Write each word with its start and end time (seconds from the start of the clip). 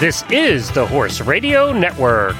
This 0.00 0.24
is 0.28 0.72
the 0.72 0.84
Horse 0.84 1.20
Radio 1.20 1.72
Network. 1.72 2.34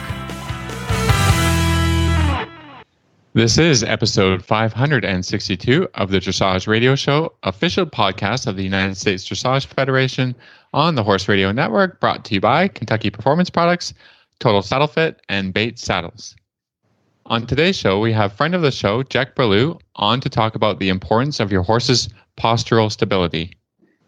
This 3.32 3.58
is 3.58 3.84
episode 3.84 4.45
562 4.45 5.88
of 5.95 6.11
the 6.11 6.18
Dressage 6.18 6.66
Radio 6.66 6.96
Show, 6.96 7.32
official 7.45 7.86
podcast 7.86 8.48
of 8.48 8.56
the 8.56 8.64
United 8.64 8.96
States 8.96 9.27
Dressage 9.27 9.66
Federation 9.66 10.34
on 10.72 10.96
the 10.96 11.04
Horse 11.04 11.29
Radio 11.29 11.52
Network, 11.52 12.00
brought 12.00 12.25
to 12.25 12.34
you 12.34 12.40
by 12.40 12.66
Kentucky 12.66 13.09
Performance 13.09 13.50
Products, 13.50 13.95
Total 14.41 14.61
Saddle 14.61 14.89
Fit, 14.89 15.23
and 15.29 15.55
Bates 15.55 15.80
Saddles. 15.80 16.34
On 17.27 17.46
today's 17.46 17.77
show, 17.77 18.00
we 18.00 18.12
have 18.12 18.32
friend 18.32 18.57
of 18.57 18.62
the 18.62 18.73
show, 18.73 19.05
Jec 19.05 19.36
Ballou, 19.36 19.79
on 19.95 20.21
to 20.21 20.29
talk 20.29 20.57
about 20.57 20.80
the 20.80 20.89
importance 20.89 21.39
of 21.39 21.52
your 21.52 21.62
horse's 21.62 22.09
postural 22.36 22.91
stability. 22.91 23.56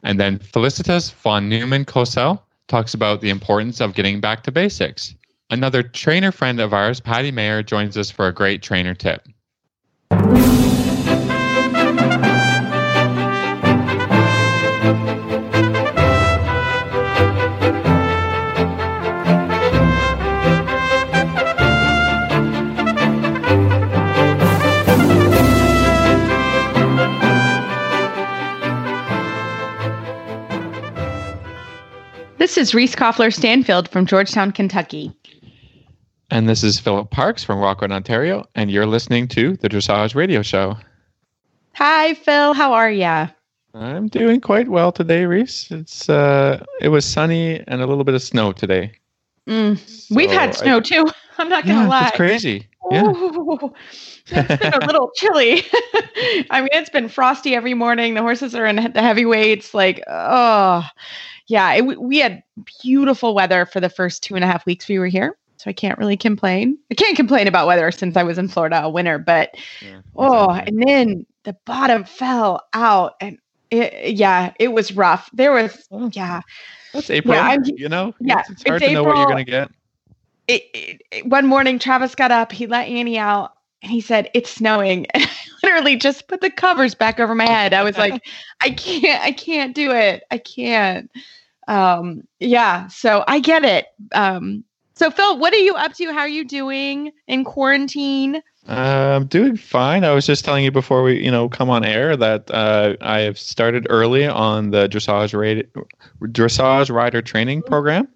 And 0.02 0.19
then 0.19 0.41
Felicitas 0.41 1.12
von 1.12 1.48
Neumann 1.48 1.84
Cosel 1.84 2.42
talks 2.69 2.95
about 2.95 3.20
the 3.20 3.30
importance 3.30 3.80
of 3.80 3.95
getting 3.95 4.20
back 4.20 4.43
to 4.45 4.52
basics. 4.52 5.15
Another 5.51 5.83
trainer 5.83 6.33
friend 6.33 6.61
of 6.61 6.75
ours, 6.75 7.01
Patty 7.01 7.30
Mayer, 7.30 7.62
joins 7.62 7.97
us 7.97 8.11
for 8.11 8.27
a 8.27 8.33
great 8.33 8.62
trainer 8.62 8.95
tip. 8.95 9.27
This 32.57 32.69
is 32.71 32.75
Reese 32.75 32.95
Koffler 32.95 33.31
Stanfield 33.31 33.87
from 33.87 34.07
Georgetown, 34.07 34.51
Kentucky. 34.51 35.12
And 36.31 36.49
this 36.49 36.65
is 36.65 36.81
Philip 36.81 37.11
Parkes 37.11 37.45
from 37.45 37.59
Rockwood, 37.59 37.93
Ontario, 37.93 38.47
and 38.55 38.71
you're 38.71 38.87
listening 38.87 39.29
to 39.29 39.59
the 39.59 39.69
Dressage 39.69 40.15
Radio 40.15 40.41
Show. 40.41 40.79
Hi, 41.75 42.15
Phil. 42.15 42.55
How 42.55 42.73
are 42.73 42.91
ya? 42.91 43.29
I'm 43.75 44.09
doing 44.09 44.41
quite 44.41 44.71
well 44.71 44.91
today, 44.91 45.27
Reese. 45.27 45.71
It's 45.71 46.09
uh, 46.09 46.65
it 46.81 46.89
was 46.89 47.05
sunny 47.05 47.62
and 47.69 47.83
a 47.83 47.87
little 47.87 48.05
bit 48.05 48.15
of 48.15 48.23
snow 48.23 48.53
today. 48.53 48.91
Mm, 49.47 50.11
we've 50.17 50.31
had 50.31 50.55
snow 50.55 50.79
I- 50.79 50.81
too. 50.81 51.07
I'm 51.39 51.51
not 51.51 51.67
gonna 51.67 51.83
Yeah, 51.83 51.89
lie. 51.89 52.07
it's 52.09 52.17
crazy. 52.17 52.67
Yeah. 52.91 53.05
Ooh, 53.05 53.75
it's 54.29 54.62
been 54.62 54.73
a 54.83 54.87
little 54.87 55.11
chilly. 55.17 55.62
I 56.51 56.61
mean, 56.61 56.71
it's 56.73 56.89
been 56.89 57.11
frosty 57.11 57.55
every 57.55 57.75
morning. 57.75 58.15
The 58.15 58.23
horses 58.23 58.55
are 58.55 58.65
in 58.65 58.77
the 58.77 59.03
heavyweights. 59.03 59.75
Like, 59.75 60.03
oh, 60.09 60.89
yeah. 61.47 61.72
It, 61.75 61.86
we- 62.00 62.19
had 62.19 62.42
beautiful 62.83 63.34
weather 63.34 63.66
for 63.66 63.80
the 63.80 63.89
first 63.89 64.22
two 64.22 64.34
and 64.34 64.44
a 64.44 64.47
half 64.47 64.66
weeks 64.66 64.89
we 64.89 64.98
were 64.98 65.06
here. 65.06 65.36
So 65.58 65.70
I 65.70 65.72
can't 65.72 65.98
really 65.98 66.16
complain. 66.19 66.77
I 66.91 66.94
can't 66.94 67.16
complain 67.16 67.47
about 67.48 67.66
weather 67.66 67.91
since 67.91 68.16
I 68.16 68.22
was 68.22 68.36
in 68.36 68.47
Florida 68.48 68.83
all 68.83 68.92
winter, 68.92 69.19
but 69.19 69.56
Yeah, 69.80 70.00
Oh, 70.14 70.50
exactly. 70.50 70.69
and 70.69 70.88
then 70.88 71.27
the 71.44 71.56
bottom 71.64 72.05
fell 72.05 72.62
out, 72.75 73.14
and 73.22 73.38
it, 73.70 74.14
yeah, 74.16 74.53
it 74.61 74.69
was 74.72 74.92
rough. 74.92 75.30
There 75.33 75.53
was, 75.53 75.88
Oh. 75.91 76.11
yeah, 76.12 76.42
that's 76.92 77.08
April. 77.08 77.34
yeah, 77.34 77.48
I'm- 77.48 77.62
you 77.64 77.88
know, 77.88 78.14
yeah, 78.20 78.41
it's, 78.41 78.50
it's 78.50 78.64
hard 78.69 78.83
it's 78.83 78.91
to 78.91 78.94
know 78.94 79.03
what 79.05 79.16
you're 79.16 79.22
April. 79.22 79.33
gonna 79.33 79.44
get. 79.44 79.70
it, 80.48 81.00
it- 81.10 81.27
one 81.27 81.47
morning 81.47 81.78
Travis 81.78 82.14
got 82.14 82.31
up, 82.31 82.53
he 82.53 82.66
let 82.66 82.86
Annie 82.88 83.19
out, 83.19 83.55
and 83.83 83.91
he 83.91 84.00
said, 84.03 84.31
It's 84.34 84.50
snowing. 84.50 85.06
And 85.14 85.25
I 85.72 85.75
literally 85.75 85.97
just 85.97 86.28
put 86.28 86.42
the 86.42 86.50
covers 86.50 86.94
back 86.94 87.19
over 87.19 87.34
my 87.34 87.47
head. 87.47 87.72
I 87.72 87.83
was 87.83 87.97
like, 87.98 88.22
I 88.60 88.70
can't, 88.70 89.22
I 89.25 89.33
can't 89.33 89.75
do 89.75 89.91
it. 89.91 90.22
I 90.31 90.36
can't. 90.38 91.10
Um, 91.69 92.22
yeah, 92.41 92.86
so 92.89 93.25
I 93.27 93.41
get 93.41 93.64
it. 93.64 93.86
Um, 94.12 94.65
so 94.94 95.10
Phil, 95.10 95.38
what 95.38 95.53
are 95.53 95.59
you 95.59 95.75
up 95.75 95.94
to? 95.94 96.12
How 96.12 96.21
are 96.21 96.28
you 96.28 96.44
doing 96.44 97.12
in 97.27 97.44
quarantine? 97.44 98.43
Uh, 98.69 99.16
I'm 99.16 99.27
doing 99.27 99.56
fine. 99.56 100.04
I 100.04 100.12
was 100.12 100.27
just 100.27 100.44
telling 100.44 100.65
you 100.65 100.71
before 100.71 101.03
we, 101.03 101.22
you 101.22 101.31
know, 101.31 101.49
come 101.49 101.71
on 101.71 101.84
air 101.84 102.16
that 102.16 102.50
uh, 102.50 102.97
I 103.00 103.21
have 103.21 103.38
started 103.38 103.87
early 103.91 104.27
on 104.27 104.71
the 104.71 104.88
dressage 104.88 105.38
rate, 105.38 105.69
dressage 106.21 106.91
rider 106.91 107.22
training 107.22 107.62
program. 107.62 108.09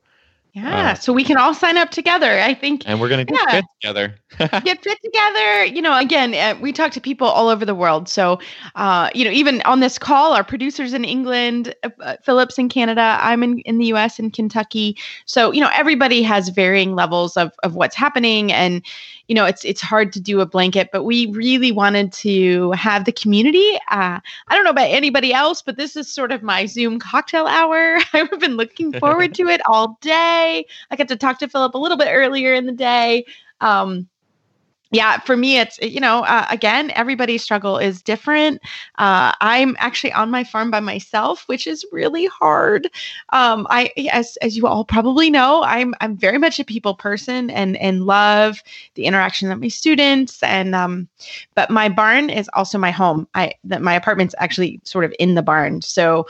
Yeah. 0.53 0.93
So 0.95 1.13
we 1.13 1.23
can 1.23 1.37
all 1.37 1.53
sign 1.53 1.77
up 1.77 1.91
together. 1.91 2.39
I 2.39 2.53
think 2.53 2.83
and 2.85 2.99
we're 2.99 3.07
gonna 3.09 3.23
get 3.25 3.37
Yeah. 3.47 3.51
fit 3.55 3.65
together. 3.81 4.15
get 4.63 4.84
fit 4.84 5.00
together. 5.03 5.66
You 5.66 5.81
know, 5.81 5.97
again, 5.97 6.34
uh, 6.34 6.59
we 6.62 6.72
talk 6.72 6.91
to 6.94 7.01
people 7.01 7.28
all 7.28 7.50
over 7.50 7.66
the 7.66 7.75
world. 7.75 8.09
So, 8.09 8.40
uh, 8.75 9.09
you 9.13 9.23
know, 9.25 9.31
even 9.31 9.62
on 9.63 9.79
this 9.79 9.97
call, 9.97 10.34
our 10.34 10.44
producers 10.44 10.94
in 10.94 11.03
England, 11.03 11.73
uh, 11.84 11.90
uh, 12.01 12.16
Phillips 12.23 12.57
in 12.57 12.69
Canada, 12.69 13.18
I'm 13.22 13.44
in, 13.44 13.59
in 13.59 13.78
the 13.78 13.85
US 13.88 14.19
in 14.19 14.31
Kentucky. 14.31 14.97
So, 15.25 15.51
you 15.51 15.62
know, 15.62 15.69
everybody 15.73 16.22
has 16.23 16.50
varying 16.50 16.96
levels 16.96 17.38
of, 17.38 17.51
of 17.63 17.75
what's 17.75 17.96
happening. 17.96 18.51
And, 18.51 18.84
you 19.28 19.34
know, 19.34 19.46
it's 19.46 19.66
it's 19.66 19.81
hard 19.81 20.13
to 20.13 20.19
do 20.19 20.40
a 20.40 20.46
blanket, 20.46 20.90
but 20.91 21.03
we 21.03 21.28
really 21.28 21.72
wanted 21.72 22.13
to 22.13 22.72
have 22.72 23.06
the 23.06 23.12
community. 23.12 23.75
Uh, 23.90 24.19
I 24.47 24.56
don't 24.56 24.63
know 24.63 24.69
about 24.69 24.90
anybody 24.90 25.34
else, 25.34 25.62
but 25.62 25.78
this 25.78 25.96
is 25.96 26.12
sort 26.13 26.31
of 26.31 26.44
my 26.44 26.66
Zoom 26.66 26.99
cocktail 26.99 27.47
hour. 27.47 27.97
I've 28.14 28.40
been 28.40 28.55
looking 28.55 28.93
forward 28.93 29.34
to 29.35 29.47
it 29.47 29.61
all 29.67 29.97
day. 30.02 30.66
I 30.91 30.96
got 30.96 31.08
to 31.08 31.16
talk 31.16 31.40
to 31.40 31.47
Philip 31.47 31.73
a 31.73 31.79
little 31.79 31.97
bit 31.97 32.09
earlier 32.11 32.53
in 32.53 32.66
the 32.66 32.72
day. 32.72 33.26
Um, 33.61 34.08
yeah, 34.95 35.19
for 35.19 35.35
me, 35.35 35.57
it's 35.57 35.77
you 35.81 35.99
know, 35.99 36.23
uh, 36.23 36.45
again, 36.49 36.89
everybody's 36.95 37.43
struggle 37.43 37.77
is 37.77 38.01
different. 38.01 38.61
Uh, 38.97 39.33
I'm 39.41 39.75
actually 39.77 40.13
on 40.13 40.31
my 40.31 40.45
farm 40.45 40.71
by 40.71 40.79
myself, 40.79 41.43
which 41.47 41.67
is 41.67 41.85
really 41.91 42.27
hard. 42.27 42.89
Um, 43.29 43.67
I, 43.69 43.91
as 44.13 44.37
as 44.37 44.55
you 44.55 44.67
all 44.67 44.85
probably 44.85 45.29
know, 45.29 45.63
I'm 45.63 45.93
I'm 45.99 46.15
very 46.15 46.37
much 46.37 46.61
a 46.61 46.63
people 46.63 46.95
person 46.95 47.49
and 47.49 47.75
and 47.77 48.05
love 48.05 48.63
the 48.93 49.03
interaction 49.03 49.49
with 49.49 49.59
my 49.59 49.67
students. 49.67 50.41
And 50.41 50.73
um, 50.73 51.09
but 51.55 51.69
my 51.69 51.89
barn 51.89 52.29
is 52.29 52.49
also 52.53 52.77
my 52.77 52.91
home. 52.91 53.27
I 53.35 53.53
that 53.65 53.81
my 53.81 53.95
apartment's 53.95 54.35
actually 54.37 54.79
sort 54.85 55.03
of 55.03 55.13
in 55.19 55.35
the 55.35 55.43
barn, 55.43 55.81
so 55.81 56.25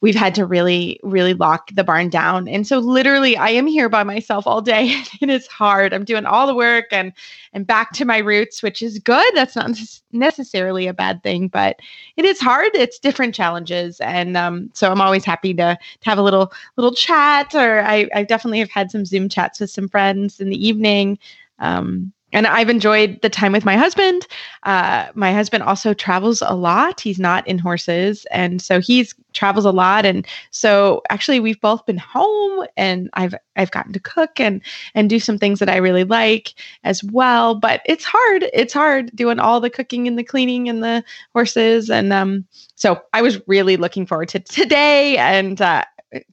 we've 0.00 0.14
had 0.14 0.34
to 0.36 0.46
really, 0.46 1.00
really 1.02 1.34
lock 1.34 1.70
the 1.74 1.82
barn 1.82 2.08
down. 2.08 2.46
And 2.46 2.66
so 2.66 2.78
literally 2.78 3.36
I 3.36 3.50
am 3.50 3.66
here 3.66 3.88
by 3.88 4.04
myself 4.04 4.46
all 4.46 4.60
day. 4.60 5.02
And 5.20 5.30
it 5.30 5.34
is 5.34 5.46
hard. 5.48 5.92
I'm 5.92 6.04
doing 6.04 6.26
all 6.26 6.46
the 6.46 6.54
work 6.54 6.86
and 6.92 7.12
and 7.52 7.66
back 7.66 7.92
to 7.92 8.04
my 8.04 8.18
roots, 8.18 8.62
which 8.62 8.82
is 8.82 8.98
good. 8.98 9.34
That's 9.34 9.56
not 9.56 9.76
necessarily 10.12 10.86
a 10.86 10.94
bad 10.94 11.22
thing, 11.22 11.48
but 11.48 11.80
it 12.16 12.24
is 12.24 12.38
hard. 12.38 12.70
It's 12.74 12.98
different 12.98 13.34
challenges. 13.34 14.00
And 14.00 14.36
um, 14.36 14.70
so 14.74 14.92
I'm 14.92 15.00
always 15.00 15.24
happy 15.24 15.54
to, 15.54 15.76
to 15.76 16.08
have 16.08 16.18
a 16.18 16.22
little 16.22 16.52
little 16.76 16.94
chat 16.94 17.54
or 17.54 17.80
I, 17.80 18.08
I 18.14 18.22
definitely 18.22 18.60
have 18.60 18.70
had 18.70 18.90
some 18.90 19.04
Zoom 19.04 19.28
chats 19.28 19.58
with 19.60 19.70
some 19.70 19.88
friends 19.88 20.38
in 20.40 20.50
the 20.50 20.66
evening. 20.66 21.18
Um, 21.58 22.12
and 22.32 22.46
I've 22.46 22.68
enjoyed 22.68 23.20
the 23.22 23.30
time 23.30 23.52
with 23.52 23.64
my 23.64 23.76
husband. 23.76 24.26
Uh, 24.64 25.06
my 25.14 25.32
husband 25.32 25.62
also 25.62 25.94
travels 25.94 26.42
a 26.44 26.54
lot. 26.54 27.00
He's 27.00 27.18
not 27.18 27.46
in 27.46 27.58
horses, 27.58 28.26
and 28.30 28.60
so 28.60 28.80
he's 28.80 29.14
travels 29.32 29.64
a 29.64 29.70
lot. 29.70 30.04
And 30.04 30.26
so 30.50 31.02
actually, 31.10 31.40
we've 31.40 31.60
both 31.60 31.86
been 31.86 31.98
home, 31.98 32.66
and 32.76 33.08
I've 33.14 33.34
I've 33.56 33.70
gotten 33.70 33.92
to 33.94 34.00
cook 34.00 34.38
and 34.40 34.60
and 34.94 35.08
do 35.08 35.18
some 35.18 35.38
things 35.38 35.58
that 35.60 35.70
I 35.70 35.76
really 35.76 36.04
like 36.04 36.54
as 36.84 37.02
well. 37.02 37.54
But 37.54 37.80
it's 37.86 38.04
hard. 38.04 38.46
It's 38.52 38.74
hard 38.74 39.10
doing 39.14 39.38
all 39.38 39.60
the 39.60 39.70
cooking 39.70 40.06
and 40.06 40.18
the 40.18 40.24
cleaning 40.24 40.68
and 40.68 40.82
the 40.82 41.02
horses. 41.32 41.88
And 41.90 42.12
um, 42.12 42.46
so 42.74 43.00
I 43.12 43.22
was 43.22 43.40
really 43.46 43.76
looking 43.76 44.06
forward 44.06 44.28
to 44.30 44.40
today, 44.40 45.16
and 45.16 45.60
uh, 45.62 45.84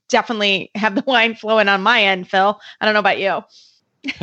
definitely 0.10 0.72
have 0.76 0.96
the 0.96 1.04
wine 1.08 1.36
flowing 1.36 1.70
on 1.70 1.84
my 1.84 2.04
end, 2.04 2.30
Phil. 2.30 2.60
I 2.82 2.86
don't 2.86 2.94
know 2.94 3.00
about 3.00 3.20
you. 3.20 3.44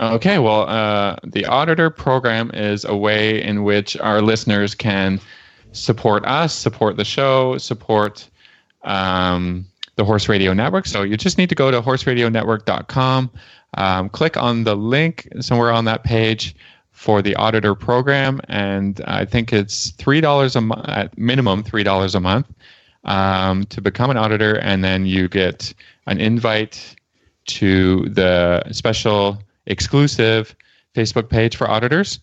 Okay, 0.00 0.38
well, 0.38 0.62
uh, 0.62 1.16
the 1.22 1.44
auditor 1.44 1.90
program 1.90 2.50
is 2.54 2.86
a 2.86 2.96
way 2.96 3.42
in 3.42 3.62
which 3.62 3.94
our 3.98 4.22
listeners 4.22 4.74
can 4.74 5.20
support 5.72 6.24
us, 6.24 6.54
support 6.54 6.96
the 6.96 7.04
show, 7.04 7.58
support 7.58 8.26
um, 8.84 9.66
the 9.96 10.04
Horse 10.04 10.30
Radio 10.30 10.54
Network. 10.54 10.86
So 10.86 11.02
you 11.02 11.18
just 11.18 11.36
need 11.36 11.50
to 11.50 11.54
go 11.54 11.70
to 11.70 11.82
horseradionetwork.com 11.82 13.30
um, 13.74 14.08
click 14.08 14.36
on 14.36 14.64
the 14.64 14.74
link 14.74 15.28
somewhere 15.40 15.72
on 15.72 15.84
that 15.86 16.04
page 16.04 16.54
for 16.92 17.20
the 17.20 17.34
auditor 17.36 17.74
program, 17.74 18.40
and 18.48 19.00
I 19.06 19.24
think 19.24 19.52
it's 19.52 19.90
three 19.92 20.20
dollars 20.20 20.56
a 20.56 20.60
month, 20.60 20.88
at 20.88 21.16
minimum 21.18 21.62
three 21.62 21.82
dollars 21.82 22.14
a 22.14 22.20
month, 22.20 22.46
um, 23.04 23.64
to 23.64 23.80
become 23.80 24.10
an 24.10 24.16
auditor, 24.16 24.54
and 24.60 24.84
then 24.84 25.04
you 25.04 25.28
get 25.28 25.74
an 26.06 26.20
invite 26.20 26.94
to 27.46 28.08
the 28.08 28.62
special 28.72 29.38
exclusive 29.66 30.54
Facebook 30.94 31.28
page 31.28 31.56
for 31.56 31.68
auditors, 31.68 32.20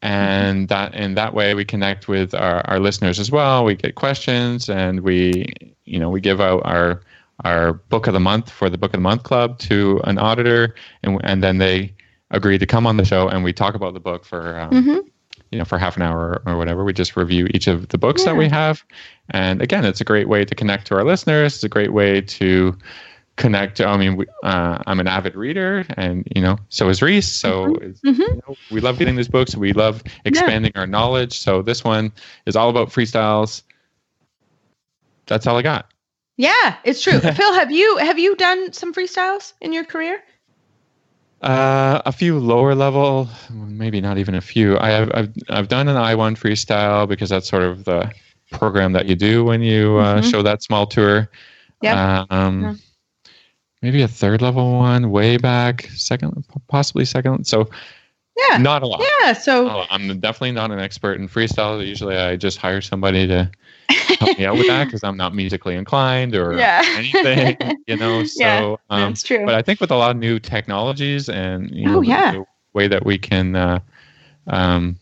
and 0.00 0.68
that 0.68 0.94
in 0.94 1.14
that 1.14 1.34
way 1.34 1.54
we 1.54 1.64
connect 1.64 2.08
with 2.08 2.34
our, 2.34 2.62
our 2.68 2.80
listeners 2.80 3.20
as 3.20 3.30
well. 3.30 3.64
We 3.64 3.74
get 3.74 3.94
questions, 3.94 4.70
and 4.70 5.00
we 5.00 5.46
you 5.84 5.98
know 5.98 6.08
we 6.08 6.20
give 6.20 6.40
out 6.40 6.62
our 6.64 7.02
our 7.42 7.72
book 7.74 8.06
of 8.06 8.14
the 8.14 8.20
month 8.20 8.50
for 8.50 8.70
the 8.70 8.78
book 8.78 8.90
of 8.90 8.98
the 8.98 9.02
month 9.02 9.24
club 9.24 9.58
to 9.60 10.00
an 10.04 10.18
auditor, 10.18 10.74
and 11.02 11.20
and 11.24 11.42
then 11.42 11.58
they 11.58 11.94
agree 12.30 12.58
to 12.58 12.66
come 12.66 12.86
on 12.86 12.96
the 12.96 13.04
show 13.04 13.28
and 13.28 13.44
we 13.44 13.52
talk 13.52 13.74
about 13.74 13.94
the 13.94 14.00
book 14.00 14.24
for 14.24 14.58
um, 14.58 14.70
mm-hmm. 14.70 14.98
you 15.50 15.58
know 15.58 15.64
for 15.64 15.78
half 15.78 15.96
an 15.96 16.02
hour 16.02 16.42
or 16.46 16.56
whatever. 16.56 16.84
We 16.84 16.92
just 16.92 17.16
review 17.16 17.48
each 17.54 17.66
of 17.66 17.88
the 17.88 17.98
books 17.98 18.22
yeah. 18.22 18.32
that 18.32 18.38
we 18.38 18.48
have, 18.48 18.84
and 19.30 19.60
again, 19.60 19.84
it's 19.84 20.00
a 20.00 20.04
great 20.04 20.28
way 20.28 20.44
to 20.44 20.54
connect 20.54 20.86
to 20.88 20.96
our 20.96 21.04
listeners. 21.04 21.56
It's 21.56 21.64
a 21.64 21.68
great 21.68 21.92
way 21.92 22.20
to 22.20 22.76
connect. 23.36 23.80
I 23.80 23.96
mean, 23.96 24.24
uh, 24.42 24.78
I'm 24.86 25.00
an 25.00 25.08
avid 25.08 25.34
reader, 25.34 25.84
and 25.96 26.26
you 26.34 26.42
know, 26.42 26.58
so 26.68 26.88
is 26.88 27.02
Reese. 27.02 27.28
So 27.28 27.66
mm-hmm. 27.66 28.08
mm-hmm. 28.08 28.20
You 28.20 28.42
know, 28.46 28.56
we 28.70 28.80
love 28.80 28.98
getting 28.98 29.16
these 29.16 29.28
books. 29.28 29.56
We 29.56 29.72
love 29.72 30.02
expanding 30.24 30.72
yeah. 30.74 30.82
our 30.82 30.86
knowledge. 30.86 31.38
So 31.38 31.62
this 31.62 31.84
one 31.84 32.12
is 32.46 32.56
all 32.56 32.70
about 32.70 32.88
freestyles. 32.88 33.62
That's 35.26 35.46
all 35.46 35.56
I 35.56 35.62
got. 35.62 35.90
Yeah, 36.36 36.76
it's 36.84 37.02
true. 37.02 37.20
Phil, 37.20 37.54
have 37.54 37.70
you 37.70 37.96
have 37.98 38.18
you 38.18 38.36
done 38.36 38.72
some 38.72 38.92
freestyles 38.92 39.52
in 39.60 39.72
your 39.72 39.84
career? 39.84 40.22
Uh, 41.42 42.00
a 42.06 42.12
few 42.12 42.38
lower 42.38 42.74
level, 42.74 43.28
maybe 43.50 44.00
not 44.00 44.16
even 44.16 44.34
a 44.34 44.40
few. 44.40 44.78
I 44.78 44.90
have 44.90 45.10
I've 45.14 45.32
I've 45.50 45.68
done 45.68 45.88
an 45.88 45.96
I 45.96 46.14
one 46.14 46.36
freestyle 46.36 47.06
because 47.06 47.28
that's 47.28 47.48
sort 47.48 47.62
of 47.62 47.84
the 47.84 48.10
program 48.50 48.92
that 48.92 49.06
you 49.06 49.14
do 49.14 49.44
when 49.44 49.60
you 49.60 49.98
uh, 49.98 50.20
mm-hmm. 50.20 50.30
show 50.30 50.42
that 50.42 50.62
small 50.62 50.86
tour. 50.86 51.28
Yeah. 51.82 52.24
Um, 52.30 52.62
yeah. 52.62 52.74
Maybe 53.82 54.00
a 54.00 54.08
third 54.08 54.40
level 54.40 54.78
one, 54.78 55.10
way 55.10 55.36
back, 55.36 55.90
second, 55.94 56.46
possibly 56.68 57.04
second. 57.04 57.46
So 57.46 57.68
yeah, 58.36 58.56
not 58.56 58.82
a 58.82 58.86
lot. 58.86 59.04
Yeah, 59.20 59.34
so 59.34 59.84
I'm 59.90 60.18
definitely 60.20 60.52
not 60.52 60.70
an 60.70 60.80
expert 60.80 61.20
in 61.20 61.28
freestyle. 61.28 61.86
Usually, 61.86 62.16
I 62.16 62.36
just 62.36 62.56
hire 62.56 62.80
somebody 62.80 63.26
to 63.26 63.50
help 63.88 64.38
me 64.38 64.46
out 64.46 64.56
with 64.56 64.66
that 64.66 64.84
because 64.84 65.04
I'm 65.04 65.16
not 65.16 65.34
musically 65.34 65.74
inclined 65.74 66.34
or 66.34 66.56
yeah. 66.56 66.82
anything, 66.96 67.78
you 67.86 67.96
know. 67.96 68.24
So 68.24 68.42
yeah, 68.42 68.76
um, 68.90 69.10
that's 69.10 69.22
true. 69.22 69.44
But 69.44 69.54
I 69.54 69.62
think 69.62 69.80
with 69.80 69.90
a 69.90 69.96
lot 69.96 70.10
of 70.10 70.16
new 70.16 70.38
technologies 70.38 71.28
and 71.28 71.70
you 71.70 71.86
know, 71.86 71.98
oh, 71.98 72.00
yeah. 72.02 72.32
the, 72.32 72.38
the, 72.38 72.46
way 72.72 72.88
that 72.88 73.06
we 73.06 73.16
can, 73.16 73.54
uh, 73.54 73.78
um, 74.48 74.98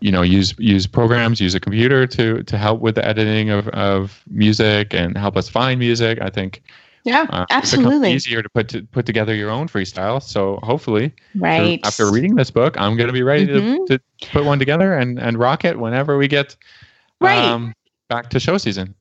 you 0.00 0.10
know, 0.10 0.22
use 0.22 0.54
use 0.58 0.86
programs, 0.86 1.40
use 1.40 1.54
a 1.54 1.60
computer 1.60 2.06
to 2.06 2.42
to 2.42 2.58
help 2.58 2.80
with 2.80 2.94
the 2.94 3.06
editing 3.06 3.50
of 3.50 3.68
of 3.68 4.22
music 4.28 4.94
and 4.94 5.16
help 5.16 5.36
us 5.36 5.48
find 5.48 5.78
music. 5.78 6.20
I 6.20 6.30
think. 6.30 6.62
Yeah, 7.06 7.26
uh, 7.28 7.44
absolutely. 7.50 8.12
easier 8.12 8.42
to 8.42 8.48
put 8.48 8.68
to 8.70 8.82
put 8.84 9.04
together 9.04 9.34
your 9.34 9.50
own 9.50 9.68
freestyle. 9.68 10.22
So 10.22 10.58
hopefully, 10.62 11.12
right 11.34 11.78
after 11.84 12.10
reading 12.10 12.34
this 12.34 12.50
book, 12.50 12.80
I'm 12.80 12.96
going 12.96 13.08
to 13.08 13.12
be 13.12 13.22
ready 13.22 13.46
mm-hmm. 13.46 13.84
to, 13.84 13.98
to 13.98 14.30
put 14.30 14.46
one 14.46 14.58
together 14.58 14.94
and 14.94 15.18
and 15.18 15.38
rock 15.38 15.66
it 15.66 15.78
whenever 15.78 16.16
we 16.16 16.28
get 16.28 16.56
right. 17.24 17.44
Um, 17.44 17.74
back 18.08 18.30
to 18.30 18.40
show 18.40 18.58
season. 18.58 18.94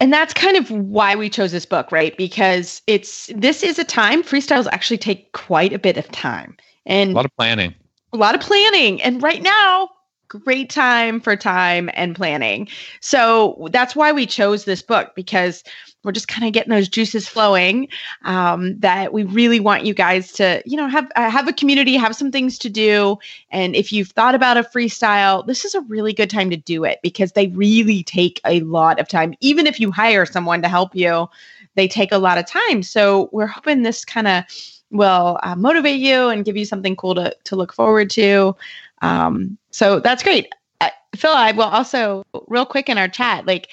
And 0.00 0.12
that's 0.12 0.32
kind 0.32 0.56
of 0.56 0.70
why 0.70 1.16
we 1.16 1.28
chose 1.28 1.50
this 1.50 1.66
book, 1.66 1.90
right? 1.90 2.16
Because 2.16 2.82
it's 2.86 3.30
this 3.34 3.62
is 3.62 3.78
a 3.78 3.84
time 3.84 4.22
freestyles 4.22 4.68
actually 4.70 4.98
take 4.98 5.32
quite 5.32 5.72
a 5.72 5.78
bit 5.78 5.96
of 5.96 6.08
time 6.12 6.56
and 6.86 7.10
a 7.10 7.14
lot 7.14 7.24
of 7.24 7.34
planning. 7.36 7.74
A 8.12 8.16
lot 8.16 8.34
of 8.34 8.40
planning. 8.40 9.02
And 9.02 9.22
right 9.22 9.42
now, 9.42 9.90
great 10.28 10.70
time 10.70 11.20
for 11.20 11.34
time 11.34 11.90
and 11.94 12.14
planning. 12.14 12.68
So 13.00 13.68
that's 13.72 13.96
why 13.96 14.12
we 14.12 14.24
chose 14.26 14.64
this 14.64 14.82
book 14.82 15.14
because 15.16 15.64
we're 16.04 16.12
just 16.12 16.28
kind 16.28 16.46
of 16.46 16.52
getting 16.52 16.70
those 16.70 16.88
juices 16.88 17.26
flowing 17.26 17.88
um, 18.24 18.78
that 18.78 19.12
we 19.12 19.24
really 19.24 19.60
want 19.60 19.84
you 19.84 19.92
guys 19.92 20.32
to 20.32 20.62
you 20.64 20.76
know 20.76 20.88
have 20.88 21.10
uh, 21.16 21.30
have 21.30 21.48
a 21.48 21.52
community 21.52 21.96
have 21.96 22.14
some 22.14 22.30
things 22.30 22.58
to 22.58 22.70
do. 22.70 23.18
And 23.50 23.74
if 23.74 23.92
you've 23.92 24.08
thought 24.08 24.34
about 24.34 24.56
a 24.56 24.62
freestyle 24.62 25.46
this 25.46 25.64
is 25.64 25.74
a 25.74 25.80
really 25.82 26.12
good 26.12 26.30
time 26.30 26.50
to 26.50 26.56
do 26.56 26.84
it 26.84 27.00
because 27.02 27.32
they 27.32 27.48
really 27.48 28.02
take 28.04 28.40
a 28.44 28.60
lot 28.60 29.00
of 29.00 29.08
time. 29.08 29.34
Even 29.40 29.66
if 29.66 29.80
you 29.80 29.90
hire 29.90 30.26
someone 30.26 30.62
to 30.62 30.68
help 30.68 30.94
you 30.94 31.28
they 31.74 31.88
take 31.88 32.10
a 32.10 32.18
lot 32.18 32.38
of 32.38 32.46
time. 32.46 32.82
So 32.82 33.28
we're 33.32 33.46
hoping 33.46 33.82
this 33.82 34.04
kind 34.04 34.26
of 34.26 34.44
will 34.90 35.38
uh, 35.42 35.54
motivate 35.54 36.00
you 36.00 36.28
and 36.28 36.44
give 36.44 36.56
you 36.56 36.64
something 36.64 36.96
cool 36.96 37.14
to, 37.14 37.36
to 37.44 37.54
look 37.54 37.72
forward 37.72 38.10
to. 38.10 38.56
Um, 39.02 39.58
so 39.70 40.00
that's 40.00 40.22
great. 40.22 40.52
Uh, 40.80 40.90
phil 41.16 41.32
i 41.32 41.50
will 41.52 41.64
also 41.64 42.22
real 42.46 42.66
quick 42.66 42.88
in 42.88 42.98
our 42.98 43.08
chat 43.08 43.46
like 43.46 43.68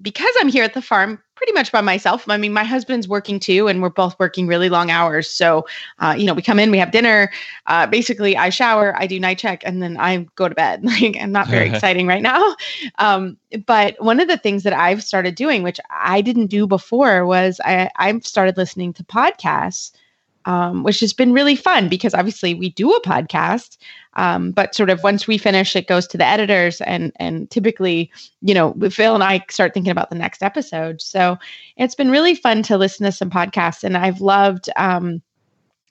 because 0.00 0.32
I'm 0.40 0.48
here 0.48 0.64
at 0.64 0.74
the 0.74 0.82
farm, 0.82 1.22
pretty 1.36 1.52
much 1.52 1.70
by 1.70 1.80
myself. 1.80 2.28
I 2.28 2.36
mean, 2.36 2.52
my 2.52 2.64
husband's 2.64 3.06
working 3.06 3.38
too, 3.38 3.68
and 3.68 3.80
we're 3.80 3.90
both 3.90 4.18
working 4.18 4.46
really 4.46 4.68
long 4.68 4.90
hours. 4.90 5.30
So, 5.30 5.66
uh, 6.00 6.14
you 6.18 6.24
know, 6.24 6.34
we 6.34 6.42
come 6.42 6.58
in, 6.58 6.70
we 6.70 6.78
have 6.78 6.90
dinner. 6.90 7.30
Uh, 7.66 7.86
basically, 7.86 8.36
I 8.36 8.48
shower, 8.48 8.96
I 8.98 9.06
do 9.06 9.20
night 9.20 9.38
check, 9.38 9.62
and 9.64 9.82
then 9.82 9.96
I 9.98 10.26
go 10.34 10.48
to 10.48 10.54
bed. 10.54 10.84
Like, 10.96 11.16
I'm 11.20 11.32
not 11.32 11.48
very 11.48 11.68
exciting 11.74 12.06
right 12.06 12.22
now. 12.22 12.56
Um, 12.98 13.36
but 13.66 14.00
one 14.02 14.18
of 14.18 14.28
the 14.28 14.38
things 14.38 14.62
that 14.62 14.72
I've 14.72 15.02
started 15.02 15.34
doing, 15.34 15.62
which 15.62 15.78
I 15.90 16.22
didn't 16.22 16.46
do 16.46 16.66
before, 16.66 17.26
was 17.26 17.60
I, 17.64 17.90
I've 17.96 18.26
started 18.26 18.56
listening 18.56 18.94
to 18.94 19.04
podcasts 19.04 19.92
um, 20.46 20.82
which 20.82 21.00
has 21.00 21.12
been 21.12 21.32
really 21.32 21.56
fun 21.56 21.88
because 21.88 22.14
obviously 22.14 22.54
we 22.54 22.70
do 22.70 22.92
a 22.92 23.02
podcast, 23.02 23.76
um, 24.14 24.52
but 24.52 24.74
sort 24.74 24.88
of 24.90 25.02
once 25.02 25.26
we 25.26 25.36
finish, 25.36 25.76
it 25.76 25.88
goes 25.88 26.06
to 26.06 26.16
the 26.16 26.26
editors, 26.26 26.80
and 26.80 27.12
and 27.16 27.50
typically, 27.50 28.10
you 28.40 28.54
know, 28.54 28.74
Phil 28.90 29.14
and 29.14 29.24
I 29.24 29.44
start 29.50 29.74
thinking 29.74 29.90
about 29.90 30.08
the 30.08 30.16
next 30.16 30.42
episode. 30.42 31.02
So 31.02 31.36
it's 31.76 31.94
been 31.94 32.10
really 32.10 32.34
fun 32.34 32.62
to 32.64 32.78
listen 32.78 33.04
to 33.04 33.12
some 33.12 33.30
podcasts, 33.30 33.84
and 33.84 33.96
I've 33.96 34.20
loved. 34.20 34.70
Um, 34.76 35.20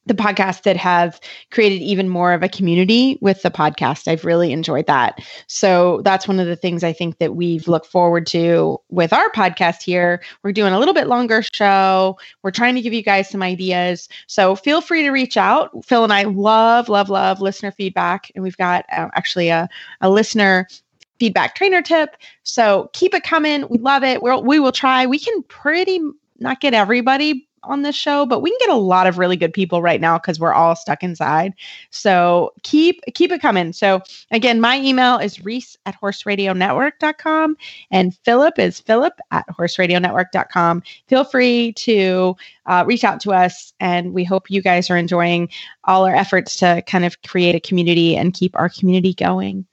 the 0.05 0.13
podcasts 0.13 0.63
that 0.63 0.77
have 0.77 1.19
created 1.51 1.81
even 1.81 2.09
more 2.09 2.33
of 2.33 2.43
a 2.43 2.49
community 2.49 3.17
with 3.21 3.41
the 3.41 3.49
podcast. 3.49 4.07
I've 4.07 4.23
really 4.23 4.51
enjoyed 4.51 4.85
that. 4.87 5.19
So 5.47 6.01
that's 6.03 6.27
one 6.27 6.39
of 6.39 6.47
the 6.47 6.55
things 6.55 6.83
I 6.83 6.93
think 6.93 7.17
that 7.17 7.35
we've 7.35 7.67
looked 7.67 7.87
forward 7.87 8.27
to 8.27 8.79
with 8.89 9.13
our 9.13 9.29
podcast 9.31 9.81
here. 9.81 10.21
We're 10.43 10.51
doing 10.51 10.73
a 10.73 10.79
little 10.79 10.93
bit 10.93 11.07
longer 11.07 11.41
show. 11.41 12.17
We're 12.43 12.51
trying 12.51 12.75
to 12.75 12.81
give 12.81 12.93
you 12.93 13.01
guys 13.01 13.29
some 13.29 13.41
ideas. 13.41 14.07
So 14.27 14.55
feel 14.55 14.81
free 14.81 15.03
to 15.03 15.11
reach 15.11 15.37
out. 15.37 15.71
Phil 15.85 16.03
and 16.03 16.13
I 16.13 16.23
love, 16.23 16.87
love, 16.87 17.09
love 17.09 17.41
listener 17.41 17.71
feedback. 17.71 18.31
And 18.35 18.43
we've 18.43 18.57
got 18.57 18.85
uh, 18.91 19.09
actually 19.15 19.49
a, 19.49 19.67
a 20.01 20.09
listener 20.09 20.67
feedback 21.19 21.55
trainer 21.55 21.81
tip. 21.81 22.15
So 22.43 22.89
keep 22.93 23.13
it 23.13 23.23
coming. 23.23 23.65
We 23.69 23.77
love 23.77 24.03
it. 24.03 24.21
We'll, 24.21 24.43
we 24.43 24.59
will 24.59 24.71
try. 24.71 25.05
We 25.05 25.17
can 25.17 25.43
pretty 25.43 25.99
not 26.39 26.59
get 26.59 26.73
everybody 26.73 27.44
on 27.67 27.81
this 27.81 27.95
show, 27.95 28.25
but 28.25 28.41
we 28.41 28.49
can 28.51 28.57
get 28.67 28.69
a 28.69 28.79
lot 28.79 29.07
of 29.07 29.17
really 29.17 29.35
good 29.35 29.53
people 29.53 29.81
right 29.81 30.01
now 30.01 30.17
because 30.17 30.39
we're 30.39 30.53
all 30.53 30.75
stuck 30.75 31.03
inside. 31.03 31.53
So 31.89 32.53
keep 32.63 33.01
keep 33.13 33.31
it 33.31 33.41
coming. 33.41 33.73
So 33.73 34.01
again, 34.31 34.59
my 34.61 34.79
email 34.79 35.17
is 35.17 35.43
reese 35.43 35.77
at 35.85 35.99
horseradionetwork.com 35.99 37.57
and 37.91 38.15
Philip 38.23 38.59
is 38.59 38.79
philip 38.79 39.19
at 39.31 39.45
horseradionetwork.com. 39.47 40.83
Feel 41.07 41.23
free 41.23 41.73
to 41.73 42.35
uh, 42.65 42.83
reach 42.87 43.03
out 43.03 43.19
to 43.21 43.33
us 43.33 43.73
and 43.79 44.13
we 44.13 44.23
hope 44.23 44.49
you 44.49 44.61
guys 44.61 44.89
are 44.89 44.97
enjoying 44.97 45.49
all 45.83 46.05
our 46.05 46.15
efforts 46.15 46.57
to 46.57 46.83
kind 46.87 47.05
of 47.05 47.21
create 47.23 47.55
a 47.55 47.59
community 47.59 48.15
and 48.15 48.33
keep 48.33 48.57
our 48.57 48.69
community 48.69 49.13
going. 49.13 49.65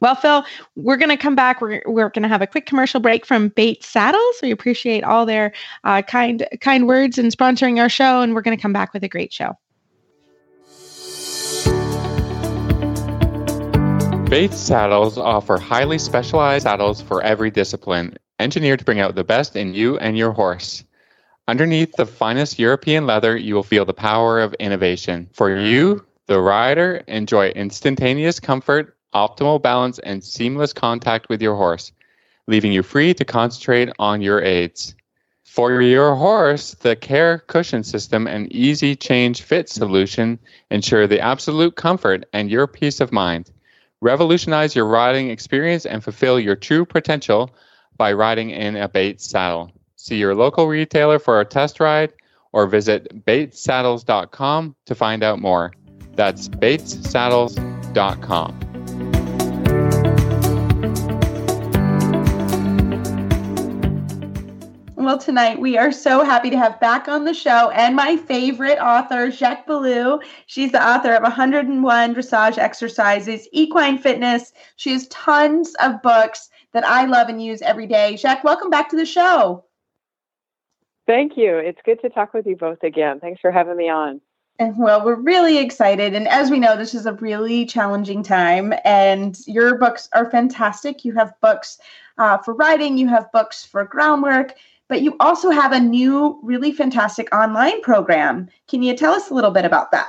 Well, 0.00 0.14
Phil, 0.14 0.44
we're 0.74 0.98
going 0.98 1.10
to 1.10 1.16
come 1.16 1.34
back. 1.34 1.60
We're, 1.60 1.82
we're 1.86 2.10
going 2.10 2.22
to 2.22 2.28
have 2.28 2.42
a 2.42 2.46
quick 2.46 2.66
commercial 2.66 3.00
break 3.00 3.24
from 3.24 3.48
Bates 3.48 3.86
Saddles. 3.86 4.36
We 4.42 4.50
appreciate 4.50 5.04
all 5.04 5.24
their 5.24 5.52
uh, 5.84 6.02
kind 6.02 6.46
kind 6.60 6.86
words 6.86 7.16
and 7.18 7.32
sponsoring 7.32 7.80
our 7.80 7.88
show, 7.88 8.20
and 8.20 8.34
we're 8.34 8.42
going 8.42 8.56
to 8.56 8.60
come 8.60 8.74
back 8.74 8.92
with 8.92 9.04
a 9.04 9.08
great 9.08 9.32
show. 9.32 9.56
Bates 14.28 14.58
Saddles 14.58 15.16
offer 15.16 15.56
highly 15.56 15.98
specialized 15.98 16.64
saddles 16.64 17.00
for 17.00 17.22
every 17.22 17.50
discipline, 17.50 18.16
engineered 18.38 18.80
to 18.80 18.84
bring 18.84 19.00
out 19.00 19.14
the 19.14 19.24
best 19.24 19.56
in 19.56 19.72
you 19.72 19.98
and 19.98 20.18
your 20.18 20.32
horse. 20.32 20.84
Underneath 21.48 21.92
the 21.96 22.06
finest 22.06 22.58
European 22.58 23.06
leather, 23.06 23.36
you 23.36 23.54
will 23.54 23.62
feel 23.62 23.84
the 23.84 23.94
power 23.94 24.40
of 24.40 24.52
innovation. 24.54 25.28
For 25.32 25.56
you, 25.56 26.04
the 26.26 26.40
rider, 26.40 27.04
enjoy 27.06 27.50
instantaneous 27.50 28.40
comfort 28.40 28.95
optimal 29.14 29.62
balance, 29.62 29.98
and 30.00 30.22
seamless 30.22 30.72
contact 30.72 31.28
with 31.28 31.42
your 31.42 31.56
horse, 31.56 31.92
leaving 32.46 32.72
you 32.72 32.82
free 32.82 33.14
to 33.14 33.24
concentrate 33.24 33.90
on 33.98 34.20
your 34.20 34.42
aids. 34.42 34.94
For 35.44 35.80
your 35.80 36.14
horse, 36.16 36.74
the 36.74 36.96
Care 36.96 37.38
Cushion 37.46 37.82
System 37.82 38.26
and 38.26 38.52
Easy 38.52 38.94
Change 38.94 39.40
Fit 39.40 39.70
solution 39.70 40.38
ensure 40.70 41.06
the 41.06 41.20
absolute 41.20 41.76
comfort 41.76 42.26
and 42.32 42.50
your 42.50 42.66
peace 42.66 43.00
of 43.00 43.10
mind. 43.10 43.50
Revolutionize 44.02 44.76
your 44.76 44.84
riding 44.84 45.30
experience 45.30 45.86
and 45.86 46.04
fulfill 46.04 46.38
your 46.38 46.56
true 46.56 46.84
potential 46.84 47.50
by 47.96 48.12
riding 48.12 48.50
in 48.50 48.76
a 48.76 48.88
Bates 48.88 49.24
saddle. 49.24 49.72
See 49.96 50.16
your 50.16 50.34
local 50.34 50.66
retailer 50.66 51.18
for 51.18 51.40
a 51.40 51.46
test 51.46 51.80
ride 51.80 52.12
or 52.52 52.66
visit 52.66 53.24
batessaddles.com 53.24 54.76
to 54.84 54.94
find 54.94 55.22
out 55.22 55.40
more. 55.40 55.72
That's 56.14 56.48
batessaddles.com. 56.48 58.65
Well, 65.06 65.18
tonight 65.18 65.60
we 65.60 65.78
are 65.78 65.92
so 65.92 66.24
happy 66.24 66.50
to 66.50 66.58
have 66.58 66.80
back 66.80 67.06
on 67.06 67.22
the 67.22 67.32
show 67.32 67.70
and 67.70 67.94
my 67.94 68.16
favorite 68.16 68.80
author, 68.80 69.28
Jec 69.28 69.64
Ballou. 69.64 70.18
She's 70.46 70.72
the 70.72 70.84
author 70.84 71.14
of 71.14 71.22
101 71.22 72.12
Dressage 72.12 72.58
Exercises, 72.58 73.46
Equine 73.52 73.98
Fitness. 73.98 74.52
She 74.74 74.90
has 74.90 75.06
tons 75.06 75.76
of 75.76 76.02
books 76.02 76.50
that 76.72 76.84
I 76.84 77.04
love 77.04 77.28
and 77.28 77.40
use 77.40 77.62
every 77.62 77.86
day. 77.86 78.16
Jacques, 78.16 78.42
welcome 78.42 78.68
back 78.68 78.88
to 78.88 78.96
the 78.96 79.06
show. 79.06 79.64
Thank 81.06 81.36
you. 81.36 81.56
It's 81.56 81.80
good 81.84 82.00
to 82.00 82.10
talk 82.10 82.34
with 82.34 82.44
you 82.44 82.56
both 82.56 82.82
again. 82.82 83.20
Thanks 83.20 83.40
for 83.40 83.52
having 83.52 83.76
me 83.76 83.88
on. 83.88 84.20
Well, 84.58 85.04
we're 85.04 85.20
really 85.20 85.58
excited. 85.58 86.14
And 86.14 86.26
as 86.26 86.50
we 86.50 86.58
know, 86.58 86.76
this 86.76 86.94
is 86.94 87.06
a 87.06 87.12
really 87.12 87.64
challenging 87.64 88.24
time, 88.24 88.74
and 88.84 89.38
your 89.46 89.78
books 89.78 90.08
are 90.14 90.28
fantastic. 90.30 91.04
You 91.04 91.12
have 91.12 91.32
books 91.40 91.78
uh, 92.18 92.38
for 92.38 92.54
writing, 92.54 92.98
you 92.98 93.06
have 93.08 93.30
books 93.30 93.64
for 93.64 93.84
groundwork, 93.84 94.54
but 94.88 95.02
you 95.02 95.16
also 95.20 95.50
have 95.50 95.72
a 95.72 95.80
new, 95.80 96.38
really 96.42 96.72
fantastic 96.72 97.34
online 97.34 97.80
program. 97.82 98.48
Can 98.68 98.82
you 98.82 98.96
tell 98.96 99.12
us 99.12 99.30
a 99.30 99.34
little 99.34 99.50
bit 99.50 99.64
about 99.64 99.90
that? 99.92 100.08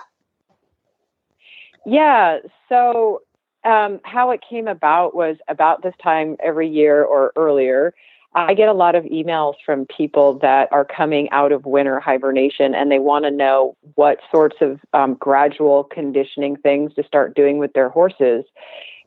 Yeah. 1.86 2.40
So, 2.70 3.22
um, 3.64 4.00
how 4.04 4.32
it 4.32 4.42
came 4.48 4.68
about 4.68 5.16
was 5.16 5.38
about 5.48 5.84
this 5.84 5.96
time 6.02 6.38
every 6.42 6.70
year 6.70 7.04
or 7.04 7.34
earlier. 7.36 7.94
I 8.36 8.54
get 8.54 8.70
a 8.70 8.74
lot 8.74 8.94
of 8.94 9.04
emails 9.06 9.56
from 9.66 9.88
people 9.88 10.38
that 10.40 10.72
are 10.72 10.86
coming 10.86 11.30
out 11.32 11.52
of 11.52 11.66
winter 11.66 12.00
hibernation 12.00 12.76
and 12.76 12.92
they 12.92 13.00
want 13.00 13.26
to 13.26 13.32
know 13.32 13.76
what 13.96 14.20
sorts 14.32 14.58
of 14.62 14.80
um, 14.94 15.16
gradual 15.16 15.86
conditioning 15.86 16.56
things 16.56 16.94
to 16.96 17.04
start 17.04 17.36
doing 17.36 17.58
with 17.58 17.74
their 17.74 17.90
horses. 17.90 18.46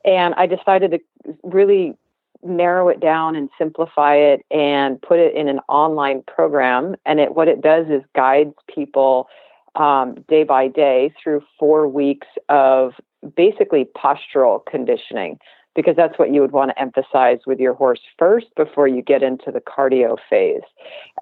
And 0.05 0.35
I 0.35 0.47
decided 0.47 0.91
to 0.93 1.01
really 1.45 1.97
narrow 2.43 2.89
it 2.89 3.01
down 3.01 3.37
and 3.37 3.49
simplify 3.59 4.15
it 4.15 4.45
and 4.51 5.01
put 5.03 5.19
it 5.19 5.35
in 5.35 5.49
an 5.49 5.61
online 5.69 6.23
program. 6.23 6.97
And 7.05 7.21
it 7.21 7.35
what 7.35 7.49
it 7.49 7.61
does 7.61 7.87
is 7.89 8.03
guides 8.15 8.55
people 8.75 9.29
um, 9.75 10.17
day 10.29 10.45
by 10.45 10.69
day 10.69 11.13
through 11.23 11.43
four 11.59 11.87
weeks 11.87 12.27
of 12.49 12.93
basically 13.37 13.87
postural 13.97 14.65
conditioning 14.67 15.39
because 15.77 15.95
that's 15.97 16.19
what 16.19 16.33
you 16.33 16.41
would 16.41 16.53
want 16.53 16.71
to 16.71 16.81
emphasize 16.81 17.39
with 17.47 17.61
your 17.61 17.75
horse 17.75 18.01
first 18.19 18.47
before 18.57 18.89
you 18.89 19.03
get 19.03 19.23
into 19.23 19.53
the 19.53 19.61
cardio 19.61 20.17
phase. 20.29 20.63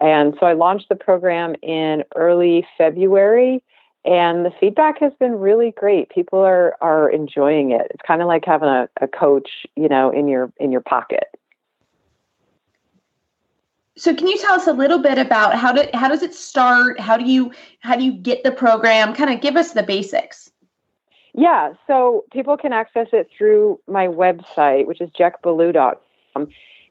And 0.00 0.34
so 0.40 0.46
I 0.46 0.54
launched 0.54 0.88
the 0.88 0.96
program 0.96 1.54
in 1.62 2.02
early 2.16 2.66
February 2.78 3.62
and 4.04 4.44
the 4.44 4.52
feedback 4.60 4.98
has 5.00 5.12
been 5.18 5.38
really 5.38 5.72
great. 5.72 6.10
People 6.10 6.40
are 6.40 6.76
are 6.80 7.10
enjoying 7.10 7.72
it. 7.72 7.88
It's 7.90 8.02
kind 8.06 8.22
of 8.22 8.28
like 8.28 8.44
having 8.44 8.68
a, 8.68 8.88
a 9.00 9.08
coach 9.08 9.66
you 9.76 9.88
know 9.88 10.10
in 10.10 10.28
your 10.28 10.52
in 10.58 10.72
your 10.72 10.80
pocket. 10.80 11.24
So 13.96 14.14
can 14.14 14.28
you 14.28 14.38
tell 14.38 14.54
us 14.54 14.68
a 14.68 14.72
little 14.72 15.00
bit 15.00 15.18
about 15.18 15.56
how 15.56 15.72
do 15.72 15.84
how 15.94 16.08
does 16.08 16.22
it 16.22 16.34
start? 16.34 17.00
How 17.00 17.16
do 17.16 17.24
you 17.24 17.52
how 17.80 17.96
do 17.96 18.04
you 18.04 18.12
get 18.12 18.44
the 18.44 18.52
program? 18.52 19.14
Kind 19.14 19.32
of 19.32 19.40
give 19.40 19.56
us 19.56 19.72
the 19.72 19.82
basics. 19.82 20.50
Yeah 21.34 21.74
so 21.86 22.24
people 22.32 22.56
can 22.56 22.72
access 22.72 23.08
it 23.12 23.28
through 23.36 23.78
my 23.86 24.06
website 24.06 24.86
which 24.86 25.00
is 25.00 25.10
jecballou.com 25.10 26.48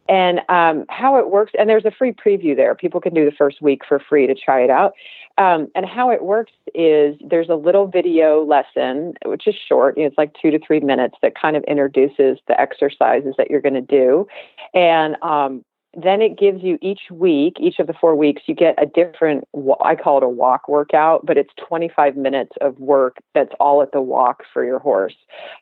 and 0.10 0.42
um, 0.50 0.86
how 0.90 1.18
it 1.18 1.30
works. 1.30 1.52
And 1.58 1.70
there's 1.70 1.86
a 1.86 1.92
free 1.92 2.12
preview 2.12 2.56
there. 2.56 2.76
People 2.76 3.02
can 3.02 3.14
do 3.14 3.26
the 3.26 3.36
first 3.36 3.62
week 3.62 3.82
for 3.88 4.00
free 4.00 4.28
to 4.28 4.36
try 4.36 4.62
it 4.62 4.70
out. 4.70 4.94
Um, 5.38 5.68
and 5.76 5.86
how 5.86 6.10
it 6.10 6.24
works 6.24 6.54
is 6.74 7.16
there's 7.22 7.50
a 7.50 7.56
little 7.56 7.88
video 7.88 8.44
lesson, 8.44 9.14
which 9.26 9.48
is 9.48 9.56
short. 9.56 9.98
You 9.98 10.04
know, 10.04 10.08
it's 10.08 10.18
like 10.18 10.34
two 10.42 10.52
to 10.52 10.60
three 10.60 10.80
minutes 10.80 11.16
that 11.22 11.34
kind 11.40 11.56
of 11.56 11.64
introduces 11.66 12.40
the 12.48 12.60
exercises 12.60 13.36
that 13.38 13.50
you're 13.50 13.62
going 13.62 13.76
to 13.76 13.82
do. 13.82 14.28
And 14.74 15.16
um, 15.22 15.64
then 15.94 16.22
it 16.22 16.38
gives 16.38 16.64
you 16.64 16.78
each 16.82 17.02
week, 17.12 17.58
each 17.60 17.80
of 17.80 17.88
the 17.88 17.94
four 17.94 18.16
weeks, 18.16 18.44
you 18.46 18.54
get 18.54 18.76
a 18.82 18.86
different, 18.86 19.46
I 19.84 19.96
call 19.96 20.18
it 20.18 20.24
a 20.24 20.30
walk 20.30 20.68
workout, 20.68 21.26
but 21.26 21.38
it's 21.38 21.50
25 21.68 22.16
minutes 22.16 22.52
of 22.62 22.78
work 22.80 23.18
that's 23.34 23.54
all 23.60 23.82
at 23.82 23.92
the 23.92 24.02
walk 24.02 24.44
for 24.54 24.64
your 24.64 24.80
horse. 24.80 25.16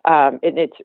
Um, 0.05 0.39
and 0.43 0.57
it's 0.57 0.77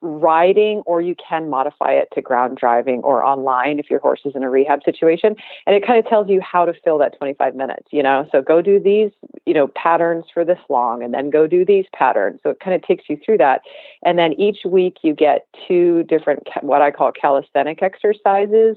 riding 0.00 0.82
or 0.86 1.00
you 1.00 1.14
can 1.16 1.50
modify 1.50 1.92
it 1.92 2.08
to 2.14 2.22
ground 2.22 2.56
driving 2.56 3.00
or 3.00 3.24
online 3.24 3.78
if 3.78 3.90
your 3.90 4.00
horse 4.00 4.20
is 4.24 4.34
in 4.34 4.42
a 4.42 4.50
rehab 4.50 4.82
situation. 4.84 5.34
And 5.66 5.74
it 5.74 5.86
kind 5.86 5.98
of 5.98 6.08
tells 6.08 6.28
you 6.28 6.40
how 6.40 6.64
to 6.64 6.72
fill 6.84 6.98
that 6.98 7.16
25 7.18 7.54
minutes 7.54 7.88
you 7.90 8.02
know? 8.02 8.28
So 8.32 8.42
go 8.42 8.62
do 8.62 8.78
these 8.78 9.10
you 9.46 9.54
know 9.54 9.68
patterns 9.68 10.24
for 10.32 10.44
this 10.44 10.58
long 10.68 11.02
and 11.02 11.12
then 11.12 11.30
go 11.30 11.46
do 11.46 11.64
these 11.64 11.86
patterns. 11.92 12.40
So 12.42 12.50
it 12.50 12.60
kind 12.60 12.74
of 12.74 12.82
takes 12.82 13.04
you 13.08 13.18
through 13.24 13.38
that. 13.38 13.62
And 14.02 14.18
then 14.18 14.32
each 14.34 14.58
week 14.64 14.98
you 15.02 15.14
get 15.14 15.46
two 15.66 16.04
different 16.04 16.48
what 16.62 16.82
i 16.82 16.90
call 16.90 17.12
calisthenic 17.12 17.82
exercises 17.82 18.76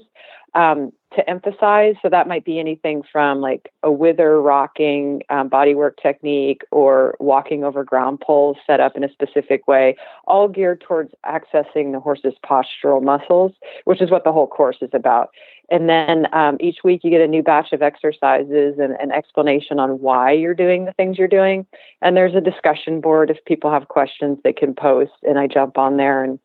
um, 0.54 0.92
to 1.14 1.28
emphasize. 1.28 1.94
So 2.02 2.08
that 2.08 2.26
might 2.26 2.44
be 2.44 2.58
anything 2.58 3.02
from 3.10 3.40
like 3.40 3.70
a 3.82 3.90
wither 3.90 4.40
rocking 4.40 5.22
um, 5.28 5.50
bodywork 5.50 5.96
technique 6.02 6.62
or 6.70 7.16
walking 7.20 7.64
over 7.64 7.84
ground 7.84 8.20
poles 8.20 8.56
set 8.66 8.80
up 8.80 8.96
in 8.96 9.04
a 9.04 9.12
specific 9.12 9.68
way, 9.68 9.96
all 10.26 10.48
geared 10.48 10.80
towards 10.80 11.12
accessing 11.26 11.92
the 11.92 12.00
horse's 12.00 12.34
postural 12.44 13.02
muscles, 13.02 13.52
which 13.84 14.00
is 14.00 14.10
what 14.10 14.24
the 14.24 14.32
whole 14.32 14.46
course 14.46 14.78
is 14.80 14.90
about. 14.92 15.30
And 15.70 15.88
then 15.88 16.26
um, 16.34 16.58
each 16.60 16.78
week 16.84 17.02
you 17.02 17.10
get 17.10 17.20
a 17.22 17.26
new 17.26 17.42
batch 17.42 17.72
of 17.72 17.82
exercises 17.82 18.78
and 18.78 18.92
an 19.00 19.10
explanation 19.10 19.78
on 19.78 20.00
why 20.00 20.32
you're 20.32 20.54
doing 20.54 20.84
the 20.84 20.92
things 20.92 21.18
you're 21.18 21.28
doing. 21.28 21.66
And 22.02 22.16
there's 22.16 22.34
a 22.34 22.40
discussion 22.40 23.00
board 23.00 23.30
if 23.30 23.42
people 23.46 23.70
have 23.70 23.88
questions 23.88 24.38
they 24.44 24.52
can 24.52 24.74
post, 24.74 25.12
and 25.22 25.38
I 25.38 25.46
jump 25.46 25.78
on 25.78 25.96
there 25.96 26.22
and 26.22 26.38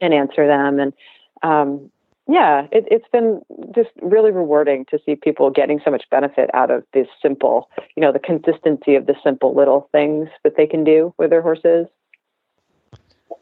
and 0.00 0.12
answer 0.12 0.46
them. 0.46 0.80
And 0.80 0.92
um, 1.42 1.90
yeah, 2.26 2.66
it, 2.72 2.86
it's 2.90 3.08
been 3.12 3.42
just 3.74 3.90
really 4.00 4.30
rewarding 4.30 4.86
to 4.90 4.98
see 5.04 5.14
people 5.14 5.50
getting 5.50 5.80
so 5.84 5.90
much 5.90 6.04
benefit 6.10 6.48
out 6.54 6.70
of 6.70 6.84
this 6.94 7.06
simple, 7.20 7.68
you 7.96 8.00
know, 8.00 8.12
the 8.12 8.18
consistency 8.18 8.94
of 8.94 9.06
the 9.06 9.14
simple 9.22 9.54
little 9.54 9.88
things 9.92 10.28
that 10.42 10.56
they 10.56 10.66
can 10.66 10.84
do 10.84 11.12
with 11.18 11.30
their 11.30 11.42
horses. 11.42 11.86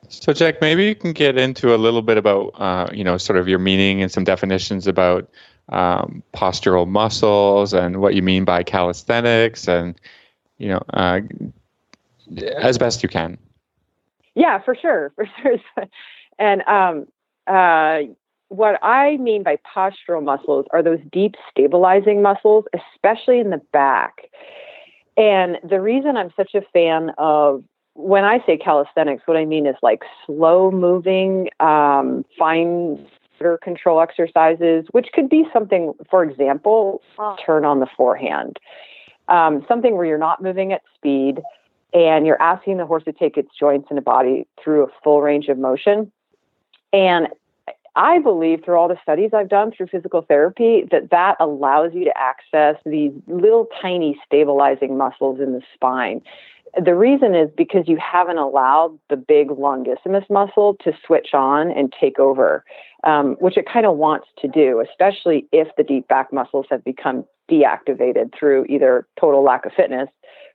So, 0.08 0.32
Jec, 0.32 0.60
maybe 0.60 0.84
you 0.84 0.94
can 0.94 1.12
get 1.12 1.38
into 1.38 1.74
a 1.74 1.76
little 1.76 2.02
bit 2.02 2.18
about, 2.18 2.50
uh, 2.56 2.88
you 2.92 3.04
know, 3.04 3.16
sort 3.18 3.38
of 3.38 3.46
your 3.46 3.60
meaning 3.60 4.02
and 4.02 4.10
some 4.10 4.24
definitions 4.24 4.86
about 4.86 5.30
um, 5.68 6.22
postural 6.34 6.86
muscles 6.88 7.72
and 7.72 8.00
what 8.00 8.14
you 8.14 8.22
mean 8.22 8.44
by 8.44 8.62
calisthenics, 8.64 9.68
and 9.68 9.94
you 10.58 10.68
know, 10.68 10.82
uh, 10.92 11.20
as 12.56 12.78
best 12.78 13.02
you 13.02 13.08
can. 13.08 13.38
Yeah, 14.34 14.58
for 14.60 14.74
sure, 14.74 15.12
for 15.14 15.26
sure. 15.40 15.58
and 16.38 16.62
um, 16.62 17.06
uh, 17.46 18.00
what 18.52 18.78
I 18.82 19.16
mean 19.16 19.42
by 19.42 19.56
postural 19.74 20.22
muscles 20.22 20.66
are 20.72 20.82
those 20.82 21.00
deep 21.10 21.36
stabilizing 21.50 22.20
muscles, 22.20 22.66
especially 22.74 23.38
in 23.38 23.50
the 23.50 23.62
back. 23.72 24.28
And 25.16 25.58
the 25.68 25.80
reason 25.80 26.16
I'm 26.16 26.32
such 26.36 26.54
a 26.54 26.60
fan 26.72 27.12
of 27.16 27.64
when 27.94 28.24
I 28.24 28.44
say 28.44 28.58
calisthenics, 28.58 29.22
what 29.26 29.36
I 29.36 29.46
mean 29.46 29.66
is 29.66 29.76
like 29.82 30.02
slow 30.26 30.70
moving, 30.70 31.48
um, 31.60 32.24
fine 32.38 33.06
control 33.62 34.00
exercises, 34.00 34.84
which 34.92 35.08
could 35.12 35.28
be 35.28 35.44
something, 35.52 35.92
for 36.08 36.22
example, 36.22 37.02
turn 37.44 37.64
on 37.64 37.80
the 37.80 37.88
forehand, 37.96 38.60
um, 39.26 39.64
something 39.66 39.96
where 39.96 40.06
you're 40.06 40.16
not 40.16 40.40
moving 40.40 40.72
at 40.72 40.82
speed 40.94 41.40
and 41.92 42.24
you're 42.24 42.40
asking 42.40 42.76
the 42.76 42.86
horse 42.86 43.02
to 43.02 43.12
take 43.12 43.36
its 43.36 43.48
joints 43.58 43.88
in 43.90 43.96
the 43.96 44.02
body 44.02 44.46
through 44.62 44.84
a 44.84 44.88
full 45.02 45.20
range 45.20 45.48
of 45.48 45.58
motion. 45.58 46.12
And 46.92 47.28
I 47.94 48.18
believe 48.18 48.64
through 48.64 48.76
all 48.76 48.88
the 48.88 48.98
studies 49.02 49.30
I've 49.34 49.48
done 49.48 49.70
through 49.70 49.88
physical 49.88 50.22
therapy 50.22 50.84
that 50.90 51.10
that 51.10 51.36
allows 51.40 51.92
you 51.94 52.04
to 52.04 52.12
access 52.16 52.76
these 52.86 53.12
little 53.26 53.68
tiny 53.80 54.18
stabilizing 54.24 54.96
muscles 54.96 55.40
in 55.40 55.52
the 55.52 55.60
spine. 55.74 56.22
The 56.82 56.94
reason 56.94 57.34
is 57.34 57.50
because 57.54 57.86
you 57.86 57.98
haven't 57.98 58.38
allowed 58.38 58.98
the 59.10 59.16
big 59.16 59.48
longissimus 59.48 60.28
muscle 60.30 60.76
to 60.84 60.92
switch 61.04 61.34
on 61.34 61.70
and 61.70 61.92
take 62.00 62.18
over, 62.18 62.64
um, 63.04 63.36
which 63.40 63.58
it 63.58 63.66
kind 63.70 63.84
of 63.84 63.98
wants 63.98 64.28
to 64.38 64.48
do, 64.48 64.80
especially 64.80 65.46
if 65.52 65.68
the 65.76 65.82
deep 65.82 66.08
back 66.08 66.32
muscles 66.32 66.64
have 66.70 66.82
become 66.82 67.26
deactivated 67.50 68.30
through 68.38 68.64
either 68.70 69.06
total 69.20 69.44
lack 69.44 69.66
of 69.66 69.72
fitness 69.76 70.08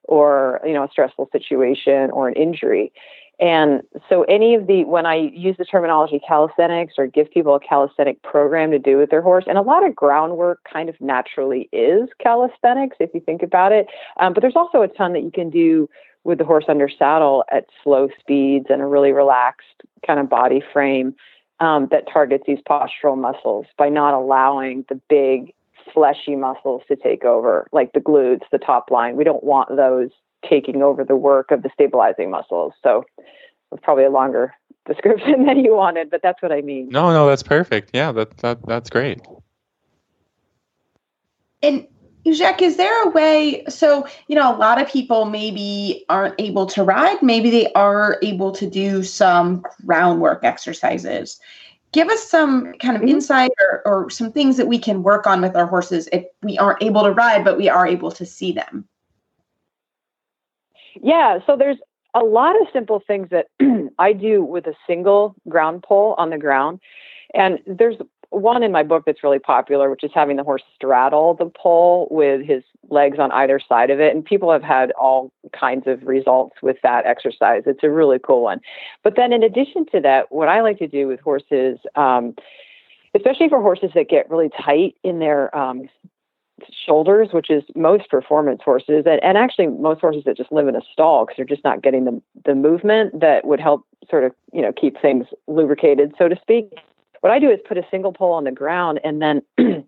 or 0.05 0.59
you 0.65 0.73
know 0.73 0.85
a 0.85 0.89
stressful 0.91 1.29
situation 1.31 2.09
or 2.11 2.27
an 2.27 2.33
injury. 2.33 2.91
And 3.39 3.81
so, 4.09 4.23
any 4.23 4.55
of 4.55 4.65
the, 4.65 4.83
when 4.85 5.05
I 5.05 5.15
use 5.15 5.57
the 5.57 5.65
terminology 5.65 6.19
calisthenics 6.27 6.95
or 6.97 7.05
give 7.05 7.29
people 7.29 7.53
a 7.53 7.59
calisthenic 7.59 8.21
program 8.23 8.71
to 8.71 8.79
do 8.79 8.97
with 8.97 9.11
their 9.11 9.21
horse, 9.21 9.45
and 9.47 9.59
a 9.59 9.61
lot 9.61 9.85
of 9.85 9.95
groundwork 9.95 10.59
kind 10.71 10.89
of 10.89 10.99
naturally 10.99 11.69
is 11.71 12.09
calisthenics 12.19 12.97
if 12.99 13.11
you 13.13 13.19
think 13.19 13.43
about 13.43 13.71
it. 13.71 13.87
Um, 14.19 14.33
but 14.33 14.41
there's 14.41 14.55
also 14.55 14.81
a 14.81 14.87
ton 14.87 15.13
that 15.13 15.21
you 15.21 15.31
can 15.31 15.51
do 15.51 15.87
with 16.23 16.39
the 16.39 16.45
horse 16.45 16.65
under 16.67 16.89
saddle 16.89 17.43
at 17.51 17.65
slow 17.83 18.09
speeds 18.19 18.65
and 18.69 18.81
a 18.81 18.85
really 18.85 19.11
relaxed 19.11 19.83
kind 20.05 20.19
of 20.19 20.29
body 20.29 20.61
frame 20.73 21.15
um, 21.59 21.87
that 21.91 22.11
targets 22.11 22.43
these 22.47 22.59
postural 22.69 23.17
muscles 23.17 23.65
by 23.77 23.87
not 23.87 24.13
allowing 24.13 24.83
the 24.89 24.99
big 25.09 25.53
fleshy 25.93 26.35
muscles 26.35 26.81
to 26.87 26.95
take 26.95 27.23
over, 27.23 27.67
like 27.71 27.93
the 27.93 27.99
glutes, 27.99 28.43
the 28.51 28.57
top 28.57 28.91
line. 28.91 29.15
We 29.15 29.23
don't 29.23 29.43
want 29.43 29.75
those 29.75 30.09
taking 30.49 30.81
over 30.81 31.03
the 31.03 31.15
work 31.15 31.51
of 31.51 31.63
the 31.63 31.69
stabilizing 31.73 32.31
muscles. 32.31 32.73
So 32.83 33.05
it's 33.71 33.83
probably 33.83 34.05
a 34.05 34.09
longer 34.09 34.53
description 34.85 35.45
than 35.45 35.63
you 35.63 35.75
wanted, 35.75 36.09
but 36.09 36.21
that's 36.21 36.41
what 36.41 36.51
I 36.51 36.61
mean. 36.61 36.89
No, 36.89 37.11
no, 37.11 37.27
that's 37.27 37.43
perfect. 37.43 37.91
Yeah, 37.93 38.11
that, 38.13 38.37
that 38.37 38.65
that's 38.65 38.89
great. 38.89 39.21
And 41.63 41.87
Jec, 42.25 42.61
is 42.61 42.77
there 42.77 43.03
a 43.03 43.09
way? 43.09 43.63
So, 43.69 44.05
you 44.27 44.35
know, 44.35 44.53
a 44.53 44.57
lot 44.57 44.81
of 44.81 44.87
people 44.89 45.25
maybe 45.25 46.05
aren't 46.09 46.35
able 46.39 46.65
to 46.67 46.83
ride, 46.83 47.21
maybe 47.21 47.49
they 47.49 47.71
are 47.73 48.19
able 48.21 48.51
to 48.51 48.69
do 48.69 49.03
some 49.03 49.63
groundwork 49.85 50.43
exercises. 50.43 51.39
Give 51.93 52.09
us 52.09 52.29
some 52.29 52.73
kind 52.73 52.95
of 52.95 53.01
mm-hmm. 53.01 53.11
insight 53.11 53.51
or, 53.59 53.81
or 53.85 54.09
some 54.09 54.31
things 54.31 54.57
that 54.57 54.67
we 54.67 54.77
can 54.77 55.03
work 55.03 55.25
on 55.25 55.41
with 55.41 55.55
our 55.55 55.65
horses 55.65 56.09
if 56.11 56.25
we 56.43 56.57
aren't 56.57 56.83
able 56.83 57.03
to 57.03 57.11
ride, 57.11 57.45
but 57.45 57.57
we 57.57 57.69
are 57.69 57.87
able 57.87 58.11
to 58.11 58.25
see 58.25 58.51
them. 58.51 58.85
Yeah, 61.03 61.39
so 61.45 61.55
there's 61.57 61.77
a 62.13 62.19
lot 62.19 62.59
of 62.61 62.67
simple 62.73 63.01
things 63.05 63.29
that 63.31 63.47
I 63.99 64.13
do 64.13 64.43
with 64.43 64.65
a 64.67 64.73
single 64.85 65.35
ground 65.47 65.83
pole 65.83 66.15
on 66.17 66.29
the 66.29 66.37
ground. 66.37 66.79
And 67.33 67.59
there's 67.67 67.97
one 68.29 68.63
in 68.63 68.71
my 68.71 68.83
book 68.83 69.03
that's 69.05 69.23
really 69.23 69.39
popular, 69.39 69.89
which 69.89 70.03
is 70.03 70.11
having 70.13 70.35
the 70.37 70.43
horse 70.43 70.63
straddle 70.75 71.33
the 71.33 71.45
pole 71.45 72.07
with 72.11 72.45
his 72.45 72.63
legs 72.89 73.19
on 73.19 73.31
either 73.31 73.59
side 73.59 73.89
of 73.89 73.99
it. 73.99 74.15
And 74.15 74.23
people 74.23 74.51
have 74.51 74.63
had 74.63 74.91
all 74.91 75.31
kinds 75.57 75.87
of 75.87 76.03
results 76.03 76.57
with 76.61 76.77
that 76.83 77.05
exercise. 77.05 77.63
It's 77.65 77.83
a 77.83 77.89
really 77.89 78.19
cool 78.19 78.43
one. 78.43 78.59
But 79.03 79.15
then, 79.15 79.31
in 79.31 79.43
addition 79.43 79.85
to 79.91 80.01
that, 80.01 80.31
what 80.31 80.47
I 80.47 80.61
like 80.61 80.79
to 80.79 80.87
do 80.87 81.07
with 81.07 81.19
horses, 81.19 81.77
um, 81.95 82.35
especially 83.15 83.49
for 83.49 83.61
horses 83.61 83.91
that 83.95 84.09
get 84.09 84.29
really 84.29 84.49
tight 84.49 84.95
in 85.03 85.19
their 85.19 85.55
um, 85.57 85.87
shoulders, 86.85 87.29
which 87.31 87.49
is 87.49 87.63
most 87.75 88.09
performance 88.09 88.61
horses, 88.63 89.03
and, 89.05 89.23
and 89.23 89.37
actually 89.37 89.67
most 89.67 90.01
horses 90.01 90.23
that 90.25 90.37
just 90.37 90.51
live 90.51 90.67
in 90.67 90.75
a 90.75 90.81
stall 90.91 91.25
because 91.25 91.37
they're 91.37 91.45
just 91.45 91.63
not 91.63 91.81
getting 91.81 92.05
the 92.05 92.21
the 92.45 92.55
movement 92.55 93.19
that 93.19 93.45
would 93.45 93.59
help 93.59 93.85
sort 94.09 94.23
of 94.23 94.31
you 94.53 94.61
know 94.61 94.71
keep 94.73 94.99
things 95.01 95.27
lubricated, 95.47 96.13
so 96.17 96.27
to 96.27 96.35
speak. 96.41 96.71
What 97.21 97.31
I 97.31 97.39
do 97.39 97.49
is 97.49 97.59
put 97.67 97.77
a 97.77 97.85
single 97.89 98.13
pole 98.13 98.33
on 98.33 98.43
the 98.43 98.51
ground 98.51 98.99
and 99.03 99.21
then 99.21 99.41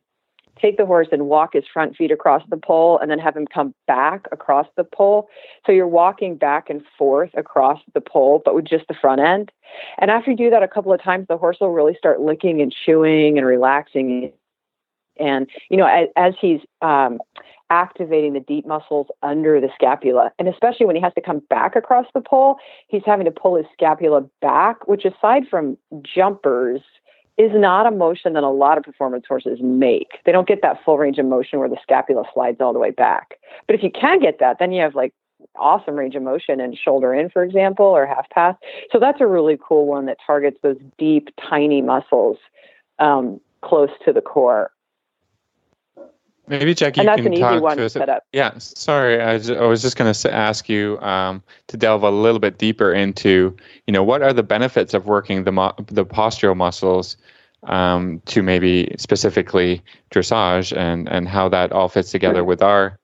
take 0.62 0.78
the 0.78 0.86
horse 0.86 1.08
and 1.12 1.28
walk 1.28 1.54
his 1.54 1.64
front 1.72 1.96
feet 1.96 2.12
across 2.12 2.44
the 2.50 2.58
pole 2.58 2.98
and 3.00 3.10
then 3.10 3.20
have 3.20 3.36
him 3.36 3.48
come 3.48 3.74
back 3.88 4.28
across 4.32 4.68
the 4.76 4.84
pole. 4.84 5.30
So 5.66 5.72
you're 5.72 5.88
walking 5.88 6.36
back 6.36 6.70
and 6.70 6.82
forth 6.98 7.30
across 7.36 7.80
the 7.94 8.02
pole, 8.02 8.42
but 8.44 8.56
with 8.56 8.66
just 8.66 8.88
the 8.88 8.94
front 8.94 9.22
end. 9.22 9.52
And 10.00 10.12
after 10.12 10.32
you 10.32 10.38
do 10.38 10.50
that 10.50 10.64
a 10.64 10.68
couple 10.68 10.92
of 10.92 11.02
times, 11.02 11.28
the 11.28 11.38
horse 11.38 11.58
will 11.62 11.72
really 11.72 11.96
start 11.96 12.20
licking 12.20 12.62
and 12.62 12.74
chewing 12.86 13.38
and 13.38 13.46
relaxing 13.46 14.34
and, 15.20 15.50
you 15.70 15.78
know, 15.78 15.86
as, 15.86 16.08
as 16.16 16.34
he's 16.40 16.62
um, 16.82 17.20
activating 17.70 18.34
the 18.34 18.40
deep 18.40 18.66
muscles 18.66 19.08
under 19.22 19.60
the 19.62 19.70
scapula, 19.76 20.32
and 20.40 20.48
especially 20.48 20.86
when 20.86 20.96
he 20.96 21.02
has 21.02 21.14
to 21.14 21.22
come 21.22 21.40
back 21.50 21.76
across 21.76 22.06
the 22.14 22.22
pole, 22.22 22.58
he's 22.88 23.04
having 23.06 23.26
to 23.26 23.32
pull 23.32 23.56
his 23.56 23.66
scapula 23.74 24.22
back, 24.42 24.88
which 24.88 25.06
aside 25.06 25.44
from 25.50 25.78
jumpers, 26.02 26.82
is 27.38 27.52
not 27.54 27.88
a 27.88 27.92
motion 27.92 28.34
that 28.34 28.44
a 28.44 28.50
lot 28.50 28.78
of 28.78 28.84
performance 28.84 29.24
horses 29.26 29.60
make. 29.62 30.20
They 30.26 30.34
don't 30.34 30.48
get 30.48 30.62
that 30.62 30.84
full 30.84 30.98
range 30.98 31.18
of 31.20 31.26
motion 31.26 31.60
where 31.60 31.70
the 31.70 31.78
scapula 31.82 32.26
slides 32.34 32.58
all 32.60 32.74
the 32.74 32.80
way 32.80 32.92
back. 32.92 33.36
But 33.66 33.76
if 33.78 33.82
you 33.82 33.90
can 33.90 34.20
get 34.20 34.40
that, 34.40 34.58
then 34.60 34.74
you 34.74 34.82
have 34.82 34.94
like 34.94 35.14
awesome 35.56 35.96
range 35.96 36.16
of 36.16 36.22
motion 36.22 36.60
and 36.60 36.78
shoulder 36.78 37.14
in, 37.14 37.30
for 37.30 37.42
example, 37.42 37.86
or 37.86 38.06
half 38.06 38.30
pass. 38.30 38.56
So 38.92 39.00
that's 39.00 39.22
a 39.22 39.26
really 39.26 39.58
cool 39.66 39.88
one 39.88 40.06
that 40.08 40.18
targets 40.26 40.58
those 40.62 40.76
deep, 40.98 41.30
tiny 41.50 41.82
muscles 41.82 42.38
um, 43.00 43.40
close 43.62 43.90
to 44.04 44.12
the 44.12 44.22
core. 44.22 44.72
Maybe 46.50 46.74
Jackie, 46.74 47.02
and 47.02 47.10
that's 47.10 47.22
can 47.22 47.34
an 47.34 47.40
talk 47.40 47.54
easy 47.54 47.62
one 47.62 47.78
to 47.78 47.84
to 47.84 47.90
set 47.90 48.10
up. 48.10 48.24
Yeah, 48.34 48.58
sorry, 48.58 49.22
I 49.22 49.34
was, 49.34 49.52
I 49.52 49.66
was 49.66 49.84
just 49.84 49.96
going 49.96 50.12
to 50.12 50.34
ask 50.34 50.68
you 50.68 51.00
um, 51.00 51.44
to 51.68 51.78
delve 51.78 52.02
a 52.02 52.10
little 52.10 52.40
bit 52.40 52.58
deeper 52.58 52.92
into, 52.92 53.56
you 53.86 53.94
know, 53.94 54.04
what 54.04 54.24
are 54.24 54.34
the 54.34 54.42
benefits 54.42 54.96
of 54.96 55.06
working 55.06 55.44
the 55.44 55.52
mo- 55.52 55.76
the 55.88 56.06
postural 56.06 56.58
muscles 56.58 57.18
um, 57.68 58.20
to 58.26 58.42
maybe 58.42 58.96
specifically 58.98 59.84
dressage, 60.10 60.76
and 60.76 61.08
and 61.10 61.28
how 61.28 61.50
that 61.50 61.72
all 61.72 61.88
fits 61.88 62.10
together 62.10 62.44
with 62.44 62.64
our 62.64 62.98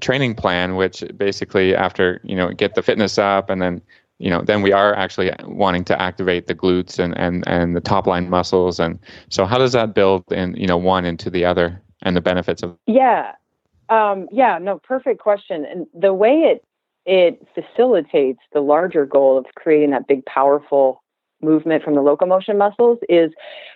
training 0.00 0.34
plan, 0.34 0.76
which 0.76 1.02
basically 1.16 1.74
after 1.74 2.20
you 2.22 2.36
know 2.36 2.50
get 2.50 2.74
the 2.74 2.82
fitness 2.82 3.16
up, 3.16 3.48
and 3.48 3.62
then 3.62 3.80
you 4.18 4.28
know 4.28 4.42
then 4.42 4.60
we 4.60 4.72
are 4.72 4.94
actually 4.94 5.32
wanting 5.46 5.84
to 5.84 6.00
activate 6.00 6.48
the 6.48 6.54
glutes 6.54 6.98
and 6.98 7.16
and 7.16 7.44
and 7.46 7.74
the 7.74 7.80
top 7.80 8.06
line 8.06 8.28
muscles, 8.28 8.78
and 8.78 8.98
so 9.30 9.46
how 9.46 9.56
does 9.56 9.72
that 9.72 9.94
build 9.94 10.30
in 10.30 10.54
you 10.56 10.66
know 10.66 10.76
one 10.76 11.06
into 11.06 11.30
the 11.30 11.46
other? 11.46 11.80
And 12.02 12.16
the 12.16 12.20
benefits 12.20 12.62
of 12.62 12.76
yeah. 12.86 13.32
Um, 13.88 14.28
yeah 14.30 14.58
no 14.58 14.78
perfect 14.78 15.20
question. 15.20 15.64
And 15.64 15.86
the 15.94 16.14
way 16.14 16.32
it 16.32 16.64
it 17.06 17.46
facilitates 17.54 18.40
the 18.52 18.60
larger 18.60 19.06
goal 19.06 19.38
of 19.38 19.46
creating 19.56 19.90
that 19.90 20.06
big 20.06 20.24
powerful 20.26 21.02
movement 21.42 21.82
from 21.82 21.94
the 21.94 22.02
locomotion 22.02 22.58
muscles 22.58 22.98
is 23.08 23.32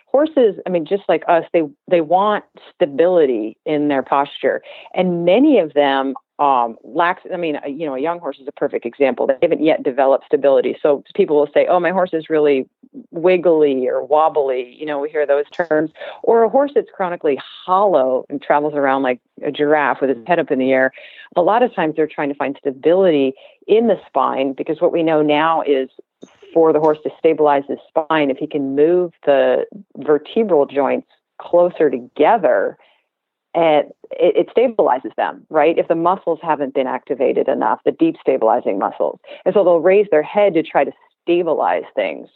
horses 0.07 0.57
i 0.67 0.71
mean 0.71 0.85
just 0.85 1.03
like 1.09 1.23
us 1.29 1.45
they 1.55 1.63
they 1.91 2.03
want 2.03 2.45
stability 2.75 3.57
in 3.65 3.89
their 3.89 4.03
posture. 4.03 4.63
And 4.95 5.25
many 5.25 5.59
of 5.59 5.73
them 5.73 6.15
um, 6.39 6.77
lacks. 6.83 7.23
I 7.33 7.37
mean, 7.37 7.59
you 7.67 7.87
know, 7.87 7.95
a 7.95 8.01
young 8.01 8.19
horse 8.19 8.39
is 8.41 8.49
a 8.49 8.53
perfect 8.53 8.85
example. 8.85 9.27
They 9.27 9.37
haven't 9.41 9.63
yet 9.63 9.83
developed 9.83 10.27
stability. 10.27 10.77
So 10.83 11.05
people 11.15 11.37
will 11.37 11.49
say, 11.55 11.67
"Oh, 11.67 11.79
my 11.79 11.91
horse 11.91 12.11
is 12.13 12.29
really 12.29 12.69
wiggly 13.11 13.89
or 13.89 14.03
wobbly." 14.03 14.77
You 14.79 14.87
know, 14.87 14.99
we 14.99 15.11
hear 15.11 15.27
those 15.27 15.49
terms. 15.51 15.93
Or 16.23 16.43
a 16.43 16.49
horse 16.49 16.73
that's 16.75 16.91
chronically 16.95 17.39
hollow 17.65 18.27
and 18.29 18.43
travels 18.43 18.75
around 18.75 19.03
like 19.03 19.21
a 19.43 19.53
giraffe 19.53 20.01
with 20.01 20.11
his 20.11 20.27
head 20.27 20.39
up 20.39 20.51
in 20.51 20.59
the 20.59 20.73
air. 20.73 20.93
A 21.37 21.43
lot 21.43 21.63
of 21.63 21.75
times 21.75 21.95
they're 21.97 22.07
trying 22.07 22.31
to 22.31 22.35
find 22.35 22.57
stability 22.59 23.35
in 23.67 23.87
the 23.87 24.01
spine 24.07 24.53
because 24.53 24.81
what 24.81 24.93
we 24.93 25.03
know 25.03 25.23
now 25.23 25.63
is 25.63 25.89
for 26.53 26.73
the 26.73 26.81
horse 26.81 26.99
to 27.03 27.11
stabilize 27.19 27.65
his 27.69 27.79
spine, 27.89 28.31
if 28.31 28.39
he 28.39 28.47
can 28.47 28.77
move 28.77 29.13
the 29.27 29.67
vertebral 29.99 30.67
joints 30.67 31.09
closer 31.39 31.91
together 31.91 32.79
it, 33.55 33.95
it, 34.11 34.49
stabilizes 34.57 35.15
them, 35.17 35.47
right? 35.49 35.79
If 35.79 35.89
the 35.89 35.95
muscles 35.95 36.41
haven't 36.43 36.75
been 36.75 36.87
activated 36.87 37.49
enough, 37.49 37.81
the 37.85 37.93
deep 37.93 38.17
stabilizing 38.21 38.79
muscles. 38.79 39.21
And 39.45 39.55
so 39.55 39.65
they'll 39.65 39.79
raise 39.79 40.07
their 40.11 40.23
head 40.23 40.55
to 40.55 40.63
try 40.63 40.85
to 40.85 40.93
stabilize 41.23 41.85
things. 41.95 42.29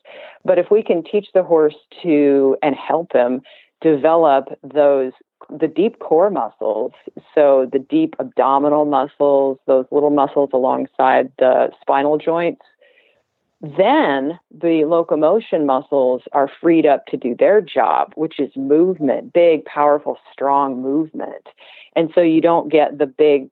But 0.45 0.59
if 0.59 0.71
we 0.71 0.83
can 0.83 1.03
teach 1.03 1.29
the 1.35 1.43
horse 1.43 1.77
to 2.03 2.57
and 2.63 2.75
help 2.75 3.13
him 3.13 3.43
develop 3.81 4.49
those 4.63 5.13
the 5.51 5.69
deep 5.69 5.99
core 6.01 6.31
muscles, 6.31 6.93
so 7.35 7.69
the 7.73 7.79
deep 7.79 8.15
abdominal 8.19 8.85
muscles, 8.85 9.59
those 9.67 9.87
little 9.91 10.11
muscles 10.11 10.51
alongside 10.53 11.33
the 11.39 11.71
spinal 11.81 12.19
joints, 12.19 12.61
then 13.61 14.39
the 14.53 14.85
locomotion 14.85 15.67
muscles 15.67 16.23
are 16.33 16.51
freed 16.61 16.87
up 16.87 17.07
to 17.07 17.17
do 17.17 17.35
their 17.37 17.61
job, 17.61 18.13
which 18.15 18.39
is 18.39 18.51
movement, 18.57 19.33
big, 19.33 19.65
powerful, 19.65 20.17
strong 20.33 20.81
movement. 20.81 21.49
And 21.97 22.11
so 22.15 22.21
you 22.21 22.41
don't 22.41 22.71
get 22.71 22.99
the 22.99 23.07
big 23.07 23.51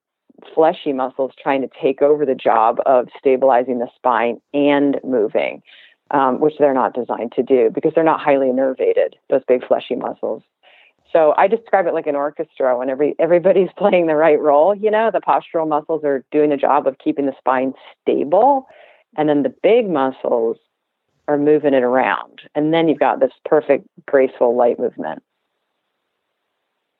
fleshy 0.54 0.92
muscles 0.92 1.32
trying 1.42 1.62
to 1.62 1.68
take 1.80 2.02
over 2.02 2.24
the 2.24 2.34
job 2.34 2.78
of 2.86 3.08
stabilizing 3.18 3.78
the 3.78 3.88
spine 3.96 4.40
and 4.54 5.00
moving, 5.02 5.62
um, 6.12 6.38
which 6.38 6.54
they're 6.58 6.74
not 6.74 6.94
designed 6.94 7.32
to 7.32 7.42
do 7.42 7.70
because 7.74 7.92
they're 7.94 8.04
not 8.04 8.20
highly 8.20 8.46
innervated, 8.46 9.14
those 9.28 9.42
big 9.48 9.66
fleshy 9.66 9.96
muscles. 9.96 10.42
So 11.12 11.34
I 11.36 11.48
describe 11.48 11.86
it 11.86 11.94
like 11.94 12.06
an 12.06 12.16
orchestra 12.16 12.76
when 12.78 12.90
every 12.90 13.16
everybody's 13.18 13.70
playing 13.76 14.06
the 14.06 14.16
right 14.16 14.38
role. 14.38 14.74
You 14.74 14.90
know, 14.90 15.10
the 15.10 15.20
postural 15.20 15.66
muscles 15.66 16.04
are 16.04 16.24
doing 16.30 16.50
the 16.50 16.56
job 16.56 16.86
of 16.86 16.98
keeping 16.98 17.26
the 17.26 17.34
spine 17.38 17.72
stable 18.02 18.68
and 19.16 19.28
then 19.28 19.42
the 19.42 19.54
big 19.62 19.88
muscles 19.88 20.58
are 21.28 21.38
moving 21.38 21.74
it 21.74 21.82
around. 21.82 22.42
And 22.54 22.72
then 22.72 22.88
you've 22.88 22.98
got 22.98 23.20
this 23.20 23.32
perfect, 23.44 23.86
graceful 24.06 24.56
light 24.56 24.78
movement. 24.78 25.22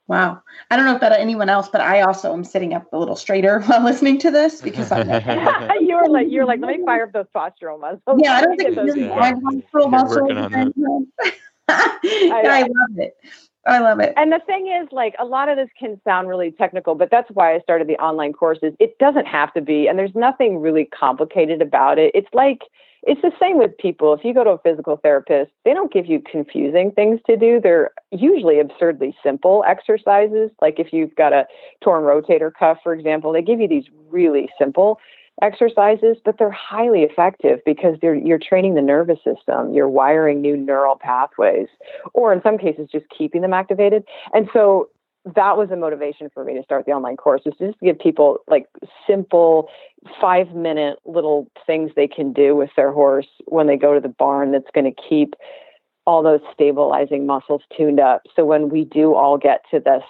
Wow. 0.09 0.40
I 0.71 0.77
don't 0.77 0.85
know 0.85 0.95
if 0.95 1.01
that 1.01 1.12
anyone 1.12 1.49
else, 1.49 1.69
but 1.69 1.81
I 1.81 2.03
also 2.03 2.33
am 2.33 2.45
sitting 2.45 2.75
up 2.75 2.92
a 2.92 2.99
little 2.99 3.16
straighter 3.16 3.61
while 3.66 3.83
listening 3.83 4.19
to 4.19 4.31
this 4.31 4.61
because 4.61 4.92
I'm 4.92 5.09
like, 5.09 5.25
ah. 5.27 5.73
you 5.81 5.97
were 5.97 6.09
like, 6.09 6.29
you're 6.31 6.47
like, 6.47 6.61
let 6.61 6.79
me 6.79 6.85
fire 6.85 7.05
up 7.05 7.12
those 7.12 7.27
postural 7.35 7.81
muscles. 7.81 8.21
Yeah, 8.23 8.35
I 8.35 8.42
don't 8.42 8.57
think 8.57 8.77
those 8.77 8.97
yeah. 8.97 9.09
postural 9.09 9.90
muscles. 9.90 10.31
I, 11.69 12.42
I 12.45 12.61
love 12.62 12.99
it. 12.99 13.16
I 13.66 13.81
love 13.81 13.98
it. 14.00 14.12
And 14.16 14.33
the 14.33 14.40
thing 14.46 14.68
is, 14.68 14.88
like, 14.92 15.14
a 15.18 15.24
lot 15.24 15.48
of 15.48 15.57
this 15.57 15.68
can 15.79 16.00
sound 16.05 16.29
really 16.29 16.52
technical, 16.52 16.94
but 16.94 17.11
that's 17.11 17.29
why 17.33 17.55
I 17.55 17.61
started 17.61 17.88
the 17.88 17.96
online 17.96 18.33
courses. 18.33 18.74
It 18.79 18.96
doesn't 18.98 19.26
have 19.26 19.52
to 19.55 19.61
be, 19.61 19.88
and 19.88 19.98
there's 19.98 20.14
nothing 20.14 20.61
really 20.61 20.85
complicated 20.85 21.61
about 21.61 21.98
it. 21.98 22.12
It's 22.14 22.33
like, 22.33 22.61
it's 23.02 23.22
the 23.22 23.33
same 23.40 23.59
with 23.59 23.76
people. 23.79 24.12
If 24.14 24.24
you 24.24 24.35
go 24.35 24.44
to 24.44 24.50
a 24.50 24.59
physical 24.59 24.96
therapist, 24.96 25.52
they 25.64 25.74
don't 25.74 25.92
give 25.92 26.07
you 26.07 26.20
confusing 26.20 26.90
things 26.90 27.20
to 27.26 27.37
do. 27.37 27.61
They're 27.61 27.90
usually 28.11 28.59
absurdly 28.59 29.16
simple 29.22 29.64
exercises. 29.66 30.50
Like 30.61 30.81
if 30.81 30.92
you've 30.92 31.14
got 31.14 31.33
a 31.33 31.46
torn 31.83 32.02
rotator 32.02 32.52
cuff, 32.52 32.79
for 32.83 32.92
example, 32.92 33.33
they 33.33 33.42
give 33.42 33.61
you 33.61 33.68
these 33.68 33.85
really 34.11 34.48
simple 34.59 34.98
exercises, 35.42 36.16
but 36.25 36.37
they're 36.38 36.51
highly 36.51 37.03
effective 37.03 37.61
because 37.66 37.96
they're, 38.01 38.14
you're 38.14 38.38
training 38.38 38.75
the 38.75 38.83
nervous 38.83 39.18
system, 39.22 39.72
you're 39.72 39.88
wiring 39.88 40.40
new 40.40 40.57
neural 40.57 40.96
pathways, 40.96 41.68
or 42.14 42.33
in 42.33 42.42
some 42.42 42.57
cases, 42.59 42.88
just 42.90 43.07
keeping 43.16 43.42
them 43.42 43.53
activated. 43.53 44.05
And 44.33 44.49
so 44.53 44.88
that 45.35 45.57
was 45.57 45.70
a 45.70 45.77
motivation 45.77 46.31
for 46.33 46.44
me 46.44 46.55
to 46.55 46.62
start 46.62 46.87
the 46.87 46.92
online 46.92 47.16
course 47.16 47.42
is 47.46 47.55
just 47.59 47.79
to 47.81 47.85
give 47.85 47.99
people 47.99 48.38
like 48.46 48.66
simple 49.07 49.68
five 50.20 50.55
minute 50.55 50.99
little 51.05 51.51
things 51.66 51.90
they 51.96 52.07
can 52.07 52.33
do 52.33 52.55
with 52.55 52.70
their 52.77 52.92
horse 52.92 53.27
when 53.46 53.66
they 53.66 53.77
go 53.77 53.92
to 53.92 54.01
the 54.01 54.09
barn 54.09 54.53
that's 54.53 54.70
going 54.72 54.85
to 54.85 55.03
keep 55.09 55.35
all 56.07 56.22
those 56.22 56.40
stabilizing 56.55 57.27
muscles 57.27 57.62
tuned 57.77 57.99
up 57.99 58.22
so 58.37 58.44
when 58.44 58.68
we 58.68 58.85
do 58.85 59.14
all 59.14 59.37
get 59.37 59.62
to 59.68 59.81
this 59.81 60.05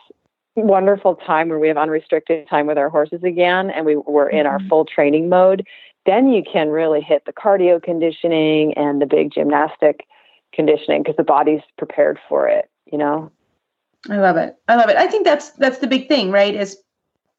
wonderful 0.63 1.17
time 1.17 1.49
where 1.49 1.59
we 1.59 1.69
have 1.69 1.77
unrestricted 1.77 2.49
time 2.49 2.67
with 2.67 2.79
our 2.79 2.89
horses 2.89 3.23
again 3.23 3.71
and 3.71 3.85
we, 3.85 3.97
we're 3.97 4.29
in 4.29 4.47
our 4.47 4.59
mm-hmm. 4.59 4.69
full 4.69 4.85
training 4.85 5.29
mode, 5.29 5.67
then 6.07 6.29
you 6.29 6.43
can 6.43 6.69
really 6.69 7.01
hit 7.01 7.25
the 7.27 7.33
cardio 7.33 7.83
conditioning 7.83 8.75
and 8.75 9.01
the 9.01 9.07
big 9.07 9.33
gymnastic 9.33 10.07
conditioning 10.53 11.03
because 11.03 11.17
the 11.17 11.25
body's 11.25 11.63
prepared 11.77 12.19
for 12.29 12.49
it, 12.49 12.71
you 12.91 12.99
know? 12.99 13.31
I 14.09 14.19
love 14.19 14.37
it. 14.37 14.57
I 14.69 14.77
love 14.77 14.89
it. 14.89 14.97
I 14.97 15.07
think 15.09 15.25
that's 15.25 15.51
that's 15.53 15.79
the 15.79 15.89
big 15.89 16.07
thing, 16.07 16.31
right? 16.31 16.55
Is 16.55 16.77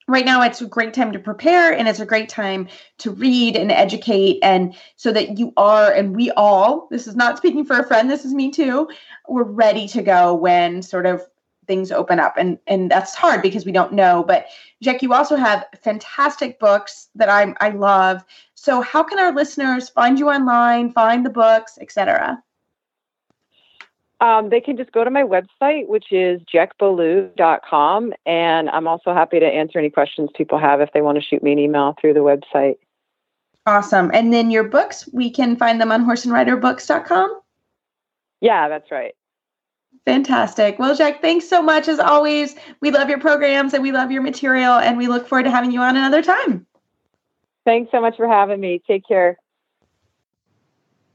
right 0.08 0.26
now 0.26 0.42
it's 0.42 0.62
a 0.62 0.66
great 0.66 0.94
time 0.94 1.12
to 1.12 1.20
prepare 1.20 1.72
and 1.72 1.88
it's 1.88 2.00
a 2.00 2.06
great 2.06 2.30
time 2.30 2.68
to 2.98 3.12
read 3.12 3.56
and 3.56 3.72
educate 3.72 4.40
and 4.42 4.76
so 4.96 5.12
that 5.12 5.38
you 5.38 5.54
are 5.58 5.92
and 5.92 6.16
we 6.16 6.32
all 6.32 6.88
this 6.92 7.08
is 7.08 7.16
not 7.16 7.38
speaking 7.38 7.66
for 7.66 7.78
a 7.78 7.88
friend 7.88 8.10
this 8.10 8.24
is 8.24 8.34
me 8.34 8.50
too 8.50 8.88
we're 9.28 9.44
ready 9.44 9.88
to 9.88 10.02
go 10.02 10.34
when 10.34 10.82
sort 10.82 11.06
of 11.06 11.22
things 11.68 11.92
open 11.92 12.20
up 12.20 12.36
and 12.38 12.58
and 12.68 12.90
that's 12.90 13.14
hard 13.14 13.42
because 13.42 13.66
we 13.66 13.72
don't 13.72 13.94
know 13.94 14.24
but 14.26 14.48
jec 14.84 15.02
you 15.02 15.14
also 15.14 15.36
have 15.36 15.66
fantastic 15.84 16.60
books 16.60 17.10
that 17.16 17.30
i 17.30 17.54
i 17.60 17.70
love 17.70 18.24
so 18.56 18.82
how 18.82 19.04
can 19.04 19.20
our 19.20 19.34
listeners 19.34 19.90
find 19.90 20.18
you 20.18 20.30
online 20.30 20.92
find 20.92 21.26
the 21.26 21.30
books 21.30 21.78
etc 21.82 22.42
um, 24.20 24.50
they 24.50 24.60
can 24.60 24.78
just 24.78 24.92
go 24.92 25.04
to 25.04 25.12
my 25.12 25.22
website, 25.22 25.88
which 25.88 26.12
is 26.12 26.42
jecballou.com. 26.52 28.14
And 28.26 28.70
I'm 28.70 28.88
also 28.88 29.14
happy 29.14 29.40
to 29.40 29.46
answer 29.46 29.78
any 29.78 29.90
questions 29.90 30.30
people 30.36 30.58
have 30.58 30.82
if 30.82 30.92
they 30.94 31.02
want 31.02 31.18
to 31.18 31.22
shoot 31.22 31.44
me 31.44 31.52
an 31.52 31.60
email 31.60 31.96
through 32.00 32.16
the 32.16 32.22
website. 32.22 32.78
Awesome. 33.68 34.10
And 34.14 34.34
then 34.34 34.50
your 34.50 34.64
books, 34.64 35.08
we 35.12 35.30
can 35.30 35.56
find 35.56 35.80
them 35.80 35.92
on 35.92 36.06
horseandriderbooks.com? 36.06 37.42
Yeah, 38.40 38.70
that's 38.70 38.90
right. 38.92 39.14
Fantastic. 40.08 40.80
Well, 40.80 40.96
Jec, 40.96 41.20
thanks 41.20 41.50
so 41.50 41.62
much 41.62 41.90
as 41.90 42.00
always. 42.00 42.56
We 42.80 42.92
love 42.92 43.10
your 43.10 43.20
programs 43.20 43.74
and 43.74 43.84
we 43.84 43.92
love 43.92 44.10
your 44.10 44.22
material, 44.22 44.76
and 44.76 44.98
we 44.98 45.08
look 45.10 45.28
forward 45.28 45.44
to 45.44 45.52
having 45.52 45.70
you 45.70 45.82
on 45.82 45.98
another 45.98 46.24
time. 46.24 46.66
Thanks 47.66 47.92
so 47.92 48.00
much 48.00 48.16
for 48.16 48.26
having 48.26 48.62
me. 48.62 48.82
Take 48.88 49.06
care. 49.06 49.38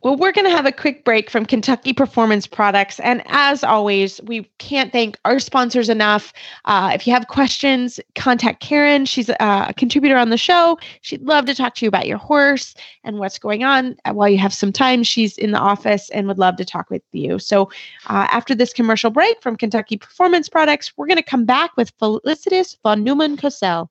Well, 0.03 0.17
we're 0.17 0.33
going 0.33 0.47
to 0.47 0.57
have 0.57 0.67
a 0.67 0.73
quick 0.73 1.05
break 1.05 1.31
from 1.31 1.47
Kentucky 1.47 1.93
Performance 1.93 2.49
Products. 2.49 2.99
And 3.01 3.23
as 3.27 3.63
always, 3.63 4.21
we 4.23 4.43
can't 4.59 4.91
thank 4.91 5.17
our 5.25 5.39
sponsors 5.39 5.89
enough. 5.89 6.33
Uh, 6.65 6.91
if 6.93 7.07
you 7.07 7.13
have 7.13 7.29
questions, 7.29 8.01
contact 8.17 8.61
Karen. 8.61 9.05
She's 9.05 9.29
a 9.29 9.73
contributor 9.77 10.17
on 10.17 10.31
the 10.31 10.37
show. 10.37 10.77
She'd 11.03 11.23
love 11.23 11.45
to 11.47 11.55
talk 11.55 11.77
to 11.77 11.85
you 11.85 11.89
about 11.89 12.09
your 12.09 12.19
horse 12.19 12.75
and 13.05 13.21
what's 13.21 13.39
going 13.39 13.63
on. 13.63 13.95
While 14.11 14.29
you 14.29 14.39
have 14.39 14.53
some 14.53 14.73
time, 14.73 15.05
she's 15.05 15.39
in 15.39 15.53
the 15.53 15.61
office 15.61 16.11
and 16.11 16.27
would 16.27 16.39
love 16.39 16.57
to 16.57 16.65
talk 16.65 16.91
with 16.91 17.03
you. 17.13 17.39
So, 17.39 17.71
uh, 18.09 18.27
after 18.33 18.57
this 18.57 18.73
commercial 18.73 19.11
break 19.11 19.41
from 19.41 19.57
Kentucky 19.57 19.97
Performance 19.99 20.49
Products, 20.49 20.93
we're 20.97 21.07
going 21.07 21.17
to 21.17 21.23
come 21.23 21.45
back 21.45 21.77
with 21.77 21.97
Felicitas 21.99 22.77
von 22.83 23.05
Neumann 23.05 23.37
Cosel. 23.37 23.89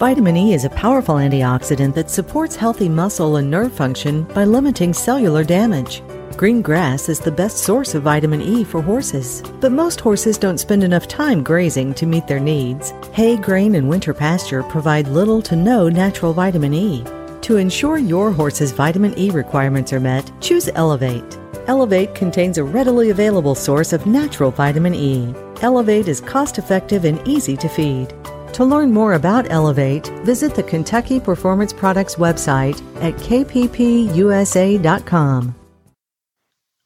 Vitamin 0.00 0.34
E 0.34 0.54
is 0.54 0.64
a 0.64 0.70
powerful 0.70 1.16
antioxidant 1.16 1.92
that 1.92 2.08
supports 2.08 2.56
healthy 2.56 2.88
muscle 2.88 3.36
and 3.36 3.50
nerve 3.50 3.70
function 3.70 4.22
by 4.22 4.46
limiting 4.46 4.94
cellular 4.94 5.44
damage. 5.44 6.02
Green 6.38 6.62
grass 6.62 7.10
is 7.10 7.20
the 7.20 7.30
best 7.30 7.58
source 7.58 7.94
of 7.94 8.04
vitamin 8.04 8.40
E 8.40 8.64
for 8.64 8.80
horses, 8.80 9.42
but 9.60 9.72
most 9.72 10.00
horses 10.00 10.38
don't 10.38 10.56
spend 10.56 10.82
enough 10.82 11.06
time 11.06 11.42
grazing 11.42 11.92
to 11.92 12.06
meet 12.06 12.26
their 12.26 12.40
needs. 12.40 12.94
Hay, 13.12 13.36
grain, 13.36 13.74
and 13.74 13.86
winter 13.86 14.14
pasture 14.14 14.62
provide 14.62 15.06
little 15.06 15.42
to 15.42 15.54
no 15.54 15.90
natural 15.90 16.32
vitamin 16.32 16.72
E. 16.72 17.04
To 17.42 17.58
ensure 17.58 17.98
your 17.98 18.32
horse's 18.32 18.72
vitamin 18.72 19.12
E 19.18 19.28
requirements 19.28 19.92
are 19.92 20.00
met, 20.00 20.32
choose 20.40 20.70
Elevate. 20.76 21.38
Elevate 21.66 22.14
contains 22.14 22.56
a 22.56 22.64
readily 22.64 23.10
available 23.10 23.54
source 23.54 23.92
of 23.92 24.06
natural 24.06 24.50
vitamin 24.50 24.94
E. 24.94 25.34
Elevate 25.60 26.08
is 26.08 26.22
cost 26.22 26.56
effective 26.56 27.04
and 27.04 27.20
easy 27.28 27.54
to 27.54 27.68
feed. 27.68 28.14
To 28.54 28.64
learn 28.64 28.92
more 28.92 29.14
about 29.14 29.50
Elevate, 29.50 30.08
visit 30.24 30.54
the 30.54 30.62
Kentucky 30.62 31.18
Performance 31.20 31.72
Products 31.72 32.16
website 32.16 32.82
at 33.02 33.14
kppusa.com. 33.14 33.54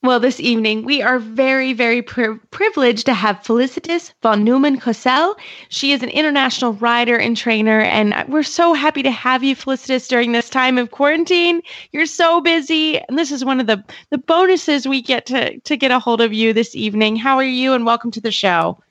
Well, 0.05 0.21
this 0.21 0.39
evening, 0.39 0.85
we 0.85 1.01
are 1.01 1.19
very, 1.19 1.73
very 1.73 2.03
pri- 2.03 2.39
privileged 2.51 3.07
to 3.07 3.15
have 3.15 3.43
Felicitas 3.43 4.13
von 4.23 4.45
Neumann 4.45 4.79
Cosel. 4.79 5.35
She 5.71 5.93
is 5.93 6.03
an 6.03 6.11
international 6.11 6.75
rider 6.75 7.17
and 7.17 7.35
trainer, 7.35 7.81
and 7.81 8.15
we're 8.29 8.43
so 8.43 8.75
happy 8.75 9.03
to 9.03 9.11
have 9.11 9.43
you, 9.43 9.57
Felicitas, 9.57 10.07
during 10.07 10.33
this 10.33 10.51
time 10.51 10.77
of 10.77 10.91
quarantine. 10.91 11.63
You're 11.93 12.05
so 12.05 12.43
busy, 12.43 13.01
and 13.01 13.19
this 13.19 13.33
is 13.33 13.47
one 13.47 13.61
of 13.61 13.67
the, 13.67 13.83
the 14.11 14.19
bonuses 14.19 14.87
we 14.87 15.01
get 15.01 15.25
to, 15.25 15.59
to 15.59 15.75
get 15.75 15.91
a 15.91 15.99
hold 15.99 16.21
of 16.21 16.35
you 16.35 16.53
this 16.53 16.77
evening. 16.77 17.17
How 17.17 17.39
are 17.39 17.43
you, 17.43 17.73
and 17.73 17.87
welcome 17.87 18.11
to 18.11 18.21
the 18.21 18.31
show? 18.31 18.84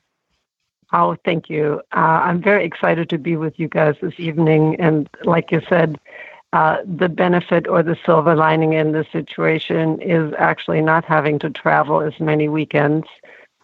Oh, 0.96 1.16
thank 1.24 1.50
you. 1.50 1.82
Uh, 1.92 2.22
I'm 2.22 2.40
very 2.40 2.64
excited 2.64 3.10
to 3.10 3.18
be 3.18 3.36
with 3.36 3.58
you 3.58 3.68
guys 3.68 3.96
this 4.00 4.14
evening. 4.18 4.76
And 4.80 5.08
like 5.24 5.50
you 5.50 5.60
said, 5.68 5.98
uh, 6.52 6.76
the 6.86 7.08
benefit 7.08 7.66
or 7.66 7.82
the 7.82 7.96
silver 8.06 8.36
lining 8.36 8.74
in 8.74 8.92
this 8.92 9.08
situation 9.10 10.00
is 10.00 10.32
actually 10.38 10.80
not 10.82 11.04
having 11.04 11.40
to 11.40 11.50
travel 11.50 12.00
as 12.00 12.20
many 12.20 12.48
weekends. 12.48 13.08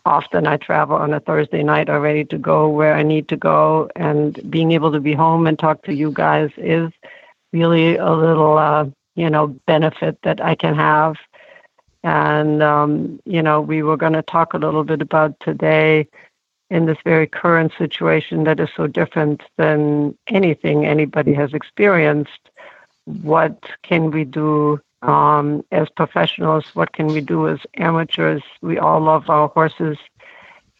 Often 0.05 0.49
I 0.49 0.57
travel 0.57 0.97
on 0.97 1.15
a 1.15 1.21
Thursday 1.21 1.63
night 1.63 1.89
already 1.89 2.25
to 2.27 2.39
go 2.39 2.69
where 2.69 2.95
I 2.95 3.05
need 3.05 3.29
to 3.29 3.37
go, 3.37 3.89
and 3.95 4.51
being 4.51 4.73
able 4.73 4.91
to 4.91 5.01
be 5.01 5.15
home 5.15 5.47
and 5.47 5.57
talk 5.57 5.85
to 5.85 5.95
you 5.95 6.11
guys 6.11 6.51
is 6.57 6.91
really 7.53 7.97
a 7.97 8.11
little, 8.11 8.59
uh, 8.59 8.87
you 9.15 9.31
know, 9.31 9.49
benefit 9.69 10.19
that 10.25 10.41
I 10.43 10.57
can 10.57 10.75
have. 10.75 11.15
And, 12.03 12.63
um, 12.63 13.21
you 13.25 13.43
know, 13.43 13.61
we 13.61 13.85
were 13.85 13.97
going 13.97 14.15
to 14.15 14.23
talk 14.23 14.55
a 14.55 14.59
little 14.59 14.85
bit 14.85 15.01
about 15.01 15.39
today 15.41 16.09
in 16.71 16.87
this 16.87 16.99
very 17.05 17.27
current 17.27 17.73
situation 17.77 18.45
that 18.45 18.61
is 18.61 18.69
so 18.77 18.87
different 18.87 19.43
than 19.57 20.17
anything 20.29 20.87
anybody 20.87 21.35
has 21.35 21.53
experienced 21.53 22.51
what 23.23 23.65
can 23.83 24.11
we 24.11 24.25
do 24.25 24.81
um, 25.03 25.65
as 25.73 25.89
professionals? 25.91 26.65
What 26.75 26.93
can 26.93 27.09
we 27.09 27.21
do 27.21 27.49
as 27.49 27.61
amateurs? 27.77 28.43
We 28.63 28.79
all 28.79 29.01
love 29.01 29.29
our 29.29 29.49
horses. 29.49 29.99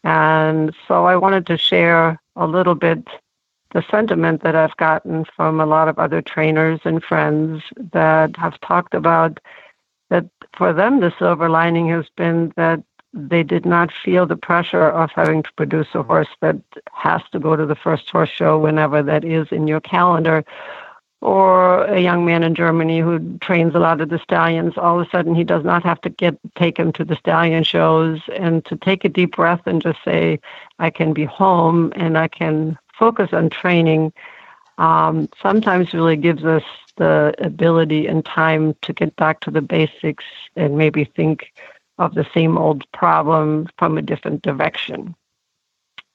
And 0.03 0.73
so 0.87 1.05
I 1.05 1.15
wanted 1.15 1.45
to 1.47 1.57
share 1.57 2.19
a 2.35 2.47
little 2.47 2.75
bit 2.75 3.07
the 3.73 3.83
sentiment 3.89 4.43
that 4.43 4.55
I've 4.55 4.75
gotten 4.77 5.25
from 5.35 5.59
a 5.59 5.65
lot 5.65 5.87
of 5.87 5.97
other 5.97 6.21
trainers 6.21 6.81
and 6.83 7.03
friends 7.03 7.63
that 7.93 8.35
have 8.37 8.59
talked 8.61 8.93
about 8.93 9.39
that 10.09 10.25
for 10.57 10.73
them, 10.73 10.99
the 10.99 11.13
silver 11.17 11.49
lining 11.49 11.87
has 11.87 12.05
been 12.17 12.51
that 12.57 12.83
they 13.13 13.43
did 13.43 13.65
not 13.65 13.91
feel 14.03 14.25
the 14.25 14.37
pressure 14.37 14.89
of 14.89 15.11
having 15.11 15.43
to 15.43 15.51
produce 15.57 15.87
a 15.93 16.03
horse 16.03 16.29
that 16.41 16.57
has 16.93 17.21
to 17.31 17.39
go 17.39 17.55
to 17.55 17.65
the 17.65 17.75
first 17.75 18.09
horse 18.09 18.29
show 18.29 18.57
whenever 18.57 19.03
that 19.03 19.25
is 19.25 19.47
in 19.51 19.67
your 19.67 19.81
calendar 19.81 20.45
or 21.21 21.85
a 21.85 21.99
young 21.99 22.25
man 22.25 22.41
in 22.41 22.55
Germany 22.55 22.99
who 22.99 23.37
trains 23.39 23.75
a 23.75 23.79
lot 23.79 24.01
of 24.01 24.09
the 24.09 24.17
stallions, 24.17 24.73
all 24.75 24.99
of 24.99 25.07
a 25.07 25.09
sudden 25.11 25.35
he 25.35 25.43
does 25.43 25.63
not 25.63 25.83
have 25.83 26.01
to 26.01 26.09
get 26.09 26.37
take 26.55 26.77
him 26.77 26.91
to 26.93 27.05
the 27.05 27.15
stallion 27.15 27.63
shows 27.63 28.21
and 28.35 28.65
to 28.65 28.75
take 28.75 29.05
a 29.05 29.09
deep 29.09 29.35
breath 29.35 29.61
and 29.67 29.83
just 29.83 29.99
say, 30.03 30.39
I 30.79 30.89
can 30.89 31.13
be 31.13 31.25
home 31.25 31.93
and 31.95 32.17
I 32.17 32.27
can 32.27 32.77
focus 32.97 33.29
on 33.33 33.51
training. 33.51 34.11
Um, 34.79 35.29
sometimes 35.39 35.93
really 35.93 36.15
gives 36.15 36.43
us 36.43 36.63
the 36.97 37.35
ability 37.37 38.07
and 38.07 38.25
time 38.25 38.75
to 38.81 38.91
get 38.91 39.15
back 39.15 39.41
to 39.41 39.51
the 39.51 39.61
basics 39.61 40.25
and 40.55 40.75
maybe 40.75 41.03
think 41.03 41.53
of 42.01 42.15
the 42.15 42.25
same 42.33 42.57
old 42.57 42.89
problem 42.91 43.67
from 43.77 43.97
a 43.97 44.01
different 44.01 44.41
direction. 44.41 45.15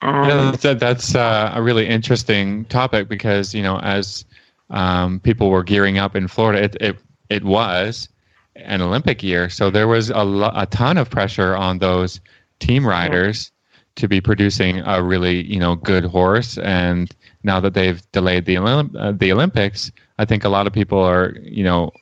And 0.03 0.29
yeah, 0.29 0.51
that's, 0.51 0.81
that's 0.81 1.15
uh, 1.15 1.53
a 1.55 1.63
really 1.63 1.87
interesting 1.87 2.67
topic 2.67 3.09
because 3.09 3.55
you 3.55 3.63
know 3.63 3.79
as 3.81 4.25
um, 4.71 5.21
people 5.21 5.51
were 5.51 5.63
gearing 5.63 5.99
up 5.99 6.17
in 6.17 6.29
Florida. 6.29 6.65
It, 6.65 6.77
it, 6.81 6.99
it 7.31 7.45
was 7.45 8.09
an 8.57 8.83
Olympic 8.83 9.23
year, 9.23 9.49
so 9.49 9.71
there 9.71 9.89
was 9.89 10.11
a, 10.11 10.25
lo- 10.25 10.53
a 10.55 10.67
ton 10.67 10.99
of 10.99 11.11
pressure 11.11 11.57
on 11.57 11.79
those 11.79 12.21
team 12.59 12.87
riders 12.87 13.53
yeah. 13.73 13.79
to 13.97 14.09
be 14.09 14.21
producing 14.21 14.81
a 14.81 15.03
really 15.03 15.45
you 15.45 15.61
know 15.61 15.77
good 15.77 16.05
horse. 16.05 16.59
And 16.59 17.15
now 17.43 17.61
that 17.61 17.75
they've 17.75 18.01
delayed 18.13 18.45
the 18.45 18.57
Olymp- 18.57 18.97
uh, 18.99 19.13
the 19.13 19.33
Olympics, 19.33 19.91
I 20.19 20.25
think 20.25 20.45
a 20.45 20.49
lot 20.49 20.67
of 20.67 20.73
people 20.73 21.01
are 21.01 21.37
you 21.43 21.65
know 21.65 21.93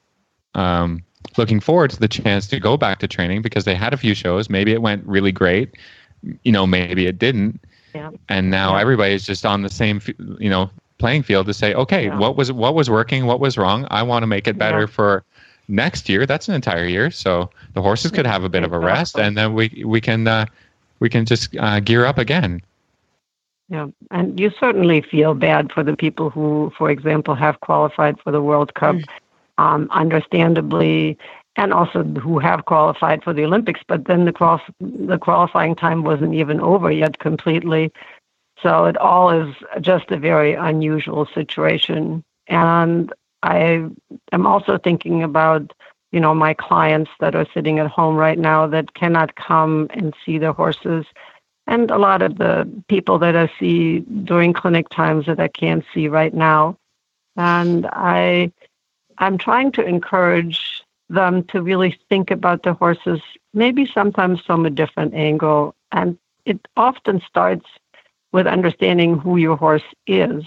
um, 0.54 1.02
looking 1.36 1.60
forward 1.60 1.90
to 1.90 2.00
the 2.00 2.08
chance 2.08 2.46
to 2.48 2.60
go 2.60 2.76
back 2.76 2.98
to 3.00 3.08
training 3.08 3.42
because 3.42 3.64
they 3.64 3.74
had 3.74 3.92
a 3.92 3.96
few 3.96 4.14
shows. 4.14 4.48
Maybe 4.48 4.72
it 4.72 4.82
went 4.82 5.04
really 5.06 5.32
great, 5.32 5.74
you 6.42 6.52
know, 6.52 6.66
maybe 6.66 7.06
it 7.06 7.18
didn't. 7.18 7.60
Yeah. 7.94 8.10
And 8.28 8.50
now 8.50 8.74
yeah. 8.74 8.80
everybody's 8.80 9.24
just 9.24 9.46
on 9.46 9.62
the 9.62 9.68
same, 9.68 10.00
you 10.38 10.50
know, 10.50 10.70
playing 10.98 11.22
field 11.22 11.46
to 11.46 11.54
say, 11.54 11.74
okay, 11.74 12.06
yeah. 12.06 12.18
what 12.18 12.36
was 12.36 12.52
what 12.52 12.74
was 12.74 12.90
working, 12.90 13.26
what 13.26 13.40
was 13.40 13.56
wrong. 13.56 13.86
I 13.90 14.02
want 14.02 14.22
to 14.22 14.26
make 14.26 14.48
it 14.48 14.58
better 14.58 14.80
yeah. 14.80 14.86
for 14.86 15.24
next 15.68 16.08
year. 16.08 16.26
That's 16.26 16.48
an 16.48 16.54
entire 16.54 16.86
year, 16.86 17.10
so 17.10 17.50
the 17.74 17.82
horses 17.82 18.10
could 18.10 18.26
have 18.26 18.44
a 18.44 18.48
bit 18.48 18.64
of 18.64 18.72
a 18.72 18.78
rest, 18.78 19.18
and 19.18 19.36
then 19.36 19.54
we 19.54 19.82
we 19.86 20.00
can 20.00 20.26
uh, 20.26 20.46
we 21.00 21.08
can 21.08 21.24
just 21.24 21.56
uh, 21.56 21.80
gear 21.80 22.04
up 22.04 22.18
again. 22.18 22.60
Yeah, 23.68 23.86
and 24.10 24.38
you 24.38 24.50
certainly 24.60 25.00
feel 25.00 25.34
bad 25.34 25.72
for 25.72 25.82
the 25.82 25.96
people 25.96 26.30
who, 26.30 26.72
for 26.76 26.90
example, 26.90 27.34
have 27.34 27.60
qualified 27.60 28.20
for 28.20 28.30
the 28.30 28.42
World 28.42 28.74
Cup, 28.74 28.96
mm. 28.96 29.04
Um, 29.58 29.88
understandably, 29.90 31.18
and 31.56 31.72
also 31.72 32.02
who 32.02 32.38
have 32.38 32.64
qualified 32.64 33.22
for 33.22 33.32
the 33.32 33.44
Olympics. 33.44 33.80
But 33.86 34.06
then 34.06 34.24
the 34.24 34.32
qual- 34.32 34.60
the 34.80 35.18
qualifying 35.18 35.74
time 35.76 36.02
wasn't 36.02 36.34
even 36.34 36.60
over 36.60 36.90
yet 36.90 37.18
completely, 37.18 37.92
so 38.62 38.86
it 38.86 38.96
all 38.96 39.30
is 39.30 39.54
just 39.80 40.10
a 40.10 40.18
very 40.18 40.54
unusual 40.54 41.26
situation. 41.34 42.24
And 42.48 43.12
I 43.42 43.86
am 44.32 44.46
also 44.46 44.78
thinking 44.78 45.22
about, 45.22 45.72
you 46.12 46.20
know, 46.20 46.34
my 46.34 46.54
clients 46.54 47.10
that 47.20 47.34
are 47.34 47.46
sitting 47.52 47.78
at 47.78 47.90
home 47.90 48.16
right 48.16 48.38
now 48.38 48.66
that 48.68 48.94
cannot 48.94 49.34
come 49.36 49.88
and 49.90 50.14
see 50.24 50.38
their 50.38 50.52
horses. 50.52 51.04
And 51.66 51.90
a 51.90 51.98
lot 51.98 52.22
of 52.22 52.38
the 52.38 52.70
people 52.88 53.18
that 53.20 53.36
I 53.36 53.50
see 53.58 54.00
during 54.00 54.52
clinic 54.52 54.88
times 54.90 55.26
that 55.26 55.40
I 55.40 55.48
can't 55.48 55.84
see 55.92 56.08
right 56.08 56.32
now. 56.34 56.76
And 57.36 57.86
I 57.86 58.52
I'm 59.18 59.38
trying 59.38 59.72
to 59.72 59.84
encourage 59.84 60.82
them 61.08 61.44
to 61.44 61.62
really 61.62 61.98
think 62.08 62.30
about 62.30 62.62
the 62.62 62.74
horses, 62.74 63.20
maybe 63.52 63.86
sometimes 63.86 64.40
from 64.40 64.66
a 64.66 64.70
different 64.70 65.14
angle. 65.14 65.74
And 65.92 66.18
it 66.44 66.60
often 66.76 67.20
starts 67.26 67.66
with 68.32 68.46
understanding 68.46 69.18
who 69.18 69.36
your 69.36 69.56
horse 69.56 69.84
is. 70.06 70.44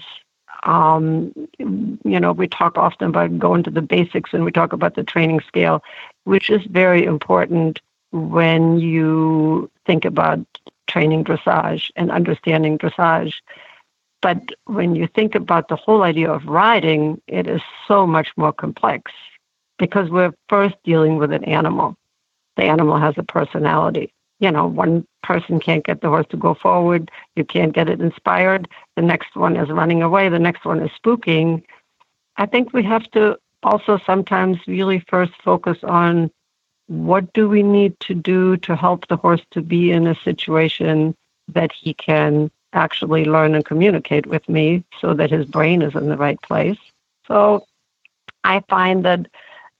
Um, 0.64 1.32
you 1.58 2.20
know, 2.20 2.32
we 2.32 2.48
talk 2.48 2.76
often 2.76 3.08
about 3.08 3.38
going 3.38 3.62
to 3.62 3.70
the 3.70 3.80
basics 3.82 4.34
and 4.34 4.44
we 4.44 4.52
talk 4.52 4.72
about 4.72 4.94
the 4.94 5.04
training 5.04 5.40
scale, 5.46 5.82
which 6.24 6.50
is 6.50 6.62
very 6.66 7.04
important 7.04 7.80
when 8.10 8.78
you 8.78 9.70
think 9.86 10.04
about 10.04 10.40
training 10.88 11.24
dressage 11.24 11.90
and 11.96 12.10
understanding 12.10 12.78
dressage. 12.78 13.34
But 14.20 14.50
when 14.64 14.94
you 14.94 15.06
think 15.06 15.34
about 15.34 15.68
the 15.68 15.76
whole 15.76 16.02
idea 16.02 16.30
of 16.30 16.44
riding, 16.46 17.20
it 17.26 17.46
is 17.46 17.62
so 17.86 18.06
much 18.06 18.28
more 18.36 18.52
complex 18.52 19.12
because 19.78 20.10
we're 20.10 20.34
first 20.48 20.74
dealing 20.84 21.18
with 21.18 21.32
an 21.32 21.44
animal. 21.44 21.96
The 22.56 22.64
animal 22.64 22.98
has 22.98 23.14
a 23.16 23.22
personality 23.22 24.12
you 24.40 24.50
know, 24.50 24.66
one 24.66 25.06
person 25.22 25.58
can't 25.58 25.84
get 25.84 26.00
the 26.00 26.08
horse 26.08 26.26
to 26.30 26.36
go 26.36 26.54
forward, 26.54 27.10
you 27.36 27.44
can't 27.44 27.74
get 27.74 27.88
it 27.88 28.00
inspired, 28.00 28.68
the 28.96 29.02
next 29.02 29.34
one 29.34 29.56
is 29.56 29.68
running 29.68 30.02
away, 30.02 30.28
the 30.28 30.38
next 30.38 30.64
one 30.64 30.80
is 30.80 30.90
spooking. 31.02 31.62
I 32.36 32.46
think 32.46 32.72
we 32.72 32.82
have 32.84 33.10
to 33.12 33.36
also 33.62 33.98
sometimes 34.06 34.58
really 34.66 35.04
first 35.08 35.32
focus 35.42 35.78
on 35.82 36.30
what 36.86 37.32
do 37.32 37.48
we 37.48 37.62
need 37.62 37.98
to 38.00 38.14
do 38.14 38.56
to 38.58 38.76
help 38.76 39.08
the 39.08 39.16
horse 39.16 39.42
to 39.50 39.60
be 39.60 39.90
in 39.90 40.06
a 40.06 40.14
situation 40.22 41.14
that 41.48 41.72
he 41.72 41.92
can 41.94 42.50
actually 42.72 43.24
learn 43.24 43.54
and 43.54 43.64
communicate 43.64 44.26
with 44.26 44.48
me 44.48 44.84
so 45.00 45.14
that 45.14 45.30
his 45.30 45.46
brain 45.46 45.82
is 45.82 45.94
in 45.94 46.08
the 46.08 46.16
right 46.16 46.40
place. 46.42 46.78
So 47.26 47.64
I 48.44 48.62
find 48.68 49.04
that 49.04 49.26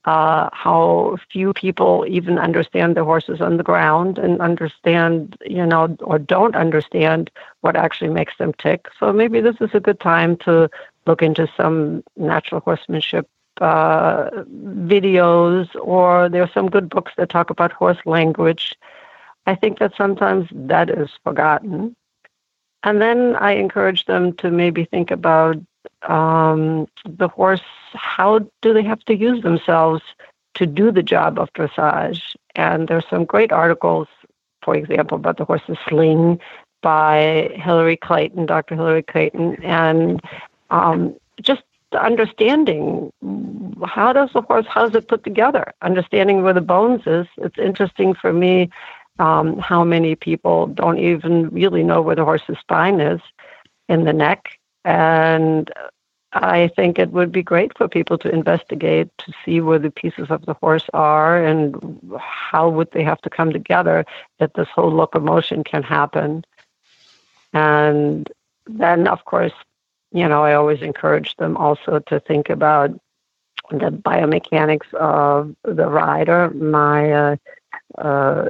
uh, 0.05 0.49
how 0.53 1.17
few 1.31 1.53
people 1.53 2.05
even 2.07 2.37
understand 2.39 2.95
the 2.95 3.03
horses 3.03 3.41
on 3.41 3.57
the 3.57 3.63
ground 3.63 4.17
and 4.17 4.39
understand, 4.41 5.37
you 5.45 5.65
know, 5.65 5.95
or 6.01 6.17
don't 6.17 6.55
understand 6.55 7.29
what 7.61 7.75
actually 7.75 8.09
makes 8.09 8.37
them 8.37 8.53
tick. 8.53 8.87
So 8.99 9.11
maybe 9.11 9.41
this 9.41 9.57
is 9.61 9.69
a 9.73 9.79
good 9.79 9.99
time 9.99 10.37
to 10.37 10.69
look 11.05 11.21
into 11.21 11.47
some 11.57 12.03
natural 12.17 12.61
horsemanship 12.61 13.27
uh, 13.61 14.29
videos, 14.63 15.67
or 15.81 16.29
there 16.29 16.43
are 16.43 16.51
some 16.53 16.69
good 16.69 16.89
books 16.89 17.11
that 17.17 17.29
talk 17.29 17.49
about 17.49 17.71
horse 17.71 17.99
language. 18.05 18.75
I 19.45 19.55
think 19.55 19.79
that 19.79 19.95
sometimes 19.95 20.47
that 20.51 20.89
is 20.89 21.09
forgotten. 21.23 21.95
And 22.83 23.01
then 23.01 23.35
I 23.35 23.53
encourage 23.53 24.05
them 24.05 24.33
to 24.37 24.49
maybe 24.51 24.85
think 24.85 25.11
about 25.11 25.57
um, 26.03 26.87
the 27.05 27.27
horse, 27.27 27.61
how 27.93 28.39
do 28.61 28.73
they 28.73 28.83
have 28.83 29.03
to 29.05 29.15
use 29.15 29.41
themselves 29.43 30.01
to 30.55 30.65
do 30.65 30.91
the 30.91 31.03
job 31.03 31.39
of 31.39 31.51
dressage? 31.53 32.35
And 32.55 32.87
there's 32.87 33.07
some 33.09 33.25
great 33.25 33.51
articles, 33.51 34.07
for 34.61 34.75
example, 34.75 35.17
about 35.17 35.37
the 35.37 35.45
horse's 35.45 35.77
sling 35.87 36.39
by 36.81 37.51
Hilary 37.55 37.97
Clayton, 37.97 38.45
Dr. 38.45 38.75
Hilary 38.75 39.03
Clayton, 39.03 39.61
and 39.63 40.21
um, 40.69 41.15
just 41.41 41.63
understanding 41.99 43.11
how 43.85 44.13
does 44.13 44.29
the 44.33 44.41
horse, 44.41 44.65
how 44.69 44.85
is 44.85 44.95
it 44.95 45.07
put 45.07 45.23
together? 45.23 45.73
Understanding 45.81 46.43
where 46.43 46.53
the 46.53 46.61
bones 46.61 47.01
is. 47.05 47.27
It's 47.37 47.57
interesting 47.57 48.13
for 48.13 48.31
me 48.31 48.69
um, 49.19 49.57
how 49.59 49.83
many 49.83 50.15
people 50.15 50.67
don't 50.67 50.97
even 50.99 51.49
really 51.49 51.83
know 51.83 52.01
where 52.01 52.15
the 52.15 52.25
horse's 52.25 52.57
spine 52.59 52.99
is 52.99 53.21
in 53.87 54.05
the 54.05 54.13
neck. 54.13 54.57
And 54.85 55.71
I 56.31 56.69
think 56.75 56.99
it 56.99 57.11
would 57.11 57.31
be 57.31 57.43
great 57.43 57.77
for 57.77 57.87
people 57.87 58.17
to 58.19 58.31
investigate 58.31 59.09
to 59.19 59.33
see 59.43 59.61
where 59.61 59.79
the 59.79 59.91
pieces 59.91 60.27
of 60.29 60.45
the 60.45 60.53
horse 60.53 60.85
are 60.93 61.43
and 61.43 61.99
how 62.19 62.69
would 62.69 62.91
they 62.91 63.03
have 63.03 63.21
to 63.21 63.29
come 63.29 63.51
together 63.51 64.05
that 64.39 64.53
this 64.53 64.67
whole 64.69 64.91
locomotion 64.91 65.63
can 65.63 65.83
happen. 65.83 66.45
And 67.53 68.31
then, 68.67 69.07
of 69.07 69.25
course, 69.25 69.53
you 70.11 70.27
know, 70.27 70.43
I 70.43 70.53
always 70.53 70.81
encourage 70.81 71.35
them 71.37 71.57
also 71.57 71.99
to 72.07 72.19
think 72.19 72.49
about 72.49 72.91
the 73.71 73.91
biomechanics 73.91 74.93
of 74.93 75.55
the 75.63 75.87
rider. 75.87 76.51
My 76.51 77.11
uh, 77.11 77.35
uh, 77.97 78.49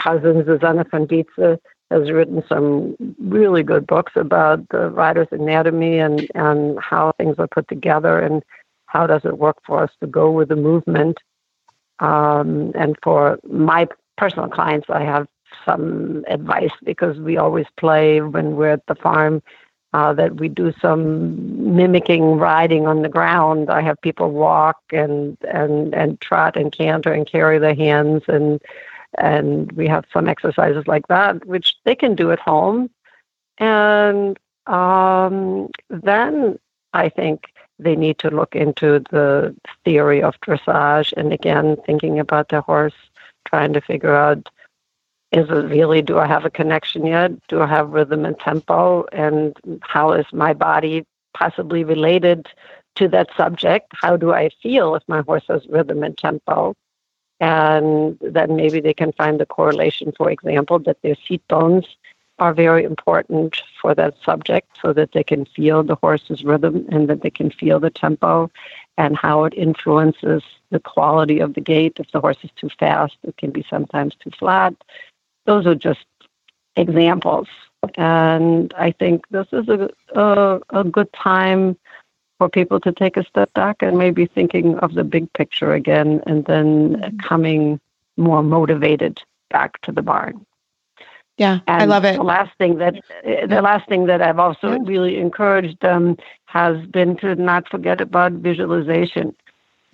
cousin, 0.00 0.44
Susanne 0.46 0.84
von 0.90 1.06
Dietze, 1.06 1.58
has 1.90 2.10
written 2.10 2.42
some 2.48 2.96
really 3.20 3.62
good 3.62 3.86
books 3.86 4.12
about 4.16 4.68
the 4.70 4.90
rider's 4.90 5.28
anatomy 5.30 5.98
and, 5.98 6.28
and 6.34 6.78
how 6.80 7.12
things 7.16 7.36
are 7.38 7.46
put 7.46 7.68
together 7.68 8.18
and 8.18 8.42
how 8.86 9.06
does 9.06 9.22
it 9.24 9.38
work 9.38 9.56
for 9.64 9.82
us 9.82 9.90
to 10.00 10.06
go 10.06 10.30
with 10.30 10.48
the 10.48 10.56
movement. 10.56 11.18
Um, 12.00 12.72
and 12.74 12.96
for 13.02 13.38
my 13.48 13.86
personal 14.16 14.48
clients, 14.48 14.86
I 14.90 15.02
have 15.02 15.28
some 15.64 16.24
advice 16.28 16.70
because 16.84 17.18
we 17.18 17.36
always 17.36 17.66
play 17.78 18.20
when 18.20 18.56
we're 18.56 18.72
at 18.72 18.86
the 18.88 18.94
farm 18.96 19.42
uh, 19.92 20.12
that 20.14 20.36
we 20.36 20.48
do 20.48 20.72
some 20.80 21.74
mimicking 21.76 22.36
riding 22.36 22.86
on 22.86 23.02
the 23.02 23.08
ground. 23.08 23.70
I 23.70 23.80
have 23.82 24.00
people 24.00 24.30
walk 24.30 24.78
and 24.92 25.36
and 25.48 25.94
and 25.94 26.20
trot 26.20 26.56
and 26.56 26.72
canter 26.72 27.12
and 27.12 27.26
carry 27.26 27.58
their 27.58 27.74
hands 27.74 28.22
and 28.28 28.60
and 29.18 29.72
we 29.72 29.86
have 29.86 30.04
some 30.12 30.28
exercises 30.28 30.86
like 30.86 31.06
that 31.08 31.44
which 31.46 31.76
they 31.84 31.94
can 31.94 32.14
do 32.14 32.30
at 32.30 32.38
home. 32.38 32.90
And 33.58 34.38
um, 34.66 35.70
then 35.88 36.58
I 36.92 37.08
think 37.08 37.46
they 37.78 37.96
need 37.96 38.18
to 38.18 38.30
look 38.30 38.54
into 38.54 39.00
the 39.10 39.54
theory 39.84 40.22
of 40.22 40.40
dressage 40.40 41.12
and 41.16 41.32
again 41.32 41.76
thinking 41.86 42.18
about 42.18 42.48
the 42.48 42.60
horse, 42.60 42.94
trying 43.46 43.72
to 43.72 43.80
figure 43.80 44.14
out 44.14 44.48
is 45.36 45.50
it 45.50 45.66
really 45.76 46.00
do 46.00 46.18
I 46.18 46.26
have 46.26 46.46
a 46.46 46.50
connection 46.50 47.04
yet? 47.04 47.30
Do 47.48 47.60
I 47.60 47.66
have 47.66 47.90
rhythm 47.90 48.24
and 48.24 48.38
tempo? 48.38 49.04
And 49.12 49.54
how 49.82 50.12
is 50.12 50.24
my 50.32 50.54
body 50.54 51.04
possibly 51.34 51.84
related 51.84 52.48
to 52.94 53.06
that 53.08 53.28
subject? 53.36 53.92
How 53.92 54.16
do 54.16 54.32
I 54.32 54.48
feel 54.62 54.94
if 54.94 55.02
my 55.08 55.20
horse 55.20 55.44
has 55.48 55.66
rhythm 55.68 56.02
and 56.02 56.16
tempo? 56.16 56.74
And 57.38 58.18
then 58.22 58.56
maybe 58.56 58.80
they 58.80 58.94
can 58.94 59.12
find 59.12 59.38
the 59.38 59.44
correlation, 59.44 60.10
for 60.16 60.30
example, 60.30 60.78
that 60.80 61.02
their 61.02 61.16
seat 61.28 61.46
bones 61.48 61.84
are 62.38 62.54
very 62.54 62.84
important 62.84 63.60
for 63.82 63.94
that 63.94 64.14
subject 64.24 64.68
so 64.80 64.94
that 64.94 65.12
they 65.12 65.22
can 65.22 65.44
feel 65.44 65.82
the 65.82 65.96
horse's 65.96 66.44
rhythm 66.44 66.86
and 66.90 67.08
that 67.10 67.20
they 67.20 67.30
can 67.30 67.50
feel 67.50 67.78
the 67.78 67.90
tempo 67.90 68.50
and 68.96 69.18
how 69.18 69.44
it 69.44 69.52
influences 69.54 70.42
the 70.70 70.80
quality 70.80 71.40
of 71.40 71.52
the 71.52 71.60
gait. 71.60 72.00
If 72.00 72.10
the 72.12 72.20
horse 72.20 72.38
is 72.42 72.50
too 72.56 72.70
fast, 72.78 73.18
it 73.22 73.36
can 73.36 73.50
be 73.50 73.66
sometimes 73.68 74.14
too 74.14 74.30
flat 74.30 74.74
those 75.46 75.66
are 75.66 75.74
just 75.74 76.04
examples. 76.76 77.48
And 77.96 78.74
I 78.76 78.90
think 78.92 79.26
this 79.28 79.46
is 79.52 79.68
a, 79.68 79.88
a, 80.14 80.60
a 80.70 80.84
good 80.84 81.12
time 81.12 81.76
for 82.38 82.48
people 82.48 82.80
to 82.80 82.92
take 82.92 83.16
a 83.16 83.24
step 83.24 83.52
back 83.54 83.76
and 83.80 83.96
maybe 83.96 84.26
thinking 84.26 84.78
of 84.78 84.94
the 84.94 85.04
big 85.04 85.32
picture 85.32 85.72
again 85.72 86.22
and 86.26 86.44
then 86.44 86.96
mm-hmm. 86.96 87.16
coming 87.18 87.80
more 88.16 88.42
motivated 88.42 89.20
back 89.50 89.80
to 89.82 89.92
the 89.92 90.02
barn. 90.02 90.44
Yeah, 91.38 91.60
and 91.66 91.82
I 91.82 91.84
love 91.84 92.04
it. 92.06 92.16
The 92.16 92.22
last 92.22 92.56
thing 92.56 92.78
that 92.78 92.94
the 93.22 93.60
last 93.60 93.86
thing 93.90 94.06
that 94.06 94.22
I've 94.22 94.38
also 94.38 94.72
yeah. 94.72 94.78
really 94.84 95.18
encouraged 95.18 95.80
them 95.80 96.16
has 96.46 96.86
been 96.86 97.14
to 97.18 97.34
not 97.34 97.68
forget 97.68 98.00
about 98.00 98.32
visualization. 98.32 99.36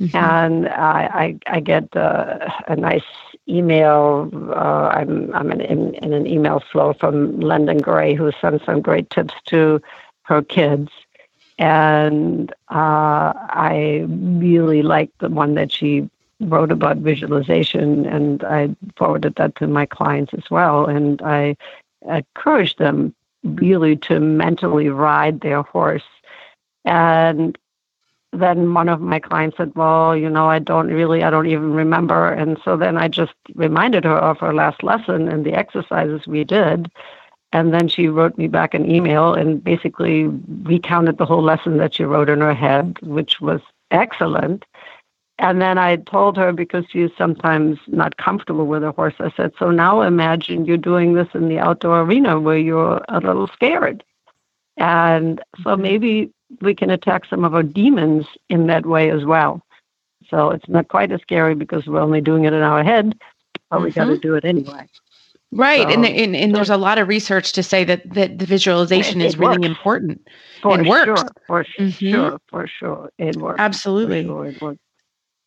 Mm-hmm. 0.01 0.17
And 0.17 0.69
I, 0.69 1.39
I, 1.47 1.57
I 1.57 1.61
get 1.61 1.97
uh, 1.97 2.49
a 2.69 2.77
nice 2.77 3.03
email. 3.49 4.31
Uh, 4.51 4.89
I'm, 4.95 5.35
I'm 5.35 5.51
in, 5.53 5.61
in, 5.61 5.95
in, 5.95 6.13
an 6.13 6.27
email 6.27 6.61
flow 6.61 6.93
from 6.93 7.41
Lendon 7.41 7.79
Gray, 7.79 8.15
who 8.15 8.33
sends 8.41 8.65
some 8.65 8.81
great 8.81 9.11
tips 9.11 9.35
to 9.47 9.81
her 10.23 10.43
kids. 10.43 10.91
And 11.59 12.51
uh, 12.71 13.33
I 13.37 14.07
really 14.09 14.83
like 14.83 15.11
the 15.19 15.29
one 15.29 15.55
that 15.55 15.71
she 15.71 16.09
wrote 16.41 16.73
about 16.73 16.97
visualization, 16.99 18.07
and 18.07 18.43
I 18.43 18.75
forwarded 18.97 19.37
that 19.37 19.55
to 19.57 19.67
my 19.67 19.87
clients 19.87 20.35
as 20.35 20.51
well. 20.51 20.87
And 20.87 21.23
I 21.23 21.57
encourage 22.03 22.77
them 22.77 23.15
really 23.45 23.97
to 23.97 24.19
mentally 24.21 24.89
ride 24.89 25.41
their 25.41 25.63
horse. 25.63 26.03
And 26.85 27.57
then 28.33 28.73
one 28.73 28.89
of 28.89 29.01
my 29.01 29.19
clients 29.19 29.57
said, 29.57 29.73
Well, 29.75 30.17
you 30.17 30.29
know, 30.29 30.49
I 30.49 30.59
don't 30.59 30.89
really, 30.89 31.23
I 31.23 31.31
don't 31.31 31.47
even 31.47 31.73
remember. 31.73 32.29
And 32.29 32.59
so 32.65 32.77
then 32.77 32.97
I 32.97 33.09
just 33.09 33.35
reminded 33.55 34.05
her 34.05 34.17
of 34.17 34.39
her 34.39 34.55
last 34.55 34.83
lesson 34.83 35.29
and 35.29 35.45
the 35.45 35.53
exercises 35.53 36.27
we 36.27 36.45
did. 36.45 36.91
And 37.53 37.75
then 37.75 37.89
she 37.89 38.09
wrote 38.09 38.39
me 38.39 38.49
back 38.49 38.73
an 38.73 38.91
email 38.91 39.35
and 39.35 39.63
basically 39.63 40.25
recounted 40.63 41.19
the 41.19 41.27
whole 41.27 41.43
lesson 41.43 41.77
that 41.77 41.95
she 41.95 42.05
wrote 42.05 42.31
in 42.31 42.41
her 42.41 42.55
head, 42.55 42.97
which 43.03 43.43
was 43.43 43.61
excellent. 43.91 44.65
And 45.39 45.61
then 45.61 45.77
I 45.77 45.97
told 45.97 46.39
her 46.39 46.53
because 46.53 46.85
she's 46.89 47.11
sometimes 47.19 47.79
not 47.89 48.17
comfortable 48.17 48.67
with 48.67 48.83
her 48.83 48.93
horse, 48.93 49.15
I 49.19 49.31
said, 49.37 49.53
So 49.59 49.71
now 49.71 50.01
imagine 50.01 50.65
you're 50.65 50.79
doing 50.79 51.13
this 51.13 51.29
in 51.35 51.49
the 51.49 51.59
outdoor 51.59 52.03
arena 52.03 52.41
where 52.41 52.59
you're 52.59 53.03
a 53.09 53.21
little 53.21 53.49
scared. 53.49 54.03
And 54.79 55.43
so 55.63 55.71
mm-hmm. 55.71 55.83
maybe 55.83 56.33
we 56.61 56.75
can 56.75 56.91
attack 56.91 57.25
some 57.29 57.45
of 57.45 57.55
our 57.55 57.63
demons 57.63 58.27
in 58.49 58.67
that 58.67 58.87
way 58.87 59.11
as 59.11 59.25
well. 59.25 59.63
So 60.29 60.51
it's 60.51 60.69
not 60.69 60.89
quite 60.89 61.13
as 61.13 61.21
scary 61.23 61.55
because 61.55 61.87
we're 61.87 62.01
only 62.01 62.21
doing 62.21 62.45
it 62.45 62.53
in 62.53 62.63
our 62.63 62.85
head, 62.85 63.19
but 63.71 63.77
mm-hmm. 63.77 63.85
we 63.85 63.91
got 63.91 64.05
to 64.07 64.19
do 64.19 64.35
it 64.35 64.45
anyway. 64.45 64.89
Right, 65.55 65.83
so, 65.83 65.91
and, 65.91 66.07
and 66.07 66.35
and 66.35 66.55
there's 66.55 66.71
a 66.71 66.79
lot 66.79 66.97
of 66.97 67.09
research 67.09 67.53
to 67.53 67.63
say 67.63 67.85
that 67.85 68.15
that 68.15 68.39
the 68.39 68.47
visualization 68.47 69.21
is 69.21 69.37
really 69.37 69.59
works. 69.59 69.69
important 69.69 70.27
for 70.63 70.79
and 70.79 70.89
works. 70.89 71.21
Sure, 71.21 71.29
for 71.47 71.65
mm-hmm. 71.79 72.11
sure, 72.11 72.39
for 72.49 72.67
sure, 72.67 73.11
it 73.19 73.37
works. 73.37 73.61
Absolutely, 73.61 74.25
sure 74.25 74.47
it 74.47 74.63
works 74.63 74.81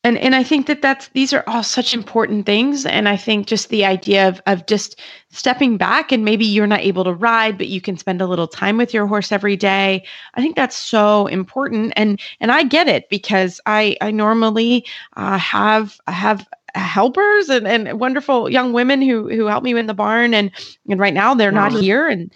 and 0.06 0.20
and 0.20 0.36
i 0.36 0.44
think 0.44 0.68
that 0.68 0.84
that's 0.84 1.08
these 1.10 1.34
are 1.34 1.44
all 1.48 1.64
such 1.64 1.94
important 1.94 2.46
things. 2.46 2.86
And 2.86 3.10
i 3.10 3.18
think 3.18 3.48
just 3.48 3.70
the 3.70 3.84
idea 3.84 4.28
of 4.30 4.42
of 4.46 4.66
just 4.68 5.02
stepping 5.32 5.78
back 5.78 6.12
and 6.12 6.24
maybe 6.24 6.46
you're 6.46 6.68
not 6.68 6.80
able 6.82 7.04
to 7.04 7.14
ride 7.14 7.58
but 7.58 7.68
you 7.68 7.82
can 7.82 7.98
spend 7.98 8.22
a 8.22 8.28
little 8.28 8.48
time 8.48 8.78
with 8.78 8.94
your 8.94 9.08
horse 9.08 9.32
every 9.32 9.58
day. 9.58 10.06
I 10.36 10.42
think 10.42 10.56
that's 10.56 10.78
so 10.78 11.28
important. 11.28 11.92
And 11.96 12.22
and 12.40 12.52
i 12.52 12.64
get 12.64 12.88
it 12.88 13.10
because 13.10 13.60
i 13.66 13.98
i 14.00 14.12
normally 14.12 14.86
uh, 15.18 15.38
have 15.40 16.00
have 16.08 16.48
helpers 16.76 17.50
and, 17.50 17.68
and 17.68 18.00
wonderful 18.00 18.50
young 18.50 18.74
women 18.74 19.02
who 19.02 19.28
who 19.30 19.48
help 19.48 19.64
me 19.64 19.76
in 19.76 19.88
the 19.88 19.94
barn. 19.94 20.34
And 20.36 20.52
and 20.88 21.00
right 21.00 21.14
now 21.14 21.34
they're 21.34 21.52
not 21.52 21.72
here. 21.72 22.08
And 22.08 22.32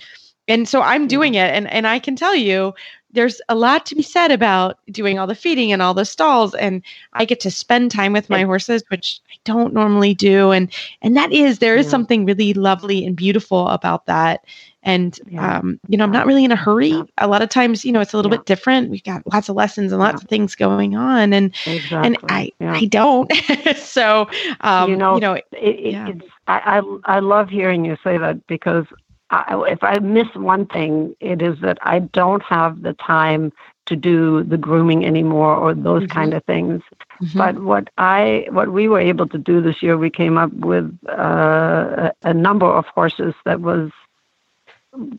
and 0.48 0.68
so 0.68 0.82
i'm 0.82 1.08
doing 1.08 1.36
it. 1.36 1.54
And 1.54 1.70
and 1.72 1.88
i 1.88 2.00
can 2.00 2.16
tell 2.16 2.36
you 2.36 2.74
there's 3.12 3.42
a 3.50 3.56
lot 3.56 3.86
to 3.88 3.96
be 3.96 4.02
said 4.02 4.32
about 4.32 4.78
doing 4.92 5.18
all 5.18 5.28
the 5.28 5.36
feeding 5.36 5.72
and 5.72 5.82
all 5.82 5.94
the 5.94 6.06
stalls 6.06 6.54
and 6.56 6.82
i 7.14 7.26
get 7.26 7.40
to 7.40 7.52
spend 7.52 7.92
time 7.92 8.14
with 8.14 8.30
my 8.30 8.44
horses 8.44 8.84
which 8.90 9.20
i 9.32 9.36
don't 9.44 9.74
normally 9.74 10.14
do 10.14 10.52
and 10.52 10.72
and 11.02 11.18
that 11.18 11.32
is 11.32 11.60
there 11.60 11.76
is 11.76 11.86
yeah. 11.86 11.92
something 11.92 12.26
really 12.26 12.54
lovely 12.54 13.06
and 13.06 13.16
beautiful 13.16 13.68
about 13.70 14.06
that 14.06 14.44
and 14.84 15.20
yeah. 15.28 15.58
um, 15.58 15.80
you 15.88 15.98
know 15.98 16.04
i'm 16.04 16.12
not 16.12 16.26
really 16.26 16.46
in 16.46 16.52
a 16.52 16.56
hurry 16.56 16.90
yeah. 16.90 17.04
a 17.18 17.28
lot 17.28 17.42
of 17.42 17.50
times 17.50 17.84
you 17.84 17.92
know 17.92 18.00
it's 18.00 18.14
a 18.14 18.16
little 18.16 18.32
bit 18.32 18.46
different 18.46 18.90
we've 18.90 19.04
got 19.04 19.26
lots 19.32 19.50
of 19.50 19.56
lessons 19.56 19.92
and 19.92 20.00
lots 20.00 20.22
of 20.22 20.30
things 20.30 20.56
going 20.56 20.96
on 20.96 21.34
and 21.34 21.54
exactly. 21.66 21.98
and 22.08 22.18
i 22.30 22.52
i 22.62 22.86
don't 22.86 23.32
so 23.76 24.28
um, 24.62 24.90
you 24.90 24.96
know 24.96 25.16
you 25.16 25.22
know 25.22 25.34
it, 25.34 25.46
it, 25.52 26.22
I, 26.48 26.80
I 26.80 27.16
i 27.16 27.20
love 27.20 27.50
hearing 27.50 27.86
you 27.86 27.98
say 28.04 28.18
that 28.18 28.46
because 28.48 28.86
I, 29.32 29.64
if 29.68 29.84
I 29.84 30.00
miss 30.00 30.28
one 30.36 30.66
thing, 30.66 31.16
it 31.20 31.42
is 31.42 31.60
that 31.62 31.78
I 31.82 32.00
don't 32.00 32.44
have 32.44 32.82
the 32.82 32.94
time 32.94 33.52
to 33.86 33.96
do 33.96 34.44
the 34.44 34.58
grooming 34.58 35.06
anymore 35.06 35.56
or 35.56 35.74
those 35.74 36.04
mm-hmm. 36.04 36.18
kind 36.18 36.34
of 36.34 36.44
things. 36.46 36.82
Mm-hmm. 37.22 37.38
But 37.38 37.60
what 37.64 37.90
I 37.98 38.48
what 38.52 38.72
we 38.72 38.88
were 38.88 39.00
able 39.00 39.28
to 39.28 39.38
do 39.38 39.62
this 39.62 39.82
year, 39.84 39.98
we 39.98 40.10
came 40.10 40.38
up 40.38 40.52
with 40.54 40.98
uh, 41.08 42.12
a, 42.24 42.34
number 42.34 42.66
of 42.66 42.86
horses 42.88 43.34
that 43.46 43.62
was 43.62 43.92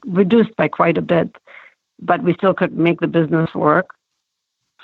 reduced 0.04 0.56
by 0.56 0.68
quite 0.68 0.98
a 0.98 1.02
bit, 1.02 1.36
but 2.00 2.22
we 2.22 2.34
still 2.34 2.54
could 2.54 2.72
make 2.76 3.00
the 3.00 3.06
business 3.06 3.54
work 3.54 3.94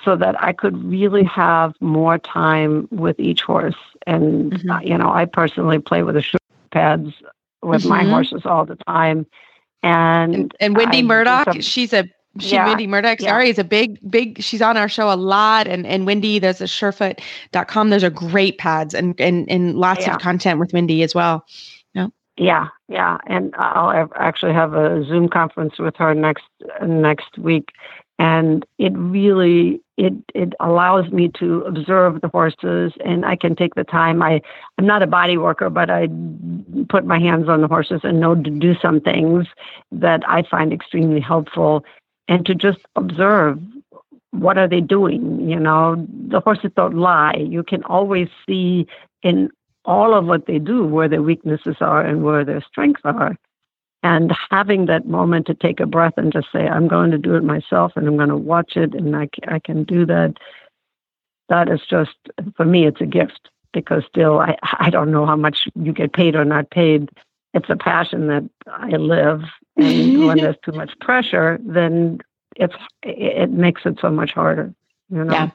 so 0.05 0.15
that 0.15 0.41
I 0.41 0.53
could 0.53 0.77
really 0.83 1.23
have 1.23 1.73
more 1.81 2.17
time 2.17 2.87
with 2.91 3.19
each 3.19 3.41
horse. 3.41 3.75
And 4.05 4.53
mm-hmm. 4.53 4.69
uh, 4.69 4.79
you 4.81 4.97
know, 4.97 5.11
I 5.11 5.25
personally 5.25 5.79
play 5.79 6.03
with 6.03 6.15
the 6.15 6.21
shoulder 6.21 6.43
pads 6.71 7.13
with 7.61 7.81
mm-hmm. 7.81 7.89
my 7.89 8.03
horses 8.03 8.41
all 8.45 8.65
the 8.65 8.77
time. 8.87 9.25
And 9.83 10.33
and, 10.33 10.55
and 10.59 10.77
Wendy 10.77 10.99
I, 10.99 11.03
Murdoch, 11.03 11.47
she's 11.61 11.93
a 11.93 12.09
she 12.39 12.55
Yeah, 12.55 12.67
Wendy 12.67 12.87
Murdoch, 12.87 13.19
yeah. 13.19 13.29
sorry, 13.29 13.49
is 13.49 13.59
a 13.59 13.63
big, 13.63 13.99
big. 14.09 14.41
She's 14.41 14.61
on 14.61 14.77
our 14.77 14.89
show 14.89 15.11
a 15.11 15.15
lot, 15.15 15.67
and 15.67 15.85
and 15.85 16.05
Wendy, 16.05 16.39
there's 16.39 16.61
a 16.61 16.65
Surefoot.com. 16.65 17.89
Those 17.89 18.03
are 18.03 18.09
great 18.09 18.57
pads, 18.57 18.93
and 18.93 19.19
and 19.19 19.49
and 19.49 19.75
lots 19.77 20.05
Yeah. 20.05 20.15
of 20.15 20.21
content 20.21 20.59
with 20.59 20.73
Wendy 20.73 21.03
as 21.03 21.15
well. 21.15 21.45
Yeah, 21.93 22.07
yeah, 22.37 22.67
yeah, 22.89 23.17
and 23.27 23.53
I'll 23.57 24.09
actually 24.15 24.53
have 24.53 24.73
a 24.73 25.03
Zoom 25.05 25.29
conference 25.29 25.79
with 25.79 25.95
her 25.97 26.13
next 26.13 26.45
next 26.85 27.37
week, 27.37 27.71
and 28.19 28.65
it 28.77 28.93
really 28.95 29.81
it 29.97 30.13
it 30.35 30.53
allows 30.59 31.11
me 31.11 31.29
to 31.39 31.61
observe 31.61 32.21
the 32.21 32.27
horses, 32.27 32.93
and 33.03 33.25
I 33.25 33.35
can 33.35 33.55
take 33.55 33.73
the 33.75 33.83
time. 33.83 34.21
I 34.21 34.41
I'm 34.77 34.85
not 34.85 35.01
a 35.01 35.07
body 35.07 35.37
worker, 35.37 35.69
but 35.69 35.89
I 35.89 36.07
put 36.85 37.05
my 37.05 37.19
hands 37.19 37.49
on 37.49 37.61
the 37.61 37.67
horses 37.67 38.01
and 38.03 38.19
know 38.19 38.35
to 38.35 38.49
do 38.49 38.75
some 38.81 39.01
things 39.01 39.47
that 39.91 40.21
I 40.27 40.43
find 40.43 40.71
extremely 40.71 41.19
helpful, 41.19 41.83
and 42.27 42.45
to 42.45 42.55
just 42.55 42.79
observe 42.95 43.59
what 44.31 44.57
are 44.57 44.67
they 44.67 44.81
doing. 44.81 45.49
You 45.49 45.59
know, 45.59 46.07
the 46.27 46.39
horses 46.39 46.71
don't 46.75 46.95
lie. 46.97 47.35
You 47.37 47.63
can 47.63 47.83
always 47.83 48.27
see 48.45 48.87
in 49.23 49.49
all 49.85 50.13
of 50.13 50.25
what 50.25 50.45
they 50.45 50.59
do, 50.59 50.85
where 50.85 51.07
their 51.07 51.21
weaknesses 51.21 51.77
are 51.79 52.01
and 52.01 52.23
where 52.23 52.43
their 52.43 52.61
strengths 52.61 53.01
are. 53.05 53.35
And 54.03 54.31
having 54.51 54.85
that 54.85 55.07
moment 55.07 55.47
to 55.47 55.53
take 55.53 55.79
a 55.79 55.85
breath 55.85 56.13
and 56.17 56.31
just 56.31 56.47
say, 56.51 56.67
I'm 56.67 56.87
going 56.87 57.09
to 57.11 57.17
do 57.17 57.35
it 57.35 57.43
myself 57.43 57.93
and 57.95 58.07
I'm 58.07 58.17
going 58.17 58.29
to 58.29 58.37
watch 58.37 58.75
it 58.75 58.93
and 58.93 59.15
I, 59.15 59.27
I 59.47 59.59
can 59.59 59.85
do 59.85 60.05
that. 60.05 60.35
That 61.49 61.69
is 61.69 61.79
just, 61.89 62.15
for 62.55 62.65
me, 62.65 62.85
it's 62.85 63.01
a 63.01 63.05
gift 63.05 63.49
because 63.81 64.03
still, 64.09 64.39
I, 64.39 64.57
I 64.79 64.89
don't 64.89 65.11
know 65.11 65.25
how 65.25 65.35
much 65.35 65.67
you 65.75 65.93
get 65.93 66.13
paid 66.13 66.35
or 66.35 66.43
not 66.43 66.69
paid. 66.71 67.09
It's 67.53 67.69
a 67.69 67.75
passion 67.75 68.27
that 68.27 68.49
I 68.67 68.89
live. 68.97 69.43
And 69.79 70.25
when 70.25 70.37
there's 70.37 70.55
too 70.65 70.71
much 70.71 70.97
pressure, 71.01 71.59
then 71.61 72.17
it's, 72.55 72.73
it, 73.03 73.51
makes 73.51 73.83
it 73.85 73.99
so 74.01 74.09
much 74.09 74.31
harder. 74.31 74.73
You 75.11 75.23
know? 75.23 75.31
Yeah. 75.31 75.49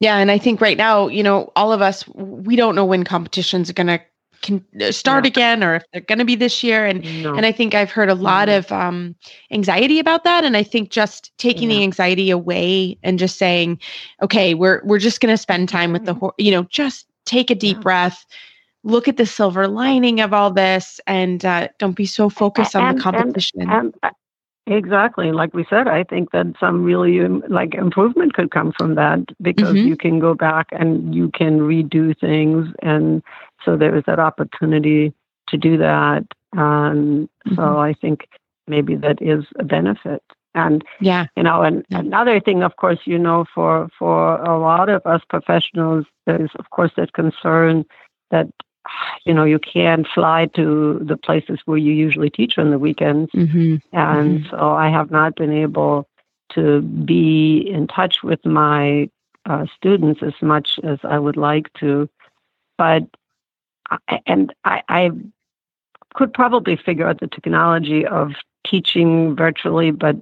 Yeah, 0.00 0.16
and 0.16 0.28
I 0.28 0.38
think 0.38 0.60
right 0.60 0.76
now, 0.76 1.06
you 1.06 1.22
know, 1.22 1.52
all 1.54 1.72
of 1.72 1.80
us, 1.80 2.04
we 2.08 2.56
don't 2.56 2.74
know 2.74 2.84
when 2.84 3.04
competitions 3.04 3.70
are 3.70 3.74
going 3.74 3.86
to 3.86 4.00
can 4.42 4.64
uh, 4.80 4.90
start 4.90 5.24
Yeah. 5.24 5.28
again 5.28 5.62
or 5.62 5.74
if 5.76 5.84
they're 5.92 6.00
going 6.00 6.18
to 6.18 6.24
be 6.24 6.34
this 6.34 6.62
year 6.62 6.86
and 6.86 7.22
No. 7.22 7.34
and 7.34 7.44
I 7.44 7.52
think 7.52 7.74
I've 7.74 7.90
heard 7.90 8.08
a 8.08 8.14
lot 8.14 8.48
of 8.48 8.72
um, 8.72 9.14
anxiety 9.50 9.98
about 9.98 10.24
that. 10.24 10.44
And 10.44 10.56
I 10.56 10.62
think 10.62 10.90
just 10.90 11.30
taking 11.38 11.68
the 11.68 11.82
anxiety 11.82 12.30
away 12.30 12.98
and 13.02 13.18
just 13.18 13.36
saying, 13.36 13.78
okay, 14.22 14.54
we're 14.54 14.80
we're 14.84 14.98
just 14.98 15.20
going 15.20 15.32
to 15.32 15.36
spend 15.36 15.68
time 15.68 15.92
with 15.92 16.06
the 16.06 16.14
horse. 16.14 16.34
You 16.38 16.52
know, 16.52 16.62
just 16.64 17.06
take 17.30 17.50
a 17.50 17.54
deep 17.54 17.76
Yeah. 17.78 17.82
breath, 17.82 18.26
look 18.82 19.08
at 19.08 19.16
the 19.16 19.26
silver 19.26 19.66
lining 19.68 20.20
of 20.20 20.32
all 20.32 20.50
this, 20.50 21.00
and 21.06 21.44
uh, 21.44 21.68
don't 21.78 21.96
be 21.96 22.06
so 22.06 22.28
focused 22.28 22.74
on 22.76 22.82
And- 22.88 22.98
the 22.98 23.02
competition. 23.02 23.70
And 23.70 23.94
uh, 24.02 24.10
exactly, 24.66 25.32
like 25.32 25.52
we 25.54 25.64
said, 25.70 25.86
I 25.88 26.02
think 26.04 26.32
that 26.32 26.46
some 26.58 26.82
really 26.84 27.20
um, 27.20 27.42
like 27.48 27.74
improvement 27.74 28.34
could 28.34 28.50
come 28.50 28.72
from 28.78 28.94
that 28.96 29.20
because 29.40 29.76
Mhm. 29.76 29.86
you 29.86 29.96
can 29.96 30.18
go 30.18 30.34
back 30.34 30.66
and 30.72 31.14
you 31.14 31.30
can 31.40 31.60
redo 31.60 32.18
things, 32.18 32.68
and 32.82 33.22
so 33.64 33.76
there 33.76 33.94
is 33.96 34.04
that 34.06 34.18
opportunity 34.18 35.12
to 35.48 35.56
do 35.56 35.76
that. 35.78 36.24
And 36.52 37.28
so 37.56 37.62
Mhm. 37.62 37.78
I 37.88 37.92
think 38.02 38.26
maybe 38.66 38.94
that 38.96 39.18
is 39.22 39.44
a 39.58 39.64
benefit. 39.64 40.22
And 40.54 40.84
yeah, 41.00 41.26
you 41.36 41.42
know, 41.42 41.62
and 41.62 41.84
Yeah. 41.90 42.00
another 42.00 42.40
thing, 42.40 42.62
of 42.62 42.76
course, 42.76 42.98
you 43.04 43.18
know, 43.18 43.44
for 43.54 43.88
for 43.98 44.36
a 44.42 44.58
lot 44.58 44.88
of 44.88 45.02
us 45.06 45.22
professionals, 45.28 46.06
there's 46.26 46.50
of 46.56 46.70
course 46.70 46.92
that 46.96 47.12
concern 47.12 47.84
that 48.30 48.48
you 49.24 49.32
know 49.34 49.44
you 49.44 49.58
can't 49.58 50.06
fly 50.08 50.46
to 50.54 50.98
the 51.02 51.16
places 51.16 51.60
where 51.66 51.78
you 51.78 51.92
usually 51.92 52.30
teach 52.30 52.58
on 52.58 52.70
the 52.70 52.78
weekends, 52.78 53.30
hmm 53.32 53.76
and 53.92 54.46
so 54.50 54.70
I 54.70 54.88
have 54.88 55.10
not 55.10 55.34
been 55.36 55.52
able 55.52 56.06
to 56.50 56.80
be 56.82 57.68
in 57.68 57.86
touch 57.86 58.22
with 58.22 58.44
my 58.44 59.08
uh, 59.46 59.66
students 59.76 60.22
as 60.22 60.34
much 60.42 60.78
as 60.82 60.98
I 61.04 61.18
would 61.18 61.36
like 61.36 61.72
to, 61.74 62.08
but 62.76 63.02
I, 63.90 64.20
and 64.26 64.52
I, 64.64 64.82
I 64.88 65.10
could 66.14 66.32
probably 66.32 66.76
figure 66.76 67.06
out 67.08 67.20
the 67.20 67.26
technology 67.28 68.06
of 68.06 68.32
teaching 68.66 69.34
virtually, 69.36 69.90
but 69.90 70.16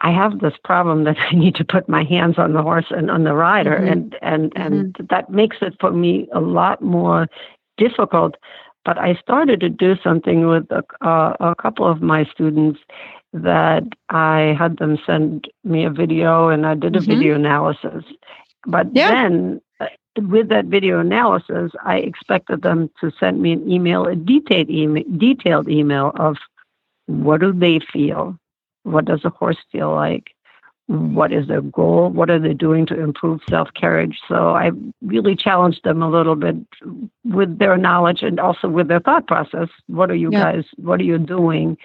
I 0.00 0.10
have 0.12 0.38
this 0.40 0.54
problem 0.64 1.04
that 1.04 1.16
I 1.30 1.34
need 1.34 1.54
to 1.56 1.64
put 1.64 1.88
my 1.88 2.04
hands 2.04 2.38
on 2.38 2.52
the 2.52 2.62
horse 2.62 2.86
and 2.90 3.10
on 3.10 3.24
the 3.24 3.34
rider, 3.34 3.76
Mhm. 3.76 3.92
and 3.92 4.16
and 4.22 4.52
and 4.56 4.96
that 5.10 5.30
makes 5.30 5.58
it 5.60 5.74
for 5.80 5.90
me 5.90 6.28
a 6.32 6.40
lot 6.40 6.82
more 6.82 7.28
difficult. 7.76 8.36
But 8.84 8.98
I 8.98 9.14
started 9.14 9.60
to 9.60 9.68
do 9.68 9.96
something 10.02 10.46
with 10.46 10.70
a, 10.70 10.82
uh, 11.06 11.34
a 11.40 11.54
couple 11.56 11.86
of 11.86 12.00
my 12.00 12.24
students 12.24 12.80
that 13.34 13.82
I 14.08 14.56
had 14.58 14.78
them 14.78 14.98
send 15.04 15.48
me 15.64 15.84
a 15.84 15.90
video, 15.90 16.48
and 16.48 16.66
I 16.66 16.74
did 16.74 16.96
a 16.96 17.00
Mhm. 17.00 17.06
video 17.08 17.34
analysis. 17.34 18.04
But 18.66 18.86
Yeah. 18.94 19.10
then, 19.10 19.60
uh, 19.80 19.86
with 20.22 20.48
that 20.48 20.66
video 20.66 21.00
analysis, 21.00 21.72
I 21.84 21.98
expected 21.98 22.62
them 22.62 22.88
to 23.00 23.10
send 23.20 23.40
me 23.42 23.52
an 23.52 23.70
email, 23.70 24.06
a 24.06 24.16
detailed 24.16 24.70
email, 24.70 25.04
detailed 25.18 25.68
email 25.68 26.12
of 26.16 26.38
what 27.06 27.40
do 27.40 27.52
they 27.52 27.78
feel, 27.80 28.36
what 28.90 29.04
does 29.04 29.20
the 29.22 29.30
horse 29.30 29.58
feel 29.70 29.94
like, 29.94 30.30
what 30.86 31.32
is 31.32 31.46
their 31.48 31.60
goal, 31.60 32.08
what 32.10 32.30
are 32.30 32.38
they 32.38 32.54
doing 32.54 32.86
to 32.86 32.98
improve 32.98 33.40
self 33.48 33.68
carriage. 33.74 34.18
So 34.26 34.50
I 34.54 34.70
really 35.02 35.36
challenged 35.36 35.84
them 35.84 36.02
a 36.02 36.08
little 36.10 36.34
bit 36.36 36.56
with 37.24 37.58
their 37.58 37.76
knowledge 37.76 38.22
and 38.22 38.40
also 38.40 38.68
with 38.68 38.88
their 38.88 39.00
thought 39.00 39.26
process. 39.26 39.68
What 39.86 40.10
are 40.10 40.14
you 40.16 40.30
Yeah. 40.30 40.52
guys? 40.52 40.64
What 40.76 41.00
are 41.00 41.04
you 41.04 41.18
doing? 41.18 41.76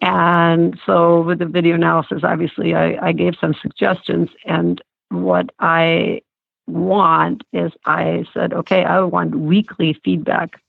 And 0.00 0.78
so 0.84 1.22
with 1.22 1.38
the 1.38 1.46
video 1.46 1.76
analysis, 1.76 2.22
obviously, 2.24 2.74
I, 2.74 3.08
I 3.08 3.12
gave 3.12 3.34
some 3.40 3.54
suggestions. 3.62 4.28
And 4.44 4.82
what 5.10 5.50
I 5.60 6.22
want 6.66 7.42
is 7.52 7.70
I 7.86 8.24
said, 8.34 8.52
okay, 8.52 8.84
I 8.84 9.00
want 9.02 9.36
weekly 9.36 9.96
feedback, 10.04 10.60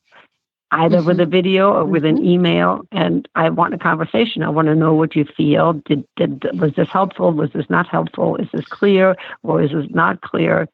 either 0.73 1.03
with 1.03 1.19
a 1.19 1.23
mm-hmm. 1.23 1.31
video 1.31 1.73
or 1.73 1.85
with 1.85 2.05
an 2.05 2.17
mm-hmm. 2.17 2.25
email. 2.25 2.81
And 2.91 3.27
I 3.35 3.49
want 3.49 3.73
a 3.73 3.77
conversation. 3.77 4.43
I 4.43 4.49
want 4.49 4.67
to 4.67 4.75
know 4.75 4.93
what 4.93 5.15
you 5.15 5.25
feel. 5.25 5.73
Did, 5.73 6.05
did 6.15 6.43
was 6.59 6.73
this 6.75 6.89
helpful? 6.89 7.31
Was 7.31 7.51
this 7.53 7.69
not 7.69 7.87
helpful? 7.87 8.35
Is 8.37 8.47
this 8.53 8.65
clear 8.65 9.15
or 9.43 9.61
is 9.61 9.71
this 9.71 9.87
not 9.89 10.21
clear? 10.21 10.67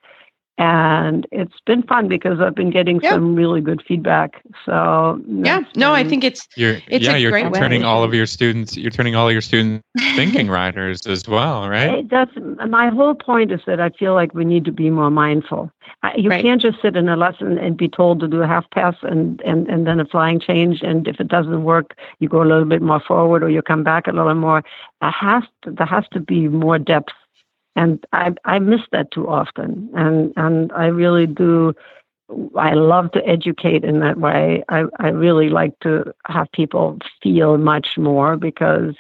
And 0.60 1.26
it's 1.32 1.55
been 1.66 1.84
fun 1.84 2.10
because 2.10 2.41
I've 2.41 2.53
been 2.53 2.70
getting 2.70 2.99
Yeah. 3.01 3.12
some 3.12 3.34
really 3.34 3.62
good 3.62 3.82
feedback. 3.88 4.43
So 4.66 5.20
yeah. 5.26 5.62
that's 5.62 5.76
No, 5.78 5.93
I 5.93 6.03
think 6.03 6.26
it's 6.26 6.47
You're 6.57 6.80
It's 6.89 7.05
yeah, 7.05 7.16
a 7.16 7.18
you're 7.18 7.32
great 7.32 7.49
way. 7.49 7.57
turning 7.57 7.86
all 7.86 8.03
of 8.03 8.14
your 8.14 8.26
students. 8.26 8.76
You're 8.76 8.91
turning 8.91 9.16
all 9.16 9.32
your 9.32 9.39
students 9.39 9.86
thinking 10.18 10.49
riders 10.60 11.07
as 11.07 11.26
well, 11.30 11.70
right? 11.70 11.99
It- 11.99 12.10
That's 12.10 12.32
my 12.68 12.89
whole 12.89 13.16
point 13.16 13.53
is 13.53 13.62
that 13.68 13.80
I 13.80 13.89
feel 13.89 14.14
like 14.14 14.34
we 14.34 14.43
need 14.43 14.66
to 14.66 14.72
be 14.74 14.89
more 14.89 15.10
mindful. 15.10 15.72
I- 16.03 16.16
You 16.18 16.30
Right. 16.30 16.43
can't 16.43 16.62
just 16.62 16.82
sit 16.82 16.97
in 16.97 17.07
a 17.07 17.16
lesson 17.16 17.57
and 17.57 17.78
be 17.78 17.88
told 17.88 18.20
to 18.20 18.28
do 18.28 18.41
a 18.41 18.47
half 18.47 18.70
pass 18.72 18.95
and, 19.01 19.41
and, 19.45 19.66
and 19.70 19.88
then 19.88 20.01
a 20.01 20.05
flying 20.05 20.41
change. 20.41 20.82
And 20.84 21.07
if 21.07 21.22
it 21.22 21.30
doesn't 21.30 21.64
work, 21.64 21.95
you 22.20 22.28
go 22.28 22.41
a 22.43 22.49
little 22.51 22.66
bit 22.66 22.82
more 22.82 22.99
forward 22.99 23.43
or 23.43 23.49
you 23.49 23.62
come 23.62 23.84
back 23.84 24.07
a 24.07 24.12
little 24.12 24.36
more. 24.36 24.62
There 24.99 25.10
has 25.12 25.43
to, 25.62 25.72
there 25.72 25.88
has 25.88 26.03
to 26.12 26.20
be 26.20 26.49
more 26.49 26.78
depth. 26.78 27.14
And 27.76 28.05
I, 28.13 28.34
I 28.45 28.59
miss 28.59 28.82
that 28.91 29.11
too 29.11 29.28
often. 29.28 29.89
And, 29.95 30.34
and 30.36 30.72
I 30.74 30.86
really 30.88 31.28
do. 31.28 31.74
I 32.55 32.74
love 32.74 33.11
to 33.13 33.28
educate 33.28 33.84
in 33.84 33.99
that 33.99 34.20
way. 34.20 34.63
I, 34.70 34.84
I 34.99 35.07
really 35.09 35.49
like 35.49 35.80
to 35.80 36.13
have 36.26 36.51
people 36.51 36.99
feel 37.24 37.57
much 37.57 37.97
more 37.97 38.38
because 38.38 38.95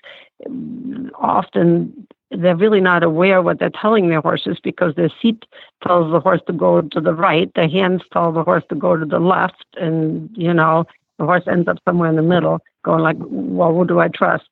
often 1.15 2.07
they're 2.31 2.55
really 2.55 2.81
not 2.81 3.03
aware 3.03 3.41
what 3.41 3.59
they're 3.59 3.69
telling 3.69 4.09
their 4.09 4.21
horses 4.21 4.57
because 4.63 4.95
their 4.95 5.11
seat 5.21 5.45
tells 5.85 6.11
the 6.11 6.19
horse 6.19 6.41
to 6.47 6.53
go 6.53 6.81
to 6.81 7.01
the 7.01 7.13
right, 7.13 7.51
their 7.55 7.69
hands 7.69 8.03
tell 8.13 8.31
the 8.31 8.43
horse 8.43 8.63
to 8.69 8.75
go 8.75 8.95
to 8.95 9.05
the 9.05 9.19
left, 9.19 9.65
and 9.77 10.29
you 10.35 10.53
know 10.53 10.85
the 11.17 11.25
horse 11.25 11.43
ends 11.47 11.67
up 11.67 11.77
somewhere 11.85 12.09
in 12.09 12.15
the 12.15 12.21
middle, 12.21 12.59
going 12.83 13.01
like, 13.01 13.17
"Well, 13.19 13.73
who 13.73 13.85
do 13.85 13.99
I 13.99 14.09
trust?" 14.09 14.47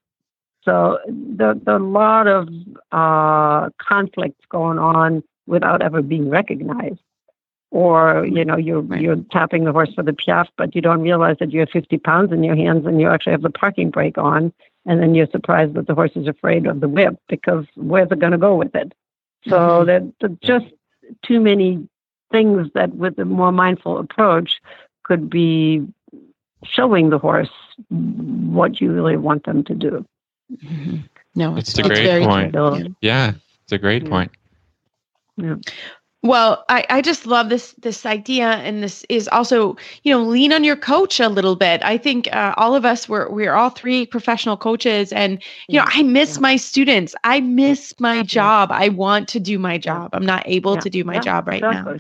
So 0.68 1.00
the 1.08 1.60
a 1.66 1.80
lot 1.80 2.28
of 2.28 2.50
uh, 2.92 3.70
conflicts 3.80 4.44
going 4.50 4.78
on 4.80 5.24
without 5.46 5.82
ever 5.82 6.02
being 6.02 6.30
recognized. 6.30 7.00
Or 7.72 8.26
you 8.26 8.44
know 8.44 8.58
you're 8.58 8.82
Right. 8.82 9.02
you're 9.02 9.24
tapping 9.32 9.64
the 9.64 9.72
horse 9.72 9.94
for 9.94 10.04
the 10.04 10.14
piaffe, 10.14 10.50
but 10.58 10.76
you 10.76 10.82
don't 10.82 11.02
realize 11.02 11.38
that 11.40 11.52
you 11.54 11.62
have 11.62 11.70
50 11.70 11.98
pounds 12.00 12.32
in 12.34 12.44
your 12.44 12.56
hands 12.56 12.86
and 12.86 13.00
you 13.00 13.10
actually 13.10 13.32
have 13.32 13.42
the 13.42 13.50
parking 13.50 13.90
brake 13.90 14.18
on, 14.18 14.52
and 14.86 15.02
then 15.02 15.16
you're 15.16 15.28
surprised 15.28 15.74
that 15.76 15.88
the 15.88 15.96
horse 15.96 16.12
is 16.16 16.28
afraid 16.28 16.66
of 16.66 16.82
the 16.82 16.88
whip 16.90 17.18
because 17.30 17.66
where's 17.76 18.12
it 18.12 18.20
going 18.20 18.32
to 18.34 18.38
go 18.38 18.56
with 18.56 18.76
it? 18.76 18.94
So 19.48 19.56
Mhm. 19.58 19.86
there 19.86 20.04
there's 20.20 20.38
just 20.42 20.74
too 21.24 21.40
many 21.40 21.88
things 22.32 22.70
that 22.74 22.94
with 22.96 23.18
a 23.20 23.26
more 23.26 23.52
mindful 23.54 23.98
approach 24.00 24.60
could 25.04 25.30
be 25.30 25.86
showing 26.64 27.10
the 27.10 27.18
horse 27.18 27.52
what 27.90 28.82
you 28.82 28.92
really 28.92 29.18
want 29.18 29.44
them 29.46 29.64
to 29.64 29.74
do. 29.76 30.06
Mhm. 30.52 31.04
no, 31.36 31.56
It's 31.58 31.78
a 31.78 31.84
great 31.84 32.04
very 32.04 32.26
point. 32.26 32.54
Yeah. 32.56 32.84
Yeah, 33.02 33.34
it's 33.64 33.72
a 33.74 33.78
great 33.78 34.04
Yeah. 34.04 34.10
point. 34.10 34.32
Well, 36.24 36.66
I, 36.68 36.84
I 36.90 37.02
just 37.02 37.28
love 37.28 37.50
this 37.50 37.74
this 37.74 38.06
idea, 38.06 38.48
and 38.48 38.84
this 38.84 39.06
is 39.08 39.28
also 39.28 39.78
you 40.04 40.12
know 40.12 40.24
lean 40.24 40.52
on 40.52 40.64
your 40.64 40.76
coach 40.76 41.20
a 41.20 41.30
little 41.30 41.56
bit. 41.56 41.82
I 41.84 41.98
think 41.98 42.28
uh, 42.36 42.54
all 42.58 42.76
of 42.76 42.86
us 42.86 43.08
we're 43.08 43.30
we're 43.30 43.54
all 43.54 43.70
three 43.70 44.06
professional 44.06 44.58
coaches, 44.58 45.14
and 45.14 45.42
you 45.68 45.80
know 45.80 45.86
I 45.88 46.04
miss 46.04 46.36
yeah. 46.36 46.42
my 46.42 46.56
students. 46.56 47.16
I 47.24 47.40
miss 47.40 47.94
my 48.00 48.24
job. 48.24 48.72
I 48.72 48.90
want 48.90 49.28
to 49.30 49.40
do 49.40 49.60
my 49.60 49.78
job. 49.78 50.10
I'm 50.14 50.26
not 50.26 50.44
able 50.48 50.74
yeah. 50.74 50.80
to 50.82 50.90
do 50.90 51.04
my 51.04 51.16
yeah, 51.16 51.22
job 51.22 51.48
right 51.48 51.64
exactly. 51.64 51.94
now. 51.94 52.00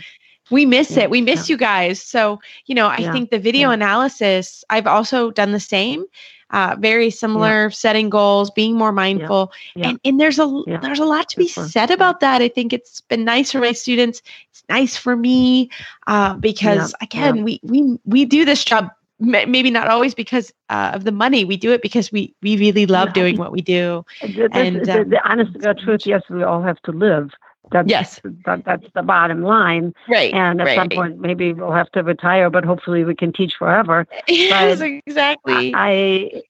We 0.49 0.65
miss 0.65 0.97
it. 0.97 1.09
We 1.09 1.21
miss 1.21 1.47
you 1.47 1.57
guys. 1.57 2.01
So 2.01 2.39
you 2.65 2.73
know 2.73 2.87
I 2.87 3.11
think 3.11 3.29
the 3.29 3.39
video 3.39 3.69
analysis. 3.69 4.63
I've 4.69 4.87
also 4.87 5.29
done 5.31 5.51
the 5.51 5.59
same 5.59 6.05
uh, 6.51 6.75
very 6.79 7.09
similar 7.09 7.63
yeah. 7.63 7.69
setting 7.69 8.09
goals 8.09 8.49
being 8.51 8.75
more 8.75 8.91
mindful. 8.91 9.51
Yeah. 9.75 9.81
Yeah. 9.81 9.89
and 9.89 9.99
and 10.05 10.19
there's 10.19 10.39
a 10.39 10.63
there's 10.81 10.99
a 10.99 11.05
lot 11.05 11.29
to 11.29 11.37
be 11.37 11.47
said 11.47 11.91
about 11.91 12.19
that. 12.21 12.41
I 12.41 12.47
think 12.47 12.73
it's 12.73 13.01
been 13.01 13.25
nice 13.25 13.51
for 13.51 13.59
my 13.59 13.73
students. 13.73 14.21
It's 14.51 14.63
nice 14.69 14.95
for 14.95 15.15
me 15.15 15.69
uh, 16.07 16.35
because 16.35 16.93
again 17.01 17.43
we 17.43 17.59
we 17.63 17.99
we 18.05 18.25
do 18.25 18.45
this 18.45 18.63
job 18.63 18.89
maybe 19.19 19.71
not 19.71 19.87
always 19.87 20.13
because 20.13 20.53
uh, 20.69 20.91
of 20.93 21.03
the 21.03 21.11
money. 21.11 21.43
We 21.43 21.57
do 21.57 21.71
it 21.71 21.81
because 21.81 22.11
we 22.11 22.33
we 22.41 22.57
really 22.57 22.85
love 22.85 23.13
doing 23.13 23.37
what 23.37 23.51
we 23.51 23.61
do. 23.61 24.05
The, 24.21 24.49
and 24.51 24.85
the, 24.85 25.01
um, 25.01 25.09
the 25.09 25.21
honest 25.29 25.51
truth 25.83 26.01
yes 26.05 26.21
we 26.29 26.43
all 26.43 26.61
have 26.61 26.81
to 26.83 26.91
live 26.91 27.31
that's, 27.71 27.89
yes, 27.89 28.19
that, 28.45 28.63
that's 28.65 28.85
the 28.93 29.03
bottom 29.03 29.43
line. 29.43 29.93
Right. 30.09 30.33
And 30.33 30.61
at 30.61 30.67
right. 30.67 30.75
some 30.75 30.89
point, 30.89 31.19
maybe 31.19 31.53
we'll 31.53 31.71
have 31.71 31.91
to 31.91 32.03
retire, 32.03 32.49
but 32.49 32.63
hopefully 32.63 33.03
we 33.03 33.15
can 33.15 33.33
teach 33.33 33.53
forever. 33.57 34.05
Yes, 34.27 34.79
but 34.79 34.85
exactly. 35.05 35.73
I 35.75 36.43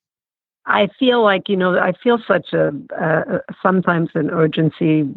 I 0.65 0.89
feel 0.99 1.23
like 1.23 1.47
you 1.47 1.55
know 1.55 1.77
I 1.77 1.93
feel 2.03 2.19
such 2.27 2.53
a 2.53 2.71
uh, 2.99 3.39
sometimes 3.61 4.09
an 4.15 4.29
urgency 4.29 5.07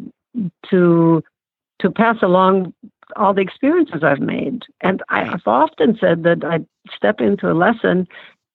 to 0.69 1.23
to 1.79 1.91
pass 1.91 2.17
along 2.21 2.73
all 3.15 3.33
the 3.33 3.41
experiences 3.41 4.03
I've 4.03 4.21
made, 4.21 4.63
and 4.79 5.03
I've 5.09 5.41
often 5.45 5.97
said 5.99 6.23
that 6.23 6.43
I 6.43 6.59
step 6.95 7.19
into 7.19 7.51
a 7.51 7.53
lesson 7.53 8.07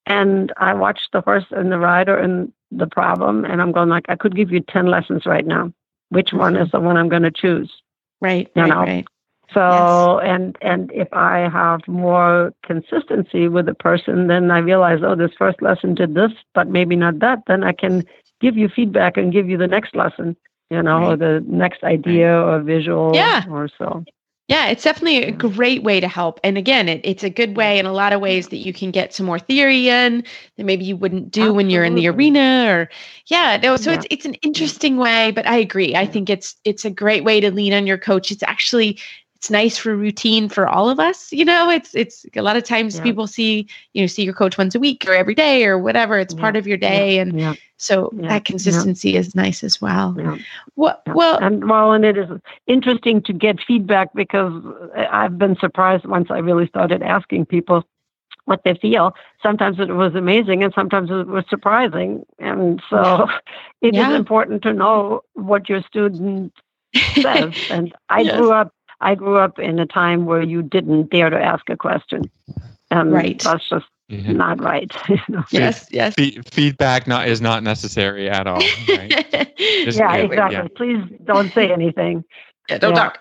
and 0.07 0.53
I 0.57 0.73
watch 0.73 1.01
the 1.13 1.21
horse 1.21 1.45
and 1.51 1.71
the 1.71 1.79
rider 1.79 2.17
and 2.17 2.53
the 2.71 2.87
problem, 2.87 3.45
and 3.45 3.61
I'm 3.61 3.73
going 3.73 3.89
like 3.89 4.07
I 4.09 4.17
could 4.17 4.35
give 4.35 4.51
you 4.51 4.61
ten 4.61 4.87
lessons 4.87 5.27
right 5.27 5.47
now 5.47 5.73
which 6.11 6.33
one 6.33 6.57
is 6.57 6.71
the 6.71 6.81
one 6.81 6.97
I'm 6.97 7.09
going 7.09 7.23
to 7.23 7.31
choose. 7.31 7.73
Right. 8.21 8.49
You 8.55 8.63
right, 8.63 8.69
know? 8.69 8.81
right. 8.81 9.07
So 9.55 10.21
yes. 10.21 10.29
and 10.29 10.59
and 10.61 10.91
if 10.93 11.09
I 11.13 11.49
have 11.49 11.87
more 11.87 12.53
consistency 12.65 13.47
with 13.47 13.69
a 13.69 13.75
person, 13.75 14.27
then 14.27 14.51
I 14.51 14.59
realize, 14.59 15.01
oh, 15.05 15.15
this 15.15 15.31
first 15.39 15.63
lesson 15.63 15.95
did 15.95 16.15
this, 16.15 16.33
but 16.53 16.69
maybe 16.69 16.97
not 16.97 17.21
that. 17.21 17.43
Then 17.47 17.63
I 17.63 17.73
can 17.73 18.05
give 18.41 18.57
you 18.57 18.69
feedback 18.69 19.17
and 19.17 19.33
give 19.33 19.49
you 19.49 19.57
the 19.57 19.69
next 19.69 19.95
lesson, 19.95 20.37
you 20.69 20.83
know, 20.83 20.99
right. 20.99 21.13
or 21.13 21.17
the 21.17 21.45
next 21.47 21.85
idea 21.85 22.29
or 22.29 22.61
visual 22.61 23.13
yeah. 23.15 23.45
or 23.49 23.69
so. 23.79 24.05
Yeah, 24.49 24.69
it's 24.69 24.85
definitely 24.85 25.25
a 25.25 25.33
great 25.33 25.83
way 25.83 25.99
to 25.99 26.07
help. 26.07 26.39
And 26.45 26.57
again, 26.57 26.89
it, 26.89 27.01
it's 27.03 27.25
a 27.25 27.31
good 27.31 27.57
way 27.57 27.81
in 27.81 27.87
a 27.87 27.93
lot 27.93 28.13
of 28.13 28.21
ways 28.21 28.49
that 28.49 28.59
you 28.59 28.73
can 28.73 28.93
get 28.93 29.13
some 29.13 29.27
more 29.27 29.41
theory 29.41 29.89
in 29.89 30.23
that 30.57 30.65
maybe 30.65 30.85
you 30.85 30.97
wouldn't 30.97 31.33
do 31.33 31.41
Absolutely. 31.41 31.57
when 31.57 31.71
you're 31.71 31.85
in 31.85 31.97
the 31.97 32.07
arena 32.07 32.67
or 32.71 32.89
yeah, 33.27 33.59
no, 33.61 33.77
so 33.77 33.91
yeah. 33.91 33.97
it's 33.97 34.07
it's 34.09 34.25
an 34.25 34.35
interesting 34.35 34.99
way, 34.99 35.33
but 35.33 35.49
I 35.49 35.57
agree. 35.57 35.97
I 35.97 36.07
think 36.07 36.31
it's 36.31 36.55
it's 36.65 36.85
a 36.85 36.91
great 36.91 37.25
way 37.25 37.41
to 37.41 37.51
lean 37.51 37.75
on 37.75 37.89
your 37.89 37.99
coach. 37.99 38.31
It's 38.31 38.45
actually 38.45 39.01
it's 39.47 39.51
nice 39.53 39.79
for 39.79 39.97
routine 39.97 40.49
for 40.49 40.67
all 40.67 40.89
of 40.89 40.99
us 40.99 41.33
you 41.33 41.45
know 41.45 41.71
it's 41.71 41.95
it's 41.95 42.27
a 42.35 42.43
lot 42.43 42.57
of 42.57 42.65
times 42.65 42.97
yeah. 42.97 43.03
people 43.05 43.29
see 43.29 43.65
you 43.93 44.03
know 44.03 44.07
see 44.09 44.25
your 44.25 44.35
coach 44.35 44.59
once 44.59 44.75
a 44.75 44.81
week 44.81 45.05
or 45.07 45.15
every 45.15 45.37
day 45.37 45.65
or 45.65 45.79
whatever 45.79 46.19
it's 46.19 46.35
yeah. 46.35 46.41
part 46.41 46.57
of 46.57 46.67
your 46.67 46.77
day 46.77 47.15
yeah. 47.15 47.23
and 47.23 47.59
so 47.77 48.11
that 48.15 48.45
consistency 48.45 49.15
is 49.15 49.37
nice 49.37 49.63
as 49.63 49.81
well 49.81 50.17
well 50.75 51.01
well 51.15 51.39
and 51.39 51.69
well 51.69 51.93
and 51.93 52.05
it 52.05 52.19
is 52.19 52.29
interesting 52.67 53.23
to 53.23 53.33
get 53.33 53.61
feedback 53.65 54.13
because 54.15 54.53
i've 55.13 55.39
been 55.39 55.55
surprised 55.61 56.05
once 56.07 56.29
i 56.31 56.39
really 56.39 56.67
started 56.67 57.01
asking 57.03 57.47
people 57.47 57.85
what 58.47 58.63
they 58.65 58.75
feel. 58.75 59.13
Sometimes 59.43 59.81
it 59.81 59.89
was 59.89 60.15
amazing 60.15 60.63
and 60.63 60.73
sometimes 60.73 61.11
it 61.11 61.27
was 61.27 61.43
surprising. 61.51 62.25
And 62.39 62.81
so 62.89 63.27
it 63.83 63.97
is 63.97 64.15
important 64.15 64.63
to 64.63 64.73
know 64.73 65.23
what 65.35 65.69
your 65.69 65.83
student 65.83 66.53
says. 67.21 67.57
and 67.71 67.93
I 68.09 68.21
yes. 68.21 68.37
grew 68.37 68.53
up 68.53 68.73
I 69.01 69.15
grew 69.15 69.39
up 69.39 69.59
in 69.59 69.79
a 69.79 69.87
time 69.87 70.27
where 70.27 70.43
you 70.43 70.63
didn't 70.63 71.11
dare 71.11 71.31
to 71.31 71.41
ask 71.41 71.69
a 71.69 71.77
question. 71.77 72.31
Um, 72.91 73.11
right. 73.11 73.41
That's 73.43 73.69
just 73.69 73.87
yeah. 74.09 74.33
not 74.33 74.61
right. 74.61 74.93
Yes, 75.51 75.87
yes. 75.91 76.15
feedback 76.51 77.07
not 77.07 77.29
is 77.29 77.41
not 77.41 77.63
necessary 77.63 78.31
at 78.31 78.47
all. 78.47 78.63
Right? 78.89 79.27
yeah, 79.33 79.45
exactly. 80.17 80.37
Yeah. 80.37 80.69
Please 80.77 81.05
don't 81.25 81.53
say 81.53 81.73
anything. 81.73 82.25
Yeah, 82.69 82.79
don't 82.79 82.95
yeah. 82.95 83.03
talk. 83.03 83.19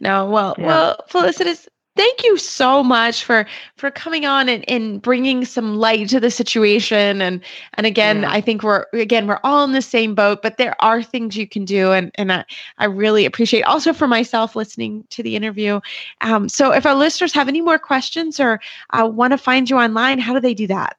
No, 0.00 0.26
well, 0.26 0.54
well, 0.58 0.98
Felicitas, 1.10 1.68
thank 1.96 2.24
you 2.24 2.36
so 2.36 2.82
much 2.82 3.24
for 3.24 3.46
for 3.76 3.90
coming 3.90 4.26
on 4.26 4.48
and, 4.48 4.68
and 4.68 5.00
bringing 5.00 5.44
some 5.44 5.76
light 5.76 6.08
to 6.08 6.20
the 6.20 6.30
situation. 6.30 7.22
And 7.22 7.40
and 7.74 7.86
again 7.86 8.22
yeah. 8.22 8.30
i 8.30 8.40
think 8.40 8.62
we're 8.62 8.86
again 8.92 9.26
we're 9.26 9.40
all 9.44 9.64
in 9.64 9.72
the 9.72 9.82
same 9.82 10.14
boat 10.14 10.42
but 10.42 10.56
there 10.56 10.76
are 10.82 11.02
things 11.02 11.36
you 11.36 11.46
can 11.46 11.64
do. 11.64 11.92
And 11.92 12.10
and 12.16 12.32
i, 12.32 12.44
I 12.78 12.86
really 12.86 13.24
appreciate 13.24 13.62
also 13.62 13.92
for 13.92 14.06
myself 14.06 14.56
listening 14.56 15.04
to 15.10 15.22
the 15.22 15.36
interview. 15.36 15.80
Um, 16.20 16.48
so 16.48 16.72
if 16.72 16.86
our 16.86 16.94
listeners 16.94 17.32
have 17.32 17.48
any 17.48 17.60
more 17.60 17.78
questions 17.78 18.40
or 18.40 18.60
uh, 18.90 19.08
want 19.10 19.32
to 19.32 19.38
find 19.38 19.68
you 19.70 19.76
online 19.76 20.18
how 20.18 20.32
do 20.32 20.40
they 20.40 20.54
do 20.54 20.66
that? 20.68 20.96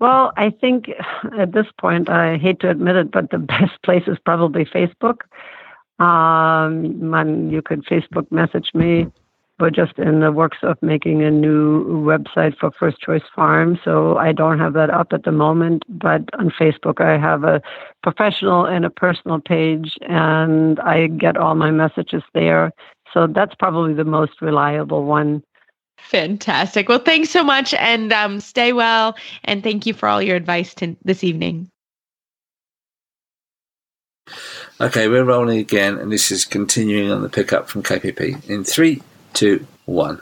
Well, 0.00 0.32
I 0.36 0.50
think 0.50 0.90
at 1.36 1.52
this 1.52 1.66
point, 1.80 2.08
I 2.08 2.36
hate 2.36 2.60
to 2.60 2.70
admit 2.70 2.94
it, 2.94 3.10
but 3.10 3.30
the 3.30 3.38
best 3.54 3.82
place 3.82 4.04
is 4.06 4.16
probably 4.24 4.64
Facebook. 4.64 5.22
Um, 5.98 7.10
man, 7.10 7.50
you 7.50 7.62
could 7.62 7.84
Facebook 7.84 8.30
message 8.30 8.70
me 8.74 9.10
we're 9.60 9.70
just 9.70 9.98
in 9.98 10.20
the 10.20 10.32
works 10.32 10.58
of 10.62 10.76
making 10.82 11.22
a 11.22 11.30
new 11.30 11.84
website 12.04 12.56
for 12.58 12.70
First 12.70 13.00
Choice 13.00 13.22
Farm. 13.34 13.78
So 13.84 14.16
I 14.16 14.32
don't 14.32 14.58
have 14.58 14.72
that 14.74 14.90
up 14.90 15.12
at 15.12 15.24
the 15.24 15.32
moment, 15.32 15.84
but 15.88 16.22
on 16.38 16.50
Facebook 16.50 17.00
I 17.00 17.18
have 17.18 17.44
a 17.44 17.60
professional 18.02 18.66
and 18.66 18.84
a 18.84 18.90
personal 18.90 19.40
page, 19.40 19.98
and 20.08 20.78
I 20.80 21.08
get 21.08 21.36
all 21.36 21.54
my 21.54 21.70
messages 21.70 22.22
there. 22.34 22.72
So 23.12 23.26
that's 23.26 23.54
probably 23.54 23.94
the 23.94 24.04
most 24.04 24.40
reliable 24.40 25.04
one. 25.04 25.42
Fantastic. 25.98 26.88
Well, 26.88 27.00
thanks 27.00 27.30
so 27.30 27.42
much, 27.42 27.74
and 27.74 28.12
um, 28.12 28.40
stay 28.40 28.72
well. 28.72 29.16
And 29.44 29.62
thank 29.62 29.86
you 29.86 29.94
for 29.94 30.08
all 30.08 30.22
your 30.22 30.36
advice 30.36 30.74
to, 30.74 30.96
this 31.04 31.24
evening. 31.24 31.68
Okay, 34.80 35.08
we're 35.08 35.24
rolling 35.24 35.58
again, 35.58 35.98
and 35.98 36.12
this 36.12 36.30
is 36.30 36.44
continuing 36.44 37.10
on 37.10 37.22
the 37.22 37.28
pickup 37.28 37.68
from 37.68 37.82
KPP 37.82 38.48
in 38.48 38.62
three, 38.62 39.02
two, 39.34 39.66
one. 39.86 40.20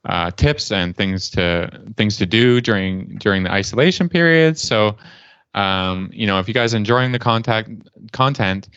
uh, 0.06 0.30
tips 0.32 0.70
and 0.70 0.96
things 0.96 1.30
to 1.30 1.70
things 1.96 2.16
to 2.16 2.26
do 2.26 2.60
during 2.60 3.16
during 3.18 3.42
the 3.42 3.50
isolation 3.50 4.08
period. 4.08 4.58
So, 4.58 4.96
um, 5.54 6.10
you 6.12 6.26
know, 6.26 6.38
if 6.38 6.48
you 6.48 6.54
guys 6.54 6.74
are 6.74 6.78
enjoying 6.78 7.12
the 7.12 7.18
contact 7.18 7.70
content, 8.12 8.68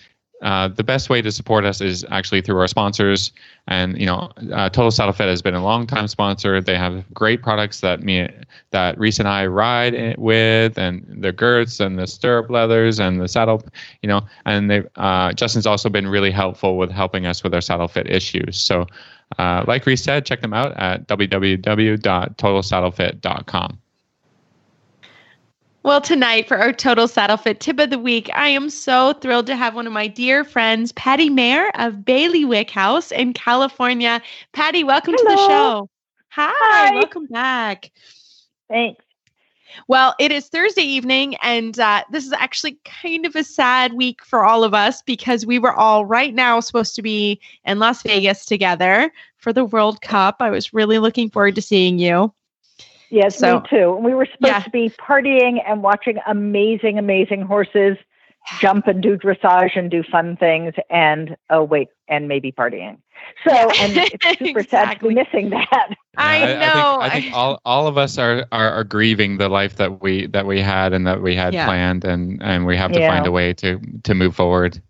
uh, 0.42 0.70
the 0.70 0.84
best 0.84 1.10
way 1.10 1.22
to 1.22 1.32
support 1.32 1.66
us 1.66 1.82
is 1.82 2.06
actually 2.10 2.42
through 2.42 2.58
our 2.58 2.68
sponsors. 2.68 3.32
And 3.68 4.00
you 4.00 4.06
know, 4.06 4.32
uh, 4.54 4.70
Total 4.70 4.90
Saddle 4.90 5.14
Fit 5.14 5.28
has 5.28 5.42
been 5.42 5.54
a 5.54 5.64
long 5.64 5.86
time 5.86 6.08
sponsor. 6.08 6.62
They 6.62 6.78
have 6.78 7.04
great 7.14 7.44
products 7.44 7.82
that 7.82 8.02
me 8.02 8.30
that 8.72 8.98
Reese 8.98 9.20
and 9.20 9.28
I 9.28 9.46
ride 9.46 10.18
with, 10.18 10.78
and 10.78 11.06
the 11.22 11.32
girths 11.34 11.80
and 11.80 12.00
the 12.00 12.08
stirrup 12.08 12.50
leathers 12.50 13.00
and 13.00 13.22
the 13.22 13.28
saddle. 13.28 13.62
You 14.02 14.10
know, 14.10 14.22
and 14.46 14.72
they 14.72 14.84
uh, 14.96 15.34
Justin's 15.34 15.68
also 15.68 15.90
been 15.90 16.08
really 16.08 16.32
helpful 16.32 16.78
with 16.78 16.90
helping 16.90 17.26
us 17.26 17.44
with 17.44 17.54
our 17.54 17.62
saddle 17.62 17.90
fit 17.90 18.10
issues. 18.10 18.60
So, 18.60 18.88
uh, 19.38 19.64
like 19.68 19.86
Reese 19.86 20.04
said, 20.04 20.26
check 20.26 20.42
them 20.42 20.54
out 20.54 20.76
at 20.78 21.08
www.totalsaddlefit.com. 21.08 23.80
Well, 25.84 26.02
tonight 26.02 26.48
for 26.48 26.58
our 26.58 26.74
Total 26.74 27.08
Saddle 27.08 27.38
Fit 27.38 27.60
tip 27.62 27.80
of 27.80 27.90
the 27.90 27.98
week, 28.00 28.30
I 28.36 28.50
am 28.50 28.70
so 28.70 29.14
thrilled 29.14 29.48
to 29.48 29.56
have 29.56 29.76
one 29.76 29.88
of 29.88 29.94
my 29.94 30.08
dear 30.08 30.44
friends, 30.44 30.92
Patty 30.92 31.30
Mayer 31.30 31.72
of 31.76 32.04
Bailiwick 32.04 32.70
House 32.70 33.14
in 33.14 33.32
California. 33.34 34.22
Patty, 34.52 34.84
welcome 34.84 35.16
Hello. 35.18 35.30
to 35.30 35.36
the 35.36 35.48
show. 35.48 35.90
Hi, 36.32 36.52
Hi. 36.54 36.96
welcome 36.96 37.28
back. 37.28 37.92
Thanks. 38.70 39.04
Well, 39.88 40.16
it 40.20 40.32
is 40.32 40.48
Thursday 40.48 40.82
evening, 40.84 41.36
and 41.44 41.80
uh, 41.80 42.04
this 42.12 42.26
is 42.26 42.34
actually 42.34 42.80
kind 42.86 43.26
of 43.26 43.36
a 43.36 43.44
sad 43.44 43.94
week 43.94 44.24
for 44.24 44.44
all 44.44 44.64
of 44.64 44.74
us 44.74 45.02
because 45.02 45.46
we 45.46 45.60
were 45.60 45.74
all 45.74 46.06
right 46.06 46.34
now 46.34 46.60
supposed 46.60 46.96
to 46.96 47.02
be 47.02 47.40
in 47.66 47.80
Las 47.80 48.04
Vegas 48.04 48.46
together 48.46 49.12
for 49.38 49.54
the 49.54 49.66
World 49.66 50.02
Cup. 50.02 50.38
I 50.40 50.50
was 50.50 50.74
really 50.74 51.00
looking 51.00 51.30
forward 51.30 51.56
to 51.56 51.62
seeing 51.62 52.00
you. 52.00 52.34
Yes, 53.10 53.38
So- 53.38 53.60
me 53.62 53.68
too. 53.70 53.96
We 53.96 54.14
were 54.14 54.26
supposed 54.26 54.54
Yeah. 54.54 54.60
to 54.60 54.70
be 54.70 54.90
partying 54.90 55.62
and 55.66 55.82
watching 55.82 56.18
amazing, 56.28 57.00
amazing 57.00 57.42
horses 57.42 57.98
jump 58.60 58.88
and 58.88 59.02
do 59.02 59.18
dressage 59.18 59.76
and 59.78 59.92
do 59.92 60.02
fun 60.04 60.38
things 60.38 60.74
and 60.90 61.36
oh 61.50 61.64
wait, 61.64 61.90
and 62.08 62.28
maybe 62.28 62.52
partying. 62.52 62.98
So 63.48 63.70
and 63.80 63.98
it's 64.12 64.40
super 64.40 64.64
sad 64.64 65.00
to 65.00 65.00
Exactly. 65.00 65.10
be 65.10 65.16
missing 65.16 65.50
that. 65.50 65.90
I 66.18 66.40
Yeah, 66.40 66.56
know. 66.60 66.68
I 66.68 66.72
think, 66.72 67.02
I 67.02 67.10
think 67.10 67.34
all, 67.34 67.62
all 67.66 67.88
of 67.88 67.98
us 67.98 68.18
are, 68.18 68.46
are, 68.52 68.70
are 68.72 68.84
grieving 68.84 69.38
the 69.38 69.48
life 69.50 69.76
that 69.78 70.02
we 70.02 70.28
that 70.28 70.46
we 70.46 70.60
had 70.62 70.94
and 70.94 71.06
that 71.08 71.22
we 71.22 71.36
had 71.36 71.54
Yeah. 71.54 71.66
planned, 71.66 72.04
and, 72.04 72.42
and 72.44 72.66
we 72.66 72.76
have 72.76 72.92
to 72.94 73.00
Yeah. 73.00 73.08
find 73.08 73.26
a 73.26 73.32
way 73.32 73.54
to 73.56 73.80
to 74.04 74.14
move 74.14 74.36
forward. 74.36 74.82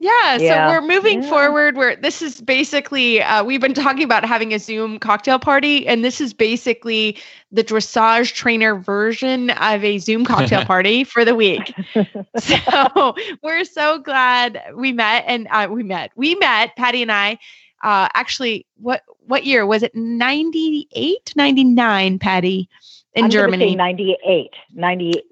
Yeah, 0.00 0.38
so 0.38 0.44
Yeah. 0.44 0.68
we're 0.68 0.80
moving 0.86 1.22
Yeah. 1.22 1.28
forward. 1.28 1.76
Where 1.76 1.96
this 1.96 2.22
is 2.22 2.40
basically, 2.40 3.20
uh, 3.20 3.42
we've 3.42 3.60
been 3.60 3.74
talking 3.74 4.04
about 4.04 4.24
having 4.24 4.54
a 4.54 4.58
Zoom 4.60 4.98
cocktail 5.00 5.38
party, 5.40 5.86
and 5.88 6.04
this 6.04 6.20
is 6.20 6.32
basically 6.32 7.16
the 7.50 7.64
dressage 7.64 8.32
trainer 8.34 8.76
version 8.76 9.50
of 9.50 9.82
a 9.84 9.98
Zoom 9.98 10.24
cocktail 10.24 10.62
party 10.66 11.02
for 11.02 11.24
the 11.24 11.34
week. 11.34 11.74
So 12.38 13.14
we're 13.42 13.64
so 13.64 13.98
glad 13.98 14.62
we 14.76 14.92
met, 14.92 15.24
and 15.26 15.48
uh, 15.50 15.66
we 15.70 15.82
met. 15.82 16.12
We 16.14 16.34
met 16.36 16.76
Patty 16.76 17.02
and 17.02 17.10
I. 17.10 17.38
Uh, 17.82 18.08
actually, 18.14 18.66
what 18.76 19.02
what 19.26 19.44
year 19.44 19.66
was 19.66 19.82
it? 19.82 19.94
98, 19.94 21.32
99, 21.36 22.18
Patty, 22.18 22.68
in 23.14 23.24
I'm 23.26 23.30
Germany. 23.30 23.74
98. 23.76 24.50
90 24.74 25.22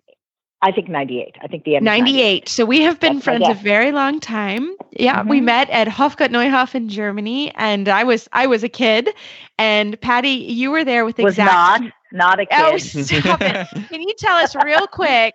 I 0.62 0.72
think 0.72 0.88
98. 0.88 1.36
I 1.42 1.46
think 1.48 1.64
the 1.64 1.76
end. 1.76 1.82
is 1.82 1.86
98. 1.86 2.48
So 2.48 2.64
we 2.64 2.80
have 2.80 2.98
been 2.98 3.14
That's 3.14 3.24
friends 3.24 3.48
a 3.48 3.54
very 3.54 3.92
long 3.92 4.20
time. 4.20 4.74
Yeah, 4.92 5.22
we 5.22 5.40
Mhm. 5.40 5.44
met 5.44 5.70
at 5.70 5.86
Hofgut 5.86 6.28
Neuhof 6.30 6.74
in 6.74 6.88
Germany, 6.88 7.52
and 7.56 7.88
I 7.88 8.04
was 8.04 8.28
I 8.32 8.46
was 8.46 8.64
a 8.64 8.68
kid, 8.68 9.10
and 9.58 10.00
Patty, 10.00 10.30
you 10.30 10.70
were 10.70 10.82
there 10.84 11.04
with 11.04 11.18
Was 11.18 11.34
exact. 11.34 11.82
not 11.82 11.92
not 12.12 12.40
a 12.40 12.46
kid. 12.46 12.58
Oh, 12.58 12.76
stop 13.20 13.42
it! 13.42 13.68
Can 13.90 14.00
you 14.02 14.14
tell 14.18 14.36
us 14.36 14.56
real 14.56 14.86
quick 15.00 15.34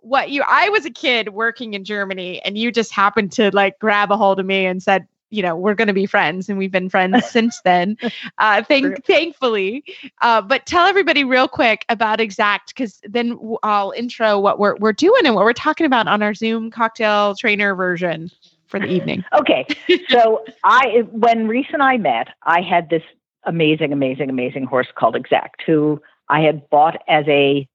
what 0.00 0.30
you? 0.30 0.44
I 0.46 0.68
was 0.68 0.84
a 0.84 0.90
kid 0.90 1.30
working 1.30 1.72
in 1.74 1.82
Germany, 1.84 2.40
and 2.44 2.58
you 2.58 2.70
just 2.70 2.92
happened 2.92 3.32
to 3.32 3.50
like 3.54 3.78
grab 3.78 4.12
a 4.12 4.16
hold 4.18 4.38
of 4.38 4.44
me 4.46 4.66
and 4.66 4.82
said, 4.82 5.06
you 5.30 5.42
know, 5.42 5.56
we're 5.56 5.74
going 5.74 5.88
to 5.88 5.94
be 5.94 6.06
friends, 6.06 6.48
and 6.48 6.58
we've 6.58 6.72
been 6.72 6.88
friends 6.88 7.26
since 7.30 7.60
then. 7.62 7.96
Uh, 8.38 8.62
thank, 8.62 9.04
thankfully. 9.04 9.84
Uh, 10.20 10.40
but 10.40 10.66
tell 10.66 10.86
everybody 10.86 11.24
real 11.24 11.48
quick 11.48 11.84
about 11.88 12.20
Exact, 12.20 12.74
because 12.74 13.00
then 13.04 13.38
i'll 13.62 13.92
intro 13.92 14.38
what 14.38 14.58
we're 14.58 14.76
we're 14.76 14.92
doing 14.92 15.24
and 15.24 15.34
what 15.34 15.44
we're 15.44 15.52
talking 15.52 15.86
about 15.86 16.08
on 16.08 16.22
our 16.22 16.34
Zoom 16.34 16.70
cocktail 16.70 17.34
trainer 17.34 17.74
version 17.74 18.30
for 18.66 18.78
the 18.78 18.86
evening. 18.86 19.24
Okay. 19.34 19.66
So 20.08 20.44
I 20.64 21.04
when 21.10 21.48
Reese 21.48 21.68
and 21.72 21.82
I 21.82 21.96
met, 21.96 22.28
I 22.42 22.60
had 22.60 22.90
this 22.90 23.02
amazing, 23.44 23.92
amazing, 23.92 24.30
amazing 24.30 24.64
horse 24.64 24.88
called 24.94 25.16
Exact, 25.16 25.62
who 25.66 26.00
I 26.28 26.40
had 26.40 26.68
bought 26.70 27.02
as 27.08 27.24
a 27.28 27.66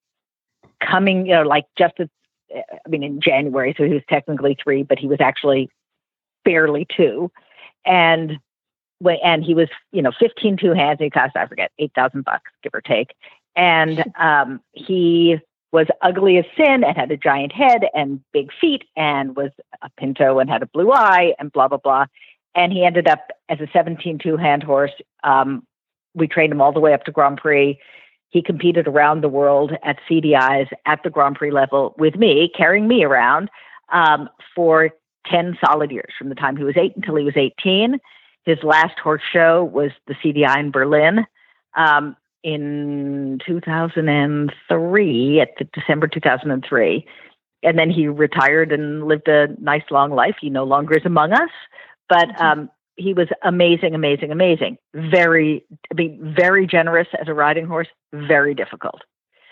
coming, 0.81 1.25
you 1.25 1.33
know, 1.33 1.43
like 1.43 1.65
just 1.77 1.93
as, 1.99 2.07
I 2.55 2.89
mean, 2.89 3.03
in 3.03 3.21
January, 3.21 3.73
so 3.77 3.83
he 3.83 3.93
was 3.93 4.03
technically 4.09 4.57
three, 4.61 4.83
but 4.83 4.99
he 4.99 5.07
was 5.07 5.19
actually 5.19 5.69
barely 6.45 6.85
two. 6.95 7.31
And 7.85 8.39
when, 8.99 9.17
and 9.23 9.43
he 9.43 9.53
was, 9.53 9.69
you 9.91 10.01
know, 10.01 10.11
15 10.17 10.57
two 10.57 10.73
hands. 10.73 10.99
He 10.99 11.09
cost, 11.09 11.35
I 11.35 11.47
forget, 11.47 11.71
8,000 11.79 12.23
bucks, 12.23 12.49
give 12.63 12.73
or 12.73 12.81
take. 12.81 13.13
And 13.55 14.03
um, 14.19 14.61
he 14.71 15.37
was 15.71 15.87
ugly 16.01 16.37
as 16.37 16.45
sin 16.55 16.83
and 16.83 16.95
had 16.95 17.11
a 17.11 17.17
giant 17.17 17.51
head 17.51 17.85
and 17.93 18.21
big 18.31 18.51
feet 18.61 18.83
and 18.95 19.35
was 19.35 19.51
a 19.81 19.89
pinto 19.97 20.39
and 20.39 20.49
had 20.49 20.61
a 20.61 20.67
blue 20.67 20.91
eye 20.91 21.33
and 21.39 21.51
blah, 21.51 21.67
blah, 21.67 21.79
blah. 21.79 22.05
And 22.55 22.71
he 22.71 22.85
ended 22.85 23.07
up 23.07 23.27
as 23.49 23.59
a 23.59 23.67
17 23.73 24.19
two 24.19 24.37
hand 24.37 24.63
horse. 24.63 24.93
Um, 25.23 25.65
we 26.13 26.27
trained 26.27 26.53
him 26.53 26.61
all 26.61 26.71
the 26.71 26.79
way 26.79 26.93
up 26.93 27.03
to 27.05 27.11
Grand 27.11 27.37
Prix. 27.37 27.79
He 28.29 28.41
competed 28.41 28.87
around 28.87 29.21
the 29.21 29.29
world 29.29 29.73
at 29.83 29.97
CDIs 30.09 30.67
at 30.85 31.01
the 31.03 31.09
Grand 31.09 31.35
Prix 31.35 31.51
level 31.51 31.95
with 31.97 32.15
me, 32.15 32.51
carrying 32.55 32.87
me 32.87 33.03
around 33.03 33.49
um, 33.91 34.29
for 34.55 34.91
10 35.29 35.57
solid 35.63 35.91
years 35.91 36.13
from 36.17 36.29
the 36.29 36.35
time 36.35 36.55
he 36.55 36.63
was 36.63 36.77
eight 36.77 36.95
until 36.95 37.15
he 37.15 37.25
was 37.25 37.37
18. 37.37 37.99
His 38.45 38.57
last 38.63 38.99
horse 38.99 39.21
show 39.31 39.63
was 39.63 39.91
the 40.07 40.15
CDI 40.15 40.59
in 40.59 40.71
Berlin 40.71 41.25
um, 41.75 42.15
in 42.43 43.39
2003, 43.45 45.41
at 45.41 45.49
the 45.57 45.65
December 45.73 46.07
2003. 46.07 47.05
And 47.63 47.79
then 47.79 47.89
he 47.89 48.07
retired 48.07 48.73
and 48.73 49.07
lived 49.07 49.29
a 49.29 49.47
nice 49.61 49.83
long 49.89 50.11
life. 50.11 50.35
He 50.41 50.49
no 50.49 50.65
longer 50.65 50.97
is 50.97 51.05
among 51.05 51.31
us, 51.31 51.49
but 52.09 52.27
um, 52.39 52.69
he 52.97 53.13
was 53.13 53.29
amazing, 53.43 53.95
amazing, 53.95 54.31
amazing. 54.31 54.77
Very, 54.93 55.65
I 55.89 55.95
mean, 55.95 56.35
very 56.37 56.67
generous 56.67 57.07
as 57.19 57.29
a 57.29 57.33
riding 57.33 57.65
horse, 57.65 57.87
very 58.11 58.53
difficult. 58.53 59.01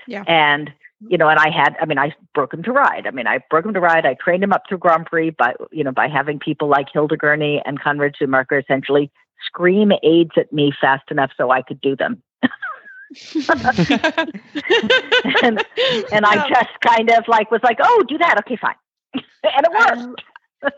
Yeah. 0.08 0.24
And 0.28 0.72
you 1.08 1.18
know, 1.18 1.30
and 1.30 1.40
I 1.40 1.50
had, 1.50 1.76
I 1.82 1.86
mean, 1.86 1.98
I 1.98 2.14
broke 2.34 2.54
him 2.54 2.64
to 2.64 2.72
ride. 2.72 3.08
I 3.08 3.12
mean, 3.12 3.28
I 3.28 3.40
broke 3.50 3.66
him 3.66 3.74
to 3.74 3.80
ride. 3.80 4.06
I 4.06 4.16
trained 4.16 4.44
him 4.44 4.54
up 4.54 4.64
through 4.68 4.78
Grand 4.80 5.06
Prix 5.06 5.32
by, 5.32 5.54
you 5.72 5.84
know, 5.84 5.92
by 5.92 6.08
having 6.08 6.40
people 6.40 6.68
like 6.68 6.88
Hilda 6.94 7.18
Gurney 7.18 7.62
and 7.66 7.82
Conrad 7.82 8.16
Schumacher 8.18 8.60
essentially 8.60 9.12
scream 9.46 9.92
aids 10.04 10.32
at 10.38 10.54
me 10.54 10.72
fast 10.80 11.10
enough 11.10 11.32
so 11.36 11.50
I 11.50 11.62
could 11.64 11.82
do 11.82 11.96
them. 11.96 12.22
and, 15.44 15.66
and 16.12 16.26
I 16.26 16.48
just 16.48 16.80
kind 16.86 17.10
of 17.10 17.28
like 17.28 17.52
was 17.52 17.62
like, 17.64 17.80
oh, 17.82 18.04
do 18.08 18.18
that. 18.20 18.38
Okay, 18.40 18.56
fine. 18.56 18.76
and 19.14 19.24
it 19.44 19.72
worked. 19.72 20.22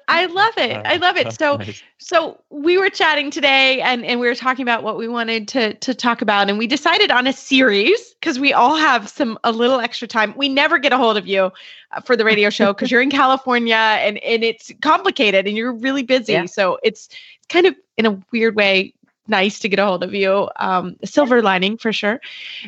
I 0.07 0.25
love 0.27 0.53
it. 0.57 0.81
I 0.85 0.97
love 0.97 1.17
it. 1.17 1.33
So 1.39 1.57
Nice. 1.57 1.83
so 1.97 2.39
we 2.49 2.77
were 2.77 2.89
chatting 2.89 3.31
today 3.31 3.81
and, 3.81 4.05
and 4.05 4.19
we 4.19 4.27
were 4.27 4.35
talking 4.35 4.63
about 4.63 4.83
what 4.83 4.97
we 4.97 5.07
wanted 5.07 5.47
to 5.49 5.73
to 5.73 5.93
talk 5.93 6.21
about 6.21 6.49
and 6.49 6.57
we 6.57 6.67
decided 6.67 7.11
on 7.11 7.27
a 7.27 7.33
series 7.33 8.13
because 8.13 8.39
we 8.39 8.53
all 8.53 8.75
have 8.75 9.09
some 9.09 9.37
a 9.43 9.51
little 9.51 9.79
extra 9.79 10.07
time. 10.07 10.33
We 10.37 10.47
never 10.49 10.77
get 10.79 10.93
a 10.93 10.97
hold 10.97 11.17
of 11.17 11.27
you 11.27 11.51
uh, 11.91 12.01
for 12.01 12.15
the 12.15 12.23
radio 12.23 12.49
show 12.49 12.71
because 12.73 12.91
you're 12.91 13.01
in 13.01 13.09
California 13.11 13.75
and 13.75 14.17
and 14.19 14.43
it's 14.43 14.71
complicated 14.81 15.47
and 15.47 15.57
you're 15.57 15.73
really 15.73 16.03
busy. 16.03 16.33
Yeah. 16.33 16.45
So 16.45 16.79
it's 16.83 16.93
it's 16.93 17.17
kind 17.49 17.65
of 17.65 17.75
in 17.97 18.05
a 18.05 18.19
weird 18.31 18.55
way 18.55 18.93
nice 19.27 19.59
to 19.59 19.69
get 19.69 19.79
a 19.79 19.85
hold 19.85 20.03
of 20.03 20.13
you. 20.13 20.49
Um, 20.57 20.97
silver 21.05 21.41
lining 21.41 21.77
for 21.77 21.93
sure. 21.93 22.19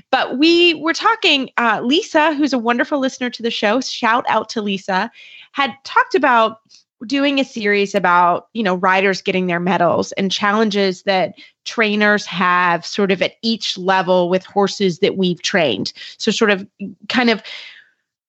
But 0.10 0.38
we 0.38 0.74
were 0.76 0.94
talking. 0.94 1.50
Uh, 1.58 1.82
Lisa, 1.84 2.34
who's 2.34 2.54
a 2.54 2.58
wonderful 2.58 3.00
listener 3.00 3.30
to 3.30 3.44
the 3.44 3.52
show, 3.52 3.82
shout 3.82 4.26
out 4.28 4.50
to 4.50 4.62
Lisa, 4.62 5.12
had 5.52 5.74
talked 5.84 6.16
about 6.16 6.62
doing 7.06 7.40
a 7.40 7.46
series 7.46 7.94
about 7.94 8.48
you 8.54 8.64
know 8.64 8.76
riders 8.76 9.22
getting 9.22 9.48
their 9.48 9.60
medals 9.60 10.12
and 10.14 10.32
challenges 10.32 11.04
that 11.04 11.36
trainers 11.66 12.26
have 12.26 12.86
sort 12.86 13.12
of 13.12 13.22
at 13.22 13.34
each 13.42 13.78
level 13.78 14.30
with 14.30 14.46
horses 14.46 15.00
that 15.00 15.18
we've 15.18 15.42
trained. 15.42 15.92
So 16.18 16.32
sort 16.32 16.52
of 16.52 16.66
kind 17.10 17.30
of 17.30 17.44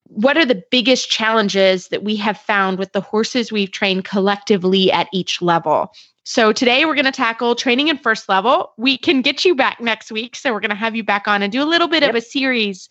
what 0.09 0.37
are 0.37 0.45
the 0.45 0.63
biggest 0.71 1.11
challenges 1.11 1.89
that 1.89 2.05
we 2.05 2.17
have 2.17 2.39
found 2.39 2.79
with 2.79 2.93
the 2.93 3.01
horses 3.01 3.51
we've 3.51 3.73
trained 3.73 4.05
collectively 4.05 4.91
at 4.93 5.09
each 5.13 5.43
level? 5.43 5.93
So 6.25 6.53
today 6.53 6.85
we're 6.85 6.95
going 6.95 7.05
to 7.05 7.13
tackle 7.13 7.55
training 7.55 7.89
in 7.89 7.99
first 7.99 8.29
level. 8.29 8.73
We 8.77 8.99
can 8.99 9.23
get 9.23 9.45
you 9.45 9.55
back 9.55 9.81
next 9.81 10.11
week 10.11 10.35
so 10.37 10.53
we're 10.53 10.61
going 10.61 10.71
to 10.71 10.77
have 10.77 10.97
you 10.97 11.05
back 11.05 11.29
on 11.29 11.43
and 11.43 11.53
do 11.53 11.63
a 11.63 11.65
little 11.65 11.89
bit 11.89 12.03
of 12.03 12.15
a 12.15 12.21
series 12.21 12.89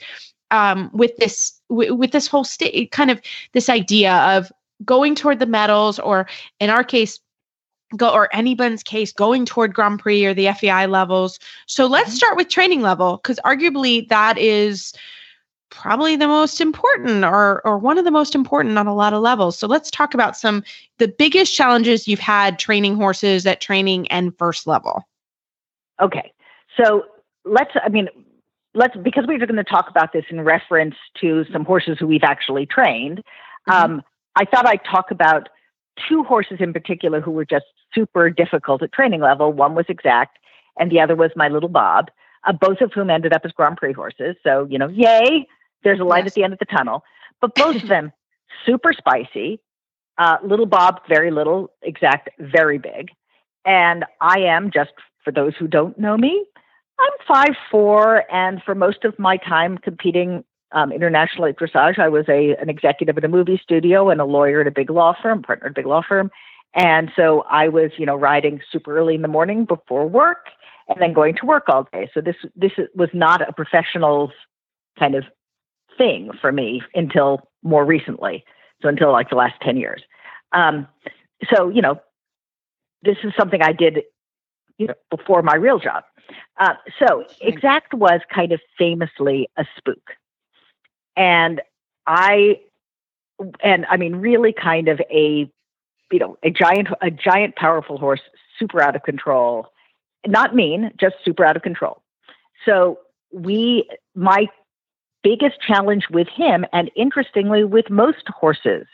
um, 0.52 0.90
with 0.94 1.16
this 1.18 1.60
w- 1.70 1.96
with 1.96 2.12
this 2.12 2.28
whole 2.28 2.44
state 2.44 2.92
kind 2.92 3.12
of 3.12 3.22
this 3.54 3.70
idea 3.70 4.14
of 4.14 4.52
going 4.84 5.16
toward 5.16 5.40
the 5.40 5.46
medals 5.46 6.00
or 6.00 6.28
in 6.60 6.70
our 6.70 6.84
case 6.84 7.20
go 7.96 8.12
or 8.12 8.34
anyone's 8.36 8.84
case 8.84 9.14
going 9.14 9.46
toward 9.46 9.74
grand 9.74 10.00
prix 10.00 10.26
or 10.26 10.34
the 10.34 10.52
fei 10.54 10.88
levels. 10.88 11.40
So 11.68 11.86
let's 11.86 12.14
start 12.14 12.36
with 12.36 12.50
training 12.50 12.82
level 12.82 13.18
because 13.18 13.40
arguably 13.46 14.08
that 14.10 14.38
is 14.38 14.94
probably 15.70 16.16
the 16.16 16.28
most 16.28 16.60
important 16.62 17.24
or 17.24 17.62
or 17.66 17.78
one 17.78 17.98
of 17.98 18.06
the 18.06 18.12
most 18.12 18.36
important 18.36 18.78
on 18.78 18.88
a 18.88 18.96
lot 18.96 19.14
of 19.14 19.22
levels. 19.22 19.58
So 19.58 19.68
let's 19.68 19.92
talk 19.92 20.14
about 20.14 20.36
some 20.36 20.64
the 20.98 21.08
biggest 21.08 21.54
challenges 21.54 22.08
you've 22.08 22.20
had 22.20 22.60
training 22.60 22.96
horses 22.96 23.46
at 23.46 23.62
training 23.62 24.08
and 24.08 24.38
first 24.38 24.68
level. 24.68 25.08
Okay. 26.02 26.34
So 26.78 27.06
let's, 27.46 27.72
I 27.84 27.90
mean, 27.90 28.10
let's, 28.74 28.96
because 28.98 29.26
we're 29.28 29.40
going 29.40 29.56
to 29.56 29.64
talk 29.64 29.90
about 29.90 30.14
this 30.14 30.26
in 30.30 30.42
reference 30.42 30.96
to 31.22 31.46
some 31.52 31.64
horses 31.64 31.98
who 32.00 32.08
we've 32.08 32.24
actually 32.24 32.66
trained, 32.66 33.24
um, 33.72 34.04
I 34.36 34.46
thought 34.46 34.68
I'd 34.68 34.84
talk 34.84 35.12
about 35.12 35.50
two 36.10 36.24
horses 36.24 36.58
in 36.60 36.74
particular 36.74 37.22
who 37.22 37.32
were 37.32 37.46
just 37.46 37.66
super 37.94 38.30
difficult 38.30 38.84
at 38.84 38.92
training 38.92 39.22
level. 39.22 39.52
One 39.54 39.76
was 39.76 39.86
exact, 39.88 40.38
and 40.78 40.92
the 40.92 41.00
other 41.00 41.16
was 41.16 41.32
my 41.36 41.48
little 41.48 41.70
Bob, 41.70 42.12
uh, 42.46 42.52
both 42.54 42.82
of 42.82 42.92
whom 42.94 43.10
ended 43.10 43.34
up 43.34 43.44
as 43.46 43.52
Grand 43.54 43.78
Prix 43.78 43.94
horses. 43.94 44.36
So, 44.44 44.68
you 44.70 44.78
know, 44.78 44.90
yay, 44.90 45.48
there's 45.84 46.00
a 46.00 46.04
light 46.04 46.26
Yes. 46.26 46.32
at 46.32 46.34
the 46.36 46.44
end 46.44 46.54
of 46.54 46.60
the 46.60 46.66
tunnel. 46.66 47.04
But 47.42 47.56
both 47.56 47.82
of 47.82 47.88
them, 47.88 48.12
super 48.66 48.94
spicy. 48.94 49.60
Uh, 50.18 50.38
little 50.44 50.66
Bob, 50.66 51.02
very 51.08 51.32
little, 51.32 51.72
exact, 51.82 52.30
very 52.40 52.78
big. 52.78 53.10
And 53.66 54.06
I 54.22 54.40
am, 54.42 54.72
just 54.72 54.92
for 55.24 55.32
those 55.32 55.54
who 55.58 55.68
don't 55.68 55.98
know 55.98 56.16
me, 56.18 56.46
I'm 57.00 57.12
five 57.28 57.56
four, 57.70 58.24
and 58.34 58.62
for 58.64 58.76
most 58.76 59.04
of 59.04 59.18
my 59.20 59.38
time 59.38 59.78
competing 59.78 60.46
um, 60.72 60.92
internationally 60.92 61.52
at 61.52 61.58
dressage, 61.58 62.00
I 62.00 62.10
was 62.10 62.26
a 62.28 62.56
an 62.62 62.70
executive 62.70 63.18
at 63.18 63.24
a 63.24 63.28
movie 63.28 63.60
studio 63.62 64.10
and 64.10 64.20
a 64.20 64.26
lawyer 64.26 64.62
at 64.62 64.68
a 64.68 64.72
big 64.72 64.90
law 64.90 65.16
firm, 65.22 65.42
partner 65.42 65.68
at 65.68 65.72
a 65.72 65.76
big 65.76 65.86
law 65.86 66.02
firm, 66.08 66.32
and 66.74 67.12
so 67.16 67.46
I 67.50 67.70
was, 67.70 67.92
you 67.98 68.06
know, 68.06 68.16
riding 68.16 68.60
super 68.72 68.98
early 68.98 69.16
in 69.16 69.22
the 69.22 69.28
morning 69.28 69.66
before 69.66 70.08
work, 70.08 70.48
and 70.90 71.02
then 71.02 71.14
going 71.14 71.36
to 71.38 71.46
work 71.46 71.66
all 71.70 71.88
day. 71.92 72.10
So 72.14 72.22
this 72.22 72.36
this 72.56 72.74
was 72.94 73.10
not 73.14 73.48
a 73.48 73.54
professional's 73.54 74.32
kind 75.00 75.16
of 75.16 75.24
thing 75.98 76.32
for 76.42 76.52
me 76.52 76.82
until 76.94 77.50
more 77.64 77.86
recently. 77.86 78.44
So 78.82 78.90
until 78.90 79.12
like 79.12 79.30
the 79.30 79.36
last 79.36 79.56
ten 79.62 79.78
years. 79.78 80.02
Um, 80.52 80.88
so 81.54 81.70
you 81.70 81.82
know, 81.82 82.02
this 83.04 83.18
is 83.24 83.34
something 83.38 83.62
I 83.62 83.72
did, 83.72 84.02
you 84.78 84.88
know, 84.88 84.96
before 85.10 85.42
my 85.42 85.56
real 85.56 85.80
job. 85.80 86.04
Uh, 86.60 86.74
so 87.00 87.24
Exact 87.42 87.94
was 87.94 88.20
kind 88.34 88.52
of 88.52 88.60
famously 88.78 89.50
a 89.58 89.66
spook. 89.78 90.12
And 91.16 91.62
I, 92.08 92.60
and 93.62 93.86
I 93.90 93.98
mean, 93.98 94.18
really 94.18 94.54
kind 94.54 94.88
of 94.88 95.00
a, 95.12 95.50
you 96.12 96.20
know, 96.20 96.38
a 96.44 96.50
giant, 96.50 96.90
a 97.02 97.12
giant 97.12 97.56
powerful 97.56 97.98
horse, 97.98 98.22
super 98.60 98.82
out 98.82 98.96
of 98.96 99.04
control. 99.04 99.68
Not 100.28 100.56
mean, 100.56 100.92
just 101.00 101.16
super 101.24 101.46
out 101.46 101.56
of 101.56 101.62
control. 101.62 102.02
So 102.66 103.00
we, 103.32 103.90
my 104.16 104.48
biggest 105.24 105.60
challenge 105.60 106.06
with 106.10 106.28
him, 106.28 106.66
and 106.72 106.92
interestingly, 106.96 107.64
with 107.64 107.90
most 107.90 108.28
horses, 108.30 108.86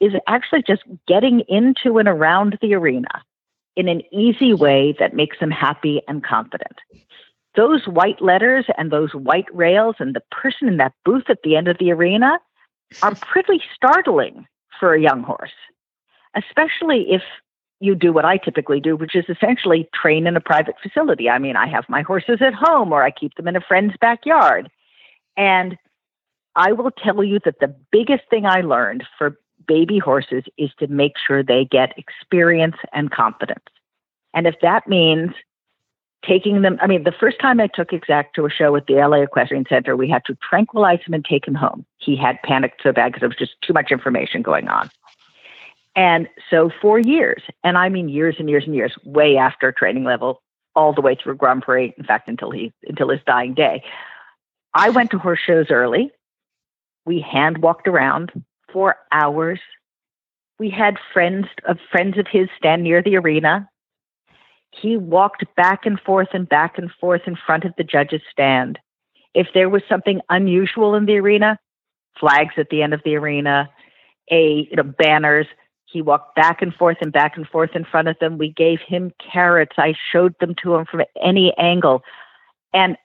is 0.00 0.12
actually 0.26 0.62
just 0.66 0.82
getting 1.06 1.40
into 1.48 1.98
and 1.98 2.08
around 2.08 2.58
the 2.60 2.74
arena 2.74 3.22
in 3.76 3.88
an 3.88 4.02
easy 4.12 4.52
way 4.52 4.96
that 4.98 5.14
makes 5.14 5.38
them 5.38 5.50
happy 5.50 6.02
and 6.08 6.24
confident. 6.24 6.76
Those 7.54 7.86
white 7.86 8.20
letters 8.22 8.66
and 8.78 8.90
those 8.90 9.14
white 9.14 9.54
rails 9.54 9.96
and 9.98 10.14
the 10.14 10.22
person 10.30 10.68
in 10.68 10.78
that 10.78 10.94
booth 11.04 11.28
at 11.28 11.42
the 11.44 11.56
end 11.56 11.68
of 11.68 11.78
the 11.78 11.92
arena 11.92 12.38
are 13.02 13.14
pretty 13.20 13.60
startling 13.74 14.46
for 14.80 14.94
a 14.94 15.00
young 15.00 15.22
horse, 15.22 15.52
especially 16.34 17.12
if 17.12 17.22
you 17.80 17.94
do 17.94 18.12
what 18.12 18.24
I 18.24 18.36
typically 18.36 18.80
do, 18.80 18.96
which 18.96 19.16
is 19.16 19.24
essentially 19.28 19.88
train 19.92 20.26
in 20.26 20.36
a 20.36 20.40
private 20.40 20.76
facility. 20.80 21.28
I 21.28 21.38
mean, 21.38 21.56
I 21.56 21.66
have 21.66 21.84
my 21.88 22.02
horses 22.02 22.38
at 22.40 22.54
home 22.54 22.92
or 22.92 23.02
I 23.02 23.10
keep 23.10 23.34
them 23.34 23.48
in 23.48 23.56
a 23.56 23.60
friend's 23.60 23.94
backyard. 24.00 24.70
And 25.36 25.76
I 26.54 26.72
will 26.72 26.90
tell 26.90 27.24
you 27.24 27.40
that 27.44 27.60
the 27.60 27.74
biggest 27.90 28.22
thing 28.30 28.46
I 28.46 28.60
learned 28.60 29.04
for 29.18 29.38
baby 29.66 29.98
horses 29.98 30.44
is 30.56 30.70
to 30.78 30.86
make 30.86 31.14
sure 31.26 31.42
they 31.42 31.64
get 31.64 31.98
experience 31.98 32.76
and 32.92 33.10
confidence. 33.10 33.64
And 34.34 34.46
if 34.46 34.54
that 34.62 34.88
means 34.88 35.32
taking 36.26 36.62
them, 36.62 36.78
I 36.80 36.86
mean, 36.86 37.04
the 37.04 37.12
first 37.12 37.38
time 37.40 37.60
I 37.60 37.66
took 37.66 37.92
Exact 37.92 38.34
to 38.36 38.46
a 38.46 38.50
show 38.50 38.74
at 38.76 38.86
the 38.86 38.94
LA 38.94 39.22
Equestrian 39.22 39.66
Center, 39.68 39.96
we 39.96 40.08
had 40.08 40.24
to 40.26 40.36
tranquilize 40.48 41.00
him 41.06 41.14
and 41.14 41.24
take 41.24 41.46
him 41.46 41.54
home. 41.54 41.84
He 41.98 42.16
had 42.16 42.40
panicked 42.42 42.82
so 42.82 42.92
bad 42.92 43.08
because 43.08 43.20
there 43.20 43.28
was 43.28 43.38
just 43.38 43.60
too 43.62 43.72
much 43.72 43.90
information 43.90 44.42
going 44.42 44.68
on. 44.68 44.90
And 45.94 46.28
so 46.50 46.70
for 46.80 46.98
years, 46.98 47.42
and 47.64 47.76
I 47.76 47.88
mean 47.88 48.08
years 48.08 48.36
and 48.38 48.48
years 48.48 48.64
and 48.64 48.74
years, 48.74 48.94
way 49.04 49.36
after 49.36 49.72
training 49.72 50.04
level, 50.04 50.42
all 50.74 50.94
the 50.94 51.02
way 51.02 51.14
through 51.14 51.36
Grand 51.36 51.62
Prix, 51.62 51.92
in 51.98 52.04
fact, 52.04 52.28
until 52.28 52.50
he 52.50 52.72
until 52.86 53.10
his 53.10 53.20
dying 53.26 53.52
day, 53.52 53.82
I 54.74 54.88
went 54.90 55.10
to 55.10 55.18
horse 55.18 55.40
shows 55.44 55.66
early. 55.70 56.10
We 57.04 57.20
hand 57.20 57.58
walked 57.58 57.86
around 57.86 58.32
for 58.72 58.96
hours. 59.10 59.60
We 60.58 60.70
had 60.70 60.96
friends 61.12 61.46
of 61.68 61.78
friends 61.90 62.16
of 62.16 62.26
his 62.30 62.48
stand 62.56 62.84
near 62.84 63.02
the 63.02 63.16
arena. 63.16 63.68
He 64.72 64.96
walked 64.96 65.44
back 65.54 65.86
and 65.86 66.00
forth 66.00 66.28
and 66.32 66.48
back 66.48 66.78
and 66.78 66.90
forth 67.00 67.22
in 67.26 67.36
front 67.36 67.64
of 67.64 67.74
the 67.76 67.84
judges' 67.84 68.22
stand. 68.30 68.78
If 69.34 69.48
there 69.54 69.68
was 69.68 69.82
something 69.88 70.20
unusual 70.28 70.94
in 70.94 71.06
the 71.06 71.18
arena, 71.18 71.58
flags 72.18 72.54
at 72.56 72.68
the 72.70 72.82
end 72.82 72.92
of 72.94 73.02
the 73.04 73.16
arena, 73.16 73.70
a 74.30 74.66
you 74.70 74.76
know, 74.76 74.82
banners. 74.82 75.46
He 75.86 76.00
walked 76.02 76.34
back 76.34 76.62
and 76.62 76.74
forth 76.74 76.98
and 77.00 77.12
back 77.12 77.36
and 77.36 77.46
forth 77.46 77.70
in 77.74 77.84
front 77.84 78.08
of 78.08 78.18
them. 78.18 78.38
We 78.38 78.50
gave 78.50 78.80
him 78.80 79.12
carrots. 79.18 79.76
I 79.78 79.94
showed 80.10 80.34
them 80.40 80.54
to 80.62 80.74
him 80.74 80.86
from 80.86 81.02
any 81.22 81.52
angle. 81.58 82.02
And 82.72 82.96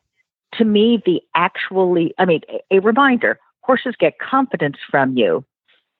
to 0.54 0.64
me, 0.64 1.02
the 1.06 1.22
actually, 1.36 2.14
I 2.18 2.26
mean, 2.26 2.42
a 2.72 2.80
reminder 2.80 3.40
horses 3.62 3.96
get 4.00 4.20
confidence 4.20 4.78
from 4.90 5.18
you 5.18 5.44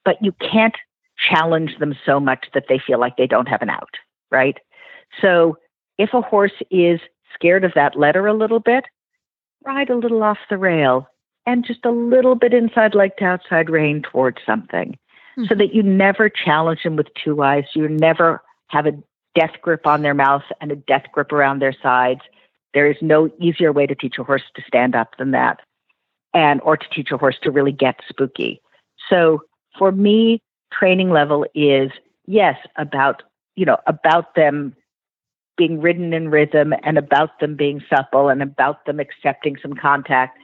but 0.08 0.24
you 0.24 0.32
can't 0.40 0.78
challenge 1.18 1.80
them 1.80 1.94
so 2.06 2.18
much 2.18 2.46
that 2.54 2.64
they 2.70 2.80
feel 2.80 2.98
like 2.98 3.18
they 3.18 3.28
don't 3.28 3.50
have 3.50 3.62
an 3.62 3.70
out, 3.70 3.96
right? 4.32 4.58
So 5.22 5.58
if 5.98 6.14
a 6.14 6.22
horse 6.22 6.54
is 6.70 7.00
scared 7.34 7.64
of 7.64 7.74
that 7.76 7.98
letter 7.98 8.28
a 8.28 8.34
little 8.34 8.60
bit, 8.60 8.86
ride 9.66 9.90
a 9.90 9.96
little 9.96 10.24
off 10.24 10.38
the 10.50 10.58
rail 10.58 11.08
and 11.46 11.66
just 11.66 11.86
a 11.86 11.92
little 11.92 12.36
bit 12.36 12.54
inside 12.54 12.96
leg 12.96 13.12
to 13.18 13.26
outside 13.26 13.70
rein 13.70 14.02
towards 14.02 14.38
something 14.46 14.92
mm-hmm. 14.92 15.46
so 15.46 15.56
that 15.56 15.74
you 15.74 15.84
never 15.84 16.30
challenge 16.30 16.84
them 16.84 16.96
with 16.96 17.08
two 17.24 17.42
eyes. 17.42 17.66
You 17.74 17.88
never 17.88 18.42
have 18.70 18.86
a 18.86 18.94
death 19.36 19.56
grip 19.62 19.86
on 19.88 20.02
their 20.02 20.14
mouth 20.14 20.44
and 20.62 20.72
a 20.72 20.76
death 20.76 21.06
grip 21.12 21.32
around 21.32 21.60
their 21.60 21.76
sides. 21.82 22.22
There 22.74 22.90
is 22.90 22.98
no 23.02 23.30
easier 23.40 23.72
way 23.72 23.88
to 23.88 23.96
teach 23.96 24.18
a 24.20 24.24
horse 24.24 24.44
to 24.56 24.64
stand 24.68 24.96
up 24.96 25.16
than 25.18 25.32
that 25.32 25.60
and 26.34 26.62
or 26.62 26.78
to 26.78 26.86
teach 26.94 27.12
a 27.12 27.18
horse 27.18 27.38
to 27.44 27.52
really 27.52 27.72
get 27.72 28.00
spooky. 28.10 28.62
So 29.10 29.42
for 29.78 29.92
me, 29.92 30.42
training 30.72 31.12
level 31.12 31.46
is 31.56 31.92
yes 32.26 32.58
about 32.76 33.24
you 33.56 33.66
know 33.66 33.78
about 33.88 34.36
them 34.36 34.76
being 35.58 35.82
ridden 35.82 36.14
in 36.14 36.30
rhythm 36.30 36.74
and 36.84 36.98
about 36.98 37.40
them 37.40 37.56
being 37.56 37.82
supple 37.90 38.30
and 38.30 38.42
about 38.42 38.86
them 38.86 39.00
accepting 39.00 39.58
some 39.62 39.74
contact, 39.74 40.38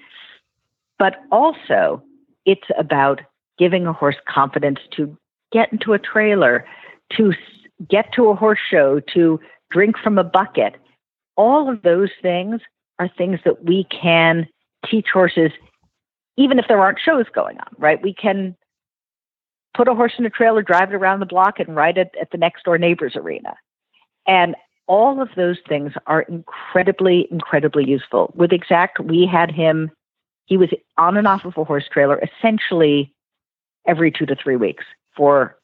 but 0.97 1.21
also 1.31 2.03
it's 2.45 2.67
about 2.77 3.21
giving 3.57 3.85
a 3.85 3.93
horse 3.93 4.15
confidence 4.27 4.79
to 4.91 5.15
get 5.51 5.71
into 5.71 5.93
a 5.93 5.99
trailer, 5.99 6.65
to 7.11 7.33
get 7.89 8.11
to 8.13 8.29
a 8.29 8.35
horse 8.35 8.59
show, 8.69 8.99
to 9.13 9.39
drink 9.71 9.97
from 9.97 10.17
a 10.17 10.23
bucket. 10.23 10.75
All 11.35 11.69
of 11.69 11.81
those 11.83 12.09
things 12.21 12.61
are 12.99 13.07
things 13.07 13.39
that 13.45 13.63
we 13.63 13.85
can 13.85 14.47
teach 14.89 15.07
horses, 15.13 15.51
even 16.37 16.59
if 16.59 16.65
there 16.67 16.79
aren't 16.79 16.99
shows 16.99 17.25
going 17.33 17.57
on, 17.59 17.67
right? 17.77 18.01
We 18.01 18.13
can 18.13 18.55
put 19.75 19.87
a 19.87 19.95
horse 19.95 20.13
in 20.17 20.25
a 20.25 20.29
trailer, 20.29 20.61
drive 20.61 20.91
it 20.91 20.95
around 20.95 21.19
the 21.19 21.25
block, 21.25 21.59
and 21.59 21.75
ride 21.75 21.97
it 21.97 22.11
at 22.19 22.31
the 22.31 22.37
next 22.37 22.63
door 22.63 22.77
neighbor's 22.77 23.15
arena. 23.15 23.55
And 24.27 24.55
all 24.87 25.21
of 25.21 25.29
those 25.35 25.57
things 25.67 25.93
are 26.07 26.21
incredibly, 26.23 27.27
incredibly 27.31 27.85
useful. 27.85 28.33
With 28.35 28.51
Exact, 28.51 28.99
we 28.99 29.25
had 29.25 29.51
him, 29.51 29.91
he 30.45 30.57
was 30.57 30.69
on 30.97 31.17
and 31.17 31.27
off 31.27 31.45
of 31.45 31.57
a 31.57 31.63
horse 31.63 31.85
trailer 31.91 32.21
essentially 32.21 33.13
every 33.87 34.11
two 34.11 34.25
to 34.25 34.35
three 34.35 34.55
weeks 34.55 34.83
for 35.15 35.57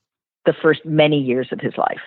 the 0.45 0.53
first 0.53 0.85
many 0.85 1.19
years 1.21 1.49
of 1.51 1.59
his 1.59 1.73
life. 1.77 2.01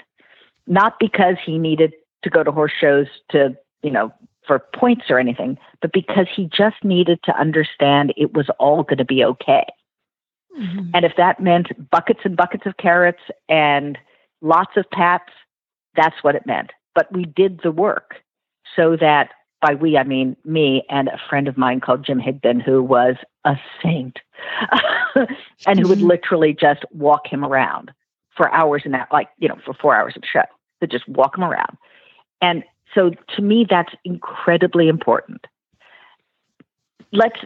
Not 0.67 0.99
because 0.99 1.37
he 1.45 1.59
needed 1.59 1.93
to 2.23 2.31
go 2.31 2.43
to 2.43 2.53
horse 2.53 2.73
shows 2.79 3.07
to, 3.31 3.57
you 3.83 3.91
know, 3.91 4.13
for 4.47 4.59
points 4.75 5.05
or 5.09 5.19
anything, 5.19 5.59
but 5.81 5.93
because 5.93 6.27
he 6.35 6.49
just 6.53 6.83
needed 6.83 7.21
to 7.25 7.39
understand 7.39 8.13
it 8.17 8.33
was 8.33 8.49
all 8.59 8.83
going 8.83 8.99
to 8.99 9.05
be 9.05 9.25
okay. 9.25 9.65
Mm-hmm. 10.59 10.91
And 10.95 11.05
if 11.05 11.13
that 11.17 11.41
meant 11.41 11.91
buckets 11.91 12.21
and 12.25 12.37
buckets 12.37 12.67
of 12.67 12.77
carrots 12.77 13.23
and 13.49 13.99
lots 14.41 14.77
of 14.77 14.85
pats, 14.91 15.33
that's 15.95 16.23
what 16.23 16.35
it 16.35 16.47
meant. 16.47 16.71
But 16.95 17.11
we 17.13 17.25
did 17.25 17.61
the 17.63 17.71
work 17.71 18.17
so 18.77 18.97
that 18.97 19.31
by 19.61 19.75
we, 19.75 19.97
I 19.97 20.05
mean 20.05 20.37
me 20.45 20.83
and 20.91 21.09
a 21.09 21.21
friend 21.29 21.47
of 21.49 21.57
mine 21.57 21.81
called 21.81 22.05
Jim 22.05 22.21
Higdon, 22.21 22.61
who 22.61 22.83
was 22.83 23.17
a 23.45 23.57
saint 23.83 24.19
and 25.67 25.79
who 25.79 25.89
would 25.89 25.99
mm-hmm. 25.99 26.09
literally 26.09 26.53
just 26.53 26.85
walk 26.91 27.27
him 27.27 27.45
around 27.45 27.93
for 28.37 28.53
hours 28.53 28.83
and 28.85 28.95
that, 28.95 29.09
like, 29.13 29.29
you 29.39 29.49
know, 29.49 29.59
for 29.65 29.75
four 29.75 29.95
hours 29.95 30.15
of 30.17 30.23
show, 30.31 30.43
to 30.81 30.87
just 30.87 31.07
walk 31.09 31.37
him 31.37 31.45
around. 31.45 31.77
And 32.41 32.65
so 32.95 33.11
to 33.37 33.43
me, 33.43 33.67
that's 33.69 33.95
incredibly 34.05 34.89
important 34.89 35.47
let's 37.13 37.39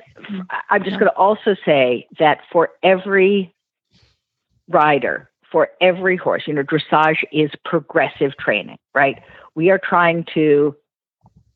i'm 0.70 0.82
just 0.84 0.98
going 0.98 1.10
to 1.10 1.16
also 1.16 1.56
say 1.64 2.06
that 2.18 2.38
for 2.50 2.70
every 2.82 3.52
rider 4.68 5.28
for 5.50 5.68
every 5.80 6.16
horse. 6.16 6.44
You 6.46 6.54
know 6.54 6.62
dressage 6.62 7.22
is 7.32 7.50
progressive 7.64 8.36
training 8.38 8.78
right? 8.94 9.22
We 9.54 9.70
are 9.70 9.78
trying 9.78 10.24
to 10.34 10.74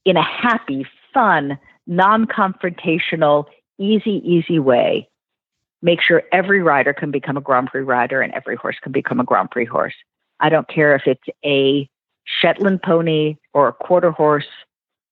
in 0.05 0.17
a 0.17 0.23
happy 0.23 0.87
fun 1.13 1.59
non-confrontational 1.87 3.47
easy 3.79 4.23
easy 4.25 4.59
way 4.59 5.09
make 5.83 6.01
sure 6.01 6.23
every 6.33 6.63
rider 6.63 6.93
can 6.93 7.11
become 7.11 7.37
a 7.37 7.41
grand 7.41 7.69
prix 7.69 7.81
rider 7.81 8.21
and 8.21 8.33
every 8.35 8.57
horse 8.57 8.77
can 8.83 8.93
become 8.93 9.19
a 9.19 9.25
grand 9.25 9.51
prix 9.51 9.65
horse. 9.65 9.95
I 10.39 10.49
don't 10.49 10.69
care 10.69 10.95
if 10.95 11.03
it's 11.07 11.25
a 11.45 11.89
shetland 12.25 12.83
pony 12.83 13.37
or 13.55 13.69
a 13.69 13.73
quarter 13.73 14.11
horse 14.11 14.47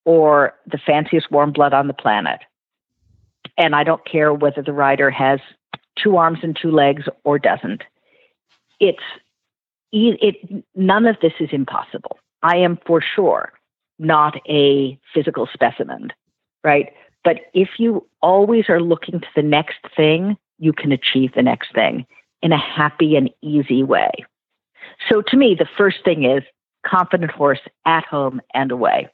or 0.05 0.55
the 0.67 0.79
fanciest 0.79 1.31
warm 1.31 1.53
blood 1.53 1.73
on 1.73 1.87
the 1.87 1.95
planet. 1.95 2.41
And 3.57 3.75
I 3.75 3.83
don't 3.83 4.05
care 4.07 4.33
whether 4.33 4.63
the 4.63 4.73
rider 4.73 5.11
has 5.11 5.41
two 5.97 6.17
arms 6.17 6.39
and 6.43 6.57
two 6.61 6.71
legs 6.71 7.05
or 7.25 7.39
doesn't. 7.39 7.83
It's 8.81 9.03
it 9.93 10.37
none 10.75 11.07
of 11.07 11.17
this 11.23 11.33
is 11.41 11.49
impossible. 11.53 12.19
I 12.43 12.57
am 12.59 12.79
for 12.87 13.01
sure 13.01 13.53
not 13.99 14.37
a 14.49 14.99
physical 15.13 15.49
specimen, 15.53 16.11
right? 16.63 16.93
But 17.25 17.41
if 17.55 17.71
you 17.79 18.07
always 18.23 18.69
are 18.69 18.81
looking 18.81 19.21
to 19.21 19.27
the 19.35 19.43
next 19.43 19.79
thing, 19.97 20.37
you 20.59 20.73
can 20.73 20.93
achieve 20.93 21.33
the 21.35 21.43
next 21.43 21.73
thing 21.75 22.07
in 22.43 22.53
a 22.53 22.59
happy 22.59 23.17
and 23.17 23.31
easy 23.43 23.83
way. 23.83 24.11
So 25.09 25.23
to 25.23 25.37
me, 25.37 25.57
the 25.59 25.67
first 25.77 26.05
thing 26.05 26.25
is 26.25 26.43
confident 26.87 27.33
horse 27.33 27.61
at 27.87 28.05
home 28.05 28.41
and 28.55 28.71
away. 28.71 29.09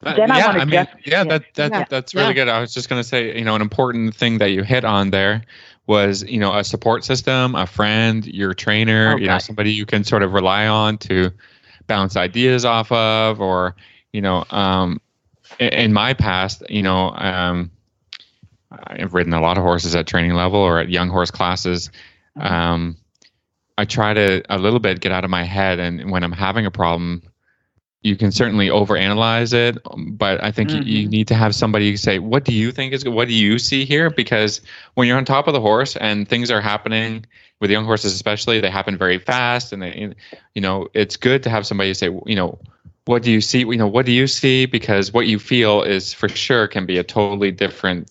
That- 0.00 0.16
Then 0.16 0.30
I 0.30 0.38
yeah, 0.38 0.46
wanna 0.46 0.58
I 0.60 0.64
mean, 0.64 0.70
just- 0.72 1.06
yeah, 1.06 1.24
that, 1.24 1.44
that 1.54 1.72
Yeah. 1.72 1.84
that's 1.88 2.14
really 2.14 2.28
Yeah. 2.28 2.32
good. 2.34 2.48
I 2.48 2.60
was 2.60 2.72
just 2.72 2.88
gonna 2.88 3.04
say, 3.04 3.36
you 3.36 3.44
know, 3.44 3.54
an 3.54 3.62
important 3.62 4.14
thing 4.14 4.38
that 4.38 4.50
you 4.50 4.62
hit 4.62 4.84
on 4.84 5.10
there 5.10 5.42
was, 5.86 6.22
you 6.24 6.38
know, 6.38 6.56
a 6.56 6.64
support 6.64 7.04
system, 7.04 7.54
a 7.54 7.66
friend, 7.66 8.26
your 8.26 8.54
trainer, 8.54 9.14
Oh, 9.14 9.16
you 9.16 9.26
know, 9.26 9.38
somebody 9.38 9.72
you 9.72 9.86
can 9.86 10.04
sort 10.04 10.22
of 10.22 10.32
rely 10.32 10.66
on 10.66 10.98
to 10.98 11.30
bounce 11.86 12.16
ideas 12.16 12.64
off 12.64 12.90
of, 12.90 13.40
or, 13.40 13.76
you 14.12 14.20
know, 14.20 14.44
um, 14.50 15.00
in, 15.58 15.68
in 15.68 15.92
my 15.92 16.12
past, 16.12 16.62
you 16.68 16.82
know, 16.82 17.10
um, 17.10 17.70
I've 18.70 19.14
ridden 19.14 19.32
a 19.32 19.40
lot 19.40 19.58
of 19.58 19.62
horses 19.62 19.94
at 19.94 20.06
training 20.06 20.34
level 20.34 20.58
or 20.58 20.78
at 20.80 20.88
young 20.88 21.08
horse 21.08 21.30
classes. 21.30 21.90
Um, 22.34 22.96
I 23.78 23.84
try 23.84 24.14
to 24.14 24.42
a 24.48 24.58
little 24.58 24.80
bit 24.80 25.00
get 25.00 25.12
out 25.12 25.24
of 25.24 25.30
my 25.30 25.44
head, 25.44 25.78
and 25.78 26.10
when 26.10 26.24
I'm 26.24 26.32
having 26.32 26.66
a 26.66 26.70
problem, 26.70 27.22
you 28.06 28.16
can 28.16 28.30
certainly 28.30 28.68
overanalyze 28.68 29.52
it, 29.52 29.78
but 30.16 30.42
I 30.42 30.52
think 30.52 30.70
you, 30.70 30.80
you 30.82 31.08
Mhm. 31.08 31.10
need 31.10 31.28
to 31.28 31.34
have 31.34 31.54
somebody 31.54 31.96
say, 31.96 32.18
"What 32.20 32.44
do 32.44 32.52
you 32.52 32.70
think 32.70 32.92
is? 32.92 33.04
What 33.04 33.28
do 33.28 33.34
you 33.34 33.58
see 33.58 33.84
here?" 33.84 34.10
Because 34.10 34.60
when 34.94 35.08
you're 35.08 35.18
on 35.18 35.24
top 35.24 35.48
of 35.48 35.54
the 35.54 35.60
horse 35.60 35.96
and 35.96 36.28
things 36.28 36.50
are 36.50 36.60
happening 36.60 37.26
with 37.60 37.70
young 37.70 37.84
horses, 37.84 38.14
especially, 38.14 38.60
they 38.60 38.70
happen 38.70 38.96
very 38.96 39.18
fast, 39.18 39.72
and 39.72 39.82
they, 39.82 40.14
you 40.54 40.62
know, 40.62 40.86
it's 40.94 41.16
good 41.16 41.42
to 41.42 41.50
have 41.50 41.66
somebody 41.66 41.92
say, 41.94 42.10
you 42.26 42.36
know, 42.36 42.58
what 43.06 43.22
do 43.22 43.30
you 43.30 43.40
see? 43.40 43.60
You 43.60 43.76
know, 43.76 43.86
what 43.88 44.06
do 44.06 44.12
you 44.12 44.26
see? 44.26 44.66
Because 44.66 45.12
what 45.12 45.26
you 45.26 45.38
feel 45.38 45.82
is 45.82 46.12
for 46.12 46.28
sure 46.28 46.66
can 46.68 46.86
be 46.86 46.98
a 46.98 47.04
totally 47.04 47.50
different 47.50 48.08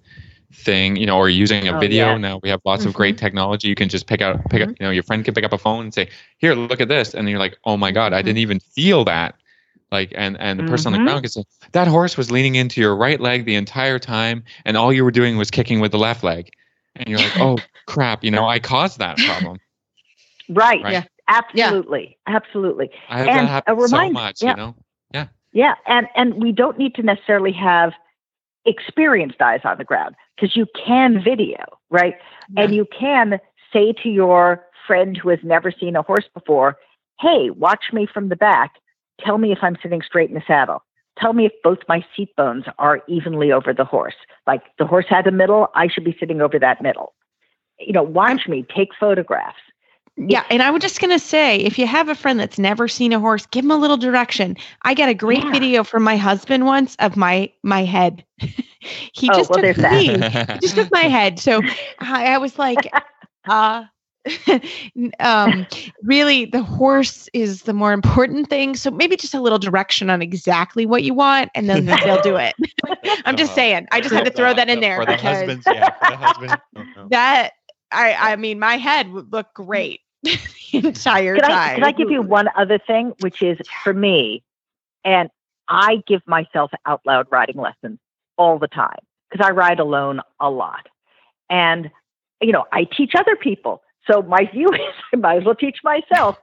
thing. 0.53 0.95
You 0.95 1.05
know, 1.05 1.17
or 1.17 1.29
using 1.29 1.67
a 1.67 1.75
Oh, 1.75 1.79
video. 1.79 2.05
yeah. 2.11 2.17
Now 2.17 2.39
we 2.41 2.49
have 2.49 2.61
lots 2.65 2.85
of 2.85 2.93
great 2.93 3.15
mm-hmm. 3.15 3.25
technology. 3.25 3.67
You 3.67 3.75
can 3.75 3.89
just 3.89 4.07
pick 4.07 4.21
out, 4.21 4.39
pick 4.49 4.61
up. 4.61 4.69
Mm-hmm. 4.69 4.83
You 4.83 4.87
know, 4.87 4.91
your 4.91 5.03
friend 5.03 5.23
can 5.23 5.33
pick 5.33 5.43
up 5.43 5.53
a 5.53 5.57
phone 5.57 5.83
and 5.85 5.93
say, 5.93 6.07
"Here, 6.37 6.53
look 6.53 6.81
at 6.81 6.87
this," 6.87 7.13
and 7.13 7.29
you're 7.29 7.39
like, 7.39 7.57
"Oh 7.65 7.77
my 7.77 7.91
god, 7.91 8.13
I 8.13 8.19
mm-hmm. 8.19 8.25
didn't 8.27 8.39
even 8.39 8.59
feel 8.59 9.03
that." 9.05 9.35
Like, 9.91 10.11
and 10.15 10.35
and 10.39 10.59
the 10.59 10.63
person 10.63 10.93
on 10.93 10.99
Mhm. 10.99 11.03
the 11.03 11.05
ground 11.11 11.23
can 11.23 11.31
say, 11.31 11.43
"That 11.73 11.87
horse 11.87 12.17
was 12.17 12.31
leaning 12.31 12.55
into 12.55 12.81
your 12.81 12.95
right 12.95 13.19
leg 13.19 13.45
the 13.45 13.55
entire 13.55 13.99
time, 13.99 14.43
and 14.65 14.75
all 14.75 14.91
you 14.91 15.03
were 15.03 15.11
doing 15.11 15.37
was 15.37 15.51
kicking 15.51 15.79
with 15.79 15.91
the 15.91 15.99
left 15.99 16.23
leg," 16.23 16.49
and 16.95 17.07
you're 17.07 17.19
like, 17.19 17.33
"Oh 17.39 17.59
crap, 17.87 18.23
you 18.23 18.31
know, 18.31 18.47
I 18.47 18.59
caused 18.59 18.97
that 18.99 19.17
problem." 19.17 19.57
Right. 20.49 20.83
Right. 20.83 20.91
Yeah. 20.93 21.03
Absolutely. 21.27 22.17
Absolutely. 22.27 22.89
I 23.09 23.17
have 23.19 23.27
And 23.27 23.37
that 23.47 23.51
happen 23.51 23.73
a 23.73 23.75
remind- 23.75 23.89
so 24.17 24.21
much, 24.23 24.41
yeah. 24.41 24.49
you 24.51 24.55
know. 24.57 24.75
Yeah, 25.53 25.75
and 25.87 26.07
and 26.15 26.33
we 26.43 26.51
don't 26.51 26.77
need 26.77 26.95
to 26.95 27.01
necessarily 27.03 27.53
have 27.53 27.93
experienced 28.65 29.41
eyes 29.41 29.61
on 29.63 29.77
the 29.77 29.85
ground 29.85 30.15
because 30.35 30.53
you 30.55 30.65
can 30.75 31.23
video, 31.23 31.63
right? 31.89 32.15
And 32.57 32.75
you 32.75 32.85
can 32.85 33.39
say 33.71 33.93
to 34.03 34.09
your 34.09 34.65
friend 34.85 35.15
who 35.15 35.29
has 35.29 35.39
never 35.43 35.71
seen 35.71 35.95
a 35.95 36.01
horse 36.01 36.27
before, 36.33 36.75
"Hey, 37.21 37.51
watch 37.51 37.85
me 37.93 38.05
from 38.05 38.27
the 38.27 38.35
back. 38.35 38.73
Tell 39.19 39.37
me 39.37 39.51
if 39.51 39.59
I'm 39.61 39.77
sitting 39.81 40.01
straight 40.01 40.29
in 40.29 40.35
the 40.35 40.43
saddle. 40.45 40.83
Tell 41.17 41.33
me 41.33 41.45
if 41.45 41.53
both 41.63 41.79
my 41.87 42.03
seat 42.15 42.35
bones 42.35 42.65
are 42.77 43.01
evenly 43.07 43.51
over 43.51 43.73
the 43.73 43.85
horse. 43.85 44.15
Like 44.45 44.63
the 44.77 44.85
horse 44.85 45.05
had 45.07 45.27
a 45.27 45.31
middle, 45.31 45.69
I 45.75 45.87
should 45.87 46.03
be 46.03 46.15
sitting 46.19 46.41
over 46.41 46.59
that 46.59 46.81
middle. 46.81 47.13
You 47.79 47.93
know, 47.93 48.03
watch 48.03 48.47
me, 48.47 48.65
take 48.75 48.89
photographs. 48.99 49.57
Yeah, 50.17 50.43
and 50.49 50.61
I 50.61 50.71
was 50.71 50.81
just 50.81 51.01
gonna 51.01 51.19
say, 51.19 51.57
if 51.57 51.77
you 51.77 51.87
have 51.87 52.07
a 52.09 52.15
friend 52.15 52.39
that's 52.39 52.57
never 52.59 52.87
seen 52.87 53.11
a 53.13 53.19
horse, 53.19 53.45
give 53.47 53.65
him 53.65 53.71
a 53.71 53.77
little 53.77 53.97
direction. 53.97 54.55
I 54.83 54.93
got 54.93 55.09
a 55.09 55.13
great 55.13 55.47
Yeah. 55.47 55.51
video 55.51 55.83
from 55.83 56.03
my 56.03 56.17
husband 56.17 56.65
once 56.65 56.95
of 56.99 57.15
my 57.17 57.51
my 57.63 57.83
head. 57.83 58.23
he 59.13 59.29
Oh, 59.29 59.31
just 59.31 59.51
well, 59.51 59.59
took 59.59 59.77
me, 59.77 60.27
he 60.53 60.59
just 60.59 60.75
took 60.75 60.91
my 60.91 61.03
head. 61.03 61.39
So 61.39 61.63
I, 61.99 62.33
I 62.33 62.37
was 62.37 62.57
like, 62.57 62.93
uh 63.47 63.85
um 65.19 65.67
really 66.03 66.45
the 66.45 66.63
horse 66.63 67.29
is 67.33 67.63
the 67.63 67.73
more 67.73 67.93
important 67.93 68.49
thing 68.49 68.75
so 68.75 68.89
maybe 68.89 69.15
just 69.15 69.33
a 69.33 69.39
little 69.39 69.59
direction 69.59 70.09
on 70.09 70.21
exactly 70.21 70.85
what 70.85 71.03
you 71.03 71.13
want 71.13 71.51
and 71.53 71.69
then 71.69 71.85
they'll 72.03 72.21
do 72.21 72.35
it 72.35 72.55
i'm 73.25 73.35
just 73.35 73.53
saying 73.53 73.85
i 73.91 74.01
just 74.01 74.13
had 74.13 74.25
to 74.25 74.31
throw 74.31 74.53
that 74.53 74.69
in 74.69 74.79
there 74.79 74.99
for 74.99 75.05
the 75.05 75.17
husbands. 75.17 75.63
Yeah, 75.67 75.89
for 75.91 76.11
the 76.11 76.17
husbands. 76.17 76.55
no, 76.73 76.83
no. 76.95 77.07
that 77.09 77.51
i 77.91 78.13
i 78.13 78.35
mean 78.35 78.57
my 78.57 78.77
head 78.77 79.11
would 79.11 79.31
look 79.31 79.53
great 79.53 80.01
the 80.25 80.87
entire 80.87 81.35
Can 81.35 81.51
I, 81.51 81.75
can 81.75 81.83
I 81.83 81.91
give 81.91 82.09
you 82.09 82.21
one 82.21 82.47
other 82.55 82.79
thing, 82.79 83.13
which 83.19 83.41
is 83.43 83.57
for 83.83 83.93
me, 83.93 84.43
and 85.03 85.29
I 85.67 86.03
give 86.07 86.21
myself 86.25 86.71
out 86.85 87.01
loud 87.05 87.27
riding 87.31 87.57
lessons 87.57 87.99
all 88.37 88.57
the 88.57 88.67
time 88.67 88.97
because 89.29 89.45
I 89.45 89.51
ride 89.51 89.79
alone 89.79 90.21
a 90.39 90.49
lot. 90.49 90.87
And, 91.49 91.91
you 92.41 92.51
know, 92.51 92.65
I 92.71 92.85
teach 92.85 93.13
other 93.15 93.35
people. 93.35 93.81
So 94.07 94.21
my 94.21 94.49
view 94.51 94.69
is 94.73 94.79
I 95.13 95.17
might 95.17 95.37
as 95.39 95.43
well 95.45 95.55
teach 95.55 95.77
myself. 95.83 96.37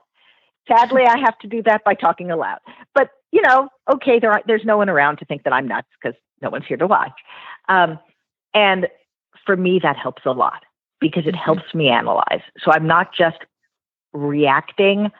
Sadly, 0.67 1.03
I 1.05 1.17
have 1.17 1.37
to 1.39 1.47
do 1.47 1.61
that 1.63 1.83
by 1.83 1.93
talking 1.93 2.31
aloud. 2.31 2.59
But, 2.95 3.09
you 3.31 3.41
know, 3.41 3.69
okay, 3.91 4.19
there 4.19 4.31
are, 4.31 4.41
there's 4.47 4.63
no 4.63 4.77
one 4.77 4.89
around 4.89 5.17
to 5.17 5.25
think 5.25 5.43
that 5.43 5.51
I'm 5.53 5.67
nuts 5.67 5.87
because 6.01 6.17
no 6.41 6.49
one's 6.49 6.65
here 6.65 6.77
to 6.77 6.87
watch. 6.87 7.19
Um, 7.67 7.99
and 8.53 8.87
for 9.45 9.57
me, 9.57 9.79
that 9.83 9.97
helps 9.97 10.23
a 10.25 10.31
lot 10.31 10.63
because 11.01 11.27
it 11.27 11.35
helps 11.35 11.73
me 11.73 11.89
analyze. 11.89 12.41
So 12.63 12.71
I'm 12.71 12.87
not 12.87 13.13
just 13.13 13.39
reacting, 14.13 15.11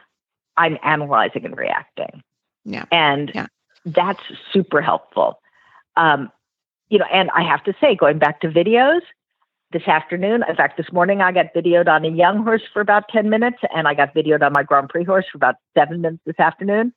I'm 0.56 0.78
analyzing 0.84 1.44
and 1.44 1.58
reacting. 1.58 2.24
Yeah. 2.64 2.86
And 2.92 3.32
Yeah. 3.36 3.48
that's 3.86 4.22
super 4.54 4.82
helpful. 4.82 5.40
Um, 5.98 6.32
you 6.88 7.00
know, 7.00 7.06
and 7.12 7.30
I 7.32 7.44
have 7.44 7.64
to 7.66 7.74
say, 7.82 7.96
going 7.96 8.18
back 8.20 8.40
to 8.42 8.48
videos, 8.48 9.02
this 9.74 9.88
afternoon, 9.88 10.44
in 10.48 10.56
fact, 10.56 10.78
this 10.78 10.92
morning 10.94 11.22
I 11.22 11.32
got 11.32 11.54
videoed 11.54 11.88
on 11.88 12.06
a 12.06 12.10
young 12.10 12.44
horse 12.44 12.62
for 12.72 12.80
about 12.82 13.10
10 13.10 13.30
minutes, 13.30 13.58
and 13.76 13.88
I 13.88 13.94
got 13.94 14.14
videoed 14.16 14.42
on 14.42 14.54
my 14.54 14.64
Grand 14.64 14.90
Prix 14.90 15.04
horse 15.04 15.26
for 15.32 15.38
about 15.38 15.56
seven 15.78 16.02
minutes 16.02 16.24
this 16.26 16.40
afternoon. 16.40 16.94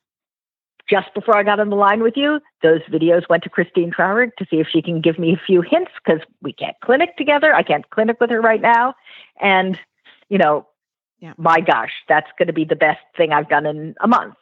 Just 0.88 1.12
before 1.14 1.36
I 1.36 1.42
got 1.42 1.58
on 1.58 1.70
the 1.70 1.76
line 1.76 2.00
with 2.02 2.16
you, 2.16 2.40
those 2.62 2.80
videos 2.82 3.28
went 3.28 3.42
to 3.42 3.50
Christine 3.50 3.90
Traurig 3.90 4.30
to 4.38 4.46
see 4.48 4.60
if 4.60 4.68
she 4.70 4.80
can 4.80 5.00
give 5.00 5.18
me 5.18 5.32
a 5.32 5.40
few 5.44 5.60
hints 5.60 5.90
because 6.04 6.20
we 6.42 6.52
can't 6.52 6.76
clinic 6.84 7.16
together. 7.16 7.52
I 7.52 7.64
can't 7.64 7.88
clinic 7.90 8.18
with 8.20 8.30
her 8.30 8.40
right 8.40 8.60
now. 8.60 8.94
And, 9.40 9.80
you 10.28 10.38
know, 10.38 10.66
Yeah. 11.18 11.32
my 11.38 11.60
gosh, 11.60 11.92
that's 12.08 12.30
going 12.38 12.46
to 12.46 12.52
be 12.52 12.64
the 12.64 12.76
best 12.76 13.00
thing 13.16 13.32
I've 13.32 13.48
done 13.48 13.66
in 13.66 13.96
a 14.00 14.06
month. 14.06 14.36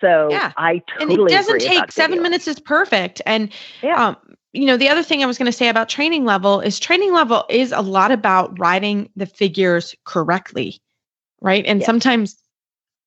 So 0.00 0.28
Yeah. 0.30 0.52
I 0.56 0.82
and 0.98 1.08
totally 1.08 1.32
it 1.32 1.36
doesn't 1.36 1.60
take 1.60 1.92
seven 1.92 2.20
minutes 2.20 2.48
is 2.48 2.58
perfect 2.58 3.22
and 3.24 3.52
Yeah. 3.82 4.08
um 4.08 4.16
you 4.56 4.64
know 4.66 4.76
the 4.76 4.88
other 4.88 5.02
thing 5.02 5.22
i 5.22 5.26
was 5.26 5.38
going 5.38 5.50
to 5.50 5.56
say 5.56 5.68
about 5.68 5.88
training 5.88 6.24
level 6.24 6.60
is 6.60 6.78
training 6.80 7.12
level 7.12 7.44
is 7.50 7.72
a 7.72 7.80
lot 7.82 8.10
about 8.10 8.58
riding 8.58 9.08
the 9.16 9.26
figures 9.26 9.94
correctly 10.04 10.80
right 11.40 11.64
and 11.66 11.80
Yeah. 11.80 11.86
sometimes 11.86 12.36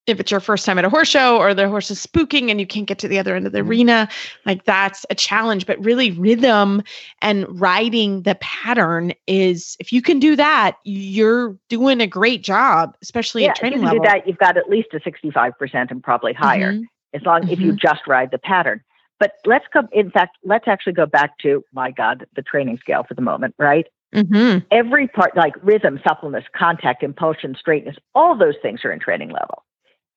if 0.08 0.20
it's 0.20 0.32
your 0.32 0.40
first 0.40 0.66
time 0.66 0.80
at 0.80 0.86
a 0.86 0.90
horse 0.90 1.08
show 1.10 1.38
or 1.38 1.54
the 1.54 1.68
horse 1.70 1.92
is 1.92 2.04
spooking 2.04 2.50
and 2.50 2.60
you 2.60 2.66
can't 2.66 2.88
get 2.88 2.98
to 3.00 3.08
the 3.08 3.20
other 3.20 3.36
end 3.36 3.46
of 3.46 3.52
the 3.54 3.60
Mhm. 3.60 3.68
arena 3.68 4.10
like 4.46 4.64
that's 4.66 5.06
a 5.10 5.16
challenge 5.16 5.66
but 5.66 5.84
really 5.84 6.12
rhythm 6.12 6.82
and 7.22 7.46
riding 7.60 8.24
the 8.24 8.36
pattern 8.36 9.14
is 9.28 9.76
if 9.80 9.92
you 9.94 10.02
can 10.02 10.20
do 10.20 10.36
that 10.36 10.78
you're 10.84 11.56
doing 11.70 12.02
a 12.02 12.08
great 12.08 12.44
job 12.44 12.96
especially 13.02 13.46
at 13.48 13.56
training 13.56 13.82
level. 13.82 13.96
yeah, 13.96 14.00
if 14.00 14.04
you 14.04 14.04
level. 14.04 14.04
Do 14.04 14.20
that, 14.22 14.28
you've 14.28 14.38
got 14.38 14.58
at 14.58 14.70
least 14.70 14.90
a 14.94 15.00
65% 15.00 15.92
and 15.92 16.04
probably 16.04 16.34
higher. 16.34 16.74
Mhm. 16.74 16.86
as 17.16 17.24
long 17.24 17.44
as 17.44 17.50
if 17.50 17.60
you 17.60 17.74
just 17.74 18.06
ride 18.06 18.30
the 18.30 18.38
pattern. 18.38 18.82
But 19.20 19.34
let's 19.46 19.66
go. 19.74 19.82
In 19.92 20.12
fact, 20.12 20.38
let's 20.44 20.68
actually 20.68 20.94
go 20.94 21.06
back 21.06 21.38
to 21.40 21.64
my 21.74 21.92
God, 21.92 22.26
the 22.36 22.42
training 22.42 22.78
scale 22.80 23.04
for 23.08 23.14
the 23.14 23.22
moment, 23.22 23.54
right? 23.58 23.88
Mhm. 24.14 24.66
Every 24.72 25.08
part, 25.08 25.36
like 25.36 25.56
rhythm, 25.62 26.00
suppleness, 26.08 26.46
contact, 26.56 27.04
impulsion, 27.04 27.56
straightness, 27.56 27.98
all 28.16 28.36
those 28.36 28.56
things 28.62 28.84
are 28.84 28.92
in 28.92 29.00
training 29.00 29.30
level. 29.30 29.64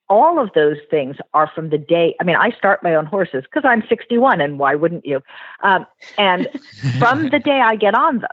All 0.09 0.39
of 0.39 0.51
those 0.55 0.79
things 0.91 1.17
are 1.35 1.51
from 1.55 1.71
the 1.71 1.79
day. 1.79 2.15
I 2.21 2.25
mean, 2.25 2.37
I 2.37 2.51
start 2.51 2.83
my 2.83 2.95
own 2.95 3.07
horses 3.07 3.45
because 3.45 3.67
I'm 3.69 3.83
61, 3.89 4.41
and 4.41 4.59
why 4.59 4.75
wouldn't 4.75 5.05
you? 5.05 5.23
Um, 5.63 5.87
and 6.17 6.49
from 6.99 7.31
the 7.31 7.39
day 7.39 7.61
I 7.61 7.77
get 7.77 7.95
on 7.95 8.19
them, 8.19 8.31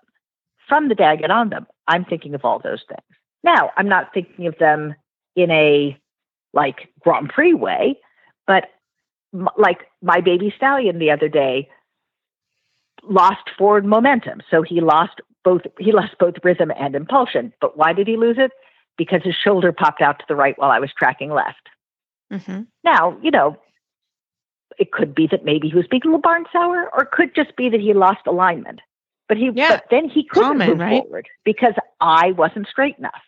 from 0.67 0.87
the 0.87 0.95
day 0.95 1.05
I 1.05 1.15
get 1.15 1.31
on 1.31 1.49
them, 1.49 1.67
I'm 1.87 2.05
thinking 2.05 2.35
of 2.35 2.45
all 2.45 2.59
those 2.59 2.83
things. 2.87 3.01
Now, 3.43 3.71
I'm 3.77 3.87
not 3.87 4.13
thinking 4.13 4.47
of 4.47 4.57
them 4.59 4.95
in 5.35 5.51
a 5.51 5.97
like 6.53 6.89
Grand 7.01 7.29
Prix 7.29 7.53
way, 7.53 7.99
but 8.47 8.69
like 9.57 9.87
my 10.01 10.21
baby 10.21 10.53
stallion 10.55 10.99
the 10.99 11.11
other 11.11 11.27
day 11.29 11.69
lost 13.03 13.49
forward 13.57 13.85
momentum. 13.85 14.41
So 14.49 14.61
he 14.61 14.81
lost 14.81 15.21
both 15.43 15.61
he 15.79 15.91
lost 15.91 16.17
both 16.19 16.35
rhythm 16.43 16.71
and 16.77 16.95
impulsion. 16.95 17.53
But 17.61 17.77
why 17.77 17.93
did 17.93 18.07
he 18.07 18.17
lose 18.17 18.37
it? 18.37 18.51
Because 18.97 19.21
his 19.23 19.35
shoulder 19.35 19.71
popped 19.71 20.01
out 20.01 20.19
to 20.19 20.25
the 20.27 20.35
right 20.35 20.57
while 20.57 20.71
I 20.71 20.79
was 20.79 20.91
tracking 20.97 21.31
left. 21.31 21.69
Mm-hmm. 22.31 22.63
Now, 22.83 23.17
you 23.21 23.31
know, 23.31 23.57
it 24.77 24.91
could 24.91 25.15
be 25.15 25.27
that 25.27 25.45
maybe 25.45 25.69
he 25.69 25.75
was 25.75 25.87
being 25.87 26.01
a 26.03 26.07
little 26.07 26.19
barn 26.21 26.45
sour, 26.51 26.89
or 26.93 27.03
it 27.03 27.11
could 27.11 27.33
just 27.35 27.55
be 27.55 27.69
that 27.69 27.79
he 27.79 27.93
lost 27.93 28.19
alignment. 28.27 28.81
But 29.27 29.37
he 29.37 29.49
Yeah, 29.53 29.69
but 29.77 29.85
then 29.91 30.09
he 30.09 30.23
couldn't 30.25 30.49
common, 30.49 30.69
move 30.69 30.79
right? 30.79 31.03
forward 31.03 31.27
because 31.45 31.73
I 32.01 32.31
wasn't 32.33 32.67
straight 32.67 32.97
enough. 32.97 33.21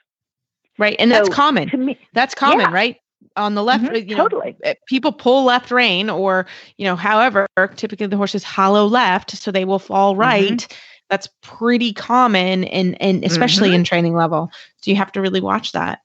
right 0.78 0.95
and 0.99 1.12
that's 1.12 1.30
common 1.30 1.70
To 1.70 1.78
me, 1.78 1.97
That's 2.14 2.34
common, 2.36 2.62
Yeah. 2.62 2.74
right? 2.74 2.97
On 3.36 3.56
the 3.56 3.64
left, 3.64 3.90
Mhm, 3.90 4.08
you 4.08 4.16
know, 4.16 4.24
totally. 4.24 4.56
uh, 4.66 4.74
people 4.88 5.12
pull 5.12 5.44
left 5.46 5.72
rein 5.72 6.10
or, 6.10 6.46
you 6.78 6.86
know, 6.86 6.96
however, 6.96 7.48
typically 7.76 8.08
the 8.08 8.18
horse 8.18 8.36
is 8.36 8.44
hollow 8.44 8.86
left, 8.86 9.32
so 9.32 9.52
they 9.52 9.66
will 9.66 9.80
fall 9.80 10.16
Mm-hmm. 10.22 10.56
right. 10.56 10.68
That's 11.10 11.28
pretty 11.42 11.94
common 11.94 12.64
and 12.66 13.02
and 13.02 13.24
especially 13.24 13.72
Mhm. 13.72 13.76
in 13.76 13.84
training 13.84 14.16
level. 14.16 14.52
So 14.82 14.92
you 14.92 14.98
have 14.98 15.12
to 15.14 15.22
really 15.22 15.42
watch 15.42 15.72
that. 15.74 16.00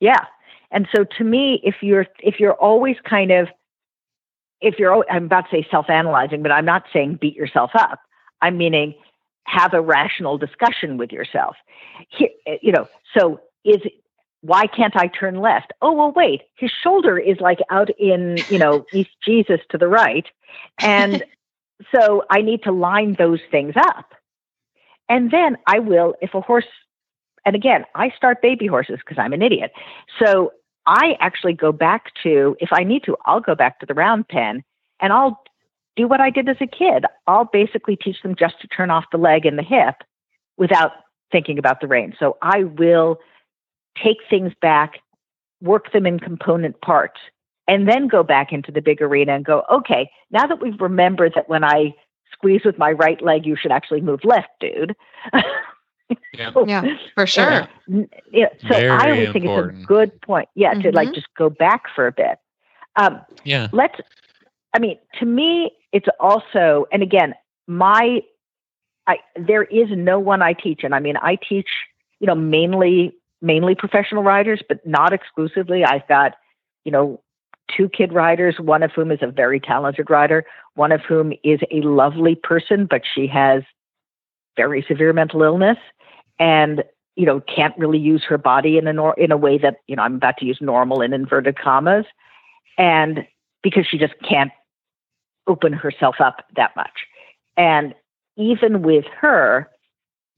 Yeah. 0.00 0.24
And 0.70 0.88
so 0.94 1.04
to 1.18 1.24
me, 1.24 1.60
if 1.64 1.76
you're 1.82 2.06
if 2.20 2.40
you're 2.40 2.54
always 2.54 2.96
kind 3.04 3.30
of 3.30 3.48
if 4.60 4.78
you're 4.78 5.04
I'm 5.10 5.24
about 5.26 5.48
to 5.50 5.56
say 5.56 5.66
self-analyzing, 5.70 6.42
but 6.42 6.52
I'm 6.52 6.64
not 6.64 6.84
saying 6.92 7.18
beat 7.20 7.36
yourself 7.36 7.70
up. 7.74 8.00
I'm 8.42 8.56
meaning 8.56 8.94
have 9.46 9.74
a 9.74 9.80
rational 9.80 10.38
discussion 10.38 10.96
with 10.96 11.12
yourself. 11.12 11.56
Here, 12.08 12.30
eh, 12.46 12.56
you 12.62 12.72
know, 12.72 12.88
so 13.16 13.40
is 13.64 13.80
why 14.44 14.66
can't 14.66 14.94
I 14.94 15.06
turn 15.06 15.36
left? 15.36 15.72
Oh 15.80 15.92
well, 15.92 16.12
wait. 16.12 16.42
His 16.56 16.70
shoulder 16.70 17.18
is 17.18 17.38
like 17.40 17.60
out 17.70 17.88
in 17.98 18.44
you 18.48 18.58
know 18.58 18.84
East 18.92 19.16
Jesus 19.24 19.60
to 19.70 19.78
the 19.78 19.88
right, 19.88 20.26
and 20.78 21.24
so 21.94 22.24
I 22.30 22.42
need 22.42 22.62
to 22.64 22.72
line 22.72 23.16
those 23.18 23.40
things 23.50 23.74
up. 23.76 24.12
And 25.08 25.30
then 25.30 25.56
I 25.66 25.78
will, 25.78 26.14
if 26.20 26.34
a 26.34 26.40
horse, 26.40 26.66
and 27.44 27.56
again, 27.56 27.84
I 27.94 28.10
start 28.16 28.42
baby 28.42 28.66
horses 28.66 28.98
because 28.98 29.18
I'm 29.18 29.32
an 29.32 29.42
idiot. 29.42 29.72
So 30.18 30.52
I 30.86 31.16
actually 31.20 31.54
go 31.54 31.72
back 31.72 32.12
to, 32.22 32.56
if 32.58 32.70
I 32.72 32.84
need 32.84 33.04
to, 33.04 33.16
I'll 33.26 33.40
go 33.40 33.54
back 33.54 33.80
to 33.80 33.86
the 33.86 33.92
round 33.92 34.28
pen 34.28 34.64
and 35.00 35.12
I'll 35.12 35.42
do 35.96 36.08
what 36.08 36.20
I 36.20 36.30
did 36.30 36.48
as 36.48 36.56
a 36.60 36.66
kid. 36.66 37.04
I'll 37.26 37.44
basically 37.44 37.96
teach 37.96 38.22
them 38.22 38.34
just 38.34 38.60
to 38.62 38.68
turn 38.68 38.90
off 38.90 39.04
the 39.12 39.18
leg 39.18 39.44
and 39.44 39.58
the 39.58 39.62
hip 39.62 39.96
without 40.56 40.92
thinking 41.30 41.58
about 41.58 41.82
the 41.82 41.86
rein. 41.86 42.14
So 42.18 42.38
I 42.40 42.64
will 42.64 43.18
take 44.02 44.18
things 44.28 44.52
back, 44.60 45.00
work 45.60 45.92
them 45.92 46.06
in 46.06 46.18
component 46.18 46.80
parts, 46.80 47.20
and 47.68 47.88
then 47.88 48.08
go 48.08 48.22
back 48.22 48.52
into 48.52 48.70
the 48.70 48.80
big 48.82 49.00
arena 49.00 49.34
and 49.34 49.44
go, 49.44 49.64
okay, 49.70 50.10
now 50.30 50.46
that 50.46 50.60
we've 50.60 50.80
remembered 50.80 51.32
that 51.34 51.48
when 51.48 51.64
I 51.64 51.94
squeeze 52.32 52.62
with 52.64 52.78
my 52.78 52.92
right 52.92 53.20
leg, 53.22 53.46
you 53.46 53.56
should 53.56 53.72
actually 53.72 54.00
move 54.00 54.20
left, 54.24 54.48
dude. 54.60 54.94
Yeah. 56.34 56.52
Yeah, 56.66 56.96
for 57.14 57.26
sure. 57.26 57.66
N- 57.90 58.08
yeah, 58.30 58.48
so 58.60 58.68
Very 58.68 58.90
I 58.90 59.10
always 59.10 59.32
think 59.32 59.46
it's 59.46 59.56
a 59.56 59.86
good 59.86 60.20
point. 60.20 60.48
Yeah, 60.54 60.74
to 60.74 60.92
like 60.92 61.08
Mhm. 61.08 61.14
just 61.14 61.28
go 61.36 61.48
back 61.48 61.84
for 61.94 62.06
a 62.06 62.12
bit. 62.12 62.38
Um, 62.96 63.20
Yeah. 63.44 63.68
let's. 63.72 63.98
I 64.74 64.80
mean, 64.80 64.98
to 65.18 65.24
me, 65.24 65.70
it's 65.92 66.06
also, 66.20 66.86
and 66.92 67.02
again, 67.02 67.34
my, 67.66 68.22
I 69.06 69.18
there 69.36 69.62
is 69.62 69.88
no 69.90 70.18
one 70.18 70.42
I 70.42 70.52
teach, 70.52 70.84
and 70.84 70.94
I 70.94 71.00
mean, 71.00 71.16
I 71.16 71.36
teach, 71.36 71.68
you 72.20 72.26
know, 72.26 72.34
mainly 72.34 73.16
mainly 73.44 73.74
professional 73.74 74.22
riders, 74.22 74.62
but 74.68 74.84
not 74.86 75.12
exclusively. 75.12 75.84
I've 75.84 76.06
got, 76.08 76.34
you 76.84 76.90
know, 76.90 77.20
two 77.74 77.88
kid 77.88 78.12
riders, 78.12 78.56
one 78.58 78.82
of 78.82 78.90
whom 78.92 79.10
is 79.10 79.20
a 79.22 79.30
very 79.30 79.60
talented 79.60 80.08
rider, 80.10 80.44
one 80.74 80.92
of 80.92 81.02
whom 81.02 81.32
is 81.44 81.60
a 81.70 81.80
lovely 81.82 82.34
person, 82.34 82.86
but 82.88 83.02
she 83.14 83.26
has 83.26 83.62
very 84.56 84.84
severe 84.88 85.12
mental 85.12 85.42
illness 85.42 85.78
and 86.38 86.82
you 87.16 87.26
know 87.26 87.40
can't 87.40 87.76
really 87.78 87.98
use 87.98 88.24
her 88.28 88.38
body 88.38 88.76
in 88.78 88.86
a 88.86 88.92
nor- 88.92 89.18
in 89.18 89.30
a 89.30 89.36
way 89.36 89.58
that 89.58 89.76
you 89.86 89.96
know 89.96 90.02
I'm 90.02 90.16
about 90.16 90.36
to 90.38 90.44
use 90.44 90.58
normal 90.60 91.00
in 91.00 91.12
inverted 91.12 91.58
commas 91.58 92.04
and 92.78 93.26
because 93.62 93.86
she 93.88 93.98
just 93.98 94.14
can't 94.28 94.52
open 95.46 95.72
herself 95.72 96.16
up 96.20 96.44
that 96.56 96.74
much 96.76 97.06
and 97.56 97.94
even 98.36 98.82
with 98.82 99.04
her 99.20 99.68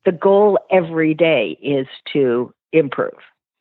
the 0.05 0.13
goal 0.13 0.59
every 0.71 1.15
day 1.15 1.59
is 1.63 1.87
to 2.13 2.53
improve 2.77 3.19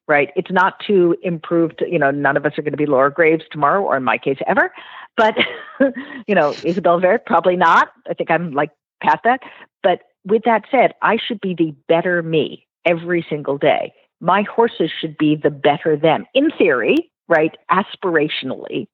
right 0.08 0.30
it's 0.36 0.52
not 0.52 0.80
to 0.86 1.16
improve 1.24 1.76
to 1.78 1.90
you 1.90 2.00
know 2.00 2.12
none 2.12 2.38
of 2.38 2.46
us 2.46 2.58
are 2.58 2.62
going 2.62 2.74
to 2.74 2.78
be 2.78 2.86
Laura 2.86 3.12
Graves 3.12 3.44
tomorrow 3.52 3.82
or 3.84 3.98
in 3.98 4.04
my 4.04 4.18
case 4.18 4.38
ever 4.48 4.72
but 5.18 5.36
you 6.28 6.36
know 6.36 6.52
Isabell 6.52 7.02
Werth 7.02 7.26
probably 7.26 7.56
not 7.56 7.92
I 8.10 8.14
think 8.14 8.32
I'm 8.32 8.52
like 8.52 8.72
past 9.02 9.22
that 9.24 9.42
but 9.84 10.02
with 10.26 10.44
that 10.46 10.64
said, 10.70 10.94
I 11.02 11.18
should 11.18 11.40
be 11.40 11.54
the 11.54 11.74
better 11.88 12.22
me 12.24 12.66
every 12.84 13.26
single 13.30 13.58
day. 13.58 13.94
My 14.20 14.42
horses 14.44 14.92
should 15.00 15.18
be 15.18 15.36
the 15.36 15.52
better 15.52 15.96
them, 15.96 16.26
in 16.34 16.50
theory, 16.52 17.12
right? 17.28 17.56
Aspirationally, 17.72 18.88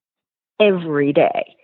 every 0.59 1.13
day. 1.13 1.55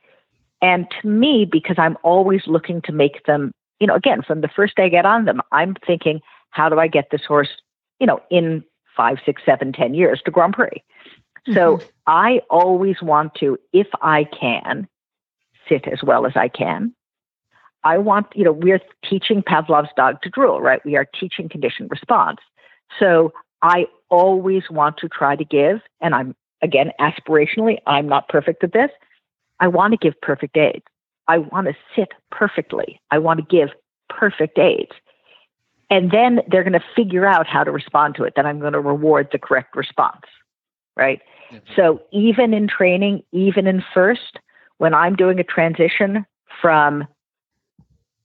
And 0.62 0.88
to 1.02 1.08
me, 1.08 1.46
because 1.50 1.76
I'm 1.78 1.98
always 2.04 2.42
looking 2.48 2.82
to 2.84 2.92
make 2.92 3.26
them, 3.26 3.52
you 3.80 3.88
know, 3.88 3.96
again, 3.96 4.22
from 4.22 4.42
the 4.42 4.48
first 4.48 4.76
day 4.76 4.86
I 4.86 4.90
get 4.90 5.06
on 5.06 5.26
them, 5.26 5.42
I'm 5.52 5.76
thinking, 5.86 6.22
how 6.52 6.70
do 6.70 6.80
I 6.80 6.88
get 6.88 7.10
this 7.12 7.26
horse, 7.28 7.50
you 8.00 8.08
know, 8.08 8.22
in 8.30 8.64
five, 8.96 9.18
six, 9.26 9.42
seven, 9.46 9.72
ten 9.74 9.94
years 9.94 10.22
to 10.26 10.32
Grand 10.32 10.54
Prix? 10.54 10.84
So 11.54 11.78
mm-hmm. 11.78 11.88
I 12.08 12.42
always 12.50 13.02
want 13.02 13.36
to, 13.36 13.58
if 13.72 13.88
I 14.02 14.26
can, 14.26 14.88
sit 15.70 15.88
as 15.88 16.00
well 16.04 16.26
as 16.26 16.34
I 16.36 16.48
can. 16.48 16.94
I 17.84 17.98
want, 17.98 18.28
you 18.36 18.44
know, 18.44 18.52
we're 18.52 18.82
teaching 19.08 19.42
Pavlov's 19.42 19.90
dog 19.96 20.22
to 20.24 20.30
drool, 20.30 20.62
right? 20.62 20.84
We 20.84 20.96
are 20.98 21.06
teaching 21.06 21.48
conditioned 21.48 21.90
response. 21.92 22.40
So 23.00 23.32
I 23.62 23.88
always 24.10 24.64
want 24.70 24.98
to 24.98 25.08
try 25.08 25.36
to 25.36 25.46
give, 25.46 25.80
and 26.02 26.14
I'm, 26.14 26.36
again, 26.62 26.92
aspirationally, 27.00 27.78
I'm 27.86 28.08
not 28.08 28.28
perfect 28.30 28.64
at 28.64 28.74
this. 28.74 28.92
I 29.60 29.68
want 29.68 29.94
to 29.94 29.98
give 29.98 30.20
perfect 30.22 30.58
aids. 30.58 30.86
I 31.28 31.40
want 31.40 31.68
to 31.68 31.76
sit 31.96 32.10
perfectly. 32.32 33.00
I 33.12 33.20
want 33.20 33.40
to 33.40 33.46
give 33.46 33.70
perfect 34.10 34.58
aids. 34.58 34.92
And 35.90 36.12
then 36.12 36.42
they're 36.50 36.64
going 36.64 36.74
to 36.74 36.84
figure 36.96 37.26
out 37.26 37.48
how 37.48 37.64
to 37.64 37.72
respond 37.72 38.16
to 38.16 38.24
it. 38.24 38.34
Then 38.36 38.46
I'm 38.46 38.60
going 38.60 38.74
to 38.74 38.80
reward 38.80 39.30
the 39.32 39.40
correct 39.40 39.76
response, 39.76 40.26
right? 40.98 41.22
Mm-hmm. 41.52 41.74
So 41.76 42.02
even 42.12 42.54
in 42.54 42.68
training, 42.68 43.24
even 43.32 43.68
in 43.68 43.84
first, 43.94 44.40
when 44.80 44.94
I'm 44.94 45.16
doing 45.16 45.40
a 45.40 45.44
transition 45.44 46.26
from 46.62 47.08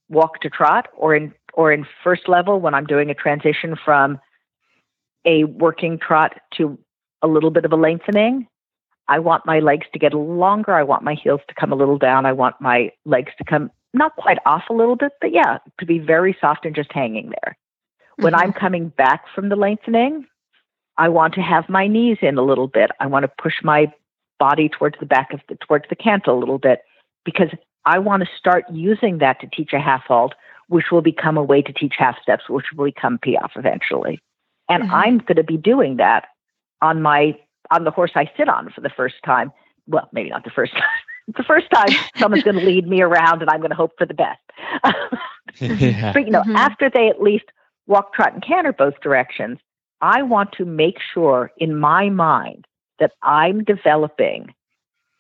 walk 0.09 0.41
to 0.41 0.51
trot 0.51 0.89
or 0.97 1.15
in 1.15 1.33
or 1.55 1.73
in 1.73 1.87
first 2.03 2.29
level 2.29 2.61
when 2.61 2.75
I'm 2.75 2.87
doing 2.87 3.11
a 3.11 3.15
transition 3.15 3.77
from 3.85 4.19
a 5.25 5.45
working 5.45 5.99
trot 5.99 6.35
to 6.57 6.79
a 7.21 7.29
little 7.29 7.51
bit 7.51 7.65
of 7.65 7.73
a 7.73 7.77
lengthening, 7.77 8.49
I 9.09 9.19
want 9.19 9.47
my 9.47 9.61
legs 9.61 9.87
to 9.93 9.99
get 9.99 10.15
longer. 10.15 10.73
I 10.73 10.83
want 10.83 11.05
my 11.05 11.15
heels 11.15 11.41
to 11.49 11.55
come 11.55 11.73
a 11.73 11.77
little 11.77 11.99
down. 11.99 12.27
I 12.27 12.33
want 12.33 12.57
my 12.61 12.91
legs 13.05 13.33
to 13.39 13.45
come 13.45 13.71
not 13.95 14.16
quite 14.16 14.38
off 14.47 14.64
a 14.70 14.72
little 14.72 14.97
bit, 14.97 15.12
but 15.20 15.32
yeah, 15.32 15.59
to 15.78 15.86
be 15.86 15.99
very 15.99 16.36
soft 16.40 16.64
and 16.64 16.74
just 16.74 16.93
hanging 16.93 17.30
there. 17.30 17.57
When 18.16 18.34
I'm 18.34 18.53
coming 18.53 18.88
back 18.90 19.24
from 19.34 19.49
the 19.49 19.57
lengthening, 19.57 20.26
I 20.99 21.09
want 21.09 21.34
to 21.34 21.40
have 21.40 21.68
my 21.68 21.86
knees 21.86 22.18
in 22.20 22.38
a 22.38 22.43
little 22.43 22.68
bit. 22.68 22.90
I 23.01 23.07
want 23.07 23.24
to 23.24 23.32
push 23.43 23.55
my 23.62 23.93
body 24.38 24.68
towards 24.68 24.97
the 25.01 25.07
back 25.07 25.32
of 25.32 25.40
the 25.49 25.57
towards 25.57 25.86
the 25.88 25.97
cantle 25.97 26.36
a 26.36 26.38
little 26.38 26.59
bit 26.59 26.80
because 27.24 27.49
I 27.84 27.99
want 27.99 28.22
to 28.22 28.28
start 28.38 28.64
using 28.70 29.18
that 29.18 29.40
to 29.40 29.47
teach 29.47 29.72
a 29.72 29.80
half 29.80 30.03
halt, 30.07 30.34
which 30.68 30.86
will 30.93 31.03
become 31.03 31.36
a 31.36 31.43
way 31.43 31.62
to 31.62 31.72
teach 31.72 31.95
half 31.99 32.20
steps, 32.22 32.49
which 32.49 32.66
will 32.76 32.84
become 32.84 33.18
piaffe 33.18 33.57
eventually. 33.57 34.20
And 34.68 34.84
Mhm. 34.84 34.93
I'm 34.93 35.18
going 35.18 35.36
to 35.36 35.45
be 35.45 35.57
doing 35.57 35.97
that 35.97 36.28
on 36.80 37.03
my 37.03 37.38
on 37.70 37.84
the 37.84 37.90
horse 37.90 38.12
I 38.14 38.30
sit 38.36 38.49
on 38.49 38.70
for 38.70 38.82
the 38.82 38.90
first 38.90 39.16
time. 39.24 39.53
Well, 39.86 40.09
maybe 40.12 40.30
not 40.30 40.45
the 40.45 40.51
first 40.51 40.72
time. 40.76 40.82
The 41.29 41.43
first 41.45 41.66
time 41.70 41.89
someone's 42.16 42.43
going 42.43 42.59
to 42.59 42.64
lead 42.64 42.87
me 42.89 43.01
around, 43.03 43.43
and 43.43 43.51
I'm 43.51 43.59
going 43.61 43.70
to 43.70 43.77
hope 43.77 43.93
for 43.99 44.07
the 44.07 44.14
best. 44.14 44.41
yeah. 45.61 46.12
But 46.12 46.25
you 46.25 46.31
know, 46.31 46.43
Mhm. 46.43 46.57
after 46.57 46.91
they 46.91 47.09
at 47.09 47.23
least 47.23 47.45
walk, 47.87 48.14
trot, 48.14 48.33
and 48.33 48.43
canter 48.43 48.73
both 48.73 49.01
directions, 49.01 49.59
I 50.01 50.23
want 50.23 50.53
to 50.53 50.64
make 50.64 50.99
sure 51.12 51.53
in 51.59 51.77
my 51.77 52.09
mind 52.11 52.66
that 52.99 53.12
I'm 53.23 53.64
developing 53.64 54.55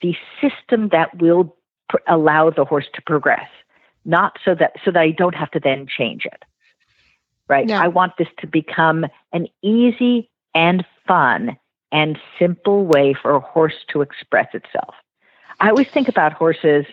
the 0.00 0.16
system 0.40 0.88
that 0.88 1.16
will 1.20 1.56
pr- 1.88 1.98
allow 2.08 2.50
the 2.50 2.64
horse 2.64 2.88
to 2.94 3.02
progress, 3.02 3.48
not 4.04 4.38
so 4.44 4.54
that 4.56 4.72
so 4.84 4.90
that 4.90 5.00
I 5.00 5.10
don't 5.10 5.34
have 5.34 5.50
to 5.52 5.60
then 5.60 5.86
change 5.86 6.24
it. 6.26 6.42
Right? 7.48 7.68
Yeah. 7.68 7.82
I 7.82 7.88
want 7.88 8.16
this 8.18 8.28
to 8.38 8.46
become 8.46 9.06
an 9.32 9.46
easy 9.62 10.30
and 10.54 10.84
fun 11.06 11.56
and 11.92 12.18
simple 12.38 12.86
way 12.86 13.14
for 13.14 13.34
a 13.34 13.40
horse 13.40 13.84
to 13.92 14.00
express 14.00 14.48
itself. 14.54 14.94
I 15.60 15.70
always 15.70 15.88
think 15.92 16.08
about 16.08 16.32
horses 16.32 16.84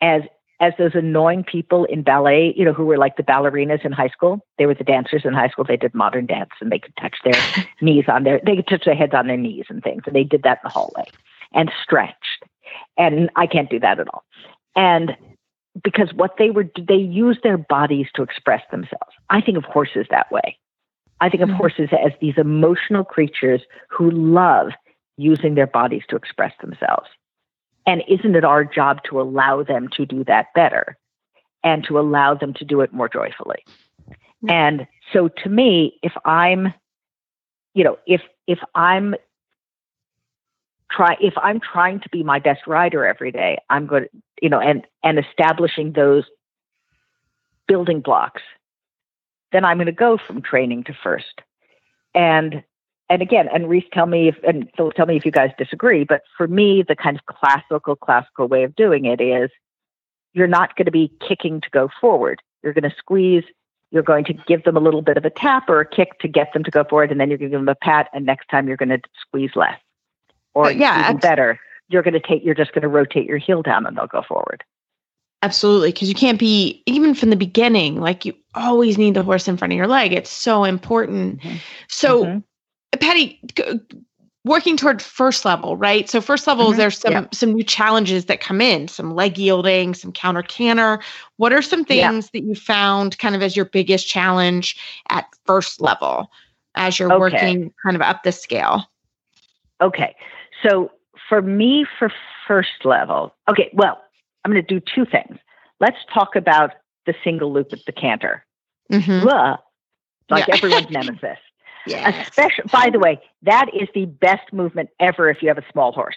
as 0.00 0.22
as 0.60 0.72
those 0.78 0.94
annoying 0.94 1.42
people 1.44 1.84
in 1.86 2.02
ballet, 2.02 2.54
you 2.56 2.64
know, 2.64 2.72
who 2.72 2.86
were 2.86 2.96
like 2.96 3.16
the 3.16 3.22
ballerinas 3.24 3.84
in 3.84 3.92
high 3.92 4.08
school. 4.08 4.40
They 4.56 4.66
were 4.66 4.74
the 4.74 4.84
dancers 4.84 5.22
in 5.24 5.34
high 5.34 5.48
school. 5.48 5.64
They 5.64 5.76
did 5.76 5.94
modern 5.94 6.26
dance 6.26 6.50
and 6.60 6.70
they 6.70 6.78
could 6.78 6.96
touch 6.96 7.16
their 7.24 7.34
knees 7.80 8.04
on 8.08 8.22
their, 8.22 8.40
they 8.46 8.56
could 8.56 8.68
touch 8.68 8.84
their 8.84 8.94
heads 8.94 9.14
on 9.14 9.26
their 9.26 9.36
knees 9.36 9.66
and 9.68 9.82
things. 9.82 10.04
And 10.06 10.14
they 10.14 10.22
did 10.22 10.44
that 10.44 10.58
in 10.58 10.64
the 10.64 10.70
hallway 10.70 11.04
and 11.52 11.72
stretched. 11.82 12.44
And 12.96 13.30
I 13.34 13.46
can't 13.46 13.68
do 13.68 13.80
that 13.80 13.98
at 13.98 14.06
all. 14.14 14.24
And 14.76 15.16
because 15.82 16.14
what 16.14 16.36
they 16.38 16.50
were, 16.50 16.66
they 16.78 16.94
use 16.94 17.38
their 17.42 17.58
bodies 17.58 18.06
to 18.14 18.22
express 18.22 18.62
themselves. 18.70 19.12
I 19.30 19.40
think 19.40 19.58
of 19.58 19.64
horses 19.64 20.06
that 20.10 20.30
way. 20.30 20.56
I 21.20 21.28
think 21.28 21.42
of 21.42 21.48
Mhm. 21.48 21.56
horses 21.56 21.88
as 21.92 22.12
these 22.20 22.38
emotional 22.38 23.04
creatures 23.04 23.62
who 23.90 24.10
love 24.10 24.70
using 25.16 25.56
their 25.56 25.66
bodies 25.66 26.02
to 26.08 26.16
express 26.16 26.52
themselves. 26.60 27.08
And 27.86 28.02
isn't 28.08 28.34
it 28.34 28.44
our 28.44 28.64
job 28.64 29.02
to 29.10 29.20
allow 29.20 29.62
them 29.62 29.88
to 29.96 30.06
do 30.06 30.24
that 30.24 30.46
better 30.54 30.96
and 31.62 31.84
to 31.84 31.98
allow 31.98 32.34
them 32.34 32.54
to 32.54 32.64
do 32.64 32.80
it 32.80 32.92
more 32.92 33.08
joyfully? 33.08 33.64
Mm-hmm. 34.08 34.50
And 34.50 34.86
so 35.12 35.28
to 35.28 35.48
me, 35.48 35.98
if 36.02 36.12
I'm, 36.24 36.72
you 37.74 37.84
know, 37.84 37.98
if 38.06 38.22
if 38.46 38.58
I'm 38.74 39.14
try 40.90 41.16
if 41.20 41.34
I'm 41.36 41.60
trying 41.60 42.00
to 42.00 42.08
be 42.08 42.22
my 42.22 42.38
best 42.38 42.66
rider 42.66 43.04
every 43.04 43.32
day, 43.32 43.58
I'm 43.68 43.86
going 43.86 44.04
to, 44.04 44.08
you 44.40 44.48
know, 44.48 44.60
and 44.60 44.86
and 45.02 45.18
establishing 45.18 45.92
those 45.92 46.24
building 47.66 48.00
blocks, 48.00 48.42
then 49.52 49.64
I'm 49.64 49.76
going 49.76 49.86
to 49.86 49.92
go 49.92 50.18
from 50.18 50.42
training 50.42 50.84
to 50.84 50.94
first. 51.02 51.40
And 52.14 52.62
and 53.14 53.22
again, 53.22 53.48
and 53.54 53.68
Reese, 53.68 53.84
tell 53.92 54.06
me 54.06 54.26
if 54.26 54.36
and 54.42 54.68
Phil, 54.76 54.90
tell 54.90 55.06
me 55.06 55.16
if 55.16 55.24
you 55.24 55.30
guys 55.30 55.52
disagree. 55.56 56.02
But 56.02 56.22
for 56.36 56.48
me, 56.48 56.82
the 56.82 56.96
kind 56.96 57.16
of 57.16 57.24
classical 57.26 57.94
classical 57.94 58.48
way 58.48 58.64
of 58.64 58.74
doing 58.74 59.04
it 59.04 59.20
is 59.20 59.50
you're 60.32 60.48
not 60.48 60.74
going 60.74 60.86
to 60.86 60.90
be 60.90 61.12
kicking 61.26 61.60
to 61.60 61.70
go 61.70 61.88
forward. 62.00 62.42
You're 62.64 62.72
going 62.72 62.90
to 62.90 62.96
squeeze. 62.98 63.44
You're 63.92 64.02
going 64.02 64.24
to 64.24 64.34
give 64.48 64.64
them 64.64 64.76
a 64.76 64.80
little 64.80 65.00
bit 65.00 65.16
of 65.16 65.24
a 65.24 65.30
tap 65.30 65.68
or 65.68 65.78
a 65.78 65.86
kick 65.86 66.18
to 66.18 66.26
get 66.26 66.52
them 66.52 66.64
to 66.64 66.72
go 66.72 66.82
forward, 66.82 67.12
and 67.12 67.20
then 67.20 67.28
you're 67.28 67.38
going 67.38 67.52
to 67.52 67.56
give 67.56 67.60
them 67.60 67.68
a 67.68 67.76
pat. 67.76 68.08
And 68.12 68.26
next 68.26 68.48
time 68.48 68.66
you're 68.66 68.76
going 68.76 68.88
to 68.88 69.00
squeeze 69.20 69.52
less, 69.54 69.78
or 70.54 70.72
yeah, 70.72 71.04
even 71.04 71.18
better, 71.18 71.60
you're 71.88 72.02
going 72.02 72.14
to 72.14 72.20
take. 72.20 72.44
You're 72.44 72.56
just 72.56 72.72
going 72.72 72.82
to 72.82 72.88
rotate 72.88 73.26
your 73.26 73.38
heel 73.38 73.62
down, 73.62 73.86
and 73.86 73.96
they'll 73.96 74.08
go 74.08 74.22
forward. 74.26 74.64
Absolutely, 75.42 75.92
because 75.92 76.08
you 76.08 76.16
can't 76.16 76.40
be 76.40 76.82
even 76.86 77.14
from 77.14 77.30
the 77.30 77.36
beginning. 77.36 78.00
Like 78.00 78.24
you 78.24 78.34
always 78.56 78.98
need 78.98 79.14
the 79.14 79.22
horse 79.22 79.46
in 79.46 79.56
front 79.56 79.72
of 79.72 79.76
your 79.76 79.86
leg. 79.86 80.12
It's 80.12 80.30
so 80.30 80.64
important. 80.64 81.40
Mhm. 81.42 81.60
So, 81.86 82.24
Mhm. 82.24 82.42
Patty, 82.96 83.40
g- 83.54 83.80
working 84.44 84.76
toward 84.76 85.00
first 85.00 85.44
level, 85.44 85.76
right? 85.76 86.08
So 86.08 86.20
first 86.20 86.46
level, 86.46 86.72
Mhm. 86.72 86.76
there's 86.76 86.98
some 86.98 87.12
Yeah. 87.12 87.26
some 87.32 87.54
new 87.54 87.64
challenges 87.64 88.26
that 88.26 88.40
come 88.40 88.60
in, 88.60 88.88
some 88.88 89.14
leg 89.14 89.38
yielding, 89.38 89.94
some 89.94 90.12
counter 90.12 90.42
canter. 90.42 91.00
What 91.36 91.52
are 91.52 91.62
some 91.62 91.84
Yeah. 91.88 92.10
things 92.10 92.30
that 92.30 92.42
you 92.42 92.54
found 92.54 93.18
kind 93.18 93.34
of 93.34 93.42
as 93.42 93.56
your 93.56 93.64
biggest 93.64 94.06
challenge 94.08 94.76
at 95.08 95.26
first 95.46 95.80
level 95.80 96.30
as 96.74 96.98
you're 96.98 97.12
Okay. 97.12 97.20
working 97.20 97.72
kind 97.82 97.96
of 97.96 98.02
up 98.02 98.22
the 98.22 98.32
scale? 98.32 98.88
Okay. 99.80 100.14
So 100.62 100.90
for 101.28 101.40
me, 101.40 101.86
for 101.98 102.12
first 102.46 102.84
level, 102.84 103.34
okay, 103.48 103.70
well, 103.72 103.98
I'm 104.44 104.52
going 104.52 104.64
to 104.64 104.74
do 104.74 104.80
two 104.80 105.06
things. 105.06 105.38
Let's 105.80 105.98
talk 106.12 106.36
about 106.36 106.72
the 107.06 107.14
single 107.24 107.52
loop 107.52 107.72
at 107.72 107.84
the 107.86 107.92
canter. 107.92 108.44
Mhm. 108.92 109.22
Blah, 109.22 109.56
like 110.30 110.48
Yeah. 110.48 110.54
everyone's 110.54 110.90
nemesis. 110.90 111.38
Yes. 111.86 112.28
Especially, 112.28 112.64
by 112.72 112.90
the 112.90 112.98
way, 112.98 113.20
that 113.42 113.66
is 113.74 113.88
the 113.94 114.06
best 114.06 114.52
movement 114.52 114.90
ever 115.00 115.28
if 115.28 115.42
you 115.42 115.48
have 115.48 115.58
a 115.58 115.64
small 115.72 115.92
horse. 115.92 116.16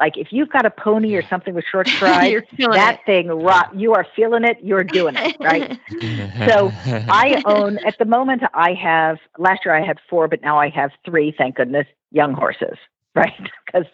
Like 0.00 0.16
if 0.16 0.28
you've 0.32 0.48
got 0.48 0.64
a 0.64 0.70
pony 0.70 1.14
or 1.14 1.22
something 1.28 1.54
with 1.54 1.64
short 1.70 1.86
stride, 1.96 2.44
that 2.58 3.00
thing, 3.04 3.28
rock, 3.28 3.70
you 3.76 3.92
are 3.92 4.06
feeling 4.16 4.44
it, 4.44 4.56
you're 4.62 4.82
doing 4.82 5.14
it, 5.16 5.36
right? 5.40 5.78
So, 6.48 6.70
I 6.74 7.42
own 7.44 7.78
at 7.84 7.98
the 7.98 8.06
moment 8.06 8.42
I 8.54 8.72
have 8.72 9.18
last 9.38 9.64
year 9.64 9.74
I 9.74 9.84
had 9.84 9.98
four, 10.08 10.26
but 10.26 10.40
now 10.40 10.58
I 10.58 10.70
have 10.70 10.90
three, 11.04 11.34
thank 11.36 11.56
goodness, 11.56 11.86
young 12.10 12.32
horses, 12.32 12.78
right? 13.14 13.32
Because 13.66 13.86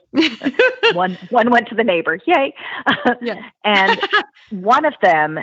one 0.95 1.19
one 1.31 1.51
went 1.51 1.69
to 1.69 1.75
the 1.75 1.83
neighbor, 1.83 2.19
yay! 2.27 2.55
Yeah. 3.21 3.43
and 3.65 4.01
one 4.51 4.85
of 4.85 4.95
them, 5.03 5.41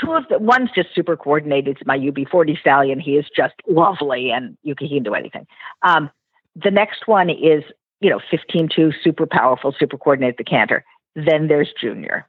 two 0.00 0.12
of 0.12 0.24
the 0.28 0.38
one's 0.38 0.70
just 0.74 0.94
super 0.94 1.16
coordinated. 1.16 1.76
It's 1.76 1.86
my 1.86 1.98
UB40 1.98 2.58
stallion. 2.60 3.00
He 3.00 3.16
is 3.16 3.26
just 3.34 3.54
lovely, 3.66 4.30
and 4.30 4.56
you 4.62 4.74
can, 4.74 4.86
he 4.86 4.96
can 4.96 5.02
do 5.02 5.14
anything. 5.14 5.46
Um, 5.82 6.10
the 6.54 6.70
next 6.70 7.06
one 7.06 7.30
is 7.30 7.64
you 8.00 8.10
know 8.10 8.20
15-2, 8.32 8.94
super 9.02 9.26
powerful, 9.26 9.74
super 9.78 9.98
coordinated 9.98 10.36
the 10.38 10.44
canter. 10.44 10.84
Then 11.14 11.48
there's 11.48 11.72
Junior. 11.80 12.26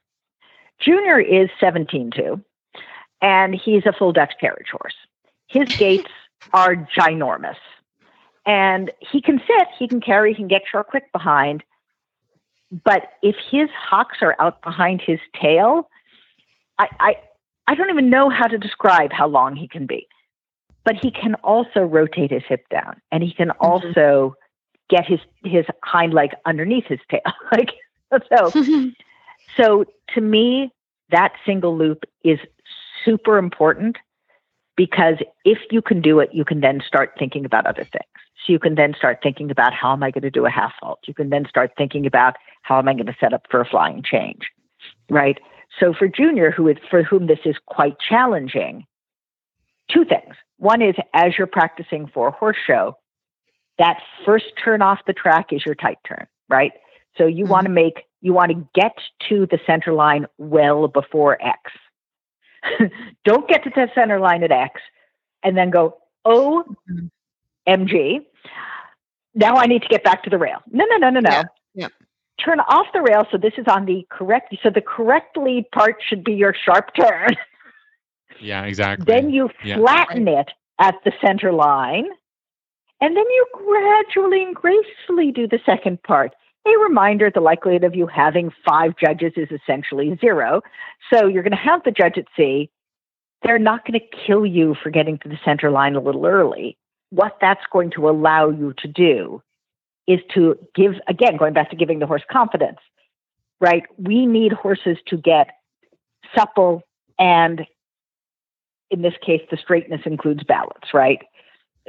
Junior 0.79 1.19
is 1.19 1.49
17-2 1.61 2.41
and 3.21 3.55
he's 3.55 3.85
a 3.85 3.93
full 3.93 4.11
Dutch 4.11 4.33
carriage 4.39 4.69
horse. 4.71 4.95
His 5.47 5.67
gaits 5.77 6.11
are 6.53 6.75
ginormous, 6.97 7.57
and 8.45 8.91
he 8.99 9.21
can 9.21 9.39
sit, 9.45 9.67
he 9.77 9.87
can 9.87 10.01
carry, 10.01 10.31
he 10.31 10.37
can 10.37 10.47
get 10.47 10.63
short 10.69 10.87
quick 10.87 11.11
behind. 11.11 11.63
But 12.71 13.13
if 13.23 13.35
his 13.49 13.69
hocks 13.75 14.19
are 14.21 14.35
out 14.39 14.61
behind 14.61 15.01
his 15.01 15.19
tail, 15.39 15.89
I, 16.77 16.87
I 16.99 17.15
I 17.69 17.75
don't 17.75 17.91
even 17.91 18.09
know 18.09 18.31
how 18.31 18.47
to 18.47 18.57
describe 18.57 19.11
how 19.13 19.27
long 19.27 19.55
he 19.55 19.67
can 19.67 19.85
be. 19.85 20.07
But 20.85 20.95
he 20.95 21.11
can 21.11 21.35
also 21.35 21.81
rotate 21.81 22.31
his 22.31 22.41
hip 22.47 22.67
down, 22.69 22.99
and 23.11 23.21
he 23.21 23.31
can 23.31 23.49
mm-hmm. 23.49 23.63
also 23.65 24.35
get 24.89 25.05
his 25.05 25.19
his 25.43 25.65
hind 25.83 26.13
leg 26.13 26.31
underneath 26.47 26.85
his 26.85 26.99
tail. 27.11 27.21
like 27.51 27.69
so, 28.35 28.51
so 29.57 29.85
to 30.15 30.21
me, 30.21 30.73
that 31.11 31.33
single 31.45 31.77
loop 31.77 32.05
is 32.23 32.39
super 33.05 33.37
important 33.37 33.97
because 34.75 35.17
if 35.45 35.59
you 35.69 35.83
can 35.83 36.01
do 36.01 36.19
it, 36.19 36.29
you 36.33 36.45
can 36.45 36.61
then 36.61 36.81
start 36.87 37.11
thinking 37.19 37.45
about 37.45 37.67
other 37.67 37.83
things. 37.83 38.09
So 38.43 38.53
you 38.53 38.57
can 38.57 38.73
then 38.73 38.95
start 38.97 39.19
thinking 39.21 39.51
about 39.51 39.73
how 39.73 39.93
am 39.93 40.01
I 40.01 40.09
going 40.09 40.23
to 40.23 40.31
do 40.31 40.45
a 40.47 40.49
half 40.49 40.71
halt? 40.81 40.99
You 41.05 41.13
can 41.13 41.29
then 41.29 41.45
start 41.47 41.71
thinking 41.77 42.07
about 42.07 42.35
how 42.63 42.79
am 42.79 42.87
I 42.87 42.93
going 42.93 43.05
to 43.05 43.15
set 43.19 43.33
up 43.33 43.45
for 43.51 43.61
a 43.61 43.65
flying 43.65 44.01
change, 44.01 44.49
right? 45.09 45.37
So 45.79 45.93
for 45.93 46.07
junior, 46.07 46.51
who 46.51 46.67
is 46.67 46.77
for 46.89 47.03
whom 47.03 47.27
this 47.27 47.39
is 47.45 47.55
quite 47.67 47.95
challenging, 47.99 48.85
two 49.91 50.05
things. 50.05 50.35
One 50.57 50.81
is 50.81 50.95
as 51.13 51.37
you're 51.37 51.47
practicing 51.47 52.07
for 52.07 52.29
a 52.29 52.31
horse 52.31 52.57
show, 52.65 52.97
that 53.77 53.97
first 54.25 54.45
turn 54.63 54.81
off 54.81 54.99
the 55.07 55.13
track 55.13 55.47
is 55.51 55.65
your 55.65 55.75
tight 55.75 55.99
turn, 56.07 56.27
right? 56.49 56.73
So 57.17 57.25
you 57.25 57.43
mm-hmm. 57.43 57.51
want 57.51 57.65
to 57.65 57.71
make 57.71 58.03
you 58.21 58.33
want 58.33 58.51
to 58.51 58.67
get 58.73 58.97
to 59.29 59.45
the 59.45 59.59
center 59.65 59.93
line 59.93 60.25
well 60.37 60.87
before 60.87 61.41
X. 61.41 61.71
Don't 63.25 63.47
get 63.47 63.63
to 63.63 63.69
the 63.69 63.87
center 63.95 64.19
line 64.19 64.43
at 64.43 64.51
X 64.51 64.81
and 65.43 65.57
then 65.57 65.69
go, 65.69 65.97
oh, 66.25 66.63
mm-hmm. 66.89 67.07
MG. 67.67 68.25
Now 69.33 69.55
I 69.55 69.67
need 69.67 69.83
to 69.83 69.87
get 69.87 70.03
back 70.03 70.23
to 70.23 70.29
the 70.29 70.37
rail. 70.37 70.57
No, 70.69 70.85
no, 70.89 70.97
no, 70.97 71.09
no, 71.09 71.19
no. 71.21 71.29
Yeah, 71.29 71.43
yeah. 71.75 71.87
Turn 72.43 72.59
off 72.61 72.87
the 72.93 73.01
rail. 73.01 73.23
So 73.31 73.37
this 73.37 73.53
is 73.57 73.65
on 73.67 73.85
the 73.85 74.05
correct. 74.09 74.55
So 74.63 74.69
the 74.69 74.81
correct 74.81 75.37
lead 75.37 75.69
part 75.71 75.97
should 76.07 76.23
be 76.23 76.33
your 76.33 76.53
sharp 76.65 76.91
turn. 76.95 77.29
yeah, 78.39 78.63
exactly. 78.63 79.05
then 79.05 79.29
you 79.29 79.49
Yeah. 79.63 79.77
flatten 79.77 80.27
it 80.27 80.49
at 80.79 80.95
the 81.03 81.11
center 81.21 81.51
line. 81.51 82.07
And 83.01 83.15
then 83.15 83.25
you 83.25 83.45
gradually 83.53 84.43
and 84.43 84.55
gracefully 84.55 85.31
do 85.31 85.47
the 85.47 85.59
second 85.65 86.03
part. 86.03 86.33
A 86.65 86.71
reminder 86.83 87.31
the 87.33 87.39
likelihood 87.39 87.83
of 87.85 87.95
you 87.95 88.07
having 88.07 88.51
five 88.67 88.93
judges 88.97 89.33
is 89.37 89.47
essentially 89.51 90.17
zero. 90.19 90.61
So 91.11 91.27
you're 91.27 91.43
going 91.43 91.51
to 91.51 91.57
have 91.57 91.83
the 91.83 91.91
judge 91.91 92.17
at 92.17 92.25
C. 92.35 92.69
They're 93.43 93.57
not 93.59 93.85
going 93.85 93.99
to 93.99 94.17
kill 94.27 94.45
you 94.45 94.75
for 94.83 94.89
getting 94.89 95.17
to 95.19 95.29
the 95.29 95.39
center 95.45 95.71
line 95.71 95.95
a 95.95 96.01
little 96.01 96.25
early. 96.25 96.77
What 97.11 97.37
that's 97.39 97.65
going 97.71 97.91
to 97.91 98.09
allow 98.09 98.49
you 98.49 98.73
to 98.79 98.87
do 98.87 99.41
is 100.09 100.19
to 100.33 100.57
give, 100.75 100.95
again, 101.07 101.37
going 101.37 101.53
back 101.53 101.69
to 101.69 101.75
giving 101.75 101.99
the 101.99 102.07
horse 102.07 102.23
confidence, 102.29 102.79
right? 103.61 103.83
We 103.97 104.25
need 104.25 104.51
horses 104.51 104.97
to 105.05 105.17
get 105.17 105.51
supple 106.35 106.81
and, 107.19 107.65
in 108.89 109.03
this 109.03 109.13
case, 109.23 109.41
the 109.51 109.57
straightness 109.57 110.01
includes 110.05 110.43
balance, 110.43 110.93
right? 110.93 111.19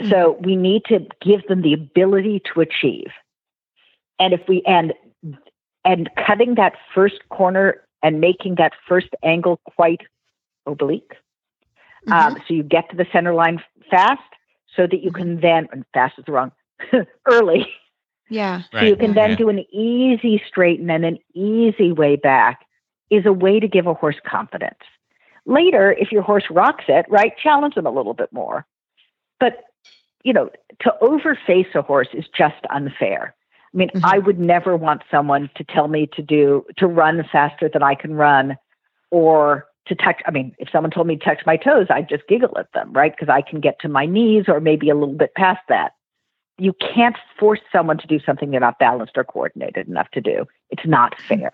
So 0.03 0.35
mm-hmm. 0.35 0.47
we 0.47 0.57
need 0.57 0.85
to 0.87 1.07
give 1.23 1.47
them 1.49 1.63
the 1.63 1.73
ability 1.73 2.43
to 2.53 2.61
achieve. 2.61 3.09
And 4.19 4.35
if 4.35 4.41
we 4.47 4.63
and 4.67 4.93
and 5.85 6.11
cutting 6.27 6.57
that 6.57 6.75
first 6.95 7.27
corner 7.31 7.83
and 8.03 8.21
making 8.21 8.57
that 8.57 8.73
first 8.87 9.09
angle 9.23 9.61
quite 9.65 10.03
oblique, 10.67 11.13
um, 12.07 12.35
mm-hmm. 12.35 12.43
so 12.47 12.55
you 12.55 12.63
get 12.63 12.91
to 12.91 12.97
the 12.97 13.07
center 13.13 13.33
line 13.33 13.63
fast, 13.91 14.21
so 14.77 14.87
that 14.87 15.03
you 15.03 15.11
mm-hmm. 15.11 15.23
can 15.23 15.41
then 15.41 15.69
and 15.73 15.85
fast 15.95 16.19
is 16.19 16.25
wrong 16.29 16.53
early, 17.27 17.67
yeah. 18.31 18.63
so 18.73 18.81
you 18.81 18.97
can 18.97 19.15
then 19.15 19.31
yeah. 19.31 19.37
do 19.37 19.49
an 19.49 19.59
easy 19.75 20.43
straighten 20.47 20.89
and 20.89 21.05
an 21.05 21.19
easy 21.35 21.93
way 21.93 22.17
back 22.17 22.67
is 23.11 23.27
a 23.27 23.33
way 23.33 23.61
to 23.61 23.69
give 23.69 23.87
a 23.87 23.95
horse 23.95 24.21
confidence. 24.25 24.79
Later, 25.47 25.93
if 25.93 26.13
your 26.13 26.23
horse 26.23 26.45
rocks 26.51 26.85
it, 26.89 27.07
right, 27.09 27.33
challenge 27.37 27.75
them 27.75 27.87
a 27.87 27.91
little 27.91 28.15
bit 28.15 28.33
more. 28.33 28.67
But 29.39 29.65
you 30.23 30.33
know, 30.33 30.51
to 30.81 30.95
overface 31.03 31.75
a 31.75 31.83
horse 31.83 32.09
is 32.13 32.27
just 32.37 32.65
unfair. 32.71 33.35
I 33.73 33.77
mean, 33.77 33.89
Mhm. 33.91 34.03
I 34.05 34.19
would 34.19 34.39
never 34.39 34.77
want 34.77 35.03
someone 35.11 35.51
to 35.55 35.65
tell 35.65 35.89
me 35.89 36.07
to 36.09 36.23
do 36.23 36.65
to 36.77 36.87
run 36.87 37.23
faster 37.25 37.69
than 37.69 37.83
I 37.83 37.95
can 37.95 38.15
run 38.15 38.57
or 39.11 39.67
to 39.87 39.95
touch 39.95 40.21
I 40.27 40.31
mean, 40.31 40.55
if 40.59 40.69
someone 40.71 40.91
told 40.91 41.07
me 41.07 41.17
to 41.17 41.25
touch 41.25 41.45
my 41.47 41.57
toes, 41.57 41.87
I'd 41.91 42.09
just 42.09 42.29
giggle 42.29 42.57
at 42.59 42.73
them, 42.73 42.93
right? 42.93 43.13
Because 43.13 43.29
I 43.29 43.43
can 43.43 43.61
get 43.61 43.81
to 43.81 43.89
my 43.89 44.07
knees 44.07 44.45
or 44.49 44.61
maybe 44.61 44.91
a 44.91 44.95
little 44.95 45.15
bit 45.15 45.35
past 45.35 45.63
that. 45.69 45.93
You 46.61 46.75
can't 46.75 47.17
force 47.39 47.61
someone 47.73 47.99
to 47.99 48.07
do 48.07 48.21
something 48.21 48.51
they're 48.51 48.61
not 48.61 48.79
balanced 48.79 49.17
or 49.17 49.25
coordinated 49.25 49.89
enough 49.89 50.11
to 50.13 50.21
do. 50.21 50.47
It's 50.69 50.87
not 50.87 51.19
fair. 51.21 51.51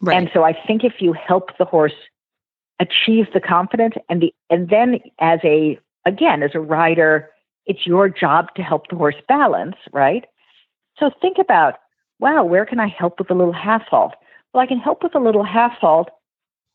Right. 0.00 0.16
And 0.16 0.30
so 0.34 0.44
I 0.44 0.52
think 0.52 0.84
if 0.84 1.00
you 1.00 1.14
help 1.14 1.56
the 1.58 1.64
horse 1.64 1.94
achieve 2.78 3.26
the 3.32 3.40
confidence 3.40 3.94
and 4.10 4.20
the 4.20 4.34
and 4.50 4.68
then 4.68 5.00
as 5.18 5.40
a 5.42 5.78
again 6.04 6.42
as 6.42 6.50
a 6.54 6.60
rider, 6.60 7.30
it's 7.64 7.86
your 7.86 8.08
job 8.08 8.54
to 8.56 8.62
help 8.62 8.88
the 8.88 8.96
horse 8.96 9.16
balance, 9.26 9.76
right? 9.92 10.26
So 10.98 11.10
think 11.20 11.38
about, 11.38 11.74
wow, 12.18 12.44
where 12.44 12.66
can 12.66 12.78
I 12.78 12.88
help 12.88 13.18
with 13.18 13.30
a 13.30 13.34
little 13.34 13.52
half 13.52 13.82
halt? 13.88 14.14
Well, 14.52 14.62
I 14.62 14.66
can 14.66 14.78
help 14.78 15.02
with 15.02 15.14
a 15.14 15.20
little 15.20 15.44
half 15.44 15.72
halt 15.72 16.10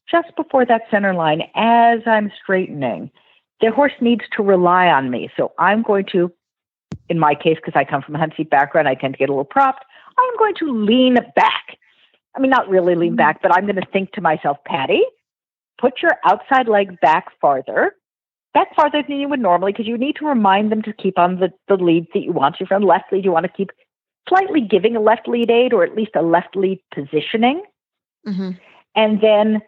just 0.10 0.36
before 0.36 0.66
that 0.66 0.84
center 0.90 1.14
line 1.14 1.44
as 1.56 2.00
I'm 2.06 2.32
straightening. 2.42 3.12
The 3.62 3.72
horse 3.72 3.94
needs 4.02 4.24
to 4.36 4.44
rely 4.44 4.88
on 4.88 5.12
me. 5.12 5.30
So 5.38 5.54
I'm 5.60 5.84
going 5.84 6.06
to 6.12 6.32
in 7.12 7.20
my 7.20 7.36
case, 7.36 7.58
because 7.58 7.74
I 7.76 7.84
come 7.84 8.02
from 8.02 8.16
a 8.16 8.18
hunt 8.18 8.34
seat 8.38 8.50
background, 8.50 8.88
I 8.88 8.96
tend 8.96 9.14
to 9.14 9.18
get 9.18 9.30
a 9.30 9.34
little 9.34 9.44
propped. 9.44 9.84
I'm 10.18 10.38
going 10.38 10.56
to 10.56 10.86
lean 10.86 11.18
back. 11.36 11.78
I 12.36 12.40
mean, 12.40 12.50
not 12.50 12.70
really 12.70 12.96
lean 12.96 13.18
back, 13.18 13.42
but 13.42 13.54
I'm 13.54 13.66
going 13.66 13.76
to 13.76 13.86
think 13.92 14.14
to 14.14 14.22
myself, 14.22 14.58
Patty, 14.66 15.04
put 15.78 16.02
your 16.02 16.14
outside 16.26 16.70
leg 16.70 16.98
back 17.02 17.26
farther, 17.42 17.94
back 18.54 18.74
farther 18.76 19.04
than 19.06 19.18
you 19.18 19.28
would 19.28 19.42
normally, 19.42 19.74
because 19.74 19.88
you 19.88 19.98
need 19.98 20.16
to 20.16 20.26
remind 20.26 20.72
them 20.72 20.82
to 20.84 20.94
keep 20.94 21.20
on 21.20 21.42
the, 21.42 21.52
the 21.68 21.76
lead 21.76 22.08
that 22.14 22.22
you 22.22 22.32
want. 22.32 22.56
If 22.62 22.70
you're 22.70 22.80
left 22.80 23.12
lead, 23.12 23.26
you 23.26 23.32
want 23.34 23.46
to 23.46 23.52
keep 23.52 23.72
slightly 24.30 24.62
giving 24.62 24.96
a 24.96 25.02
left 25.02 25.28
lead 25.28 25.52
aid 25.52 25.74
or 25.74 25.84
at 25.84 25.96
least 25.96 26.12
a 26.16 26.22
left 26.22 26.56
lead 26.56 26.80
positioning. 26.94 27.62
Mm-hmm. 28.26 28.52
And 28.96 29.22
then 29.22 29.62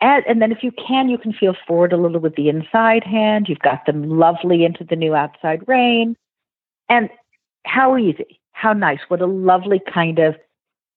and 0.00 0.42
then 0.42 0.52
if 0.52 0.62
you 0.62 0.70
can, 0.72 1.08
you 1.08 1.16
can 1.16 1.32
feel 1.32 1.54
forward 1.66 1.92
a 1.92 1.96
little 1.96 2.20
with 2.20 2.36
the 2.36 2.50
inside 2.50 3.04
hand. 3.04 3.46
You've 3.48 3.60
got 3.60 3.86
them 3.86 4.02
lovely 4.18 4.64
into 4.64 4.84
the 4.84 4.96
new 4.96 5.14
outside 5.14 5.62
rein. 5.66 6.14
And 6.88 7.08
how 7.64 7.96
easy, 7.96 8.40
how 8.52 8.72
nice, 8.72 9.00
what 9.08 9.20
a 9.20 9.26
lovely 9.26 9.80
kind 9.92 10.18
of 10.18 10.36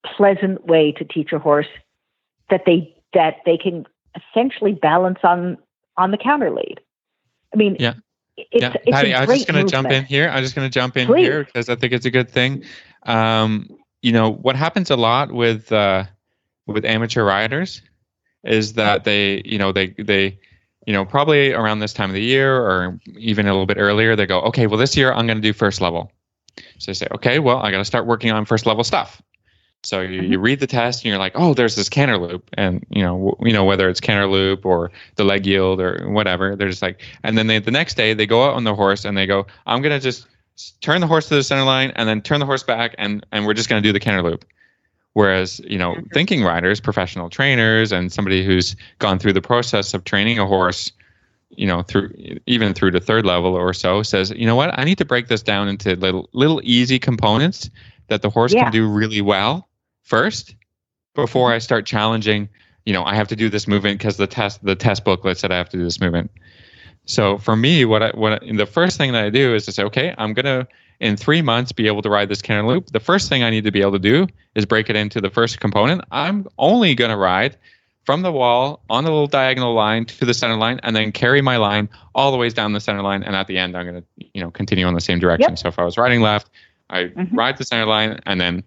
pleasant 0.05 0.65
way 0.65 0.91
to 0.93 1.03
teach 1.03 1.31
a 1.31 1.39
horse 1.39 1.67
that 2.49 2.63
they 2.65 2.95
that 3.13 3.37
they 3.45 3.57
can 3.57 3.85
essentially 4.15 4.73
balance 4.73 5.19
on 5.23 5.57
on 5.97 6.11
the 6.11 6.17
counter 6.17 6.51
lead. 6.51 6.79
I 7.53 7.57
mean, 7.57 7.77
Yeah. 7.79 7.93
It's, 8.37 8.61
yeah, 8.61 8.73
it's 8.85 8.91
Patty, 8.91 9.15
I'm 9.15 9.27
just 9.27 9.47
going 9.47 9.65
to 9.65 9.71
jump 9.71 9.89
in 9.89 10.05
here. 10.05 10.29
I'm 10.29 10.43
just 10.43 10.53
going 10.53 10.69
to 10.69 10.71
jump 10.71 10.95
in 10.95 11.07
Please. 11.07 11.23
here 11.23 11.43
because 11.43 11.69
I 11.69 11.75
think 11.75 11.91
it's 11.91 12.05
a 12.05 12.11
good 12.11 12.29
thing. 12.29 12.63
Um, 13.03 13.67
you 14.03 14.11
know 14.11 14.31
what 14.31 14.55
happens 14.55 14.91
a 14.91 14.95
lot 14.95 15.31
with 15.31 15.71
uh, 15.71 16.03
with 16.67 16.85
amateur 16.85 17.23
riders 17.23 17.81
is 18.43 18.73
that 18.73 19.03
they, 19.03 19.41
you 19.43 19.57
know, 19.57 19.71
they 19.71 19.87
they, 19.97 20.39
you 20.87 20.93
know, 20.93 21.05
probably 21.05 21.51
around 21.53 21.79
this 21.79 21.93
time 21.93 22.09
of 22.09 22.13
the 22.15 22.21
year 22.23 22.55
or 22.57 22.99
even 23.17 23.45
a 23.45 23.51
little 23.51 23.65
bit 23.67 23.77
earlier, 23.77 24.15
they 24.15 24.25
go, 24.25 24.39
okay, 24.41 24.65
well 24.67 24.79
this 24.79 24.95
year 24.97 25.11
I'm 25.13 25.27
going 25.27 25.37
to 25.37 25.41
do 25.41 25.53
first 25.53 25.81
level. 25.81 26.11
So 26.79 26.89
they 26.91 26.93
say, 26.93 27.07
okay, 27.15 27.39
well 27.39 27.57
I 27.57 27.69
got 27.71 27.77
to 27.79 27.85
start 27.85 28.07
working 28.07 28.31
on 28.31 28.45
first 28.45 28.65
level 28.65 28.83
stuff. 28.83 29.21
So 29.83 30.01
you, 30.01 30.21
Mm-hmm. 30.21 30.31
you 30.31 30.39
read 30.39 30.59
the 30.59 30.67
test 30.67 31.03
and 31.03 31.09
you're 31.09 31.19
like, 31.19 31.33
oh, 31.35 31.53
there's 31.53 31.75
this 31.75 31.87
canter 31.89 32.17
loop, 32.17 32.49
and 32.53 32.83
you 32.89 33.03
know, 33.03 33.13
w- 33.13 33.35
you 33.49 33.53
know 33.53 33.63
whether 33.63 33.87
it's 33.89 33.99
canter 34.01 34.25
loop 34.27 34.65
or 34.65 34.91
the 35.17 35.23
leg 35.23 35.45
yield 35.45 35.79
or 35.79 36.09
whatever. 36.09 36.55
They're 36.55 36.69
just 36.69 36.81
like, 36.81 37.01
and 37.23 37.37
then 37.37 37.47
they, 37.47 37.59
the 37.59 37.71
next 37.71 37.95
day 37.95 38.13
they 38.15 38.25
go 38.25 38.45
out 38.45 38.55
on 38.55 38.63
the 38.63 38.73
horse 38.73 39.05
and 39.05 39.15
they 39.15 39.27
go, 39.27 39.45
I'm 39.67 39.81
gonna 39.83 39.99
just 39.99 40.25
turn 40.81 40.99
the 41.01 41.07
horse 41.07 41.27
to 41.29 41.35
the 41.35 41.43
center 41.43 41.63
line 41.63 41.91
and 41.95 42.09
then 42.09 42.21
turn 42.21 42.39
the 42.39 42.45
horse 42.47 42.63
back 42.63 42.95
and 42.97 43.25
and 43.31 43.45
we're 43.45 43.53
just 43.53 43.69
gonna 43.69 43.81
do 43.81 43.93
the 43.93 43.99
canter 43.99 44.23
loop. 44.27 44.45
Whereas 45.17 45.59
you 45.67 45.79
know, 45.79 45.93
mm-hmm. 45.93 46.09
thinking 46.13 46.43
riders, 46.43 46.79
professional 46.79 47.27
trainers, 47.27 47.91
and 47.91 48.13
somebody 48.13 48.45
who's 48.45 48.75
gone 48.99 49.17
through 49.17 49.33
the 49.33 49.41
process 49.41 49.95
of 49.95 50.03
training 50.03 50.37
a 50.37 50.45
horse, 50.45 50.91
you 51.49 51.65
know, 51.65 51.81
through 51.81 52.11
even 52.45 52.75
through 52.75 52.91
the 52.91 52.99
third 52.99 53.25
level 53.25 53.55
or 53.55 53.73
so, 53.73 54.03
says, 54.03 54.29
you 54.35 54.45
know 54.45 54.55
what, 54.55 54.77
I 54.77 54.83
need 54.83 54.99
to 54.99 55.05
break 55.05 55.27
this 55.27 55.41
down 55.41 55.69
into 55.69 55.95
little 55.95 56.29
little 56.33 56.61
easy 56.63 56.99
components 56.99 57.71
that 58.09 58.21
the 58.21 58.29
horse 58.29 58.53
Yeah. 58.53 58.65
can 58.65 58.71
do 58.71 58.87
really 58.87 59.21
well 59.21 59.67
first 60.03 60.53
before 61.15 61.47
mm-hmm. 61.49 61.55
I 61.55 61.59
start 61.65 61.87
challenging, 61.87 62.47
you 62.85 62.93
know, 62.93 63.03
I 63.03 63.15
have 63.15 63.27
to 63.29 63.35
do 63.35 63.49
this 63.49 63.67
movement 63.67 63.97
because 63.97 64.17
the 64.17 64.27
test 64.27 64.63
the 64.63 64.75
test 64.75 65.03
booklet 65.03 65.39
said 65.39 65.51
I 65.51 65.57
have 65.57 65.69
to 65.69 65.77
do 65.77 65.83
this 65.83 65.99
movement. 65.99 66.29
So 67.05 67.39
for 67.39 67.55
me, 67.55 67.85
what 67.85 68.03
I 68.03 68.11
what 68.11 68.43
I, 68.43 68.51
the 68.55 68.67
first 68.67 68.99
thing 68.99 69.13
that 69.13 69.25
I 69.25 69.31
do 69.31 69.55
is 69.55 69.65
to 69.65 69.71
say, 69.71 69.81
okay, 69.81 70.13
I'm 70.19 70.35
gonna 70.35 70.67
in 70.99 71.15
three 71.15 71.41
months 71.41 71.71
be 71.71 71.87
able 71.87 72.01
to 72.01 72.09
ride 72.09 72.29
this 72.29 72.41
canter 72.41 72.67
loop. 72.67 72.87
The 72.87 72.99
first 72.99 73.29
thing 73.29 73.43
I 73.43 73.49
need 73.49 73.63
to 73.65 73.71
be 73.71 73.81
able 73.81 73.93
to 73.93 73.99
do 73.99 74.27
is 74.55 74.65
break 74.65 74.89
it 74.89 74.95
into 74.95 75.21
the 75.21 75.29
first 75.29 75.59
component. 75.59 76.01
I'm 76.11 76.47
only 76.57 76.95
gonna 76.95 77.17
ride 77.17 77.57
from 78.03 78.21
the 78.21 78.31
wall 78.31 78.81
on 78.89 79.03
the 79.03 79.11
little 79.11 79.27
diagonal 79.27 79.73
line 79.73 80.05
to 80.05 80.25
the 80.25 80.33
center 80.33 80.55
line, 80.55 80.79
and 80.83 80.95
then 80.95 81.11
carry 81.11 81.41
my 81.41 81.57
line 81.57 81.89
all 82.15 82.31
the 82.31 82.37
ways 82.37 82.53
down 82.53 82.71
the 82.73 82.79
center 82.79 83.01
line. 83.01 83.21
And 83.21 83.35
at 83.35 83.47
the 83.47 83.57
end, 83.57 83.75
I'm 83.77 83.85
gonna 83.85 84.03
you 84.33 84.41
know 84.41 84.49
continue 84.49 84.85
on 84.85 84.93
the 84.93 85.01
same 85.01 85.19
direction. 85.19 85.51
Yep. 85.51 85.59
So 85.59 85.67
if 85.67 85.77
I 85.79 85.83
was 85.83 85.97
riding 85.97 86.21
left, 86.21 86.49
I 86.89 87.05
Mhm. 87.05 87.29
ride 87.33 87.57
the 87.57 87.65
center 87.65 87.85
line, 87.85 88.19
and 88.25 88.39
then 88.39 88.63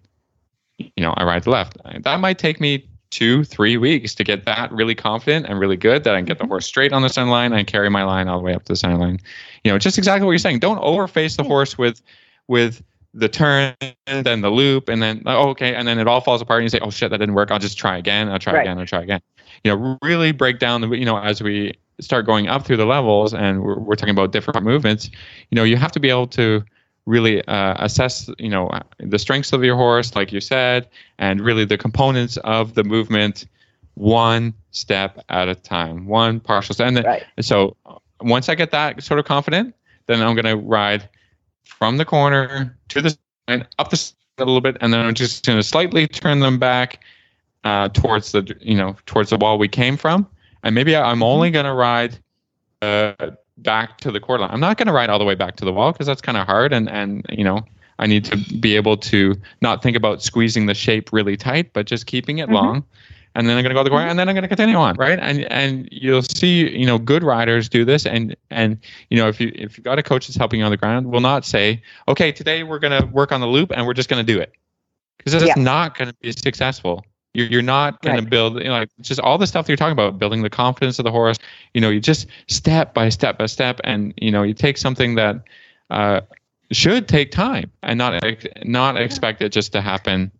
you 0.77 0.91
know 0.99 1.13
I 1.17 1.23
ride 1.23 1.43
the 1.43 1.49
left. 1.49 1.77
That 2.01 2.19
might 2.19 2.37
take 2.37 2.61
me 2.61 2.85
two, 3.09 3.43
three 3.43 3.75
weeks 3.75 4.15
to 4.15 4.23
get 4.23 4.45
that 4.45 4.71
really 4.71 4.95
confident 4.95 5.45
and 5.45 5.59
really 5.59 5.75
good 5.75 6.05
that 6.05 6.15
I 6.15 6.19
can 6.19 6.25
get 6.25 6.39
the 6.39 6.45
horse 6.45 6.65
straight 6.65 6.93
on 6.93 7.01
the 7.01 7.09
center 7.09 7.29
line 7.29 7.51
and 7.51 7.67
carry 7.67 7.89
my 7.89 8.03
line 8.03 8.29
all 8.29 8.37
the 8.37 8.43
way 8.45 8.53
up 8.53 8.63
to 8.65 8.71
the 8.71 8.77
center 8.77 8.95
line. 8.95 9.19
You 9.65 9.71
know, 9.71 9.77
just 9.77 9.97
exactly 9.97 10.25
what 10.25 10.31
you're 10.31 10.39
saying. 10.39 10.59
Don't 10.59 10.79
overface 10.79 11.35
the 11.35 11.43
horse 11.43 11.77
with 11.77 12.01
with 12.47 12.83
the 13.13 13.27
turn 13.27 13.75
and 14.07 14.25
then 14.25 14.39
the 14.41 14.49
loop 14.49 14.87
and 14.87 15.01
then 15.01 15.21
oh, 15.25 15.49
okay 15.49 15.75
and 15.75 15.85
then 15.87 15.99
it 15.99 16.07
all 16.07 16.21
falls 16.21 16.41
apart 16.41 16.59
and 16.59 16.63
you 16.65 16.69
say 16.69 16.79
oh 16.81 16.89
shit 16.89 17.11
that 17.11 17.17
didn't 17.17 17.35
work 17.35 17.51
I'll 17.51 17.59
just 17.59 17.77
try 17.77 17.97
again 17.97 18.29
I'll 18.29 18.39
try 18.39 18.53
Right. 18.53 18.61
again 18.61 18.79
I'll 18.79 18.85
try 18.85 19.01
again. 19.01 19.21
You 19.65 19.75
know, 19.75 19.97
really 20.01 20.31
break 20.31 20.59
down 20.59 20.81
the 20.81 20.89
you 20.89 21.03
know 21.05 21.17
as 21.17 21.41
we 21.43 21.73
start 21.99 22.25
going 22.25 22.47
up 22.47 22.65
through 22.65 22.77
the 22.77 22.85
levels 22.85 23.33
and 23.33 23.61
we're, 23.63 23.77
we're 23.77 23.95
talking 23.95 24.13
about 24.13 24.31
different 24.31 24.63
movements. 24.63 25.09
You 25.49 25.55
know, 25.55 25.63
you 25.63 25.75
have 25.77 25.91
to 25.91 25.99
be 25.99 26.09
able 26.09 26.27
to 26.27 26.63
really 27.05 27.43
uh, 27.47 27.75
assess 27.83 28.29
you 28.37 28.47
know 28.49 28.69
the 28.99 29.19
strengths 29.19 29.51
of 29.53 29.63
your 29.63 29.75
horse 29.75 30.15
like 30.15 30.31
you 30.31 30.39
said 30.39 30.87
and 31.17 31.41
really 31.41 31.65
the 31.65 31.77
components 31.77 32.37
of 32.43 32.75
the 32.75 32.83
movement 32.83 33.45
one 33.95 34.53
step 34.69 35.19
at 35.29 35.49
a 35.49 35.55
time 35.55 36.05
one 36.05 36.39
partial 36.39 36.73
step 36.75 36.87
and 36.87 36.97
then, 36.97 37.05
Right. 37.05 37.23
so 37.41 37.75
once 38.21 38.49
i 38.49 38.55
get 38.55 38.69
that 38.71 39.01
sort 39.03 39.19
of 39.19 39.25
confident 39.25 39.73
then 40.05 40.21
i'm 40.21 40.35
going 40.35 40.45
to 40.45 40.55
ride 40.55 41.09
from 41.77 41.97
the 41.97 42.05
corner 42.05 42.77
to 42.89 43.01
the 43.01 43.17
side 43.49 43.67
up 43.79 43.89
the 43.89 43.97
side 43.97 44.15
a 44.37 44.45
little 44.45 44.61
bit 44.61 44.77
and 44.81 44.93
then 44.93 44.99
i'm 45.05 45.13
just 45.13 45.45
going 45.45 45.57
to 45.57 45.63
slightly 45.63 46.07
turn 46.07 46.39
them 46.39 46.57
back 46.59 46.99
uh, 47.63 47.87
towards 47.89 48.31
the 48.31 48.55
you 48.61 48.75
know 48.75 48.95
towards 49.05 49.29
the 49.29 49.37
wall 49.37 49.57
we 49.57 49.67
came 49.67 49.95
from 49.97 50.27
and 50.63 50.73
maybe 50.75 50.95
I- 50.95 51.09
i'm 51.11 51.21
only 51.23 51.51
going 51.51 51.65
to 51.65 51.73
ride 51.73 52.17
uh, 52.81 53.13
back 53.57 53.99
to 53.99 54.11
the 54.11 54.19
quarter 54.19 54.41
line. 54.41 54.49
I'm 54.51 54.59
not 54.59 54.77
going 54.77 54.87
to 54.87 54.93
ride 54.93 55.09
all 55.11 55.19
the 55.19 55.25
way 55.25 55.35
back 55.35 55.55
to 55.57 55.65
the 55.65 55.71
wall 55.71 55.91
because 55.91 56.07
that's 56.07 56.21
kind 56.21 56.35
of 56.37 56.47
hard, 56.47 56.73
and 56.73 56.89
and 56.89 57.23
you 57.29 57.43
know 57.43 57.63
I 57.99 58.07
need 58.07 58.25
to 58.25 58.37
be 58.59 58.75
able 58.75 58.97
to 58.97 59.35
not 59.61 59.83
think 59.83 59.95
about 59.95 60.23
squeezing 60.23 60.65
the 60.65 60.73
shape 60.73 61.13
really 61.13 61.37
tight, 61.37 61.71
but 61.73 61.85
just 61.85 62.07
keeping 62.07 62.39
it 62.39 62.49
Mhm. 62.49 62.53
long. 62.53 62.83
And 63.33 63.47
then 63.47 63.55
I'm 63.55 63.63
going 63.63 63.69
to 63.69 63.75
go 63.75 63.79
to 63.79 63.83
the 63.85 63.89
corner, 63.89 64.07
and 64.07 64.19
then 64.19 64.27
I'm 64.27 64.35
going 64.35 64.43
to 64.43 64.49
continue 64.49 64.75
on, 64.75 64.95
right? 64.97 65.17
And 65.17 65.45
and 65.51 65.87
you'll 65.89 66.21
see, 66.21 66.69
you 66.77 66.85
know, 66.85 66.97
good 66.97 67.23
riders 67.23 67.69
do 67.69 67.85
this, 67.85 68.05
and 68.05 68.35
and 68.49 68.77
you 69.09 69.17
know, 69.17 69.29
if 69.29 69.39
you 69.39 69.51
if 69.55 69.77
you've 69.77 69.85
got 69.85 69.97
a 69.97 70.03
coach 70.03 70.27
that's 70.27 70.35
helping 70.37 70.59
you 70.59 70.65
on 70.65 70.71
the 70.71 70.77
ground, 70.77 71.09
will 71.11 71.21
not 71.21 71.45
say, 71.45 71.81
okay, 72.09 72.33
today 72.33 72.63
we're 72.63 72.79
going 72.79 72.99
to 73.01 73.07
work 73.07 73.31
on 73.31 73.39
the 73.39 73.47
loop, 73.47 73.71
and 73.73 73.87
we're 73.87 73.93
just 73.93 74.09
going 74.09 74.25
to 74.25 74.33
do 74.33 74.39
it, 74.39 74.51
because 75.17 75.33
it's 75.33 75.45
Yeah. 75.45 75.63
not 75.63 75.97
going 75.97 76.09
to 76.09 76.15
be 76.21 76.33
successful. 76.33 77.05
You're, 77.33 77.47
you're 77.47 77.61
not 77.61 78.01
going 78.01 78.15
Right. 78.15 78.23
to 78.23 78.29
build 78.29 78.57
you 78.57 78.65
know, 78.65 78.71
like 78.71 78.89
just 78.99 79.21
all 79.21 79.37
the 79.37 79.47
stuff 79.47 79.65
that 79.65 79.69
you're 79.69 79.77
talking 79.77 79.93
about, 79.93 80.19
building 80.19 80.41
the 80.41 80.49
confidence 80.49 80.99
of 80.99 81.05
the 81.05 81.11
horse. 81.11 81.37
You 81.73 81.79
know, 81.79 81.89
you 81.89 82.01
just 82.01 82.27
step 82.47 82.93
by 82.93 83.07
step 83.07 83.37
by 83.37 83.45
step, 83.45 83.79
and 83.85 84.13
you 84.17 84.31
know, 84.31 84.43
you 84.43 84.53
take 84.53 84.77
something 84.77 85.15
that 85.15 85.37
uh, 85.89 86.19
should 86.73 87.07
take 87.07 87.31
time 87.31 87.71
and 87.81 87.97
not 87.97 88.21
not 88.65 88.97
expect 88.97 89.41
it 89.41 89.53
just 89.53 89.71
to 89.71 89.81
happen 89.81 90.31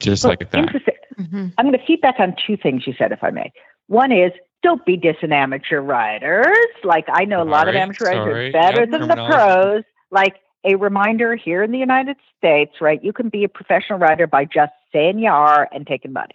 just 0.00 0.24
Well, 0.24 0.32
like 0.32 0.50
that. 0.50 0.58
interesting. 0.58 0.94
Mm-hmm. 1.18 1.46
I'm 1.58 1.66
going 1.66 1.78
to 1.78 1.84
feedback 1.86 2.16
on 2.20 2.34
two 2.46 2.56
things 2.56 2.86
you 2.86 2.94
said, 2.96 3.12
if 3.12 3.22
I 3.24 3.30
may. 3.30 3.52
One 3.88 4.12
is 4.12 4.32
don't 4.62 4.84
be 4.84 4.96
dissing 4.96 5.32
amateur 5.32 5.80
riders. 5.80 6.46
Like 6.84 7.06
I 7.12 7.24
know 7.24 7.42
a 7.42 7.44
lot 7.44 7.68
of 7.68 7.74
amateur 7.74 8.04
riders 8.06 8.48
are 8.48 8.52
better 8.52 8.80
Yep, 8.82 8.90
than 8.90 9.08
the 9.08 9.14
pros. 9.14 9.84
Like 10.10 10.36
a 10.64 10.74
reminder 10.76 11.36
here 11.36 11.62
in 11.62 11.70
the 11.70 11.78
United 11.78 12.16
States, 12.36 12.72
right? 12.80 13.02
You 13.02 13.12
can 13.12 13.28
be 13.28 13.44
a 13.44 13.48
professional 13.48 13.98
rider 13.98 14.26
by 14.26 14.44
just 14.44 14.72
saying 14.92 15.18
you 15.18 15.30
are 15.30 15.68
and 15.72 15.86
taking 15.86 16.12
money. 16.12 16.34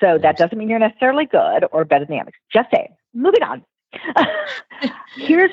So 0.00 0.18
that 0.18 0.36
doesn't 0.36 0.58
mean 0.58 0.68
you're 0.68 0.78
necessarily 0.78 1.24
good 1.24 1.64
or 1.72 1.84
better 1.84 2.04
than 2.04 2.16
the 2.16 2.20
amateurs. 2.20 2.40
Just 2.52 2.68
saying. 2.74 2.94
Moving 3.14 3.42
on. 3.42 3.64
Here's 5.16 5.50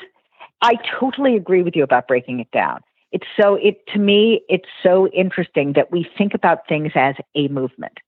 I 0.60 0.76
totally 1.00 1.36
agree 1.36 1.62
with 1.62 1.74
you 1.74 1.82
about 1.82 2.06
breaking 2.06 2.40
it 2.40 2.50
down. 2.52 2.80
It's 3.12 3.26
so 3.40 3.54
it 3.56 3.86
to 3.92 3.98
me 3.98 4.42
it's 4.48 4.68
so 4.82 5.06
interesting 5.08 5.74
that 5.74 5.92
we 5.92 6.08
think 6.16 6.34
about 6.34 6.66
things 6.66 6.92
as 6.94 7.14
a 7.34 7.48
movement. 7.48 7.98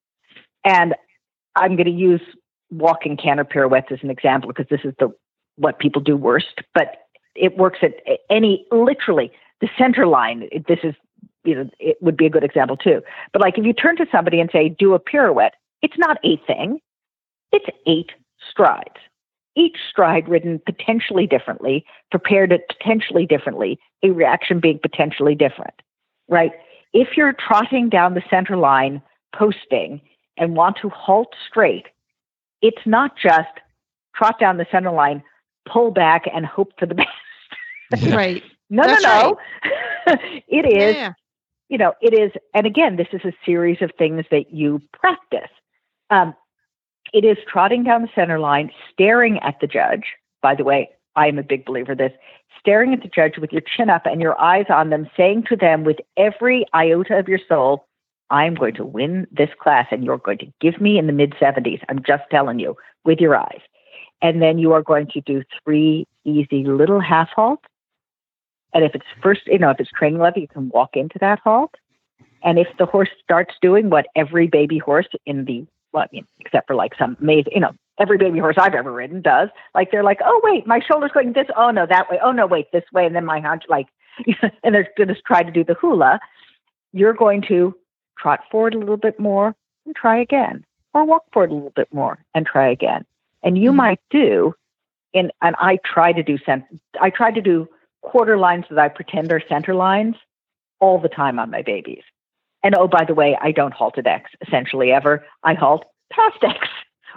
And 0.65 0.95
I'm 1.57 1.77
going 1.77 1.87
to 1.87 1.93
use 1.93 2.23
walking 2.71 3.17
canter 3.17 3.45
pirouettes 3.45 3.93
as 3.93 3.99
an 4.03 4.11
example 4.11 4.49
because 4.49 4.67
this 4.71 4.81
is 4.83 4.95
the 4.99 5.13
what 5.57 5.79
people 5.79 6.03
do 6.03 6.17
worst, 6.17 6.63
but 6.75 6.97
it 7.37 7.57
works 7.57 7.79
at 7.83 7.95
any 8.31 8.67
literally 8.73 9.31
the 9.61 9.69
center 9.79 10.07
line. 10.07 10.49
This 10.67 10.81
is 10.83 10.95
you 11.45 11.55
know 11.55 11.71
it 11.79 11.99
would 12.01 12.17
be 12.17 12.27
a 12.27 12.31
good 12.31 12.45
example 12.45 12.77
too. 12.77 13.03
But 13.33 13.43
like 13.43 13.59
if 13.59 13.65
you 13.65 13.73
turn 13.73 13.97
to 13.99 14.07
somebody 14.11 14.41
and 14.41 14.51
say 14.51 14.69
do 14.71 14.95
a 14.95 14.99
pirouette, 14.99 15.55
it's 15.83 15.99
not 15.99 16.19
a 16.25 16.37
thing. 16.47 16.81
It's 17.53 17.67
eight 17.87 18.11
strides. 18.51 18.97
Each 19.57 19.77
stride 19.89 20.29
ridden 20.29 20.61
potentially 20.67 21.27
differently, 21.27 21.85
prepared 22.11 22.53
it 22.53 22.63
potentially 22.69 23.27
differently, 23.27 23.79
a 24.03 24.11
reaction 24.11 24.59
being 24.61 24.79
potentially 24.83 25.35
different, 25.35 25.75
right? 26.29 26.53
If 26.93 27.17
you're 27.17 27.33
trotting 27.33 27.89
down 27.89 28.15
the 28.15 28.23
center 28.29 28.57
line, 28.57 29.01
posting, 29.35 30.01
and 30.37 30.57
want 30.57 30.77
to 30.83 30.89
halt 30.89 31.35
straight, 31.49 31.87
it's 32.63 32.85
not 32.87 33.17
just 33.17 33.49
trot 34.15 34.39
down 34.41 34.57
the 34.57 34.67
center 34.71 34.91
line, 34.91 35.23
pull 35.67 35.91
back, 35.91 36.25
and 36.33 36.45
hope 36.47 36.73
for 36.79 36.87
the 36.87 36.95
best. 37.93 38.13
Right. 38.13 38.43
No, 38.71 38.85
That's 38.85 39.03
no, 39.05 39.39
no. 40.07 40.15
it 40.49 40.67
is, 40.67 40.97
Yeah. 40.97 41.13
you 41.69 41.79
know, 41.79 41.93
it 42.01 42.13
is, 42.13 42.33
and 42.55 42.67
again, 42.67 42.97
this 42.97 43.09
is 43.13 43.21
a 43.25 43.33
series 43.45 43.83
of 43.83 43.93
things 43.99 44.25
that 44.31 44.53
you 44.53 44.81
practice. 44.93 45.51
Um, 46.11 46.35
it 47.13 47.25
is 47.25 47.37
trotting 47.49 47.85
down 47.85 48.03
the 48.03 48.09
center 48.15 48.39
line, 48.39 48.71
staring 48.93 49.39
at 49.41 49.57
the 49.61 49.67
judge. 49.67 50.15
By 50.43 50.55
the 50.55 50.65
way, 50.65 50.91
I 51.17 51.29
am 51.29 51.39
a 51.39 51.43
big 51.43 51.65
believer 51.65 51.95
this, 51.95 52.13
staring 52.59 52.93
at 52.93 53.03
the 53.03 53.09
judge 53.09 53.39
with 53.39 53.53
your 53.53 53.63
chin 53.63 53.91
up 53.91 54.07
and 54.07 54.21
your 54.21 54.41
eyes 54.41 54.67
on 54.69 54.91
them, 54.91 55.09
saying 55.17 55.45
to 55.49 55.57
them 55.57 55.85
with 55.85 55.99
every 56.17 56.67
iota 56.75 57.19
of 57.19 57.29
your 57.29 57.41
soul, 57.49 57.87
I'm 58.31 58.55
going 58.55 58.75
to 58.75 58.85
win 58.85 59.27
this 59.31 59.51
class 59.61 59.87
and 59.91 60.03
you're 60.03 60.19
going 60.19 60.39
to 60.39 60.53
give 60.61 60.81
me 60.81 60.99
in 60.99 61.07
the 61.07 61.13
mid 61.13 61.35
70s. 61.35 61.81
I'm 61.89 62.03
just 62.03 62.25
telling 62.31 62.59
you 62.59 62.77
with 63.05 63.21
your 63.21 63.37
eyes. 63.37 63.61
And 64.23 64.41
then 64.41 64.59
you 64.59 64.73
are 64.73 64.83
going 64.83 65.09
to 65.09 65.21
do 65.21 65.43
three 65.63 66.07
easy 66.25 66.65
little 66.65 67.01
half 67.01 67.29
halts. 67.35 67.65
And 68.73 68.85
if 68.85 68.95
it's 68.95 69.05
first, 69.23 69.43
you 69.47 69.59
know, 69.59 69.71
if 69.71 69.79
it's 69.79 69.91
training 69.91 70.21
level, 70.21 70.41
you 70.41 70.49
can 70.49 70.71
walk 70.71 70.97
into 70.97 71.19
that 71.21 71.39
halt. 71.45 71.75
And 72.43 72.59
if 72.59 72.67
the 72.79 72.87
horse 72.87 73.11
starts 73.23 73.55
doing 73.63 73.91
what 73.91 74.07
every 74.17 74.49
baby 74.49 74.79
horse 74.79 75.09
in 75.27 75.45
the, 75.45 75.67
well, 75.95 76.03
I 76.03 76.09
mean, 76.13 76.27
except 76.41 76.67
for 76.67 76.75
like 76.75 76.93
some 76.99 77.17
amazing, 77.21 77.53
you 77.55 77.61
know, 77.61 77.73
every 77.99 78.19
baby 78.19 78.41
horse 78.41 78.57
I've 78.59 78.75
ever 78.75 78.93
ridden 78.93 79.23
does, 79.23 79.49
like 79.75 79.93
they're 79.93 80.03
like, 80.03 80.19
oh, 80.25 80.41
wait, 80.43 80.67
my 80.67 80.81
shoulder's 80.81 81.13
going 81.13 81.33
this. 81.33 81.47
Oh, 81.57 81.71
no, 81.71 81.87
that 81.87 82.11
way. 82.11 82.19
Oh, 82.23 82.33
no, 82.33 82.47
wait, 82.47 82.73
this 82.73 82.85
way. 82.93 83.07
And 83.07 83.15
then 83.15 83.25
my 83.25 83.41
haunch, 83.41 83.63
like, 83.69 83.87
and 84.65 84.75
they're 84.75 84.89
going 84.99 85.09
to 85.09 85.15
try 85.23 85.45
to 85.45 85.53
do 85.53 85.63
the 85.65 85.75
hula. 85.75 86.19
You're 86.93 87.15
going 87.15 87.43
to 87.49 87.75
trot 88.19 88.41
forward 88.51 88.75
a 88.75 88.79
little 88.79 88.97
bit 88.97 89.19
more 89.21 89.55
and 89.87 89.95
try 89.95 90.21
again, 90.21 90.65
or 90.93 91.05
walk 91.05 91.25
forward 91.33 91.53
a 91.53 91.55
little 91.55 91.73
bit 91.75 91.93
more 91.95 92.19
and 92.35 92.45
try 92.45 92.69
again. 92.69 93.05
And 93.45 93.57
you 93.57 93.71
mm-hmm. 93.71 93.77
might 93.77 94.01
do, 94.11 94.55
in, 95.13 95.31
and 95.43 95.55
I 95.59 95.79
try 95.85 96.13
to 96.13 96.23
do, 96.23 96.39
cent- 96.45 96.65
I 97.01 97.11
try 97.11 97.31
to 97.31 97.41
do 97.41 97.69
quarter 98.03 98.37
lines 98.37 98.65
that 98.69 98.79
I 98.79 98.89
pretend 98.89 99.31
are 99.33 99.43
center 99.49 99.75
lines 99.75 100.17
all 100.81 100.99
the 100.99 101.09
time 101.09 101.39
on 101.39 101.51
my 101.51 101.63
babies. 101.63 102.03
And 102.65 102.75
oh, 102.75 102.89
by 102.89 103.05
the 103.05 103.15
way, 103.15 103.39
I 103.41 103.53
don't 103.53 103.75
halt 103.75 103.99
at 103.99 104.07
X 104.07 104.31
essentially 104.45 104.91
ever. 104.91 105.25
I 105.45 105.55
halt 105.55 105.85
past 106.11 106.43
X 106.43 106.67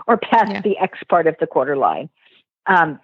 or 0.06 0.18
past 0.18 0.52
yeah. 0.52 0.62
the 0.62 0.78
X 0.78 1.00
part 1.10 1.26
of 1.26 1.36
the 1.40 1.48
quarter 1.48 1.78
line. 1.78 2.10
Um, 2.68 3.00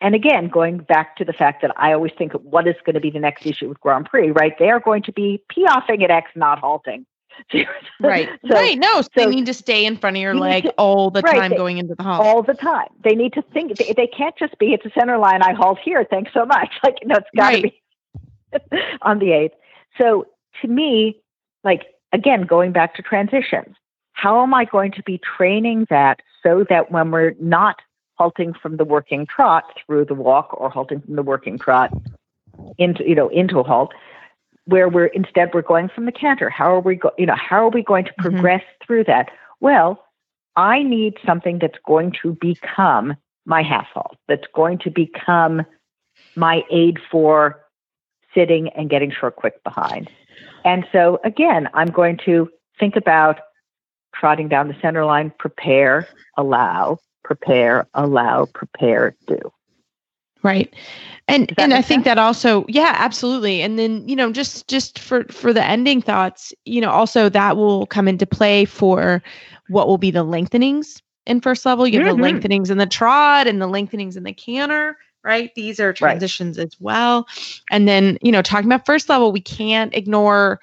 and 0.00 0.14
again, 0.14 0.48
going 0.48 0.78
back 0.78 1.16
to 1.16 1.24
the 1.24 1.32
fact 1.32 1.62
that 1.62 1.72
I 1.76 1.92
always 1.92 2.12
think 2.18 2.32
what 2.32 2.66
is 2.66 2.74
going 2.84 2.94
to 2.94 3.00
be 3.00 3.10
the 3.10 3.20
next 3.20 3.46
issue 3.46 3.68
with 3.68 3.80
Grand 3.80 4.06
Prix, 4.06 4.30
right? 4.30 4.58
They 4.58 4.70
are 4.70 4.80
going 4.80 5.02
to 5.04 5.12
be 5.12 5.42
piaffing 5.54 6.02
at 6.02 6.10
X, 6.10 6.30
not 6.34 6.58
halting. 6.58 7.06
right. 8.00 8.28
So, 8.46 8.54
right. 8.54 8.78
No, 8.78 9.02
so 9.02 9.08
they 9.14 9.26
need 9.26 9.46
to 9.46 9.54
stay 9.54 9.84
in 9.84 9.98
front 9.98 10.16
of 10.16 10.22
your 10.22 10.34
leg 10.34 10.64
to, 10.64 10.70
all 10.72 11.10
the 11.10 11.20
right, 11.20 11.38
time 11.38 11.50
they, 11.50 11.56
going 11.56 11.76
into 11.78 11.94
the 11.94 12.02
halt. 12.02 12.24
All 12.24 12.42
the 12.42 12.54
time. 12.54 12.88
They 13.04 13.14
need 13.14 13.34
to 13.34 13.42
think. 13.52 13.76
They, 13.76 13.92
they, 13.92 14.06
can't 14.06 14.34
just 14.38 14.58
be, 14.58 14.72
it's 14.72 14.86
a 14.86 14.90
center 14.98 15.18
line, 15.18 15.42
I 15.42 15.52
halt 15.52 15.78
here. 15.82 16.06
Thanks 16.08 16.32
so 16.32 16.46
much. 16.46 16.70
Like, 16.82 16.96
no, 17.04 17.16
it's 17.16 17.26
got 17.36 17.50
to 17.50 17.62
right. 17.62 17.74
be 18.62 18.78
on 19.02 19.18
the 19.18 19.32
eighth. 19.32 19.54
So 19.98 20.26
to 20.62 20.68
me, 20.68 21.20
like, 21.66 21.86
again, 22.12 22.42
going 22.46 22.72
back 22.72 22.94
to 22.94 23.02
transitions, 23.02 23.76
how 24.12 24.42
am 24.42 24.54
I 24.54 24.64
going 24.64 24.92
to 24.92 25.02
be 25.02 25.18
training 25.18 25.86
that 25.90 26.20
so 26.42 26.64
that 26.70 26.90
when 26.90 27.10
we're 27.10 27.34
not 27.40 27.76
halting 28.14 28.54
from 28.54 28.78
the 28.78 28.84
working 28.84 29.26
trot 29.26 29.64
through 29.84 30.06
the 30.06 30.14
walk 30.14 30.58
or 30.58 30.70
halting 30.70 31.00
from 31.02 31.16
the 31.16 31.22
working 31.22 31.58
trot 31.58 31.92
into, 32.78 33.06
you 33.06 33.14
know, 33.14 33.28
into 33.28 33.58
a 33.58 33.62
halt, 33.62 33.92
where 34.64 34.88
we're 34.88 35.06
instead 35.06 35.50
we're 35.52 35.60
going 35.60 35.88
from 35.88 36.06
the 36.06 36.12
canter. 36.12 36.48
How 36.48 36.72
are 36.74 36.80
we 36.80 36.94
go, 36.94 37.10
you 37.18 37.26
know, 37.26 37.36
how 37.36 37.66
are 37.66 37.70
we 37.70 37.82
going 37.82 38.04
to 38.04 38.12
mm-hmm. 38.12 38.30
progress 38.30 38.62
mm-hmm. 38.62 38.86
through 38.86 39.04
that? 39.04 39.30
Well, 39.60 40.04
I 40.54 40.82
need 40.84 41.14
something 41.26 41.58
that's 41.58 41.78
going 41.84 42.14
to 42.22 42.32
become 42.40 43.16
my 43.44 43.62
half 43.62 43.88
halt, 43.92 44.16
that's 44.28 44.46
going 44.54 44.78
to 44.78 44.90
become 44.90 45.66
my 46.36 46.62
aid 46.70 46.98
for 47.10 47.60
sitting 48.36 48.68
and 48.70 48.88
getting 48.90 49.10
short 49.10 49.34
quick 49.34 49.64
behind. 49.64 50.08
And 50.64 50.86
so 50.92 51.18
again, 51.24 51.68
I'm 51.74 51.88
going 51.88 52.18
to 52.26 52.48
think 52.78 52.94
about 52.94 53.40
trotting 54.14 54.48
down 54.48 54.68
the 54.68 54.76
center 54.80 55.04
line, 55.04 55.32
prepare, 55.38 56.06
allow, 56.36 56.98
prepare, 57.24 57.88
allow, 57.94 58.46
prepare, 58.46 59.16
do. 59.26 59.38
Right. 60.42 60.72
And 61.26 61.52
and 61.58 61.74
I 61.74 61.82
think 61.82 62.00
sense? 62.00 62.04
that 62.04 62.18
also 62.18 62.64
yeah, 62.68 62.94
absolutely. 62.98 63.62
And 63.62 63.78
then, 63.78 64.08
you 64.08 64.14
know, 64.14 64.30
just 64.30 64.68
just 64.68 64.98
for 64.98 65.24
for 65.24 65.52
the 65.52 65.64
ending 65.64 66.00
thoughts, 66.00 66.52
you 66.64 66.80
know, 66.80 66.90
also 66.90 67.28
that 67.28 67.56
will 67.56 67.86
come 67.86 68.06
into 68.06 68.26
play 68.26 68.64
for 68.64 69.22
what 69.68 69.88
will 69.88 69.98
be 69.98 70.12
the 70.12 70.22
lengthenings 70.22 71.02
in 71.26 71.40
first 71.40 71.66
level. 71.66 71.86
You 71.86 71.98
have 71.98 72.08
mm-hmm. 72.08 72.16
the 72.18 72.22
lengthenings 72.22 72.70
in 72.70 72.78
the 72.78 72.86
trot 72.86 73.48
and 73.48 73.60
the 73.60 73.66
lengthenings 73.66 74.16
in 74.16 74.22
the 74.22 74.32
canter, 74.32 74.96
right? 75.26 75.52
These 75.56 75.80
are 75.80 75.92
transitions 75.92 76.56
right. 76.56 76.66
as 76.66 76.80
well. 76.80 77.26
And 77.70 77.86
then, 77.88 78.16
you 78.22 78.30
know, 78.30 78.42
talking 78.42 78.68
about 78.68 78.86
first 78.86 79.08
level, 79.08 79.32
we 79.32 79.40
can't 79.40 79.94
ignore 79.94 80.60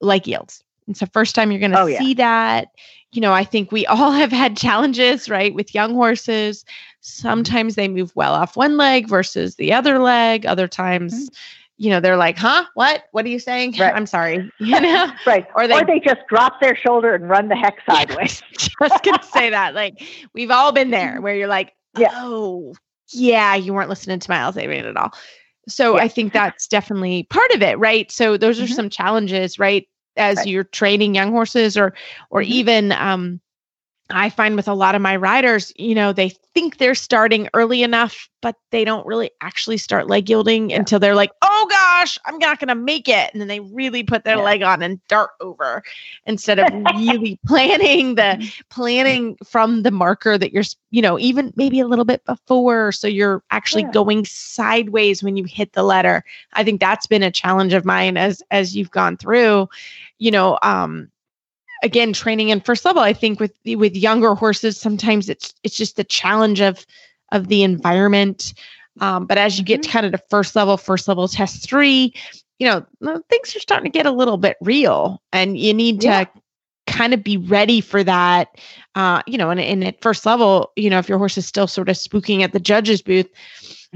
leg 0.00 0.28
yields. 0.28 0.62
It's 0.88 1.00
the 1.00 1.06
first 1.06 1.34
time 1.34 1.50
you're 1.50 1.60
going 1.60 1.72
to 1.72 1.80
oh, 1.80 1.88
see 1.88 2.10
yeah. 2.10 2.14
that. 2.16 2.68
You 3.12 3.22
know, 3.22 3.32
I 3.32 3.44
think 3.44 3.72
we 3.72 3.86
all 3.86 4.12
have 4.12 4.30
had 4.30 4.56
challenges, 4.56 5.28
right, 5.28 5.54
with 5.54 5.74
young 5.74 5.94
horses. 5.94 6.64
Sometimes 7.00 7.74
they 7.74 7.88
move 7.88 8.14
well 8.14 8.34
off 8.34 8.56
one 8.56 8.76
leg 8.76 9.08
versus 9.08 9.56
the 9.56 9.72
other 9.72 9.98
leg. 9.98 10.44
Other 10.44 10.68
times, 10.68 11.14
mm-hmm. 11.14 11.34
you 11.78 11.90
know, 11.90 12.00
they're 12.00 12.16
like, 12.16 12.36
"Huh? 12.36 12.64
What? 12.74 13.04
What 13.12 13.24
are 13.24 13.28
you 13.28 13.38
saying?" 13.40 13.74
Right. 13.78 13.94
I'm 13.94 14.06
sorry. 14.06 14.50
You 14.58 14.80
know, 14.80 15.10
right? 15.26 15.46
Or 15.56 15.66
they, 15.66 15.80
or 15.80 15.84
they 15.84 15.98
just 15.98 16.20
drop 16.28 16.60
their 16.60 16.76
shoulder 16.76 17.14
and 17.14 17.28
run 17.28 17.48
the 17.48 17.56
heck 17.56 17.78
sideways. 17.86 18.42
just 18.52 19.02
gonna 19.02 19.22
say 19.22 19.50
that. 19.50 19.74
Like 19.74 20.00
we've 20.34 20.50
all 20.50 20.72
been 20.72 20.90
there, 20.90 21.20
where 21.20 21.34
you're 21.34 21.48
like, 21.48 21.74
yeah. 21.98 22.10
"Oh, 22.14 22.74
yeah, 23.14 23.54
you 23.54 23.72
weren't 23.74 23.88
listening 23.88 24.18
to 24.18 24.30
my 24.30 24.38
Alzheimer's 24.38 24.86
at 24.86 24.96
all." 24.96 25.12
So 25.68 25.96
yeah. 25.96 26.02
I 26.02 26.08
think 26.08 26.32
that's 26.32 26.66
definitely 26.66 27.24
part 27.24 27.50
of 27.52 27.62
it, 27.62 27.78
right? 27.78 28.10
So 28.10 28.36
those 28.36 28.58
are 28.60 28.64
mm-hmm. 28.64 28.74
some 28.74 28.90
challenges, 28.90 29.58
right? 29.58 29.86
as 30.16 30.38
right. 30.38 30.46
you're 30.46 30.64
training 30.64 31.14
young 31.14 31.30
horses 31.30 31.76
or 31.76 31.94
or 32.30 32.42
mm-hmm. 32.42 32.52
even 32.52 32.92
um 32.92 33.40
I 34.12 34.30
find 34.30 34.56
with 34.56 34.68
a 34.68 34.74
lot 34.74 34.94
of 34.94 35.02
my 35.02 35.16
riders, 35.16 35.72
you 35.76 35.94
know, 35.94 36.12
they 36.12 36.30
think 36.54 36.78
they're 36.78 36.94
starting 36.94 37.48
early 37.54 37.82
enough, 37.82 38.28
but 38.42 38.56
they 38.70 38.84
don't 38.84 39.06
really 39.06 39.30
actually 39.40 39.78
start 39.78 40.08
leg 40.08 40.28
yielding 40.28 40.70
yeah. 40.70 40.78
until 40.78 40.98
they're 40.98 41.14
like, 41.14 41.30
oh 41.40 41.66
gosh, 41.70 42.18
I'm 42.26 42.38
not 42.38 42.58
going 42.58 42.68
to 42.68 42.74
make 42.74 43.08
it. 43.08 43.30
And 43.32 43.40
then 43.40 43.48
they 43.48 43.60
really 43.60 44.02
put 44.02 44.24
their 44.24 44.36
yeah. 44.36 44.42
leg 44.42 44.62
on 44.62 44.82
and 44.82 45.00
dart 45.08 45.30
over 45.40 45.82
instead 46.26 46.58
of 46.58 46.72
really 46.96 47.38
planning 47.46 48.16
the 48.16 48.22
mm-hmm. 48.22 48.60
planning 48.68 49.36
from 49.44 49.82
the 49.82 49.90
marker 49.90 50.36
that 50.36 50.52
you're, 50.52 50.64
you 50.90 51.00
know, 51.00 51.18
even 51.18 51.52
maybe 51.56 51.80
a 51.80 51.86
little 51.86 52.04
bit 52.04 52.24
before. 52.24 52.92
So 52.92 53.06
you're 53.06 53.42
actually 53.50 53.82
yeah. 53.82 53.92
going 53.92 54.24
sideways 54.24 55.22
when 55.22 55.36
you 55.36 55.44
hit 55.44 55.72
the 55.72 55.84
letter. 55.84 56.24
I 56.54 56.64
think 56.64 56.80
that's 56.80 57.06
been 57.06 57.22
a 57.22 57.30
challenge 57.30 57.72
of 57.72 57.84
mine 57.84 58.16
as, 58.16 58.42
as 58.50 58.76
you've 58.76 58.90
gone 58.90 59.16
through, 59.16 59.68
you 60.18 60.30
know, 60.30 60.58
um, 60.62 61.11
again 61.82 62.12
training 62.12 62.48
in 62.48 62.60
first 62.60 62.84
level 62.84 63.02
i 63.02 63.12
think 63.12 63.40
with 63.40 63.54
with 63.66 63.96
younger 63.96 64.34
horses 64.34 64.78
sometimes 64.80 65.28
it's 65.28 65.54
it's 65.62 65.76
just 65.76 65.96
the 65.96 66.04
challenge 66.04 66.60
of 66.60 66.86
of 67.32 67.48
the 67.48 67.62
environment 67.62 68.54
um, 69.00 69.26
but 69.26 69.38
as 69.38 69.58
you 69.58 69.64
get 69.64 69.80
mm-hmm. 69.80 69.90
kind 69.90 70.06
of 70.06 70.12
to 70.12 70.18
first 70.30 70.54
level 70.54 70.76
first 70.76 71.08
level 71.08 71.26
test 71.28 71.62
three 71.68 72.14
you 72.58 72.66
know 72.66 72.84
things 73.28 73.56
are 73.56 73.60
starting 73.60 73.90
to 73.90 73.96
get 73.96 74.06
a 74.06 74.12
little 74.12 74.36
bit 74.36 74.56
real 74.60 75.20
and 75.32 75.58
you 75.58 75.74
need 75.74 76.02
yeah. 76.02 76.24
to 76.24 76.30
kind 76.86 77.14
of 77.14 77.22
be 77.22 77.36
ready 77.36 77.80
for 77.80 78.04
that 78.04 78.56
uh, 78.94 79.22
you 79.26 79.38
know 79.38 79.50
and, 79.50 79.60
and 79.60 79.84
at 79.84 80.00
first 80.02 80.26
level 80.26 80.72
you 80.76 80.90
know 80.90 80.98
if 80.98 81.08
your 81.08 81.18
horse 81.18 81.38
is 81.38 81.46
still 81.46 81.66
sort 81.66 81.88
of 81.88 81.96
spooking 81.96 82.42
at 82.42 82.52
the 82.52 82.60
judge's 82.60 83.02
booth 83.02 83.28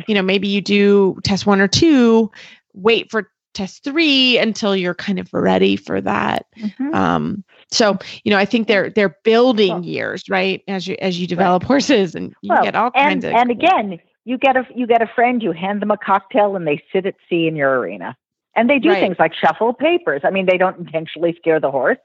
you 0.07 0.15
know 0.15 0.23
maybe 0.23 0.49
you 0.49 0.61
do 0.61 1.19
test 1.25 1.47
one 1.47 1.61
or 1.61 1.69
two 1.69 2.31
wait 2.75 3.11
for 3.11 3.31
test 3.57 3.83
three 3.83 4.39
until 4.39 4.77
you're 4.77 4.95
kind 4.95 5.19
of 5.19 5.33
ready 5.33 5.77
for 5.77 6.01
that 6.01 6.47
mm-hmm. 6.57 6.95
um, 6.95 7.45
so, 7.71 7.99
you 8.25 8.31
know, 8.31 8.39
I 8.39 8.45
think 8.45 8.69
they're 8.69 8.91
they're 8.91 9.17
building 9.25 9.73
well, 9.73 9.85
years, 9.85 10.25
right? 10.29 10.63
As 10.69 10.87
you 10.87 10.97
as 11.01 11.21
you 11.21 11.27
develop 11.27 11.63
right. 11.63 11.69
horses 11.69 12.15
and 12.15 12.35
you 12.43 12.51
well, 12.51 12.63
get 12.63 12.75
all 12.75 12.91
and, 12.95 13.23
kinds 13.23 13.25
of 13.25 13.33
And 13.33 13.51
again, 13.51 13.99
you 14.25 14.39
get 14.39 14.57
a 14.57 14.67
you 14.75 14.87
get 14.87 15.03
a 15.03 15.07
friend, 15.07 15.43
you 15.43 15.53
hand 15.53 15.83
them 15.83 15.91
a 15.91 15.97
cocktail 15.97 16.57
and 16.57 16.67
they 16.67 16.83
sit 16.93 17.07
at 17.07 17.15
C 17.29 17.47
in 17.47 17.57
your 17.57 17.79
arena. 17.79 18.17
And 18.55 18.71
they 18.71 18.79
do 18.79 18.89
right. 18.89 19.01
things 19.01 19.17
like 19.19 19.35
shuffle 19.35 19.75
papers. 19.75 20.23
I 20.25 20.31
mean, 20.31 20.47
they 20.47 20.57
don't 20.57 20.79
intentionally 20.79 21.35
scare 21.37 21.61
the 21.61 21.71
horse, 21.71 21.99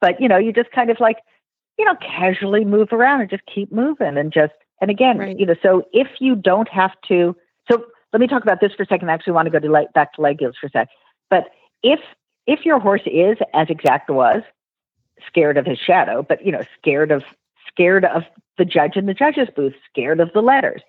but 0.00 0.20
you 0.20 0.28
know, 0.28 0.38
you 0.38 0.52
just 0.52 0.70
kind 0.70 0.90
of 0.90 1.00
like, 1.00 1.16
you 1.78 1.84
know, 1.84 1.96
casually 1.96 2.64
move 2.64 2.92
around 2.92 3.22
and 3.22 3.30
just 3.30 3.42
keep 3.52 3.72
moving 3.72 4.16
and 4.16 4.32
just 4.32 4.52
and 4.80 4.90
again, 4.90 5.18
right. 5.18 5.38
you 5.38 5.46
know, 5.46 5.56
so 5.62 5.82
if 5.92 6.08
you 6.20 6.36
don't 6.36 6.68
have 6.68 6.92
to 7.08 7.34
let 8.16 8.20
me 8.22 8.28
talk 8.28 8.42
about 8.42 8.62
this 8.62 8.72
for 8.72 8.82
a 8.82 8.86
second. 8.86 9.10
I 9.10 9.12
actually 9.12 9.34
want 9.34 9.44
to 9.44 9.50
go 9.50 9.58
to 9.58 9.86
back 9.92 10.14
to 10.14 10.22
leg 10.22 10.40
yields 10.40 10.56
for 10.58 10.68
a 10.68 10.70
sec. 10.70 10.88
But 11.28 11.50
if 11.82 12.00
if 12.46 12.64
your 12.64 12.78
horse 12.78 13.02
is 13.04 13.36
as 13.52 13.68
exact 13.68 14.08
was, 14.08 14.40
scared 15.26 15.58
of 15.58 15.66
his 15.66 15.78
shadow, 15.78 16.24
but 16.26 16.42
you 16.42 16.50
know, 16.50 16.62
scared 16.78 17.10
of 17.10 17.24
scared 17.68 18.06
of 18.06 18.22
the 18.56 18.64
judge 18.64 18.96
in 18.96 19.04
the 19.04 19.12
judge's 19.12 19.48
booth, 19.54 19.74
scared 19.90 20.18
of 20.20 20.32
the 20.32 20.40
letters. 20.40 20.80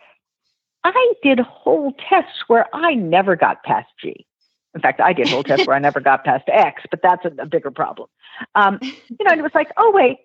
I 0.86 1.14
did 1.22 1.42
whole 1.42 1.92
tests 2.10 2.46
where 2.48 2.66
I 2.74 2.94
never 2.94 3.36
got 3.36 3.62
past 3.64 3.90
G. 4.02 4.26
In 4.74 4.80
fact, 4.80 5.02
I 5.02 5.12
did 5.12 5.28
whole 5.28 5.44
tests 5.44 5.68
where 5.68 5.76
I 5.76 5.80
never 5.80 6.00
got 6.00 6.24
past 6.24 6.46
X, 6.48 6.84
but 6.90 7.02
that's 7.04 7.26
a, 7.26 7.42
a 7.42 7.46
bigger 7.46 7.72
problem. 7.72 8.08
Um, 8.56 8.80
you 8.82 9.26
know, 9.26 9.32
and 9.32 9.40
it 9.42 9.44
was 9.44 9.54
like, 9.54 9.68
oh 9.76 9.92
wait, 9.94 10.20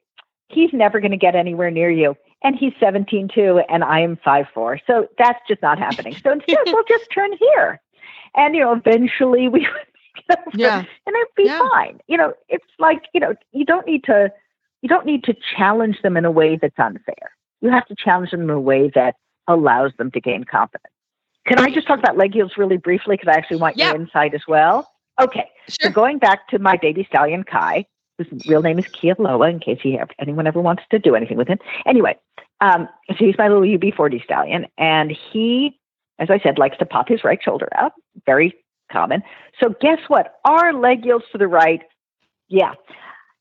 he's 0.53 0.73
never 0.73 1.01
going 1.01 1.11
to 1.13 1.17
get 1.17 1.35
anywhere 1.35 1.71
near 1.71 1.91
you, 1.91 2.17
and 2.43 2.57
he's 2.57 2.73
17 2.81 3.29
too, 3.35 3.61
and 3.69 3.85
I 3.85 4.01
am 4.01 4.19
five 4.25 4.47
four, 4.53 4.81
so 4.87 5.09
that's 5.19 5.41
just 5.49 5.63
not 5.63 5.79
happening. 5.79 6.15
So 6.23 6.33
instead, 6.33 6.59
we'll 6.67 6.85
just 6.89 7.11
turn 7.15 7.31
here, 7.39 7.81
and 8.35 8.55
you 8.55 8.61
know, 8.61 8.73
eventually 8.73 9.49
we 9.49 9.67
yeah. 10.55 10.79
and 11.07 11.17
it'd 11.17 11.35
be 11.37 11.45
yeah. 11.45 11.59
fine. 11.71 12.01
You 12.07 12.17
know, 12.17 12.35
it's 12.49 12.65
like, 12.79 13.05
you 13.13 13.21
know, 13.21 13.35
you 13.53 13.65
don't 13.65 13.87
need 13.87 14.05
to 14.05 14.33
you 14.83 14.89
don't 14.89 15.07
need 15.07 15.25
to 15.25 15.35
challenge 15.57 16.03
them 16.03 16.17
in 16.17 16.25
a 16.25 16.31
way 16.31 16.59
that's 16.61 16.79
unfair. 16.79 17.37
You 17.61 17.71
have 17.71 17.87
to 17.87 17.95
challenge 17.95 18.33
them 18.33 18.43
in 18.43 18.51
a 18.51 18.61
way 18.61 18.91
that 18.95 19.15
allows 19.47 19.93
them 19.97 20.11
to 20.11 20.21
gain 20.21 20.45
confidence. 20.45 20.93
Can 21.47 21.59
I 21.59 21.71
just 21.71 21.87
talk 21.87 21.99
about 21.99 22.17
leg 22.17 22.35
yields 22.35 22.57
really 22.57 22.77
briefly 22.77 23.17
because 23.17 23.33
I 23.33 23.37
actually 23.37 23.59
want 23.59 23.77
Yeah. 23.77 23.89
your 23.89 23.97
insight 23.97 24.35
as 24.35 24.43
well? 24.47 24.89
Okay, 25.21 25.49
so 25.69 25.91
going 25.91 26.19
back 26.19 26.49
to 26.49 26.59
my 26.59 26.77
baby 26.77 27.05
stallion 27.09 27.45
Kai, 27.45 27.87
whose 28.29 28.47
real 28.47 28.63
name 28.63 28.79
is 28.79 28.87
Kialoa, 28.87 29.51
in 29.51 29.61
case 29.61 29.79
he 29.83 29.99
anyone 30.19 30.47
ever 30.47 30.61
wants 30.61 30.83
to 30.91 30.99
do 30.99 31.15
anything 31.15 31.37
with 31.37 31.49
him. 31.49 31.59
Anyway, 31.87 32.17
um, 32.61 32.89
so 33.09 33.17
he's 33.19 33.37
my 33.39 33.49
little 33.49 33.63
UB40 33.63 34.23
stallion, 34.23 34.67
and 34.79 35.11
he, 35.11 35.79
as 36.19 36.31
I 36.31 36.39
said, 36.39 36.59
likes 36.59 36.79
to 36.79 36.87
pop 36.87 37.09
his 37.09 37.25
right 37.25 37.41
shoulder 37.43 37.69
out. 37.75 37.93
Very 38.27 38.55
common. 38.93 39.23
So 39.61 39.75
guess 39.81 39.99
what? 40.09 40.35
Our 40.45 40.73
leg 40.73 41.05
yields 41.05 41.25
to 41.33 41.39
the 41.39 41.49
right. 41.49 41.83
Yeah. 42.49 42.75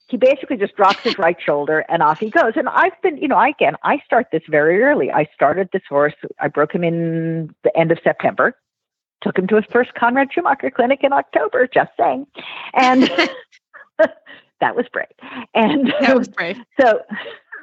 He 0.07 0.17
basically 0.17 0.57
just 0.57 0.75
drops 0.75 0.99
his 0.99 1.17
right 1.17 1.37
shoulder 1.39 1.85
and 1.87 2.01
off 2.01 2.19
he 2.19 2.29
goes. 2.29 2.53
And 2.55 2.67
I've 2.67 2.99
been, 3.01 3.17
you 3.17 3.27
know, 3.27 3.37
I, 3.37 3.49
again, 3.49 3.75
I 3.83 3.99
start 4.05 4.27
this 4.31 4.43
very 4.49 4.81
early. 4.81 5.11
I 5.11 5.27
started 5.33 5.69
this 5.71 5.83
horse. 5.87 6.15
I 6.39 6.47
broke 6.47 6.73
him 6.73 6.83
in 6.83 7.53
the 7.63 7.77
end 7.77 7.91
of 7.91 7.99
September. 8.03 8.57
Took 9.21 9.37
him 9.37 9.47
to 9.47 9.55
his 9.55 9.65
first 9.71 9.93
Conrad 9.93 10.33
Schumacher 10.33 10.71
clinic 10.71 11.01
in 11.03 11.13
October. 11.13 11.67
Just 11.67 11.91
saying, 11.97 12.25
and 12.73 13.03
that 14.61 14.75
was 14.75 14.85
brave. 14.91 15.07
And 15.53 15.93
That 16.01 16.17
was 16.17 16.29
brave. 16.29 16.57
so, 16.79 17.01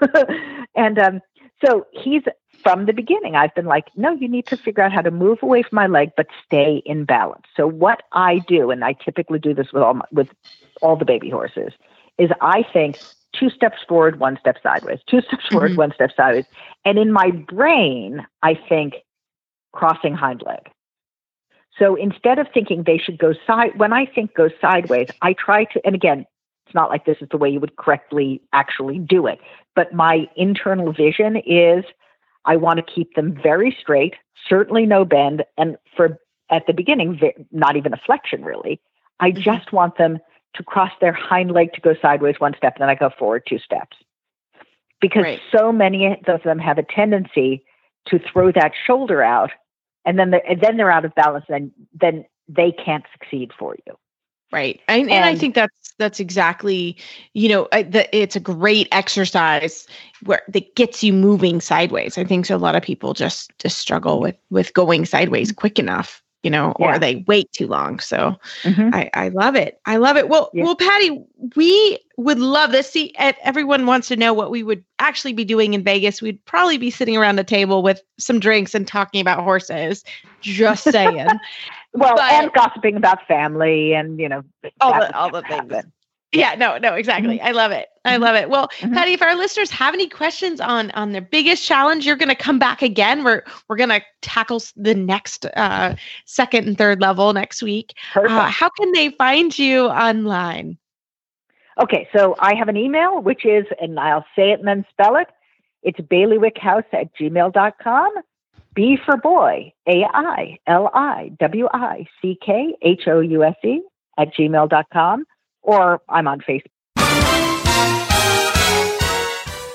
and 0.75 0.99
um, 0.99 1.21
so 1.65 1.87
he's 1.93 2.23
from 2.63 2.87
the 2.87 2.93
beginning. 2.93 3.35
I've 3.37 3.55
been 3.55 3.67
like, 3.67 3.87
no, 3.97 4.13
you 4.13 4.29
need 4.29 4.47
to 4.49 4.57
figure 4.57 4.83
out 4.83 4.93
how 4.93 5.01
to 5.03 5.11
move 5.11 5.39
away 5.43 5.63
from 5.63 5.77
my 5.77 5.87
leg, 5.87 6.11
but 6.17 6.27
stay 6.45 6.83
in 6.85 7.05
balance. 7.05 7.47
So 7.57 7.67
what 7.67 8.03
I 8.13 8.41
do, 8.47 8.71
and 8.71 8.85
I 8.85 8.93
typically 8.93 9.39
do 9.39 9.55
this 9.55 9.69
with 9.73 9.83
all 9.83 9.95
my, 9.95 10.05
with 10.13 10.29
all 10.83 10.97
the 10.97 11.05
baby 11.05 11.31
horses, 11.31 11.73
is 12.19 12.31
I 12.41 12.65
think 12.73 13.01
two 13.35 13.49
steps 13.51 13.79
forward, 13.89 14.19
one 14.19 14.37
step 14.41 14.57
sideways, 14.63 14.99
two 15.09 15.21
steps 15.27 15.47
forward, 15.51 15.73
Mhm. 15.73 15.77
one 15.77 15.93
step 15.95 16.11
sideways, 16.17 16.45
and 16.85 16.99
in 16.99 17.13
my 17.13 17.31
brain, 17.31 18.27
I 18.43 18.55
think 18.69 18.95
crossing 19.73 20.15
hind 20.15 20.43
leg. 20.45 20.69
So 21.79 21.95
instead 21.95 22.39
of 22.41 22.49
thinking 22.53 22.83
they 22.83 22.99
should 22.99 23.19
go 23.19 23.35
side, 23.47 23.79
when 23.79 23.93
I 23.93 24.07
think 24.07 24.35
go 24.35 24.49
sideways, 24.61 25.09
I 25.23 25.35
try 25.35 25.65
to, 25.65 25.81
and 25.87 25.95
again, 25.95 26.27
it's 26.69 26.75
not 26.75 26.91
like 26.91 27.07
this 27.07 27.17
is 27.23 27.29
the 27.31 27.39
way 27.39 27.49
you 27.49 27.61
would 27.61 27.77
correctly 27.77 28.43
actually 28.53 28.99
do 28.99 29.27
it, 29.27 29.41
but 29.75 29.95
my 29.95 30.29
internal 30.37 30.93
vision 30.93 31.37
is 31.47 31.83
I 32.45 32.57
want 32.57 32.77
to 32.77 32.83
keep 32.95 33.15
them 33.15 33.39
very 33.43 33.75
straight, 33.81 34.15
certainly 34.47 34.85
no 34.85 35.07
bend, 35.07 35.45
and 35.57 35.79
for 35.97 36.19
at 36.51 36.67
the 36.67 36.75
beginning, 36.75 37.19
not 37.53 37.77
even 37.77 37.95
a 37.95 37.97
flexion 37.97 38.45
really. 38.45 38.81
I 39.21 39.33
Mhm. 39.33 39.41
just 39.41 39.73
want 39.73 39.97
them 39.97 40.19
to 40.55 40.63
cross 40.63 40.93
their 41.01 41.13
hind 41.13 41.53
leg 41.53 41.73
to 41.73 41.81
go 41.81 41.95
sideways 41.95 42.39
one 42.39 42.55
step, 42.55 42.75
and 42.75 42.83
then 42.83 42.91
I 42.91 42.95
go 42.95 43.09
forward 43.09 43.45
two 43.47 43.59
steps. 43.59 43.97
Because 45.01 45.25
Right. 45.25 45.41
so 45.51 45.73
many 45.73 46.07
of 46.27 46.43
them 46.43 46.59
have 46.59 46.77
a 46.77 46.83
tendency 46.83 47.65
to 48.07 48.19
throw 48.19 48.53
that 48.53 48.73
shoulder 48.87 49.23
out, 49.23 49.53
and 50.05 50.19
then 50.19 50.31
they're, 50.33 50.47
and 50.47 50.61
then 50.61 50.77
they're 50.77 50.91
out 50.91 51.07
of 51.07 51.15
balance, 51.15 51.47
and 51.49 51.73
then 51.95 52.27
they 52.47 52.73
can't 52.73 53.05
succeed 53.13 53.53
for 53.59 53.75
you. 53.87 53.99
Right. 54.51 54.81
And, 54.89 55.11
and 55.11 55.25
I 55.25 55.35
think 55.35 55.55
that's 55.55 55.88
that's 55.99 56.21
exactly, 56.21 56.97
you 57.35 57.49
know, 57.49 57.69
I, 57.73 57.83
the, 57.83 58.17
it's 58.17 58.37
a 58.37 58.41
great 58.41 58.89
exercise 58.93 59.87
where 60.25 60.43
that 60.49 60.75
gets 60.75 61.03
you 61.03 61.13
moving 61.13 61.61
sideways. 61.61 62.17
I 62.17 62.25
think 62.25 62.47
so 62.47 62.57
a 62.57 62.59
lot 62.59 62.77
of 62.77 62.83
people 62.83 63.15
just 63.15 63.51
just 63.59 63.79
struggle 63.79 64.21
with 64.21 64.37
with 64.51 64.73
going 64.75 65.05
sideways 65.05 65.53
quick 65.53 65.79
enough, 65.79 66.23
you 66.43 66.51
know, 66.51 66.73
or 66.77 66.99
they 66.99 67.25
wait 67.27 67.51
too 67.53 67.67
long. 67.67 67.99
So 67.99 68.37
Mhm. 68.63 68.95
I, 68.95 69.11
I 69.15 69.29
love 69.29 69.57
it. 69.57 69.81
I 69.87 69.97
love 69.97 70.17
it. 70.17 70.29
Well, 70.29 70.51
Yeah. 70.55 70.65
well, 70.65 70.77
Patty, 70.77 71.25
we 71.57 71.99
would 72.17 72.39
love 72.39 72.73
this. 72.73 72.91
See, 72.91 73.13
everyone 73.19 73.87
wants 73.87 74.09
to 74.09 74.17
know 74.17 74.33
what 74.33 74.51
we 74.51 74.63
would 74.63 74.85
actually 74.99 75.33
be 75.33 75.45
doing 75.45 75.75
in 75.75 75.83
Vegas. 75.85 76.23
We'd 76.23 76.45
probably 76.45 76.79
be 76.79 76.91
sitting 76.91 77.17
around 77.17 77.39
a 77.39 77.45
table 77.45 77.83
with 77.83 78.03
some 78.19 78.41
drinks 78.41 78.75
and 78.75 78.87
talking 78.87 79.21
about 79.21 79.45
horses. 79.45 80.05
Just 80.41 80.85
saying. 80.85 81.41
Well, 81.95 82.15
But- 82.17 82.33
and 82.33 82.53
gossiping 82.53 82.97
about 82.97 83.27
family, 83.27 83.95
and 83.95 84.19
you 84.21 84.29
know, 84.29 84.43
All 84.81 84.93
the- 85.01 85.17
all 85.17 85.31
the 85.31 85.43
happen. 85.45 85.69
things. 85.69 85.85
yeah, 86.33 86.55
no, 86.55 86.77
no, 86.79 86.95
exactly. 86.95 87.41
I 87.41 87.53
love 87.53 87.73
it. 87.73 87.89
I 88.05 88.17
love 88.19 88.37
it. 88.37 88.49
Well, 88.51 88.69
Mhm. 88.81 88.95
Patty, 88.95 89.13
if 89.15 89.23
our 89.23 89.35
listeners 89.35 89.71
have 89.71 89.95
any 89.95 90.09
questions 90.09 90.61
on 90.61 90.91
on 90.93 91.13
their 91.13 91.23
biggest 91.23 91.67
challenge, 91.67 92.07
you're 92.07 92.17
going 92.17 92.29
to 92.29 92.35
come 92.35 92.59
back 92.59 92.83
again. 92.83 93.25
We're 93.25 93.43
we're 93.69 93.77
going 93.77 93.89
to 93.91 94.03
tackle 94.23 94.63
the 94.77 94.95
next 94.95 95.47
uh, 95.57 95.95
second 96.27 96.67
and 96.69 96.77
third 96.79 97.01
level 97.01 97.33
next 97.33 97.63
week. 97.63 97.95
Uh, 98.15 98.49
how 98.51 98.69
can 98.69 98.93
they 98.93 99.11
find 99.11 99.59
you 99.59 99.87
online? 99.89 100.77
Okay, 101.81 102.09
so 102.15 102.35
I 102.41 102.55
have 102.57 102.69
an 102.69 102.77
email, 102.77 103.21
which 103.23 103.47
is, 103.47 103.65
and 103.81 103.99
I'll 104.01 104.27
say 104.35 104.51
it 104.51 104.59
and 104.59 104.67
then 104.67 104.85
spell 104.91 105.17
it. 105.17 105.29
It's 105.85 106.01
bailiwickhouse 106.01 106.85
at 106.93 107.15
gmail.com. 107.15 108.13
B 108.79 108.97
for 109.05 109.17
boy, 109.17 109.73
A 109.89 110.05
I 110.05 110.57
L 110.69 110.89
I 110.95 111.33
W 111.41 111.67
I 111.75 112.07
C 112.23 112.39
K 112.41 112.77
H 112.81 113.09
O 113.09 113.19
U 113.19 113.43
S 113.43 113.57
E 113.65 113.81
at 114.17 114.33
gmail.com. 114.35 115.25
Or 115.63 116.01
I'm 116.09 116.29
on 116.29 116.41
Facebook. 116.43 116.71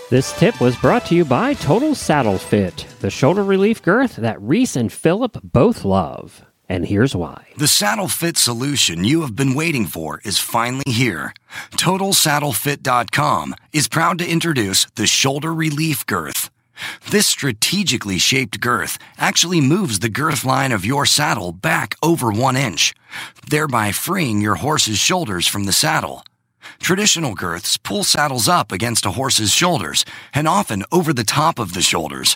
This 0.09 0.31
tip 0.39 0.61
was 0.61 0.77
brought 0.77 1.05
to 1.07 1.15
you 1.15 1.25
by 1.25 1.53
Total 1.53 1.93
Saddle 1.93 2.37
Fit, 2.37 2.87
the 3.01 3.09
shoulder 3.09 3.43
relief 3.43 3.81
girth 3.81 4.15
that 4.15 4.41
Reese 4.41 4.77
and 4.77 4.89
Philip 4.89 5.37
both 5.43 5.83
love. 5.83 6.45
And 6.69 6.85
here's 6.85 7.13
why. 7.13 7.47
The 7.57 7.67
saddle 7.67 8.07
fit 8.07 8.37
solution 8.37 9.03
you 9.03 9.21
have 9.21 9.35
been 9.35 9.53
waiting 9.53 9.85
for 9.85 10.21
is 10.23 10.39
finally 10.39 10.85
here. 10.87 11.33
TotalSaddleFit.com 11.73 13.55
is 13.73 13.89
proud 13.89 14.17
to 14.19 14.27
introduce 14.27 14.85
the 14.95 15.05
Shoulder 15.05 15.53
Relief 15.53 16.05
Girth. 16.05 16.49
This 17.09 17.27
strategically 17.27 18.17
shaped 18.17 18.59
girth 18.59 18.97
actually 19.17 19.61
moves 19.61 19.99
the 19.99 20.09
girth 20.09 20.43
line 20.43 20.71
of 20.71 20.85
your 20.85 21.05
saddle 21.05 21.51
back 21.51 21.95
over 22.01 22.31
one 22.31 22.55
inch, 22.55 22.93
thereby 23.49 23.91
freeing 23.91 24.41
your 24.41 24.55
horse's 24.55 24.97
shoulders 24.97 25.47
from 25.47 25.65
the 25.65 25.73
saddle. 25.73 26.23
Traditional 26.79 27.35
girths 27.35 27.77
pull 27.77 28.03
saddles 28.03 28.47
up 28.47 28.71
against 28.71 29.05
a 29.05 29.11
horse's 29.11 29.51
shoulders 29.51 30.05
and 30.33 30.47
often 30.47 30.83
over 30.91 31.13
the 31.13 31.23
top 31.23 31.59
of 31.59 31.73
the 31.73 31.81
shoulders. 31.81 32.35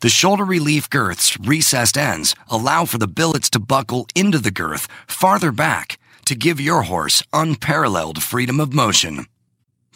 The 0.00 0.08
shoulder 0.08 0.44
relief 0.44 0.88
girth's 0.88 1.38
recessed 1.38 1.96
ends 1.98 2.34
allow 2.48 2.84
for 2.84 2.98
the 2.98 3.08
billets 3.08 3.50
to 3.50 3.58
buckle 3.58 4.06
into 4.14 4.38
the 4.38 4.50
girth 4.50 4.88
farther 5.06 5.52
back 5.52 5.98
to 6.24 6.34
give 6.34 6.60
your 6.60 6.82
horse 6.82 7.22
unparalleled 7.32 8.22
freedom 8.22 8.60
of 8.60 8.72
motion. 8.72 9.26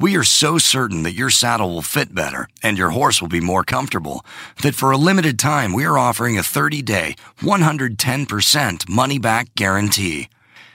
We 0.00 0.16
are 0.16 0.24
so 0.24 0.58
certain 0.58 1.04
that 1.04 1.14
your 1.14 1.30
saddle 1.30 1.70
will 1.70 1.80
fit 1.82 2.12
better 2.12 2.48
and 2.64 2.76
your 2.76 2.90
horse 2.90 3.22
will 3.22 3.28
be 3.28 3.40
more 3.40 3.62
comfortable 3.62 4.26
that 4.62 4.74
for 4.74 4.90
a 4.90 4.96
limited 4.96 5.38
time 5.38 5.72
we 5.72 5.84
are 5.84 5.96
offering 5.96 6.36
a 6.36 6.42
30 6.42 6.82
day, 6.82 7.14
110% 7.40 8.88
money 8.88 9.18
back 9.20 9.54
guarantee. 9.54 10.28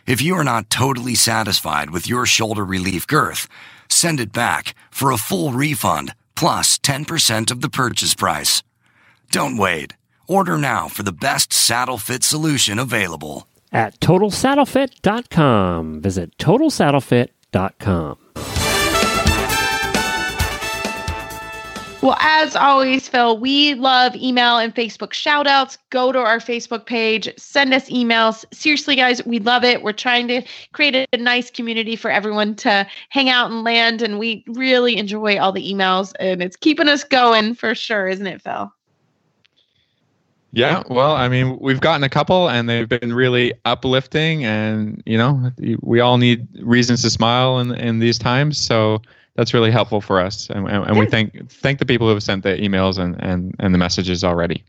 If 0.07 0.21
you 0.21 0.35
are 0.35 0.45
not 0.45 0.69
totally 0.69 1.15
satisfied 1.15 1.89
with 1.89 2.07
your 2.07 2.25
shoulder 2.25 2.63
relief 2.63 3.05
girth, 3.07 3.49
send 3.89 4.21
it 4.21 4.31
back 4.31 4.73
for 4.89 5.11
a 5.11 5.17
full 5.17 5.51
refund 5.51 6.15
plus 6.35 6.79
10% 6.79 7.51
of 7.51 7.59
the 7.59 7.69
purchase 7.69 8.15
price. 8.15 8.63
Don't 9.31 9.57
wait. 9.57 9.97
Order 10.27 10.57
now 10.57 10.87
for 10.87 11.03
the 11.03 11.11
best 11.11 11.51
saddle 11.51 11.97
fit 11.97 12.23
solution 12.23 12.79
available. 12.79 13.47
At 13.71 13.99
TotalSaddleFit.com. 13.99 16.01
Visit 16.01 16.35
TotalSaddleFit.com. 16.37 18.17
Well, 22.01 22.15
as 22.21 22.55
always, 22.55 23.09
Phil, 23.09 23.37
we 23.37 23.73
love 23.73 24.15
email 24.15 24.57
and 24.57 24.73
Facebook 24.73 25.11
shout 25.11 25.47
outs. 25.47 25.77
Go 25.89 26.13
to 26.13 26.19
our 26.19 26.37
Facebook 26.37 26.85
page, 26.85 27.29
send 27.37 27.73
us 27.73 27.89
emails. 27.89 28.45
Seriously, 28.53 28.95
guys, 28.95 29.25
we 29.25 29.39
love 29.39 29.65
it. 29.65 29.83
We're 29.83 29.91
trying 29.91 30.29
to 30.29 30.41
create 30.71 30.95
a, 30.95 31.17
nice 31.17 31.51
community 31.51 31.97
for 31.97 32.09
everyone 32.09 32.55
to 32.55 32.87
hang 33.09 33.27
out 33.27 33.51
and 33.51 33.65
land. 33.65 34.01
And 34.01 34.17
we 34.17 34.45
really 34.47 34.95
enjoy 34.95 35.37
all 35.39 35.51
the 35.51 35.73
emails, 35.73 36.13
and 36.21 36.41
it's 36.41 36.55
keeping 36.55 36.87
us 36.87 37.03
going 37.03 37.53
for 37.53 37.75
sure, 37.75 38.07
isn't 38.07 38.27
it, 38.27 38.41
Phil? 38.41 38.71
Yeah, 40.53 40.83
well, 40.89 41.11
I 41.11 41.27
mean, 41.27 41.59
we've 41.59 41.81
gotten 41.81 42.05
a 42.05 42.09
couple, 42.09 42.49
and 42.49 42.69
they've 42.69 42.87
been 42.87 43.13
really 43.13 43.53
uplifting, 43.65 44.45
and 44.45 45.03
you 45.05 45.17
know, 45.17 45.51
we 45.81 45.99
all 45.99 46.17
need 46.17 46.47
reasons 46.61 47.01
to 47.01 47.09
smile 47.09 47.59
in 47.59 47.75
in 47.75 47.99
these 47.99 48.17
times. 48.17 48.57
So 48.57 49.01
that's 49.39 49.53
really 49.53 49.71
helpful 49.71 50.01
for 50.01 50.19
us, 50.19 50.49
and, 50.49 50.67
and, 50.67 50.85
and 50.85 50.99
we 50.99 51.05
thank 51.05 51.49
thank 51.49 51.79
the 51.79 51.85
people 51.85 52.07
who 52.07 52.13
have 52.13 52.21
sent 52.21 52.43
the 52.43 52.57
emails 52.57 52.97
and 52.97 53.15
and 53.23 53.55
and 53.59 53.73
the 53.73 53.77
messages 53.77 54.21
already. 54.21 54.65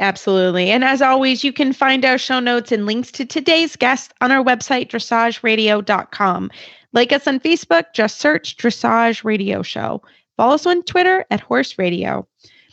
Absolutely. 0.00 0.70
And 0.70 0.82
as 0.82 1.02
always, 1.02 1.44
you 1.44 1.52
can 1.52 1.74
find 1.74 2.06
our 2.06 2.16
show 2.16 2.40
notes 2.40 2.72
and 2.72 2.86
links 2.86 3.12
to 3.12 3.26
today's 3.26 3.76
guest 3.76 4.14
on 4.22 4.32
our 4.32 4.42
website, 4.42 4.88
dressageradio.com. 4.88 6.50
Like 6.94 7.12
us 7.12 7.26
on 7.26 7.38
Facebook, 7.40 7.92
just 7.92 8.18
search 8.18 8.56
Dressage 8.56 9.24
Radio 9.24 9.62
Show. 9.62 10.00
Follow 10.38 10.54
us 10.54 10.64
on 10.64 10.82
Twitter 10.84 11.26
at 11.30 11.40
Horse 11.40 11.78
Radio. 11.78 12.26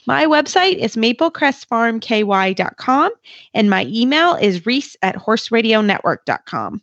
My 0.08 0.26
website 0.26 0.78
is 0.78 0.96
maplecrestfarmky.com, 0.96 3.12
and 3.54 3.70
my 3.70 3.86
email 3.90 4.36
is 4.36 4.66
reese 4.66 4.96
at 5.02 5.18
horseradionetwork.com. 5.18 6.82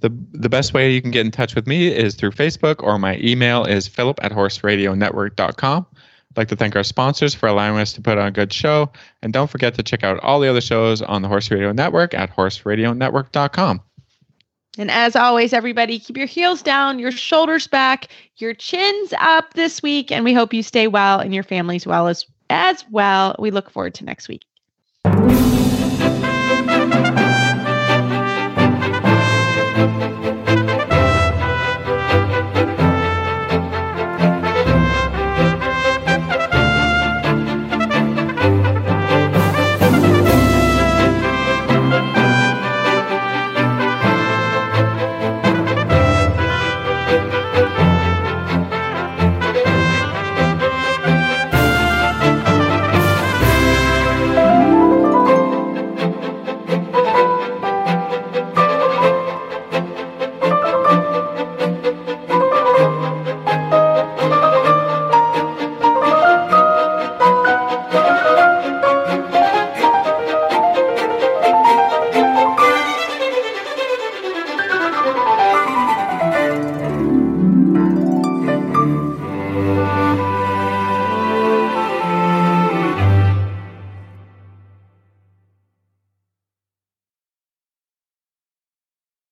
The 0.00 0.10
the 0.32 0.48
best 0.48 0.74
way 0.74 0.92
you 0.92 1.00
can 1.00 1.10
get 1.10 1.24
in 1.24 1.30
touch 1.30 1.54
with 1.54 1.66
me 1.66 1.88
is 1.88 2.14
through 2.14 2.32
Facebook, 2.32 2.82
or 2.82 2.98
my 2.98 3.18
email 3.18 3.64
is 3.64 3.86
philip 3.86 4.18
at 4.22 4.32
horseradionetwork.com. 4.32 5.86
I'd 6.36 6.36
like 6.36 6.48
to 6.48 6.56
thank 6.56 6.76
our 6.76 6.82
sponsors 6.82 7.34
for 7.34 7.46
allowing 7.46 7.78
us 7.78 7.92
to 7.94 8.02
put 8.02 8.18
on 8.18 8.26
a 8.26 8.30
good 8.30 8.52
show. 8.52 8.90
And 9.22 9.32
don't 9.32 9.48
forget 9.48 9.74
to 9.74 9.82
check 9.82 10.04
out 10.04 10.18
all 10.20 10.38
the 10.38 10.48
other 10.48 10.60
shows 10.60 11.00
on 11.00 11.22
the 11.22 11.28
Horse 11.28 11.50
Radio 11.50 11.72
Network 11.72 12.12
at 12.12 12.34
horseradionetwork.com. 12.34 13.80
And 14.78 14.90
as 14.90 15.16
always, 15.16 15.52
everybody, 15.54 15.98
keep 15.98 16.16
your 16.16 16.26
heels 16.26 16.60
down, 16.60 16.98
your 16.98 17.10
shoulders 17.10 17.66
back, 17.66 18.08
your 18.36 18.52
chins 18.52 19.14
up 19.18 19.54
this 19.54 19.82
week. 19.82 20.12
And 20.12 20.24
we 20.24 20.34
hope 20.34 20.52
you 20.52 20.62
stay 20.62 20.86
well 20.86 21.20
and 21.20 21.34
your 21.34 21.42
families 21.42 21.86
well 21.86 22.08
as, 22.08 22.26
as 22.50 22.84
well. 22.90 23.34
We 23.38 23.50
look 23.50 23.70
forward 23.70 23.94
to 23.94 24.04
next 24.04 24.28
week. 24.28 24.42